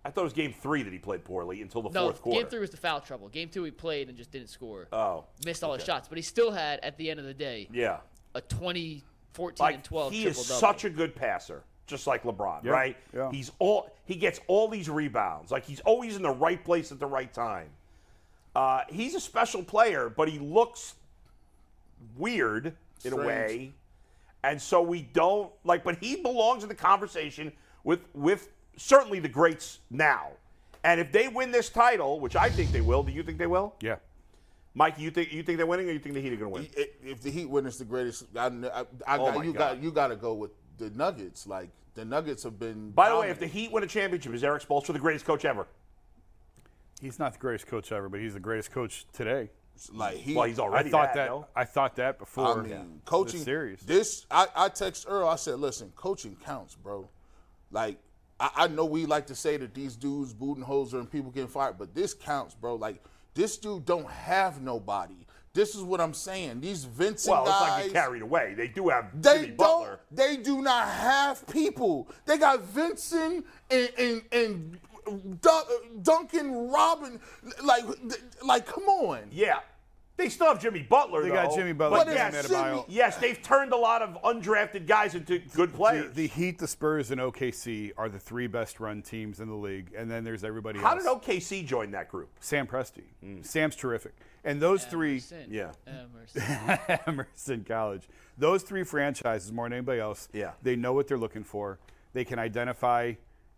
I 0.06 0.12
thought 0.12 0.22
it 0.22 0.26
was 0.26 0.34
game 0.34 0.54
three 0.54 0.84
that 0.84 0.94
he 0.94 1.00
played 1.00 1.24
poorly 1.26 1.62
until 1.64 1.82
the 1.82 1.90
No, 1.90 2.04
fourth 2.06 2.22
quarter. 2.22 2.40
game 2.42 2.50
three 2.50 2.60
was 2.60 2.70
the 2.70 2.78
foul 2.78 3.02
trouble. 3.02 3.28
Game 3.28 3.50
two 3.50 3.64
he 3.64 3.72
played 3.72 4.08
and 4.08 4.16
just 4.16 4.32
didn't 4.32 4.50
score. 4.50 4.88
Oh. 4.94 5.26
Missed 5.46 5.64
all 5.64 5.74
his 5.74 5.84
shots, 5.84 6.08
but 6.08 6.18
he 6.18 6.22
still 6.22 6.52
had 6.52 6.80
at 6.82 6.96
the 6.98 7.10
end 7.10 7.20
of 7.20 7.26
the 7.26 7.34
day 7.34 7.68
Yeah. 7.74 7.98
a 8.36 8.42
20, 8.42 9.04
14, 9.34 9.64
like 9.66 9.76
and 9.76 9.84
12 9.84 10.14
he 10.14 10.24
triple 10.24 10.42
is 10.42 10.48
double. 10.48 10.60
such 10.60 10.86
a 10.86 10.90
good 10.92 11.16
passer 11.16 11.64
just 11.88 12.08
like 12.08 12.24
lebron 12.24 12.64
Yeah, 12.64 12.72
right 12.72 12.98
yeah. 13.14 13.30
he's 13.32 13.52
all 13.60 13.92
he 14.06 14.16
gets 14.16 14.40
all 14.48 14.68
these 14.68 14.90
rebounds 14.90 15.52
like 15.52 15.66
he's 15.66 15.82
always 15.82 16.16
in 16.16 16.22
the 16.24 16.32
right 16.32 16.64
place 16.64 16.92
at 16.92 17.00
the 17.00 17.06
right 17.06 17.32
time 17.34 17.70
uh, 18.56 18.82
he's 18.90 19.14
a 19.14 19.20
special 19.20 19.62
player 19.64 20.10
but 20.10 20.28
he 20.30 20.40
looks 20.40 20.96
weird 22.18 22.76
in 23.04 23.14
a 23.14 23.18
way 23.18 23.74
and 24.44 24.62
so 24.62 24.82
we 24.82 25.02
don't 25.02 25.52
like 25.64 25.84
but 25.84 25.98
he 25.98 26.16
belongs 26.16 26.64
in 26.64 26.70
the 26.70 26.76
conversation 26.76 27.52
with 27.84 28.00
with 28.14 28.50
certainly 28.78 29.20
the 29.20 29.30
greats 29.30 29.80
now 29.90 30.30
and 30.84 31.00
if 31.00 31.12
they 31.12 31.28
win 31.28 31.52
this 31.52 31.70
title 31.70 32.20
which 32.20 32.36
i 32.36 32.50
think 32.50 32.72
they 32.72 32.82
will 32.82 33.04
do 33.04 33.12
you 33.12 33.24
think 33.24 33.38
they 33.38 33.48
will 33.48 33.74
Yeah. 33.82 33.96
mike 34.74 35.00
you 35.00 35.10
think 35.12 35.32
you 35.32 35.44
think 35.44 35.58
they're 35.58 35.66
winning 35.66 35.88
or 35.90 35.92
you 35.92 36.00
think 36.00 36.16
the 36.16 36.22
heat 36.22 36.34
are 36.34 36.38
going 36.38 36.54
to 36.54 36.60
win 36.62 36.70
I- 36.78 36.90
If 37.10 37.22
the 37.22 37.32
Heat 37.32 37.50
win, 37.50 37.66
it's 37.66 37.78
the 37.78 37.86
greatest. 37.86 38.26
I, 38.36 38.48
I, 38.48 38.50
I 39.08 39.18
Oh 39.18 39.32
got, 39.32 39.46
you 39.46 39.54
God. 39.54 39.60
got 39.60 39.84
you 39.84 39.92
got 39.92 40.08
to 40.08 40.16
go 40.16 40.34
with 40.34 40.52
the 40.78 40.90
Nuggets. 40.90 41.48
Like 41.48 41.70
the 41.94 42.04
Nuggets 42.04 42.44
have 42.44 42.60
been. 42.60 42.92
by 42.92 43.10
the 43.10 43.18
way 43.18 43.30
if 43.30 43.40
the 43.40 43.48
heat 43.48 43.72
win 43.72 43.84
a 43.84 43.88
championship 43.88 44.34
is 44.34 44.44
Erik 44.44 44.64
Spoelstra 44.64 44.94
the 44.94 45.00
greatest 45.00 45.26
coach 45.26 45.46
ever 45.46 45.66
He's 47.02 47.20
not 47.20 47.34
the 47.34 47.40
greatest 47.40 47.68
coach 47.68 47.92
ever, 47.92 48.08
but 48.10 48.20
he's 48.20 48.34
the 48.34 48.40
greatest 48.40 48.72
coach 48.72 49.06
today. 49.14 49.50
like 49.94 50.16
he, 50.16 50.34
Well, 50.34 50.46
he's 50.46 50.60
already 50.60 50.90
I 50.90 50.92
thought 50.92 51.14
that. 51.14 51.26
that. 51.26 51.30
no? 51.30 51.46
I 51.56 51.66
thought 51.66 51.96
that 51.98 52.18
before. 52.20 52.60
I 52.60 52.64
mean, 52.64 53.02
coaching. 53.06 53.40
the 53.40 53.46
series. 53.46 53.80
This 53.82 54.26
I, 54.32 54.48
I 54.56 54.70
text 54.70 55.06
Earl. 55.08 55.28
I 55.28 55.36
said, 55.36 55.60
listen, 55.60 55.92
coaching 55.96 56.38
counts, 56.46 56.76
bro. 56.76 57.08
Like 57.72 57.98
I, 58.40 58.50
I 58.56 58.68
know 58.68 58.86
we 58.86 59.06
like 59.06 59.28
to 59.28 59.36
say 59.36 59.58
that 59.58 59.74
these 59.74 59.96
dudes 59.96 60.34
Budenholzer 60.34 60.94
and 61.00 61.10
people 61.10 61.32
getting 61.32 61.48
fired, 61.50 61.78
but 61.78 61.94
this 61.96 62.14
counts, 62.14 62.54
bro. 62.56 62.76
Like 62.76 63.04
this 63.34 63.58
dude 63.58 63.86
don't 63.86 64.10
have 64.10 64.62
nobody. 64.62 65.16
This 65.54 65.74
is 65.74 65.84
what 65.84 66.02
I'm 66.02 66.14
saying. 66.14 66.60
These 66.60 66.84
Vincent 66.84 67.32
Well, 67.32 67.46
guys. 67.46 67.62
let's 67.62 67.72
not 67.72 67.84
get 67.84 67.94
carried 67.94 68.22
away. 68.22 68.56
They 68.58 68.68
do 68.68 68.90
have 68.90 69.22
They 69.22 69.36
Jimmy 69.36 69.48
don't. 69.48 69.58
Butler. 69.58 70.00
They 70.12 70.36
do 70.38 70.62
not 70.62 70.86
have 70.88 71.48
people. 71.48 72.10
They 72.26 72.38
got 72.38 72.62
Vincent 72.64 73.46
and 73.70 73.90
and, 73.98 74.22
and 74.34 74.80
Dun- 75.40 76.02
Duncan 76.02 76.70
Robin. 76.72 77.20
Like, 77.64 77.86
like, 78.44 78.66
come 78.66 78.84
on. 78.86 79.20
Yeah. 79.32 79.60
They 80.18 80.30
still 80.30 80.48
have 80.48 80.62
Jimmy 80.62 80.82
Butler, 80.82 81.24
They 81.24 81.30
though. 81.30 81.36
got 81.36 81.54
Jimmy 81.56 81.74
Butler 81.74 81.98
But 82.06 82.08
yes, 82.08 82.48
Bam 82.50 82.76
Adebayo. 82.78 82.86
yes, 82.88 83.18
they've 83.18 83.42
turned 83.42 83.74
a 83.74 83.78
lot 83.78 84.02
of 84.02 84.18
undrafted 84.24 84.88
guys 84.88 85.14
into 85.14 85.40
good 85.54 85.74
players. 85.74 86.14
the 86.16 86.28
Heat, 86.28 86.58
the 86.58 86.68
Spurs, 86.68 87.12
and 87.12 87.20
OKC 87.20 87.92
are 87.98 88.08
the 88.08 88.18
three 88.20 88.48
best 88.48 88.80
run 88.80 89.02
teams 89.02 89.42
in 89.42 89.50
the 89.50 89.56
league, 89.56 89.94
and 89.98 90.10
then 90.10 90.24
there's 90.24 90.46
everybody 90.46 90.80
How 90.80 90.96
else. 90.96 91.04
How 91.04 91.16
did 91.16 91.24
OKC 91.24 91.66
join 91.66 91.92
that 91.92 92.08
group? 92.10 92.30
Sam 92.40 92.66
Presti. 92.66 93.04
Hmm. 93.22 93.42
Sam's 93.42 93.76
terrific, 93.76 94.14
and 94.46 94.62
those 94.62 94.86
three. 94.86 95.22
Yeah. 95.50 95.72
Emerson. 95.86 97.00
Emerson 97.08 97.66
College. 97.68 98.08
Those 98.38 98.64
three 98.64 98.84
franchises, 98.84 99.52
more 99.52 99.66
than 99.66 99.74
anybody 99.74 100.00
else, 100.00 100.30
Yeah. 100.34 100.52
they 100.62 100.76
know 100.78 100.94
what 100.94 101.08
they're 101.10 101.18
looking 101.18 101.44
for. 101.44 101.78
They 102.14 102.24
can 102.24 102.40
identify 102.40 103.14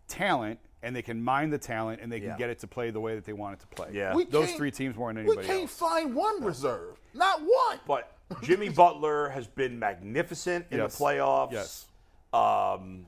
talent 0.08 0.58
and 0.82 0.94
they 0.94 1.02
can 1.02 1.22
mine 1.22 1.50
the 1.50 1.58
talent 1.58 2.00
and 2.00 2.10
they 2.10 2.20
can 2.20 2.30
Yeah. 2.30 2.36
get 2.36 2.50
it 2.50 2.58
to 2.60 2.66
play 2.66 2.90
the 2.90 3.00
way 3.00 3.14
that 3.14 3.24
they 3.24 3.32
want 3.32 3.54
it 3.54 3.60
to 3.60 3.66
play. 3.68 3.90
Yeah. 3.92 4.14
We 4.14 4.24
Those 4.24 4.52
three 4.52 4.70
teams 4.70 4.96
more 4.96 5.08
than 5.12 5.18
anybody. 5.18 5.40
We 5.40 5.46
can't 5.46 5.62
else. 5.62 5.74
find 5.76 6.14
one 6.14 6.42
reserve. 6.42 6.98
Not 7.14 7.40
one. 7.40 7.80
But 7.86 8.12
Jimmy 8.42 8.68
Butler 8.82 9.28
has 9.30 9.46
been 9.48 9.78
magnificent 9.78 10.66
in 10.70 10.78
Yes. 10.78 10.96
the 10.96 11.04
playoffs. 11.04 11.52
Yes. 11.52 11.86
Um, 12.32 13.06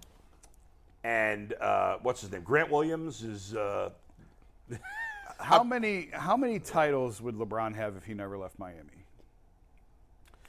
and 1.04 1.52
uh, 1.60 1.98
what's 2.02 2.20
his 2.22 2.30
name? 2.32 2.42
Grant 2.42 2.70
Williams 2.70 3.22
is. 3.22 3.54
Uh, 3.54 3.90
How 5.38 5.62
many 5.64 6.10
how 6.12 6.36
many 6.36 6.58
titles 6.58 7.22
would 7.22 7.34
LeBron 7.34 7.74
have 7.74 7.96
if 7.96 8.04
he 8.04 8.12
never 8.12 8.36
left 8.36 8.58
Miami? 8.58 9.06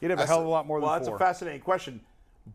He'd 0.01 0.09
have 0.09 0.19
a 0.19 0.23
That's 0.23 0.29
hell 0.29 0.39
a- 0.39 0.41
of 0.41 0.47
a 0.47 0.49
lot 0.49 0.67
more 0.67 0.81
well, 0.81 0.89
than 0.91 0.99
that's 0.99 1.07
four. 1.07 1.15
a 1.15 1.19
fascinating 1.19 1.61
question. 1.61 2.01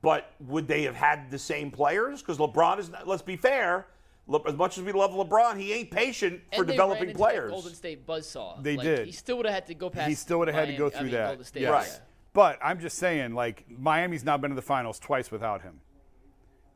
But 0.02 0.30
would 0.40 0.68
they 0.68 0.82
have 0.82 0.94
had 0.96 1.30
the 1.30 1.38
same 1.38 1.70
players? 1.70 2.20
Because 2.20 2.36
LeBron 2.36 2.78
is. 2.78 2.90
Not, 2.90 3.08
let's 3.08 3.22
be 3.22 3.36
fair. 3.36 3.86
Le, 4.28 4.40
as 4.46 4.54
much 4.54 4.76
as 4.76 4.82
we 4.84 4.90
love 4.92 5.12
LeBron, 5.12 5.56
he 5.58 5.72
ain't 5.72 5.90
patient 5.90 6.40
for 6.54 6.62
and 6.62 6.66
developing 6.70 7.14
players. 7.14 7.50
Golden 7.50 7.74
State 7.74 8.06
buzzsaw. 8.06 8.60
They 8.62 8.76
Like, 8.76 8.84
did. 8.84 9.06
He 9.06 9.12
still 9.12 9.36
would 9.36 9.46
have 9.46 9.54
had 9.54 9.66
to 9.68 9.74
go 9.74 9.88
past. 9.88 10.08
he 10.08 10.14
still 10.16 10.40
would 10.40 10.48
have 10.48 10.54
had 10.56 10.66
to 10.68 10.72
go 10.76 10.84
Miami- 10.84 10.94
I 10.94 10.98
through 10.98 11.06
mean, 11.06 11.14
that. 11.14 11.26
Golden 11.28 11.44
State. 11.44 11.62
Yes. 11.62 11.70
Right. 11.72 11.86
yeah. 11.88 11.98
But 12.32 12.58
I'm 12.62 12.80
just 12.80 12.98
saying, 12.98 13.34
like 13.34 13.64
Miami's 13.70 14.24
now 14.24 14.36
been 14.36 14.50
to 14.50 14.56
the 14.56 14.62
finals 14.62 14.98
twice 14.98 15.30
without 15.30 15.62
him. 15.62 15.80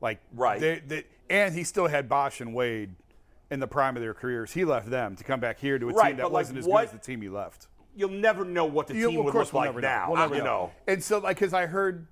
Like 0.01 0.21
Right. 0.33 0.61
they, 0.61 0.79
they, 0.79 1.05
and 1.29 1.55
he 1.55 1.65
still 1.65 1.89
had 1.89 2.09
Bosh 2.09 2.41
and 2.41 2.55
Wade 2.55 2.95
in 3.51 3.59
the 3.61 3.67
prime 3.67 3.97
of 3.97 4.03
their 4.03 4.15
careers. 4.15 4.53
He 4.53 4.65
left 4.65 4.89
them 4.89 5.17
to 5.17 5.25
come 5.25 5.41
back 5.41 5.59
here 5.59 5.79
to 5.79 5.89
a 5.91 5.93
Right, 5.93 6.09
team 6.11 6.17
that 6.19 6.31
wasn't 6.31 6.59
as 6.61 6.67
what- 6.67 6.83
good 6.83 6.85
as 6.87 6.93
the 6.93 6.99
team 6.99 7.21
he 7.21 7.29
left. 7.29 7.67
You'll 7.97 8.11
never 8.11 8.45
know 8.45 8.65
what 8.65 8.87
the 8.87 8.95
You- 8.95 9.09
team 9.11 9.25
would 9.25 9.35
look 9.35 9.53
we'll 9.53 9.63
like 9.65 9.75
now. 9.83 10.05
know. 10.07 10.11
We'll 10.13 10.21
never 10.21 10.37
you 10.37 10.45
know. 10.45 10.71
And 10.87 11.03
so, 11.03 11.19
like, 11.19 11.37
because 11.37 11.53
I 11.53 11.67
heard, 11.67 12.07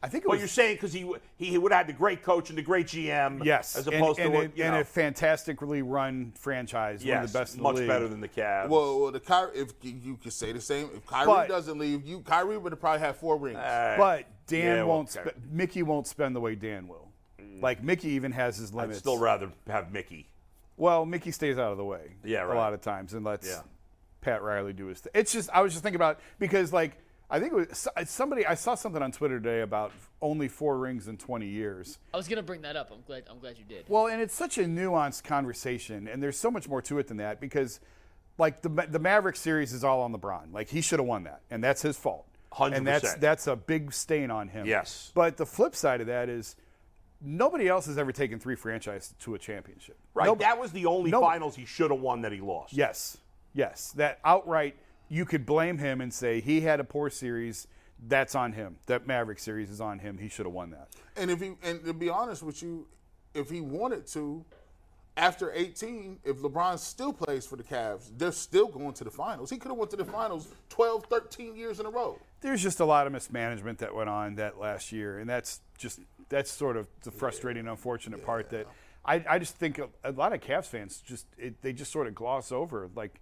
I 0.00 0.08
think 0.08 0.24
it 0.24 0.26
But 0.28 0.32
was 0.34 0.40
you're 0.40 0.48
saying 0.48 0.76
because 0.76 0.92
he 0.92 1.10
he 1.36 1.58
would 1.58 1.72
have 1.72 1.86
had 1.86 1.86
the 1.88 1.98
great 1.98 2.22
coach 2.22 2.50
and 2.50 2.58
the 2.58 2.62
great 2.62 2.86
GM, 2.86 3.44
yes, 3.44 3.76
as 3.76 3.86
opposed 3.88 4.20
and, 4.20 4.30
to 4.32 4.38
a, 4.38 4.42
what, 4.42 4.44
and 4.44 4.56
know, 4.56 4.80
a 4.80 4.84
fantastically 4.84 5.82
run 5.82 6.32
franchise, 6.38 7.00
one 7.00 7.08
yes, 7.08 7.24
of 7.24 7.32
the 7.32 7.38
best 7.38 7.56
in 7.56 7.62
much 7.62 7.74
the 7.74 7.80
league. 7.80 7.88
better 7.88 8.06
than 8.06 8.20
the 8.20 8.28
Cavs. 8.28 8.68
Well, 8.68 9.00
well, 9.00 9.10
the 9.10 9.18
Kyrie, 9.20 9.56
if 9.58 9.72
you- 9.82 9.98
you 10.02 10.16
could 10.16 10.32
say 10.32 10.52
the 10.52 10.60
same, 10.60 10.88
if 10.94 11.04
Kyrie 11.06 11.26
But- 11.26 11.48
doesn't 11.48 11.78
leave, 11.78 12.06
you 12.06 12.20
Kyrie 12.20 12.58
would 12.58 12.70
have 12.72 12.80
probably 12.80 13.00
had 13.00 13.16
four 13.16 13.36
rings. 13.38 13.58
But 13.58 14.26
Dan 14.46 14.60
Yeah, 14.64 14.74
well, 14.84 14.96
won't. 14.98 15.16
okay. 15.16 15.30
Spe- 15.30 15.36
Mickey 15.50 15.82
won't 15.82 16.06
spend 16.06 16.36
the 16.36 16.40
way 16.40 16.54
Dan 16.54 16.86
will. 16.86 17.08
Mm. 17.40 17.60
Like 17.60 17.82
Mickey 17.82 18.10
even 18.10 18.30
has 18.32 18.56
his 18.56 18.72
limits. 18.72 18.98
I'd 18.98 19.00
still 19.00 19.18
rather 19.18 19.50
have 19.66 19.90
Mickey. 19.92 20.28
Well, 20.76 21.06
Mickey 21.06 21.32
stays 21.32 21.58
out 21.58 21.72
of 21.72 21.76
the 21.76 21.84
way. 21.84 22.12
Yeah, 22.22 22.46
A 22.46 22.54
lot 22.54 22.72
of 22.72 22.80
times, 22.80 23.14
and 23.14 23.24
lets 23.24 23.48
Yeah. 23.48 23.62
Pat 24.20 24.42
Riley 24.42 24.72
do 24.72 24.86
his 24.86 25.00
thing. 25.00 25.10
It's 25.14 25.32
just 25.32 25.50
I 25.52 25.60
was 25.60 25.72
just 25.72 25.82
thinking 25.82 25.96
about 25.96 26.20
because 26.38 26.72
like 26.72 26.92
I 27.30 27.38
think 27.38 27.52
it 27.52 27.56
was 27.56 27.88
somebody 28.06 28.46
I 28.46 28.54
saw 28.54 28.74
something 28.74 29.02
on 29.02 29.12
Twitter 29.12 29.38
today 29.38 29.60
about 29.60 29.92
only 30.22 30.48
four 30.48 30.78
rings 30.78 31.08
in 31.08 31.18
20 31.18 31.46
years. 31.46 31.98
I 32.12 32.16
was 32.16 32.26
gonna 32.26 32.42
bring 32.42 32.62
that 32.62 32.74
up. 32.76 32.90
I'm 32.90 33.02
glad. 33.06 33.24
I'm 33.28 33.38
glad 33.38 33.58
you 33.58 33.64
did. 33.64 33.84
Well, 33.88 34.06
and 34.06 34.20
it's 34.22 34.34
such 34.34 34.56
a 34.56 34.62
nuanced 34.64 35.24
conversation, 35.24 36.08
and 36.08 36.22
there's 36.22 36.38
so 36.38 36.50
much 36.50 36.68
more 36.68 36.80
to 36.82 36.98
it 36.98 37.08
than 37.08 37.18
that 37.18 37.40
because, 37.40 37.80
like 38.38 38.62
the 38.62 38.68
the 38.88 38.98
Maverick 38.98 39.36
series 39.36 39.72
is 39.72 39.84
all 39.84 40.00
on 40.00 40.14
LeBron. 40.14 40.52
Like 40.52 40.68
he 40.68 40.80
should 40.80 41.00
have 41.00 41.08
won 41.08 41.24
that, 41.24 41.42
and 41.50 41.62
that's 41.62 41.82
his 41.82 41.96
fault. 41.98 42.24
100%. 42.52 42.76
And 42.76 42.86
that's 42.86 43.14
that's 43.16 43.46
a 43.46 43.56
big 43.56 43.92
stain 43.92 44.30
on 44.30 44.48
him. 44.48 44.64
Yes. 44.66 45.12
But 45.14 45.36
the 45.36 45.46
flip 45.46 45.74
side 45.76 46.00
of 46.00 46.06
that 46.06 46.28
is. 46.28 46.56
Nobody 47.20 47.66
else 47.66 47.86
has 47.86 47.98
ever 47.98 48.12
taken 48.12 48.38
three 48.38 48.54
franchises 48.54 49.12
to 49.22 49.34
a 49.34 49.38
championship. 49.40 49.98
Right, 50.14 50.26
Nob- 50.26 50.38
that 50.38 50.60
was 50.60 50.70
the 50.70 50.86
only 50.86 51.10
no- 51.10 51.20
finals 51.20 51.56
he 51.56 51.64
should 51.64 51.90
have 51.90 51.98
won 52.00 52.22
that 52.22 52.30
he 52.30 52.40
lost. 52.40 52.72
Yes. 52.72 53.18
Yes, 53.54 53.90
that 53.96 54.20
outright 54.24 54.76
you 55.08 55.24
could 55.24 55.46
blame 55.46 55.78
him 55.78 56.00
and 56.00 56.12
say 56.12 56.40
he 56.40 56.60
had 56.60 56.80
a 56.80 56.84
poor 56.84 57.10
series. 57.10 57.66
That's 58.06 58.34
on 58.34 58.52
him. 58.52 58.76
That 58.86 59.06
Maverick 59.06 59.38
series 59.38 59.70
is 59.70 59.80
on 59.80 59.98
him. 59.98 60.18
He 60.18 60.28
should 60.28 60.46
have 60.46 60.52
won 60.52 60.70
that. 60.70 60.88
And 61.16 61.30
if 61.30 61.40
he 61.40 61.54
and 61.62 61.84
to 61.84 61.92
be 61.92 62.08
honest 62.08 62.42
with 62.42 62.62
you, 62.62 62.86
if 63.34 63.50
he 63.50 63.60
wanted 63.60 64.06
to, 64.08 64.44
after 65.16 65.52
18, 65.52 66.20
if 66.24 66.38
LeBron 66.38 66.78
still 66.78 67.12
plays 67.12 67.44
for 67.44 67.56
the 67.56 67.62
Cavs, 67.64 68.10
they're 68.16 68.30
still 68.30 68.68
going 68.68 68.92
to 68.94 69.04
the 69.04 69.10
finals. 69.10 69.50
He 69.50 69.56
could 69.56 69.70
have 69.70 69.78
went 69.78 69.90
to 69.90 69.96
the 69.96 70.04
finals 70.04 70.48
12, 70.68 71.06
13 71.06 71.56
years 71.56 71.80
in 71.80 71.86
a 71.86 71.90
row. 71.90 72.18
There's 72.40 72.62
just 72.62 72.78
a 72.78 72.84
lot 72.84 73.06
of 73.08 73.12
mismanagement 73.12 73.78
that 73.78 73.92
went 73.92 74.08
on 74.08 74.36
that 74.36 74.60
last 74.60 74.92
year, 74.92 75.18
and 75.18 75.28
that's 75.28 75.60
just 75.76 76.00
that's 76.28 76.50
sort 76.50 76.76
of 76.76 76.86
the 77.02 77.10
frustrating, 77.10 77.66
unfortunate 77.66 78.24
part 78.24 78.50
that 78.50 78.68
I, 79.04 79.24
I 79.28 79.38
just 79.38 79.56
think 79.56 79.78
a, 79.78 79.88
a 80.04 80.12
lot 80.12 80.32
of 80.32 80.40
Cavs 80.40 80.66
fans 80.66 81.02
just 81.04 81.26
it, 81.36 81.62
they 81.62 81.72
just 81.72 81.90
sort 81.90 82.06
of 82.06 82.14
gloss 82.14 82.52
over 82.52 82.88
like 82.94 83.20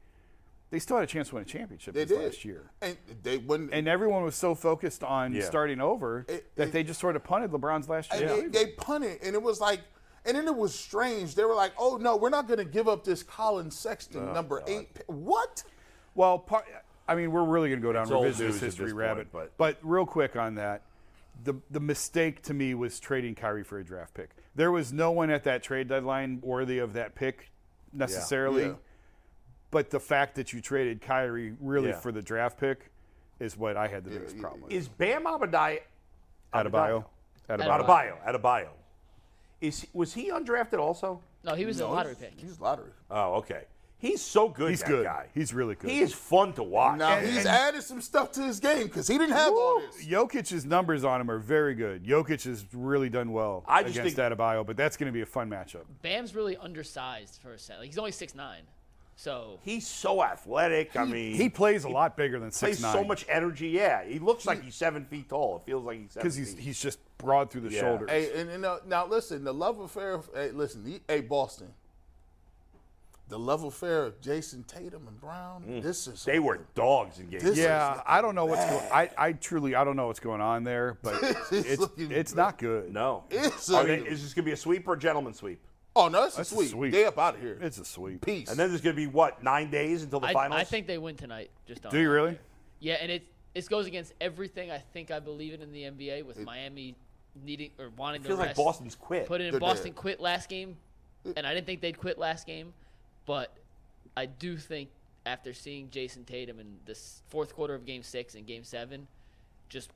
they 0.71 0.79
still 0.79 0.97
had 0.97 1.05
a 1.05 1.07
chance 1.07 1.29
to 1.29 1.37
win 1.37 1.43
a 1.43 1.47
championship 1.47 1.95
They 1.95 2.05
this 2.05 2.19
did 2.19 2.25
last 2.25 2.45
year. 2.45 2.71
and 2.83 2.97
they 3.23 3.39
wouldn't. 3.39 3.73
And 3.73 3.87
everyone 3.89 4.23
was 4.25 4.35
so 4.35 4.55
focused 4.55 5.05
on 5.05 5.33
Yeah. 5.33 5.43
starting 5.45 5.81
over 5.81 6.25
It- 6.29 6.55
that 6.57 6.69
it- 6.69 6.73
they 6.73 6.83
just 6.83 7.01
sort 7.01 7.17
of 7.17 7.23
punted 7.25 7.51
LeBron's 7.53 7.89
last 7.89 8.13
year. 8.13 8.29
they, 8.29 8.47
they 8.49 8.67
punted, 8.73 9.19
and 9.23 9.35
it 9.35 9.43
was 9.43 9.61
like, 9.61 9.81
and 10.25 10.37
then 10.37 10.47
it 10.49 10.57
was 10.57 10.75
strange. 10.75 11.37
They 11.37 11.45
were 11.45 11.55
like, 11.55 11.73
"Oh 11.79 11.99
no, 11.99 12.17
we're 12.17 12.31
not 12.31 12.49
going 12.49 12.59
to 12.59 12.65
give 12.65 12.89
up 12.89 13.05
this 13.05 13.23
Collin 13.23 13.71
Sexton 13.71 14.33
number 14.33 14.63
eight. 14.67 14.89
What? 15.07 15.63
Well, 16.17 16.39
part, 16.41 16.65
I 17.07 17.15
mean, 17.15 17.31
we're 17.31 17.45
really 17.45 17.69
going 17.69 17.81
to 17.81 17.87
go 17.87 17.93
down 17.93 18.03
It's 18.05 18.11
old 18.11 18.27
revisionist 18.27 18.59
history 18.59 18.93
rabbit. 18.93 19.31
point, 19.31 19.51
but 19.57 19.79
real 19.83 20.05
quick 20.07 20.35
on 20.35 20.57
that, 20.57 20.83
the 21.45 21.55
the 21.71 21.79
mistake 21.79 22.43
to 22.43 22.55
me 22.55 22.75
was 22.75 22.99
trading 22.99 23.37
Kyrie 23.37 23.63
for 23.63 23.79
a 23.79 23.85
draft 23.85 24.15
pick. 24.15 24.31
There 24.57 24.73
was 24.73 24.93
no 24.93 25.13
one 25.13 25.31
at 25.31 25.45
that 25.45 25.63
trade 25.63 25.87
deadline 25.87 26.41
worthy 26.43 26.79
of 26.79 26.95
that 26.95 27.15
pick 27.15 27.53
necessarily. 27.93 28.65
Yeah. 28.65 28.75
But 29.77 29.91
the 29.91 30.01
fact 30.01 30.37
that 30.37 30.55
you 30.55 30.63
traded 30.63 31.03
Kyrie 31.03 31.55
really 31.61 31.91
Yeah. 31.91 32.01
for 32.01 32.11
the 32.11 32.23
draft 32.23 32.57
pick 32.59 32.91
is 33.39 33.59
what 33.59 33.77
I 33.77 33.89
had 33.89 34.05
the 34.05 34.11
biggest 34.11 34.39
problem 34.39 34.63
with. 34.63 34.73
Is 34.73 34.89
Bam 34.89 35.25
Abadai 35.25 35.81
Adebayo. 36.55 37.05
Adebayo. 37.51 37.85
Adebayo? 37.85 38.25
Adebayo. 38.27 38.69
Is 39.61 39.87
was 39.93 40.15
he 40.15 40.31
undrafted 40.31 40.79
also? 40.79 41.21
No, 41.45 41.55
he 41.55 41.67
was 41.67 41.79
a 41.81 41.87
lottery 41.87 42.15
he's- 42.15 42.31
pick. 42.31 42.41
He's 42.41 42.59
lottery. 42.59 42.91
Oh, 43.11 43.35
okay. 43.35 43.65
He's 43.99 44.23
so 44.23 44.49
good. 44.49 44.71
He's 44.71 44.81
that 44.81 44.89
good. 44.89 45.05
Guy. 45.05 45.27
He's 45.35 45.53
really 45.53 45.75
good. 45.75 45.91
He 45.91 46.01
is 46.01 46.15
fun 46.15 46.55
to 46.55 46.63
watch. 46.63 46.99
Now 46.99 47.19
he's 47.19 47.45
added 47.45 47.83
some 47.83 48.01
stuff 48.01 48.33
to 48.33 48.43
his 48.43 48.59
game 48.61 48.85
because 48.85 49.07
he 49.09 49.19
didn't 49.19 49.35
have 49.37 49.53
all 49.53 49.81
this. 49.81 50.07
Jokic's 50.07 50.65
numbers 50.65 51.05
on 51.05 51.21
him 51.21 51.31
are 51.31 51.39
very 51.39 51.75
good. 51.75 52.03
Jokic 52.03 52.45
has 52.45 52.65
really 52.73 53.11
done 53.11 53.31
well 53.33 53.63
I 53.69 53.83
just 53.83 53.99
against 53.99 54.17
think- 54.17 54.33
Adebayo, 54.39 54.65
but 54.67 54.79
that's 54.79 54.97
going 54.97 55.09
to 55.09 55.13
be 55.13 55.21
a 55.21 55.27
fun 55.27 55.51
matchup. 55.51 55.85
Bam's 56.01 56.35
really 56.35 56.57
undersized 56.57 57.43
for 57.43 57.53
a 57.53 57.59
set. 57.59 57.79
Like 57.79 57.89
he's 57.89 57.99
only 57.99 58.13
six 58.13 58.35
nine, 58.35 58.63
so 59.19 59.59
He's 59.63 59.87
so 59.87 60.23
athletic. 60.23 60.95
I 60.97 61.05
mean, 61.05 61.35
He 61.35 61.49
plays 61.49 61.85
a 61.85 61.89
lot 61.89 62.17
bigger 62.17 62.39
than 62.39 62.51
plays 62.51 62.57
six 62.77 62.81
nine. 62.83 62.93
so 62.93 63.03
much 63.03 63.25
energy. 63.29 63.69
Yeah, 63.69 64.05
he 64.05 64.19
looks 64.19 64.47
like 64.47 64.63
he's 64.63 64.75
seven 64.75 65.05
feet 65.07 65.29
tall. 65.31 65.57
It 65.57 65.63
feels 65.67 65.85
like 65.85 65.99
he's 66.01 66.13
seven 66.13 66.23
because 66.25 66.37
he's 66.37 66.55
feet. 66.55 66.63
he's 66.63 66.81
just 66.81 66.99
broad 67.19 67.51
through 67.51 67.63
the 67.63 67.71
Yeah. 67.71 67.81
shoulders. 67.81 68.11
Hey, 68.11 68.39
and, 68.41 68.51
and 68.51 68.65
uh, 68.65 68.79
now 68.87 69.07
listen, 69.07 69.43
the 69.43 69.55
love 69.55 69.81
affair. 69.81 70.21
Hey, 70.35 70.51
listen, 70.53 70.85
the, 70.85 71.01
hey 71.09 71.23
Boston. 71.23 71.69
The 73.29 73.39
love 73.39 73.65
affair 73.65 74.05
of 74.05 74.21
Jayson 74.21 74.63
Tatum 74.69 75.09
and 75.09 75.21
Brown. 75.21 75.81
This 75.83 76.07
is 76.07 76.21
Mm. 76.21 76.25
they 76.27 76.39
were 76.39 76.61
dogs 76.77 77.19
in 77.19 77.29
games. 77.29 77.59
Yeah, 77.59 78.01
I 78.07 78.21
don't 78.23 78.37
know 78.37 78.45
what's 78.45 78.65
going. 78.71 78.85
I, 78.93 79.11
I 79.19 79.33
truly 79.33 79.75
I 79.75 79.83
don't 79.83 79.97
know 79.97 80.07
what's 80.07 80.21
going 80.21 80.41
on 80.41 80.63
there, 80.63 80.99
but 81.03 81.21
It's 81.51 81.53
it's 81.53 81.85
it's 81.99 82.35
not 82.37 82.57
good. 82.57 82.93
no. 82.93 83.25
It's 83.31 83.69
Are 83.73 83.83
a- 83.83 83.87
they, 83.87 83.97
is 84.07 84.23
this 84.23 84.33
gonna 84.33 84.45
be 84.45 84.53
a 84.53 84.57
sweep 84.57 84.87
or 84.87 84.93
a 84.93 84.99
gentleman 84.99 85.33
sweep? 85.35 85.61
Oh 85.99 86.09
no, 86.09 86.23
that's, 86.23 86.37
That's 86.37 86.53
a 86.53 86.55
a 86.55 86.59
sweep. 86.59 86.71
sweep. 86.71 86.93
They 86.93 87.07
up 87.07 87.19
out 87.19 87.37
of 87.37 87.41
here. 87.41 87.59
It's 87.61 87.79
a 87.79 87.85
sweep. 87.85 88.25
Peace. 88.25 88.51
And 88.51 88.59
then 88.59 88.69
there's 88.69 88.83
gonna 88.83 88.95
be 88.95 89.07
what 89.07 89.43
nine 89.43 89.71
days 89.71 90.03
until 90.03 90.21
the 90.21 90.27
I, 90.27 90.33
finals. 90.35 90.61
I 90.61 90.65
think 90.65 90.87
they 90.87 90.99
win 90.99 91.17
tonight. 91.17 91.51
Just 91.67 91.85
on 91.87 91.91
Do 91.93 91.99
you 91.99 92.09
that. 92.09 92.15
really? 92.15 92.39
Yeah, 92.81 92.95
and 93.01 93.11
it 93.11 93.25
it 93.55 93.67
goes 93.69 93.87
against 93.87 94.13
everything 94.21 94.71
I 94.71 94.79
think 94.79 95.11
I 95.11 95.19
believe 95.21 95.55
in 95.55 95.63
in 95.63 95.73
the 95.73 95.85
NBA 95.85 96.27
with 96.27 96.39
Miami 96.41 96.95
needing 97.45 97.71
or 97.79 97.91
wanting 97.97 98.21
it 98.21 98.27
feels 98.27 98.39
to 98.39 98.45
like. 98.47 98.55
Boston's 98.57 98.95
quit. 98.95 99.27
Put 99.27 99.41
it 99.41 99.45
in 99.47 99.51
They're 99.53 99.61
Boston 99.61 99.93
dead. 99.93 99.97
quit 99.97 100.21
last 100.21 100.49
game, 100.51 100.77
and 101.37 101.47
I 101.47 101.55
didn't 101.55 101.67
think 101.67 101.81
they'd 101.81 101.99
quit 101.99 102.19
last 102.19 102.47
game, 102.47 102.75
but 103.25 103.57
I 104.17 104.27
do 104.27 104.59
think 104.59 104.91
after 105.25 105.55
seeing 105.55 105.89
Jayson 105.91 106.25
Tatum 106.27 106.61
in 106.61 106.77
this 106.85 107.23
fourth 107.29 107.55
quarter 107.55 107.75
of 107.75 107.87
Game 107.87 108.03
Six 108.03 108.35
and 108.35 108.47
Game 108.47 108.65
Seven, 108.65 109.07
just 109.71 109.91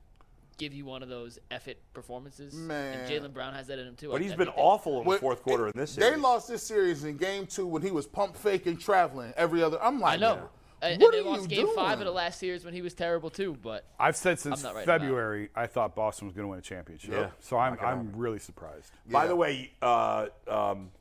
give 0.61 0.73
you 0.75 0.85
one 0.85 1.01
of 1.01 1.09
those 1.09 1.39
F 1.49 1.67
it 1.67 1.81
performances. 1.91 2.53
Man. 2.53 2.99
and 2.99 3.09
Jaylen 3.11 3.33
Brown 3.33 3.53
has 3.55 3.65
that 3.67 3.79
in 3.79 3.87
him 3.87 3.95
too. 3.95 4.09
but 4.09 4.21
I- 4.21 4.23
he's 4.23 4.33
I 4.33 4.35
been 4.35 4.49
awful 4.49 4.99
in 4.99 5.03
the 5.03 5.09
When- 5.09 5.19
fourth 5.19 5.41
quarter 5.41 5.65
in 5.67 5.73
this 5.75 5.91
series. 5.91 6.11
They 6.11 6.15
lost 6.21 6.47
this 6.47 6.61
series 6.61 7.03
in 7.03 7.17
game 7.17 7.47
two 7.47 7.65
when 7.65 7.81
he 7.81 7.89
was 7.89 8.05
pump 8.05 8.37
faking, 8.37 8.77
traveling 8.77 9.33
every 9.35 9.63
other. 9.63 9.81
I'm 9.81 9.99
like, 9.99 10.13
I 10.13 10.17
know. 10.17 10.49
And, 10.83 10.99
What 11.01 11.13
and 11.15 11.25
they 11.25 11.27
are 11.27 11.31
lost 11.31 11.41
you 11.43 11.47
Game 11.47 11.65
doing? 11.65 11.75
Five 11.75 11.99
of 11.99 12.05
the 12.05 12.11
last 12.11 12.39
series 12.39 12.63
when 12.65 12.73
he 12.75 12.81
was 12.83 12.93
terrible 12.93 13.29
too. 13.31 13.55
But 13.61 13.85
I've 13.99 14.15
said 14.15 14.39
since 14.39 14.63
not 14.63 14.73
writing 14.75 14.87
about 14.89 14.95
it. 14.95 14.99
February 15.05 15.49
I 15.55 15.65
thought 15.67 15.95
Boston 15.95 16.27
was 16.27 16.35
going 16.35 16.45
to 16.45 16.49
win 16.49 16.59
a 16.59 16.61
championship. 16.61 17.11
Yeah. 17.11 17.29
So 17.39 17.57
I'm 17.57 17.77
I'm 17.79 18.11
really 18.15 18.39
surprised. 18.39 18.91
By 19.09 19.25
the 19.27 19.35
way, 19.35 19.71
uh, 19.81 20.27
um, 20.47 20.91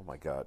oh 0.00 0.04
my 0.06 0.16
God, 0.16 0.46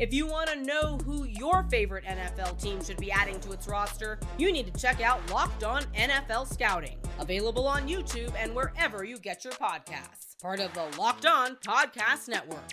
If 0.00 0.14
you 0.14 0.26
want 0.26 0.48
to 0.48 0.56
know 0.62 0.96
who 1.04 1.24
your 1.24 1.62
favorite 1.64 2.04
NFL 2.06 2.58
team 2.60 2.82
should 2.82 2.96
be 2.96 3.12
adding 3.12 3.38
to 3.40 3.52
its 3.52 3.68
roster, 3.68 4.18
you 4.38 4.50
need 4.50 4.72
to 4.72 4.80
check 4.80 5.02
out 5.02 5.20
Locked 5.30 5.62
On 5.62 5.82
NFL 5.94 6.50
Scouting, 6.50 6.96
available 7.18 7.66
on 7.68 7.86
YouTube 7.86 8.32
and 8.38 8.54
wherever 8.54 9.04
you 9.04 9.18
get 9.18 9.44
your 9.44 9.52
podcasts. 9.52 10.40
Part 10.40 10.58
of 10.58 10.72
the 10.72 10.86
Locked 10.98 11.26
On 11.26 11.54
Podcast 11.56 12.28
Network. 12.28 12.64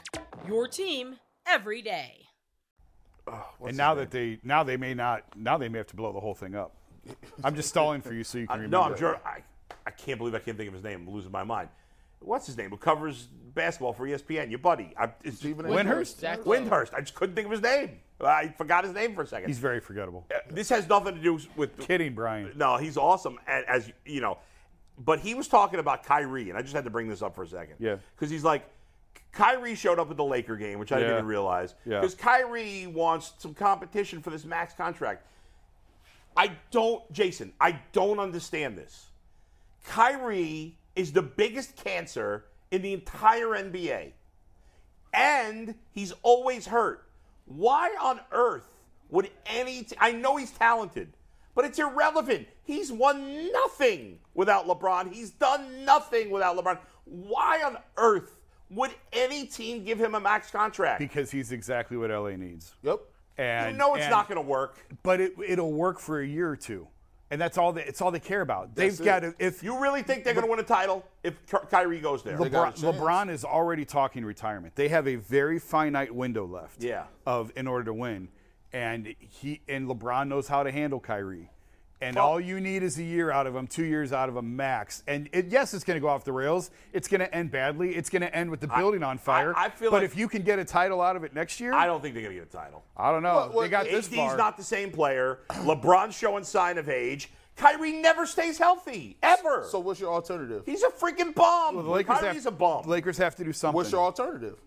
Your 0.47 0.69
team 0.69 1.17
every 1.45 1.81
day. 1.81 2.27
and 3.61 3.75
now 3.75 3.93
that 3.93 4.09
they 4.09 4.39
now 4.43 4.63
they 4.63 4.77
may 4.77 4.93
not 4.93 5.23
now 5.35 5.57
they 5.57 5.67
may 5.67 5.79
have 5.79 5.87
to 5.87 5.97
blow 5.97 6.13
the 6.13 6.21
whole 6.21 6.33
thing 6.35 6.55
up. 6.55 6.77
I'm 7.43 7.55
just 7.55 7.67
stalling 7.67 7.99
for 7.99 8.13
you 8.13 8.23
so 8.23 8.37
you 8.37 8.47
can 8.47 8.53
Uh, 8.53 8.57
remember. 8.61 8.77
no, 8.77 8.83
I'm 8.83 8.97
sure. 8.97 9.19
I, 9.25 9.39
I 9.85 9.91
can't 9.91 10.17
believe 10.17 10.33
I 10.33 10.39
can't 10.39 10.55
think 10.57 10.69
of 10.69 10.73
his 10.73 10.83
name. 10.83 11.05
I'm 11.05 11.13
losing 11.13 11.31
my 11.31 11.43
mind. 11.43 11.67
What's 12.19 12.45
his 12.47 12.57
name? 12.57 12.69
Who 12.71 12.77
covers 12.77 13.27
basketball 13.53 13.93
for 13.93 14.05
ESPN? 14.07 14.49
Your 14.49 14.59
buddy. 14.59 14.93
I, 14.97 15.09
it's 15.23 15.37
Stephen 15.37 15.65
Windhorst? 15.65 16.19
Zach 16.19 16.45
Lowe. 16.45 16.53
Windhorst. 16.55 16.93
I 16.93 17.01
just 17.01 17.15
couldn't 17.15 17.35
think 17.35 17.45
of 17.45 17.51
his 17.51 17.61
name. 17.61 17.99
I 18.19 18.47
forgot 18.57 18.83
his 18.83 18.93
name 18.93 19.13
for 19.13 19.21
a 19.21 19.27
second. 19.27 19.47
He's 19.47 19.59
very 19.59 19.79
forgettable. 19.79 20.25
Uh, 20.33 20.39
this 20.49 20.69
has 20.69 20.89
nothing 20.89 21.15
to 21.15 21.21
do 21.21 21.39
with 21.55 21.77
Kidding, 21.79 22.15
Brian. 22.15 22.51
No, 22.55 22.77
he's 22.77 22.97
awesome. 22.97 23.37
a- 23.47 23.69
As 23.69 23.91
you 24.05 24.21
know, 24.21 24.39
but 24.97 25.19
he 25.19 25.35
was 25.35 25.47
talking 25.47 25.79
about 25.79 26.03
Kyrie, 26.03 26.49
and 26.49 26.57
I 26.57 26.63
just 26.63 26.73
had 26.73 26.83
to 26.85 26.89
bring 26.89 27.07
this 27.07 27.21
up 27.21 27.35
for 27.35 27.43
a 27.43 27.47
second. 27.47 27.75
Yeah. 27.79 27.97
because 28.15 28.31
he's 28.31 28.43
like, 28.43 28.63
Kyrie 29.31 29.75
showed 29.75 29.99
up 29.99 30.09
at 30.09 30.17
the 30.17 30.23
Laker 30.23 30.55
game, 30.55 30.79
which 30.79 30.91
I 30.91 30.95
Yeah. 30.95 31.01
didn't 31.01 31.15
even 31.17 31.25
realize. 31.27 31.75
Yeah. 31.85 31.99
Because 31.99 32.15
Kyrie 32.15 32.87
wants 32.87 33.33
some 33.37 33.53
competition 33.53 34.21
for 34.23 34.31
this 34.31 34.43
max 34.45 34.73
contract. 34.73 35.23
I 36.35 36.51
don't, 36.71 37.09
Jason. 37.13 37.53
I 37.61 37.79
don't 37.91 38.19
understand 38.19 38.75
this. 38.77 39.05
Kyrie 39.85 40.75
is 40.97 41.11
the 41.13 41.21
biggest 41.21 41.75
cancer 41.75 42.45
in 42.71 42.81
the 42.81 42.93
entire 42.93 43.47
NBA, 43.49 44.11
and 45.13 45.75
he's 45.91 46.11
always 46.23 46.65
hurt. 46.65 47.07
Why 47.45 47.95
on 48.01 48.19
earth 48.31 48.67
would 49.09 49.29
any? 49.45 49.83
T- 49.83 49.95
I 49.99 50.11
know 50.11 50.35
he's 50.35 50.51
talented, 50.51 51.13
but 51.55 51.63
it's 51.65 51.79
irrelevant. 51.79 52.47
He's 52.63 52.91
won 52.91 53.51
nothing 53.53 54.19
without 54.33 54.67
LeBron. 54.67 55.13
He's 55.13 55.29
done 55.29 55.85
nothing 55.85 56.29
without 56.29 56.57
LeBron. 56.57 56.79
Why 57.05 57.61
on 57.63 57.77
earth 57.95 58.37
would 58.69 58.91
any 59.13 59.45
team 59.45 59.85
give 59.85 59.99
him 59.99 60.15
a 60.15 60.19
max 60.19 60.51
contract? 60.51 60.99
Because 60.99 61.31
he's 61.31 61.51
exactly 61.51 61.95
what 61.95 62.09
LA 62.09 62.31
needs. 62.31 62.73
Yep. 62.83 62.99
And 63.37 63.71
you 63.71 63.77
know 63.77 63.93
it's 63.95 64.03
and- 64.03 64.11
not 64.11 64.27
going 64.27 64.37
to 64.37 64.41
work. 64.41 64.77
But 65.03 65.21
it, 65.21 65.33
it'll 65.47 65.71
work 65.71 65.99
for 65.99 66.19
a 66.19 66.27
year 66.27 66.49
or 66.49 66.57
two, 66.57 66.87
and 67.29 67.39
that's 67.39 67.57
all. 67.57 67.73
They, 67.73 67.83
it's 67.83 68.01
all 68.01 68.11
they 68.11 68.19
care 68.19 68.41
about. 68.41 68.75
That's 68.75 68.97
They've 68.97 69.05
got 69.05 69.19
to. 69.21 69.33
If 69.39 69.63
You 69.63 69.79
really 69.79 70.03
think 70.03 70.23
they're 70.23 70.33
going 70.33 70.45
to 70.45 70.49
win 70.49 70.59
a 70.59 70.63
title 70.63 71.05
if 71.23 71.35
Kyrie 71.69 71.99
goes 71.99 72.23
there? 72.23 72.37
LeBron. 72.37 72.77
LeBron 72.77 73.29
is 73.29 73.43
already 73.43 73.85
talking 73.85 74.23
retirement. 74.23 74.75
They 74.75 74.87
have 74.87 75.07
a 75.07 75.15
very 75.15 75.59
finite 75.59 76.13
window 76.13 76.45
left. 76.45 76.83
Yeah. 76.83 77.05
Of 77.25 77.51
in 77.55 77.67
order 77.67 77.85
to 77.85 77.93
win, 77.93 78.29
and 78.71 79.13
he 79.19 79.61
and 79.67 79.87
LeBron 79.87 80.27
knows 80.27 80.47
how 80.47 80.63
to 80.63 80.71
handle 80.71 80.99
Kyrie. 80.99 81.49
And 81.99 82.15
Well- 82.15 82.25
all 82.27 82.39
you 82.39 82.59
need 82.61 82.83
is 82.83 82.99
a 82.99 83.03
year 83.03 83.31
out 83.31 83.47
of 83.47 83.55
him, 83.55 83.65
two 83.65 83.83
years 83.83 84.13
out 84.13 84.29
of 84.29 84.37
him 84.37 84.55
max. 84.55 85.01
And 85.07 85.29
it, 85.33 85.47
yes, 85.47 85.73
it's 85.73 85.83
going 85.83 85.95
to 85.97 85.99
go 86.01 86.07
off 86.07 86.23
the 86.23 86.31
rails. 86.31 86.69
It's 86.93 87.07
going 87.07 87.21
to 87.21 87.33
end 87.33 87.49
badly. 87.49 87.95
It's 87.95 88.09
going 88.11 88.21
to 88.21 88.33
end 88.35 88.51
with 88.51 88.59
the 88.59 88.67
building 88.67 89.01
on 89.01 89.17
fire. 89.17 89.53
I 89.57 89.69
feel 89.69 89.89
but 89.89 89.97
like- 90.03 90.05
if 90.05 90.15
you 90.15 90.27
can 90.27 90.43
get 90.43 90.59
a 90.59 90.65
title 90.65 91.01
out 91.01 91.15
of 91.15 91.23
it 91.23 91.33
next 91.33 91.59
year, 91.59 91.73
I 91.73 91.87
don't 91.87 92.01
think 92.01 92.13
they're 92.13 92.21
going 92.23 92.35
to 92.35 92.41
get 92.41 92.49
a 92.49 92.55
title. 92.55 92.83
I 92.95 93.11
don't 93.11 93.23
know. 93.23 93.35
Well, 93.35 93.49
well, 93.53 93.61
they 93.61 93.69
got 93.69 93.85
this 93.85 94.07
AD's 94.07 94.15
far. 94.15 94.37
not 94.37 94.57
the 94.57 94.63
same 94.63 94.91
player. 94.91 95.39
LeBron's 95.49 96.15
showing 96.15 96.43
sign 96.43 96.77
of 96.77 96.87
age. 96.87 97.31
Kyrie 97.55 97.93
never 97.93 98.27
stays 98.27 98.59
healthy 98.59 99.17
ever. 99.23 99.65
So 99.67 99.79
what's 99.79 99.99
your 99.99 100.13
alternative? 100.13 100.61
he's 100.67 100.83
a 100.83 100.89
freaking 100.89 101.33
bum. 101.33 101.73
Well, 101.73 101.83
the 101.83 101.89
Lakers 101.89 102.19
Kyrie's 102.19 102.43
have, 102.43 102.53
a 102.53 102.55
bum. 102.55 102.83
Lakers 102.85 103.17
have 103.17 103.35
to 103.37 103.43
do 103.43 103.51
something. 103.51 103.75
What's 103.75 103.91
your 103.91 104.01
alternative? 104.01 104.59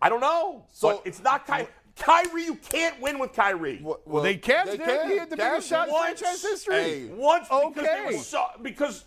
I 0.00 0.08
don't 0.08 0.20
know. 0.20 0.64
So- 0.72 0.88
but 0.96 1.02
it's 1.06 1.22
not 1.22 1.46
Kyrie. 1.46 1.68
Kyrie, 1.96 2.44
you 2.44 2.54
can't 2.56 3.00
win 3.00 3.18
with 3.18 3.32
Kyrie. 3.32 3.80
Well, 3.82 4.00
Well, 4.06 4.22
they 4.22 4.36
Cavs 4.36 4.66
did. 4.72 4.80
He 5.10 5.16
had 5.18 5.30
the 5.30 5.36
biggest 5.36 5.66
Cavs 5.66 5.68
shot 5.68 5.88
in 5.88 5.94
franchise 5.94 6.42
history. 6.42 6.74
Hey, 6.74 7.06
Once 7.06 7.48
because 7.48 7.74
they 7.74 7.80
Okay. 8.06 8.16
were 8.16 8.22
so, 8.22 8.46
because 8.62 9.04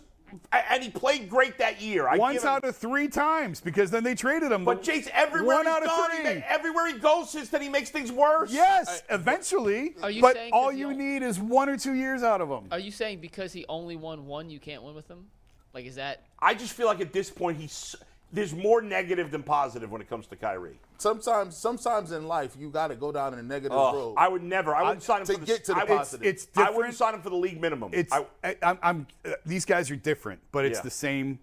and 0.52 0.82
he 0.82 0.90
played 0.90 1.28
great 1.30 1.58
that 1.58 1.80
year. 1.80 2.08
I 2.08 2.16
Once 2.16 2.34
give 2.34 2.42
him- 2.42 2.48
out 2.48 2.64
of 2.64 2.74
three 2.76 3.06
times 3.06 3.60
because 3.60 3.92
then 3.92 4.02
they 4.02 4.16
traded 4.16 4.50
him. 4.50 4.64
But 4.64 4.82
Jace, 4.82 5.06
everywhere 5.12 5.56
One 5.58 5.66
he's 5.66 5.74
out 5.74 5.82
of 5.84 5.88
gone, 5.88 6.10
he 6.10 6.16
three. 6.24 6.34
ma- 6.34 6.40
everywhere 6.48 6.86
he 6.88 6.98
goes, 6.98 7.30
since 7.30 7.50
then 7.50 7.62
he 7.62 7.68
makes 7.68 7.90
things 7.90 8.10
worse. 8.10 8.50
Yes, 8.50 9.04
eventually. 9.10 9.94
Are 10.02 10.10
you 10.10 10.20
but 10.20 10.36
all 10.52 10.72
you 10.72 10.90
you- 10.90 10.96
need 10.96 11.22
is 11.22 11.38
one 11.38 11.68
or 11.68 11.76
two 11.76 11.94
years 11.94 12.24
out 12.24 12.40
of 12.40 12.48
him. 12.48 12.66
Are 12.72 12.80
you 12.80 12.90
saying 12.90 13.20
because 13.20 13.52
he 13.52 13.64
only 13.68 13.94
won 13.94 14.26
one, 14.26 14.50
you 14.50 14.58
can't 14.58 14.82
win 14.82 14.94
with 14.96 15.06
him? 15.08 15.30
Like, 15.72 15.86
is 15.86 15.94
that? 15.96 16.24
I 16.40 16.54
just 16.54 16.72
feel 16.72 16.86
like 16.86 17.00
at 17.00 17.12
this 17.12 17.30
point 17.30 17.58
he's 17.58 17.94
there's 18.32 18.54
more 18.54 18.82
negative 18.82 19.30
than 19.30 19.42
positive 19.42 19.90
when 19.90 20.00
it 20.00 20.08
comes 20.08 20.26
to 20.28 20.36
Kyrie. 20.36 20.78
Sometimes, 20.98 21.56
sometimes 21.56 22.10
in 22.12 22.26
life, 22.26 22.56
you 22.58 22.68
got 22.70 22.88
to 22.88 22.96
go 22.96 23.12
down 23.12 23.32
in 23.32 23.38
a 23.38 23.42
negative 23.42 23.76
Ugh, 23.76 23.94
road. 23.94 24.14
I 24.16 24.28
would 24.28 24.42
never. 24.42 24.74
I 24.74 24.82
wouldn't 24.82 25.02
sign 25.02 25.20
him 25.20 25.26
to 25.26 25.32
for 25.34 25.40
the, 25.40 25.46
get 25.46 25.64
to 25.66 25.74
the 25.74 25.80
I 25.80 25.86
positive. 25.86 26.26
It's 26.26 26.44
I 26.44 26.60
different. 26.60 26.76
wouldn't 26.76 26.94
sign 26.94 27.14
him 27.14 27.22
for 27.22 27.30
the 27.30 27.36
league 27.36 27.60
minimum. 27.60 27.90
It's 27.92 28.12
I, 28.12 28.26
I, 28.42 28.56
I'm, 28.62 28.78
I'm 28.82 29.06
uh, 29.24 29.32
these 29.46 29.64
guys 29.64 29.90
are 29.90 29.96
different, 29.96 30.40
but 30.52 30.64
it's 30.64 30.78
Yeah. 30.78 30.82
the 30.82 30.90
same. 30.90 31.38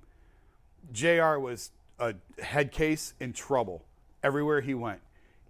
J.R. 0.92 1.40
was 1.40 1.72
a 2.00 2.16
head 2.42 2.72
case 2.72 3.14
in 3.20 3.34
trouble 3.34 3.86
everywhere 4.24 4.62
he 4.62 4.74
went, 4.74 5.00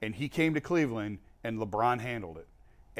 and 0.01 0.15
he 0.15 0.29
came 0.29 0.53
to 0.53 0.61
Cleveland, 0.61 1.19
and 1.43 1.57
LeBron 1.59 2.01
handled 2.01 2.37
it. 2.37 2.47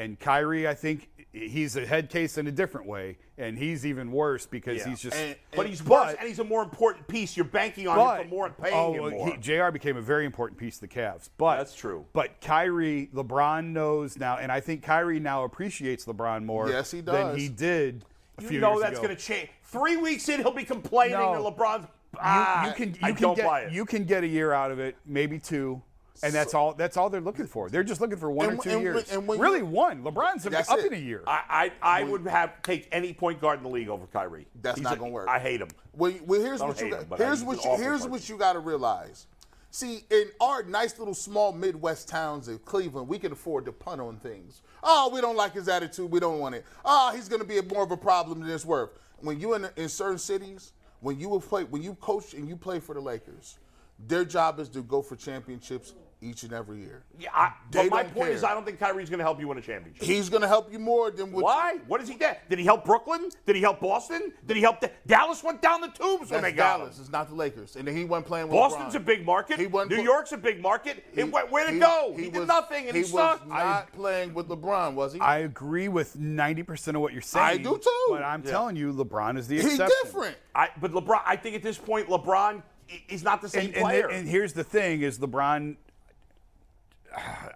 And 0.02 0.18
Kyrie, 0.18 0.66
I 0.66 0.74
think 0.74 1.08
he's 1.32 1.76
a 1.76 1.86
head 1.86 2.10
case 2.10 2.36
in 2.38 2.46
a 2.48 2.52
different 2.52 2.86
way, 2.88 3.16
and 3.38 3.56
he's 3.56 3.86
even 3.86 4.10
worse 4.10 4.46
because 4.46 4.78
Yeah. 4.78 4.88
he's 4.88 5.00
just. 5.00 5.16
And- 5.16 5.36
but 5.54 5.66
he's 5.66 5.80
but- 5.80 6.08
worse, 6.08 6.16
and 6.18 6.28
he's 6.28 6.40
a 6.40 6.44
more 6.44 6.62
important 6.62 7.06
piece. 7.06 7.36
You're 7.36 7.44
banking 7.44 7.86
on 7.86 7.96
but 7.96 8.20
him 8.20 8.28
for 8.28 8.34
more 8.34 8.46
and 8.46 8.58
paying 8.58 8.74
oh, 8.74 8.92
him 9.06 9.10
more. 9.16 9.30
He, 9.30 9.36
J.R. 9.38 9.70
became 9.70 9.96
a 9.96 10.00
very 10.02 10.26
important 10.26 10.58
piece 10.58 10.74
of 10.76 10.80
the 10.80 10.88
Cavs. 10.88 11.28
But 11.38 11.58
That's 11.58 11.74
true. 11.74 12.04
But 12.12 12.40
Kyrie, 12.40 13.08
LeBron 13.14 13.66
knows 13.66 14.18
now, 14.18 14.38
and 14.38 14.50
I 14.50 14.60
think 14.60 14.82
Kyrie 14.82 15.20
now 15.20 15.44
appreciates 15.44 16.04
LeBron 16.06 16.44
more 16.44 16.68
Yes, 16.68 16.90
he 16.90 17.00
does. 17.00 17.14
than 17.14 17.38
he 17.38 17.48
did 17.48 18.04
a 18.38 18.42
you 18.42 18.48
few 18.48 18.60
know 18.60 18.80
that's 18.80 18.98
going 18.98 19.14
to 19.14 19.22
change. 19.22 19.48
Three 19.62 19.96
weeks 19.96 20.28
in, 20.28 20.40
he'll 20.40 20.50
be 20.52 20.64
complaining 20.64 21.16
No. 21.18 21.32
that 21.42 21.56
LeBron's. 21.56 21.84
you, 21.84 22.18
Ah, 22.20 22.66
you 22.66 22.72
can 22.74 22.90
you 22.90 22.98
I 23.02 23.12
can 23.12 23.22
don't 23.22 23.36
get 23.36 23.46
buy 23.46 23.60
it. 23.62 23.72
you 23.72 23.86
can 23.86 24.04
get 24.04 24.22
a 24.24 24.26
year 24.26 24.52
out 24.52 24.70
of 24.70 24.78
it, 24.78 24.96
maybe 25.06 25.38
two, 25.38 25.80
and 26.22 26.32
that's 26.32 26.54
all. 26.54 26.74
That's 26.74 26.96
all 26.96 27.10
they're 27.10 27.20
looking 27.20 27.46
for. 27.46 27.68
They're 27.68 27.82
just 27.84 28.00
looking 28.00 28.16
for 28.18 28.30
one 28.30 28.50
And- 28.50 28.58
or 28.58 28.62
two 28.62 28.70
and 28.70 28.82
years. 28.82 29.12
and 29.12 29.26
when 29.26 29.38
really, 29.38 29.58
you- 29.58 29.66
one. 29.66 30.02
LeBron's 30.02 30.46
up 30.46 30.78
it. 30.78 30.84
in 30.86 30.94
a 30.94 30.96
year. 30.96 31.22
I, 31.26 31.70
I, 31.82 32.00
I 32.00 32.04
would 32.04 32.26
have 32.26 32.62
take 32.62 32.88
any 32.92 33.12
point 33.12 33.40
guard 33.40 33.58
in 33.58 33.64
the 33.64 33.70
league 33.70 33.88
over 33.88 34.06
Kyrie. 34.06 34.46
That's 34.60 34.78
He's 34.78 34.84
not 34.84 34.94
a- 34.94 34.98
gonna 34.98 35.10
work. 35.10 35.28
I 35.28 35.38
hate 35.38 35.60
him. 35.60 35.68
Well, 35.94 36.12
well 36.26 36.40
here's 36.40 36.60
what 36.60 36.78
you 36.80 36.86
hate 36.86 37.08
got, 37.08 37.20
him, 37.20 37.26
here's 37.26 37.42
what 37.44 37.64
you, 37.64 37.76
here's 37.76 38.06
what 38.06 38.28
you 38.28 38.36
got 38.36 38.54
to 38.54 38.60
realize. 38.60 39.26
See, 39.74 40.04
in 40.10 40.24
our 40.38 40.62
nice 40.64 40.98
little 40.98 41.14
small 41.14 41.50
Midwest 41.52 42.06
towns 42.06 42.46
of 42.46 42.62
Cleveland, 42.64 43.08
we 43.08 43.18
can 43.18 43.32
afford 43.32 43.64
to 43.64 43.72
punt 43.72 44.02
on 44.02 44.18
things. 44.18 44.60
Oh, 44.82 45.08
we 45.10 45.22
don't 45.22 45.34
like 45.36 45.54
his 45.54 45.66
attitude. 45.66 46.10
We 46.10 46.20
don't 46.20 46.40
want 46.40 46.54
it. 46.54 46.66
Oh, 46.84 47.10
he's 47.14 47.26
going 47.26 47.40
to 47.40 47.48
be 47.48 47.56
a, 47.56 47.62
more 47.62 47.82
of 47.82 47.90
a 47.90 47.96
problem 47.96 48.40
than 48.40 48.50
it's 48.50 48.66
worth. 48.66 48.90
When 49.20 49.40
you 49.40 49.54
in 49.54 49.66
in 49.76 49.88
certain 49.88 50.18
cities, 50.18 50.72
when 51.00 51.18
you 51.18 51.30
will 51.30 51.40
play, 51.40 51.64
when 51.64 51.82
you 51.82 51.94
coach 51.94 52.34
and 52.34 52.46
you 52.48 52.54
play 52.56 52.80
for 52.80 52.94
the 52.94 53.00
Lakers, 53.00 53.58
their 54.06 54.24
job 54.24 54.58
is 54.60 54.68
to 54.70 54.82
go 54.82 55.02
for 55.02 55.16
championships 55.16 55.94
each 56.24 56.44
and 56.44 56.52
every 56.52 56.78
year. 56.78 57.02
Yeah, 57.18 57.30
I, 57.34 57.52
They 57.72 57.88
but 57.88 57.90
my 57.90 58.02
don't 58.04 58.12
point 58.14 58.26
care. 58.28 58.36
is, 58.36 58.44
I 58.44 58.54
don't 58.54 58.64
think 58.64 58.78
Kyrie's 58.78 59.10
going 59.10 59.18
to 59.18 59.24
help 59.24 59.40
you 59.40 59.48
win 59.48 59.58
a 59.58 59.60
championship. 59.60 60.04
He's 60.04 60.28
going 60.28 60.42
to 60.42 60.46
help 60.46 60.72
you 60.72 60.78
more 60.78 61.10
than 61.10 61.32
what 61.32 61.42
Why? 61.42 61.78
What 61.88 61.98
does 61.98 62.08
he 62.08 62.14
do? 62.14 62.28
Did 62.48 62.60
he 62.60 62.64
help 62.64 62.84
Brooklyn? 62.84 63.28
Did 63.44 63.56
he 63.56 63.62
help 63.62 63.80
Boston? 63.80 64.32
Did 64.46 64.56
he 64.56 64.62
help 64.62 64.80
Da- 64.80 64.90
Dallas? 65.04 65.42
Went 65.42 65.60
down 65.60 65.80
the 65.80 65.88
tubes 65.88 66.30
when 66.30 66.42
That's 66.42 66.42
they 66.42 66.52
got 66.52 66.78
Dallas. 66.78 66.96
him. 66.96 67.02
It's 67.02 67.10
not 67.10 67.28
the 67.28 67.34
Lakers, 67.34 67.74
and 67.74 67.88
he 67.88 68.04
wasn't 68.04 68.26
playing 68.26 68.46
with 68.46 68.52
Boston's 68.54 68.94
LeBron. 68.94 68.96
a 68.98 69.00
big 69.00 69.26
market. 69.26 69.58
He 69.58 69.66
wasn't 69.66 69.90
New 69.90 69.96
put- 69.96 70.04
York's 70.04 70.30
a 70.30 70.36
big 70.36 70.62
market. 70.62 71.04
He- 71.12 71.22
it 71.22 71.32
went, 71.32 71.50
where 71.50 71.64
to 71.64 71.70
it 71.72 71.74
he- 71.74 71.80
go? 71.80 72.14
He, 72.16 72.22
did 72.30 72.36
was- 72.36 72.46
nothing, 72.46 72.86
and 72.86 72.94
he, 72.94 73.02
was 73.02 73.10
sucked. 73.10 73.48
not 73.48 73.92
playing 73.92 74.32
with 74.32 74.46
LeBron, 74.46 74.94
was 74.94 75.14
he? 75.14 75.18
I 75.18 75.38
agree 75.38 75.88
with 75.88 76.14
ninety 76.16 76.62
percent 76.62 76.96
of 76.96 77.00
what 77.00 77.12
you're 77.12 77.20
saying. 77.20 77.44
I 77.44 77.56
do 77.56 77.76
too. 77.82 78.06
But 78.10 78.22
I'm 78.22 78.44
telling 78.44 78.76
you, 78.76 78.92
LeBron 78.92 79.36
is 79.38 79.48
the 79.48 79.56
exception. 79.56 79.80
He's 79.88 80.02
different. 80.04 80.36
I, 80.54 80.68
but 80.80 80.92
LeBron, 80.92 81.20
I 81.26 81.34
think 81.34 81.56
at 81.56 81.64
this 81.64 81.78
point, 81.78 82.06
LeBron 82.08 82.58
i- 82.58 82.62
is 83.08 83.22
not 83.22 83.40
the 83.42 83.48
same 83.48 83.66
And, 83.66 83.74
and, 83.76 83.82
player. 83.84 84.08
and 84.08 84.28
here's 84.28 84.52
the 84.52 84.64
thing: 84.64 85.02
is 85.02 85.18
LeBron. 85.18 85.76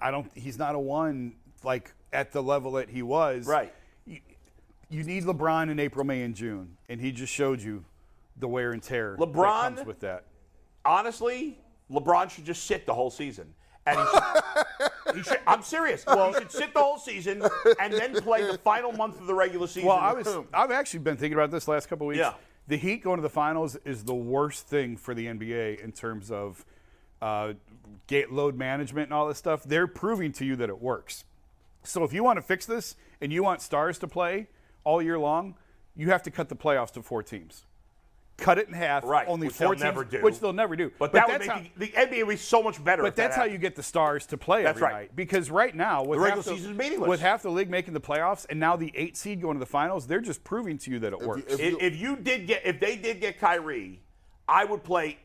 I 0.01 0.11
don't. 0.11 0.31
He's 0.35 0.59
not 0.59 0.75
a 0.75 0.79
one 0.79 1.35
like 1.65 1.93
at 2.13 2.33
the 2.33 2.43
level 2.43 2.73
that 2.73 2.89
he 2.91 3.03
was. 3.03 3.47
right. 3.47 3.73
You, 4.07 4.21
you 4.89 5.03
need 5.03 5.25
LeBron 5.25 5.71
in 5.71 5.81
April, 5.81 6.05
May, 6.05 6.23
and 6.23 6.35
June, 6.35 6.77
and 6.89 7.01
he 7.01 7.11
just 7.11 7.33
showed 7.33 7.61
you 7.61 7.85
the 8.39 8.47
wear 8.47 8.73
and 8.73 8.83
tear 8.83 9.17
LeBron- 9.19 9.35
that 9.35 9.75
comes 9.77 9.87
with 9.87 10.01
that. 10.01 10.25
Honestly, 10.85 11.59
LeBron 11.91 12.31
should 12.31 12.45
just 12.45 12.65
sit 12.65 12.87
the 12.87 12.95
whole 12.95 13.11
season. 13.11 13.53
And 13.87 13.99
he 13.99 14.05
should, 14.05 15.17
he 15.17 15.23
should, 15.23 15.41
I'm 15.47 15.63
serious. 15.63 16.05
he 16.05 16.33
should 16.35 16.51
sit 16.53 16.75
the 16.75 16.81
whole 16.81 16.99
season 16.99 17.43
and 17.81 17.93
then 17.93 18.15
play 18.17 18.43
the 18.45 18.59
final 18.59 18.93
month 18.93 19.21
of 19.21 19.27
the 19.27 19.35
regular 19.35 19.67
season. 19.69 19.89
Well, 19.89 19.97
I 19.99 20.13
was. 20.13 20.29
I've 20.53 20.71
actually 20.73 21.01
been 21.01 21.17
thinking 21.17 21.35
about 21.35 21.51
this 21.51 21.67
last 21.69 21.89
couple 21.89 22.07
of 22.07 22.09
weeks. 22.09 22.19
Yeah. 22.19 22.35
The 22.69 22.77
Heat 22.77 23.03
going 23.03 23.17
to 23.17 23.23
the 23.23 23.31
finals 23.31 23.77
is 23.85 24.05
the 24.05 24.15
worst 24.15 24.67
thing 24.67 24.97
for 24.97 25.15
the 25.15 25.27
NBA 25.27 25.83
in 25.83 25.93
terms 25.93 26.31
of 26.31 26.65
uh, 27.23 27.55
gate 28.07 28.33
load 28.33 28.57
management 28.57 29.07
and 29.07 29.15
all 29.15 29.29
this 29.29 29.39
stuff. 29.39 29.63
They're 29.63 29.87
proving 29.87 30.33
to 30.33 30.45
you 30.45 30.57
that 30.57 30.69
it 30.69 30.81
works. 30.81 31.25
So 31.85 32.03
if 32.03 32.13
you 32.13 32.25
want 32.25 32.39
to 32.39 32.43
fix 32.43 32.67
this 32.67 32.97
and 33.21 33.33
you 33.33 33.43
want 33.43 33.63
stars 33.63 33.99
to 34.01 34.09
play 34.09 34.49
all 34.83 35.01
year 35.01 35.19
long, 35.19 35.55
you 35.95 36.11
have 36.11 36.23
to 36.25 36.31
cut 36.31 36.49
the 36.49 36.57
playoffs 36.57 36.93
to 36.93 37.03
four 37.03 37.23
teams. 37.23 37.65
Cut 38.39 38.59
it 38.59 38.69
in 38.69 38.75
half. 38.75 39.03
Right, 39.05 39.27
Only 39.27 39.47
which 39.47 39.57
4 39.57 39.65
they'll 39.69 39.73
teams, 39.75 39.83
never 39.83 40.05
do. 40.05 40.21
Which 40.23 40.41
they'll 40.41 40.53
never 40.53 40.77
do. 40.77 40.93
but 40.99 41.11
that 41.13 41.27
would 41.27 41.41
that's 41.41 41.49
make 41.49 41.57
how, 41.57 41.63
the, 41.79 41.87
the 42.11 42.17
NBA 42.23 42.29
be 42.29 42.37
so 42.37 42.63
much 42.63 42.83
better. 42.85 43.03
but 43.03 43.09
if 43.09 43.15
that 43.17 43.23
that's 43.29 43.37
how 43.37 43.45
you 43.45 43.57
get 43.57 43.75
the 43.77 43.83
stars 43.83 44.27
to 44.27 44.37
play 44.37 44.63
That's 44.63 44.77
every 44.77 44.83
right. 44.89 44.93
night. 44.93 45.17
Because 45.17 45.51
right 45.51 45.75
now, 45.75 46.05
with 46.05 46.19
The 46.21 46.27
half 46.27 46.37
regular 46.37 46.43
the, 46.43 46.61
season's 46.61 46.79
meaningless. 46.79 47.09
with 47.09 47.21
half 47.21 47.43
the 47.43 47.51
league 47.51 47.71
making 47.71 47.95
the 47.95 48.01
playoffs, 48.01 48.45
and 48.51 48.61
now 48.61 48.77
the 48.77 48.93
eight 48.95 49.17
seed 49.17 49.41
going 49.41 49.55
to 49.55 49.61
the 49.61 49.65
finals, 49.65 50.07
they're 50.07 50.21
just 50.21 50.45
proving 50.45 50.77
to 50.79 50.91
you 50.91 50.99
that 50.99 51.15
it 51.15 51.21
you- 51.23 51.27
works. 51.29 51.53
if 51.55 51.61
If, 51.61 51.81
if 51.83 51.97
you 51.97 52.17
did 52.17 52.47
get, 52.47 52.61
if 52.67 52.79
they 52.79 52.97
did 52.97 53.21
get 53.23 53.39
Kyrie, 53.41 54.01
I 54.47 54.65
would 54.67 54.85
play. 54.85 55.19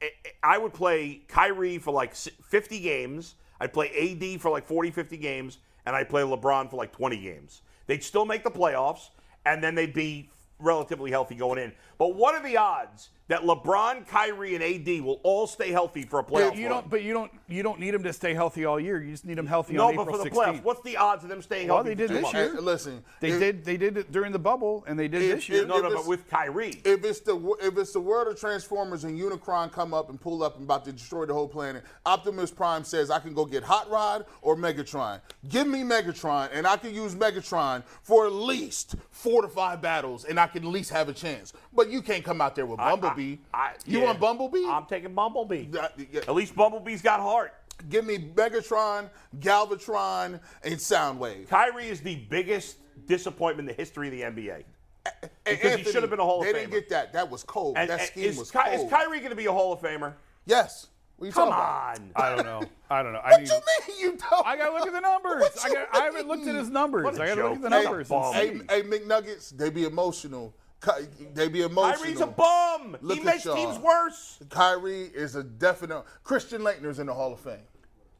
Eh, 0.00 0.06
eh, 0.24 0.28
I 0.42 0.56
would 0.58 0.72
play 0.72 1.20
Kyrie 1.28 1.76
for 1.78 1.92
like 1.92 2.14
50 2.14 2.80
games. 2.80 3.34
I'd 3.60 3.72
play 3.72 3.90
AD 3.90 4.40
for 4.40 4.50
like 4.50 4.66
40, 4.66 4.90
50 4.90 5.16
games, 5.18 5.58
and 5.86 5.94
I'd 5.94 6.08
play 6.08 6.22
LeBron 6.22 6.70
for 6.70 6.76
like 6.76 6.90
20 6.92 7.18
games. 7.18 7.60
They'd 7.86 8.02
still 8.02 8.24
make 8.24 8.42
the 8.44 8.50
playoffs, 8.50 9.10
and 9.46 9.62
then 9.62 9.74
they'd 9.74 9.92
be 9.94 10.30
relatively 10.62 11.10
healthy 11.10 11.34
going 11.34 11.58
in. 11.58 11.72
But 11.98 12.14
what 12.14 12.34
are 12.34 12.42
the 12.42 12.56
odds 12.56 13.10
that 13.32 13.40
LeBron, 13.44 14.06
Kyrie, 14.06 14.54
and 14.54 14.62
AD 14.62 15.02
will 15.02 15.18
all 15.22 15.46
stay 15.46 15.70
healthy 15.70 16.02
for 16.02 16.18
a 16.18 16.22
playoff? 16.22 16.54
you 16.54 16.64
run? 16.64 16.72
don't, 16.82 16.90
but 16.90 17.02
you 17.02 17.14
don't, 17.14 17.32
you 17.48 17.62
don't 17.62 17.80
need 17.80 17.92
them 17.94 18.02
to 18.02 18.12
stay 18.12 18.34
healthy 18.34 18.66
all 18.66 18.78
year. 18.78 19.02
You 19.02 19.10
just 19.10 19.24
need 19.24 19.38
them 19.38 19.46
healthy 19.46 19.72
no, 19.72 19.88
on 19.88 19.96
but 19.96 20.02
April 20.02 20.18
for 20.18 20.24
the 20.24 20.28
16th. 20.30 20.34
playoffs, 20.34 20.62
what's 20.64 20.82
the 20.82 20.98
odds 20.98 21.22
of 21.24 21.30
them 21.30 21.40
staying 21.40 21.68
Well, 21.68 21.78
healthy? 21.78 21.90
they 21.90 21.94
did 21.94 22.08
two 22.08 22.14
this 22.16 22.22
months? 22.24 22.36
year. 22.36 22.60
Listen, 22.60 23.02
They 23.20 23.30
if- 23.30 23.38
did, 23.40 23.64
they 23.64 23.78
did 23.78 23.96
it 23.96 24.12
during 24.12 24.32
the 24.32 24.38
bubble, 24.38 24.84
and 24.86 24.98
they 24.98 25.08
did 25.08 25.22
If- 25.22 25.36
this 25.36 25.48
year. 25.48 25.62
if- 25.62 25.68
No, 25.68 25.80
no, 25.80 25.94
but 25.94 26.06
with 26.06 26.28
Kyrie. 26.28 26.82
If 26.84 27.04
it's 27.06 27.20
the 27.20 27.56
if 27.62 27.78
it's 27.78 27.94
the 27.94 28.00
world 28.00 28.28
of 28.28 28.38
Transformers 28.38 29.04
and 29.04 29.18
Unicron 29.18 29.72
come 29.72 29.94
up 29.94 30.10
and 30.10 30.20
pull 30.20 30.42
up 30.42 30.56
and 30.56 30.64
about 30.64 30.84
to 30.84 30.92
destroy 30.92 31.24
the 31.24 31.32
whole 31.32 31.48
planet, 31.48 31.84
Optimus 32.04 32.50
Prime 32.50 32.84
says 32.84 33.10
I 33.10 33.18
can 33.18 33.32
go 33.32 33.46
get 33.46 33.62
Hot 33.62 33.88
Rod 33.88 34.26
or 34.42 34.56
Megatron. 34.56 35.22
Give 35.48 35.66
me 35.66 35.80
Megatron, 35.84 36.50
and 36.52 36.66
I 36.66 36.76
can 36.76 36.94
use 36.94 37.14
Megatron 37.14 37.82
for 38.02 38.26
at 38.26 38.32
least 38.34 38.96
four 39.10 39.40
to 39.40 39.48
five 39.48 39.80
battles, 39.80 40.26
and 40.26 40.38
I 40.38 40.48
can 40.48 40.64
at 40.64 40.68
least 40.68 40.90
have 40.90 41.08
a 41.08 41.14
chance. 41.14 41.54
But 41.72 41.88
you 41.88 42.02
can't 42.02 42.22
come 42.24 42.42
out 42.42 42.54
there 42.54 42.66
with 42.66 42.76
Bumblebee. 42.78 43.21
I- 43.21 43.21
you 43.22 43.38
yeah. 43.86 44.04
want 44.04 44.20
Bumblebee? 44.20 44.64
I'm 44.66 44.86
taking 44.86 45.14
Bumblebee. 45.14 45.66
That- 45.66 45.94
yeah. 46.12 46.20
At 46.20 46.34
least 46.34 46.54
Bumblebee's 46.56 47.02
got 47.02 47.20
heart. 47.20 47.54
Give 47.88 48.04
me 48.06 48.18
Megatron, 48.18 49.08
Galvatron, 49.40 50.40
and 50.62 50.74
Soundwave. 50.74 51.48
Kyrie 51.48 51.88
is 51.88 52.00
the 52.00 52.16
biggest 52.16 52.76
disappointment 53.06 53.68
in 53.68 53.74
the 53.74 53.80
history 53.80 54.08
of 54.08 54.12
the 54.36 54.42
NBA. 54.42 54.62
And 55.04 55.30
Because 55.44 55.78
he 55.78 55.84
should 55.84 56.02
have 56.02 56.10
been 56.10 56.20
a 56.20 56.24
Hall 56.24 56.40
of 56.40 56.46
They 56.46 56.52
Famer. 56.52 56.56
didn't 56.60 56.70
get 56.72 56.88
that. 56.90 57.12
That 57.12 57.28
was 57.30 57.42
cold. 57.42 57.76
And, 57.76 57.90
that 57.90 57.98
and 58.00 58.08
scheme 58.08 58.24
is, 58.24 58.38
was 58.38 58.50
Ky- 58.52 58.58
cold. 58.64 58.86
is 58.86 58.90
Kyrie 58.90 59.18
going 59.18 59.30
to 59.30 59.36
be 59.36 59.46
a 59.46 59.52
Hall 59.52 59.72
of 59.72 59.80
Famer? 59.80 60.14
yes. 60.46 60.86
Come 61.30 61.50
on. 61.50 62.10
I 62.16 62.34
don't 62.34 62.44
know. 62.44 62.62
I 62.90 63.00
don't 63.04 63.12
know. 63.12 63.20
I 63.20 63.30
What 63.32 63.40
need, 63.42 63.48
you 63.48 63.54
mean 63.54 64.00
you 64.00 64.18
don't? 64.28 64.44
I 64.44 64.56
gotta 64.56 64.72
look 64.72 64.88
at 64.88 64.92
the 64.92 65.00
numbers. 65.00 65.44
I, 65.62 65.68
you 65.68 65.74
got, 65.74 65.88
I 65.94 65.98
haven't 66.06 66.26
looked 66.26 66.48
at 66.48 66.54
his 66.56 66.68
numbers. 66.68 67.04
What 67.04 67.16
a 67.16 67.22
I 67.22 67.26
gotta 67.28 67.42
look 67.48 67.52
at 67.56 67.62
the 67.62 67.70
Hey, 67.70 67.82
numbers. 67.84 68.08
bum. 68.08 68.34
Hey, 68.34 68.60
hey, 68.68 68.82
McNuggets, 68.82 69.56
they 69.56 69.70
be 69.70 69.84
emotional. 69.84 70.52
Ky- 70.84 71.06
They 71.34 71.48
be 71.48 71.62
emotional. 71.62 72.02
Kyrie's 72.04 72.20
a 72.20 72.26
bum. 72.26 72.96
Look 73.00 73.18
he 73.18 73.24
makes 73.24 73.44
y'all. 73.44 73.54
teams 73.54 73.78
worse. 73.78 74.38
Kyrie 74.50 75.02
is 75.14 75.36
a 75.36 75.42
definite. 75.44 76.02
Christian 76.24 76.62
Laettner's 76.62 76.98
in 76.98 77.06
the 77.06 77.14
Hall 77.14 77.32
of 77.32 77.40
Fame. 77.40 77.60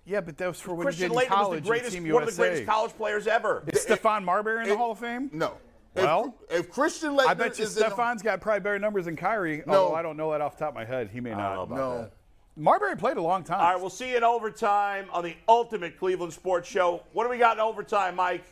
Yeah, 0.04 0.20
but 0.20 0.36
that 0.38 0.48
was 0.48 0.60
for 0.60 0.74
when 0.74 0.84
Christian 0.86 1.10
he 1.10 1.16
did 1.16 1.24
in 1.24 1.28
Laettner 1.28 1.30
was 1.30 1.36
college 1.46 1.62
the 1.62 1.68
greatest, 1.68 1.96
and 1.96 2.04
Team 2.06 2.14
one 2.14 2.22
of 2.22 2.30
the 2.30 2.36
greatest 2.36 2.66
college 2.66 2.92
players 2.92 3.26
ever. 3.26 3.64
Is 3.66 3.84
Stephon 3.84 4.24
Marbury 4.24 4.62
in 4.62 4.68
the 4.68 4.74
it- 4.74 4.78
Hall 4.78 4.92
of 4.92 4.98
Fame? 4.98 5.30
No. 5.32 5.56
Well, 5.94 6.34
if, 6.48 6.60
if 6.60 6.70
Christian 6.70 7.16
Laettner 7.16 7.26
I 7.26 7.34
bet 7.34 7.58
you 7.58 7.64
is 7.64 7.76
in 7.76 7.82
the- 7.82 7.90
Stephon's 7.90 8.22
got 8.22 8.40
probably 8.40 8.60
better 8.60 8.78
numbers 8.78 9.04
than 9.04 9.14
Kyrie. 9.16 9.62
No. 9.66 9.74
Although 9.74 9.94
I 9.94 10.02
don't 10.02 10.16
know 10.16 10.30
that 10.32 10.40
off 10.40 10.56
the 10.56 10.60
top 10.64 10.70
of 10.70 10.74
my 10.74 10.84
head. 10.84 11.10
He 11.12 11.20
may 11.20 11.30
not. 11.30 11.68
no. 11.70 12.10
Marbury 12.56 12.96
played 12.96 13.16
a 13.16 13.22
long 13.22 13.44
time. 13.44 13.60
All 13.60 13.72
right, 13.72 13.80
we'll 13.80 13.88
see 13.90 14.10
you 14.10 14.16
in 14.18 14.24
overtime 14.24 15.06
on 15.10 15.24
the 15.24 15.34
Ultimate 15.48 15.98
Cleveland 15.98 16.34
Sports 16.34 16.68
Show. 16.68 17.02
What 17.14 17.24
do 17.24 17.30
we 17.30 17.38
got 17.38 17.56
in 17.56 17.60
overtime, 17.60 18.14
Mike? 18.16 18.44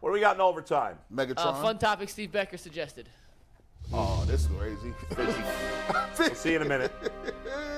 What 0.00 0.08
do 0.10 0.12
we 0.14 0.20
got 0.20 0.36
in 0.36 0.40
overtime? 0.40 0.96
Megatron. 1.12 1.34
Uh, 1.36 1.52
fun 1.60 1.78
topic 1.78 2.08
Steve 2.08 2.32
Becker 2.32 2.56
suggested. 2.56 3.08
Oh, 3.92 4.24
this 4.26 4.42
is 4.42 4.46
crazy. 4.48 4.94
We'll 6.18 6.34
see 6.34 6.50
you 6.50 6.56
in 6.56 6.62
a 6.62 6.68
minute. 6.68 6.92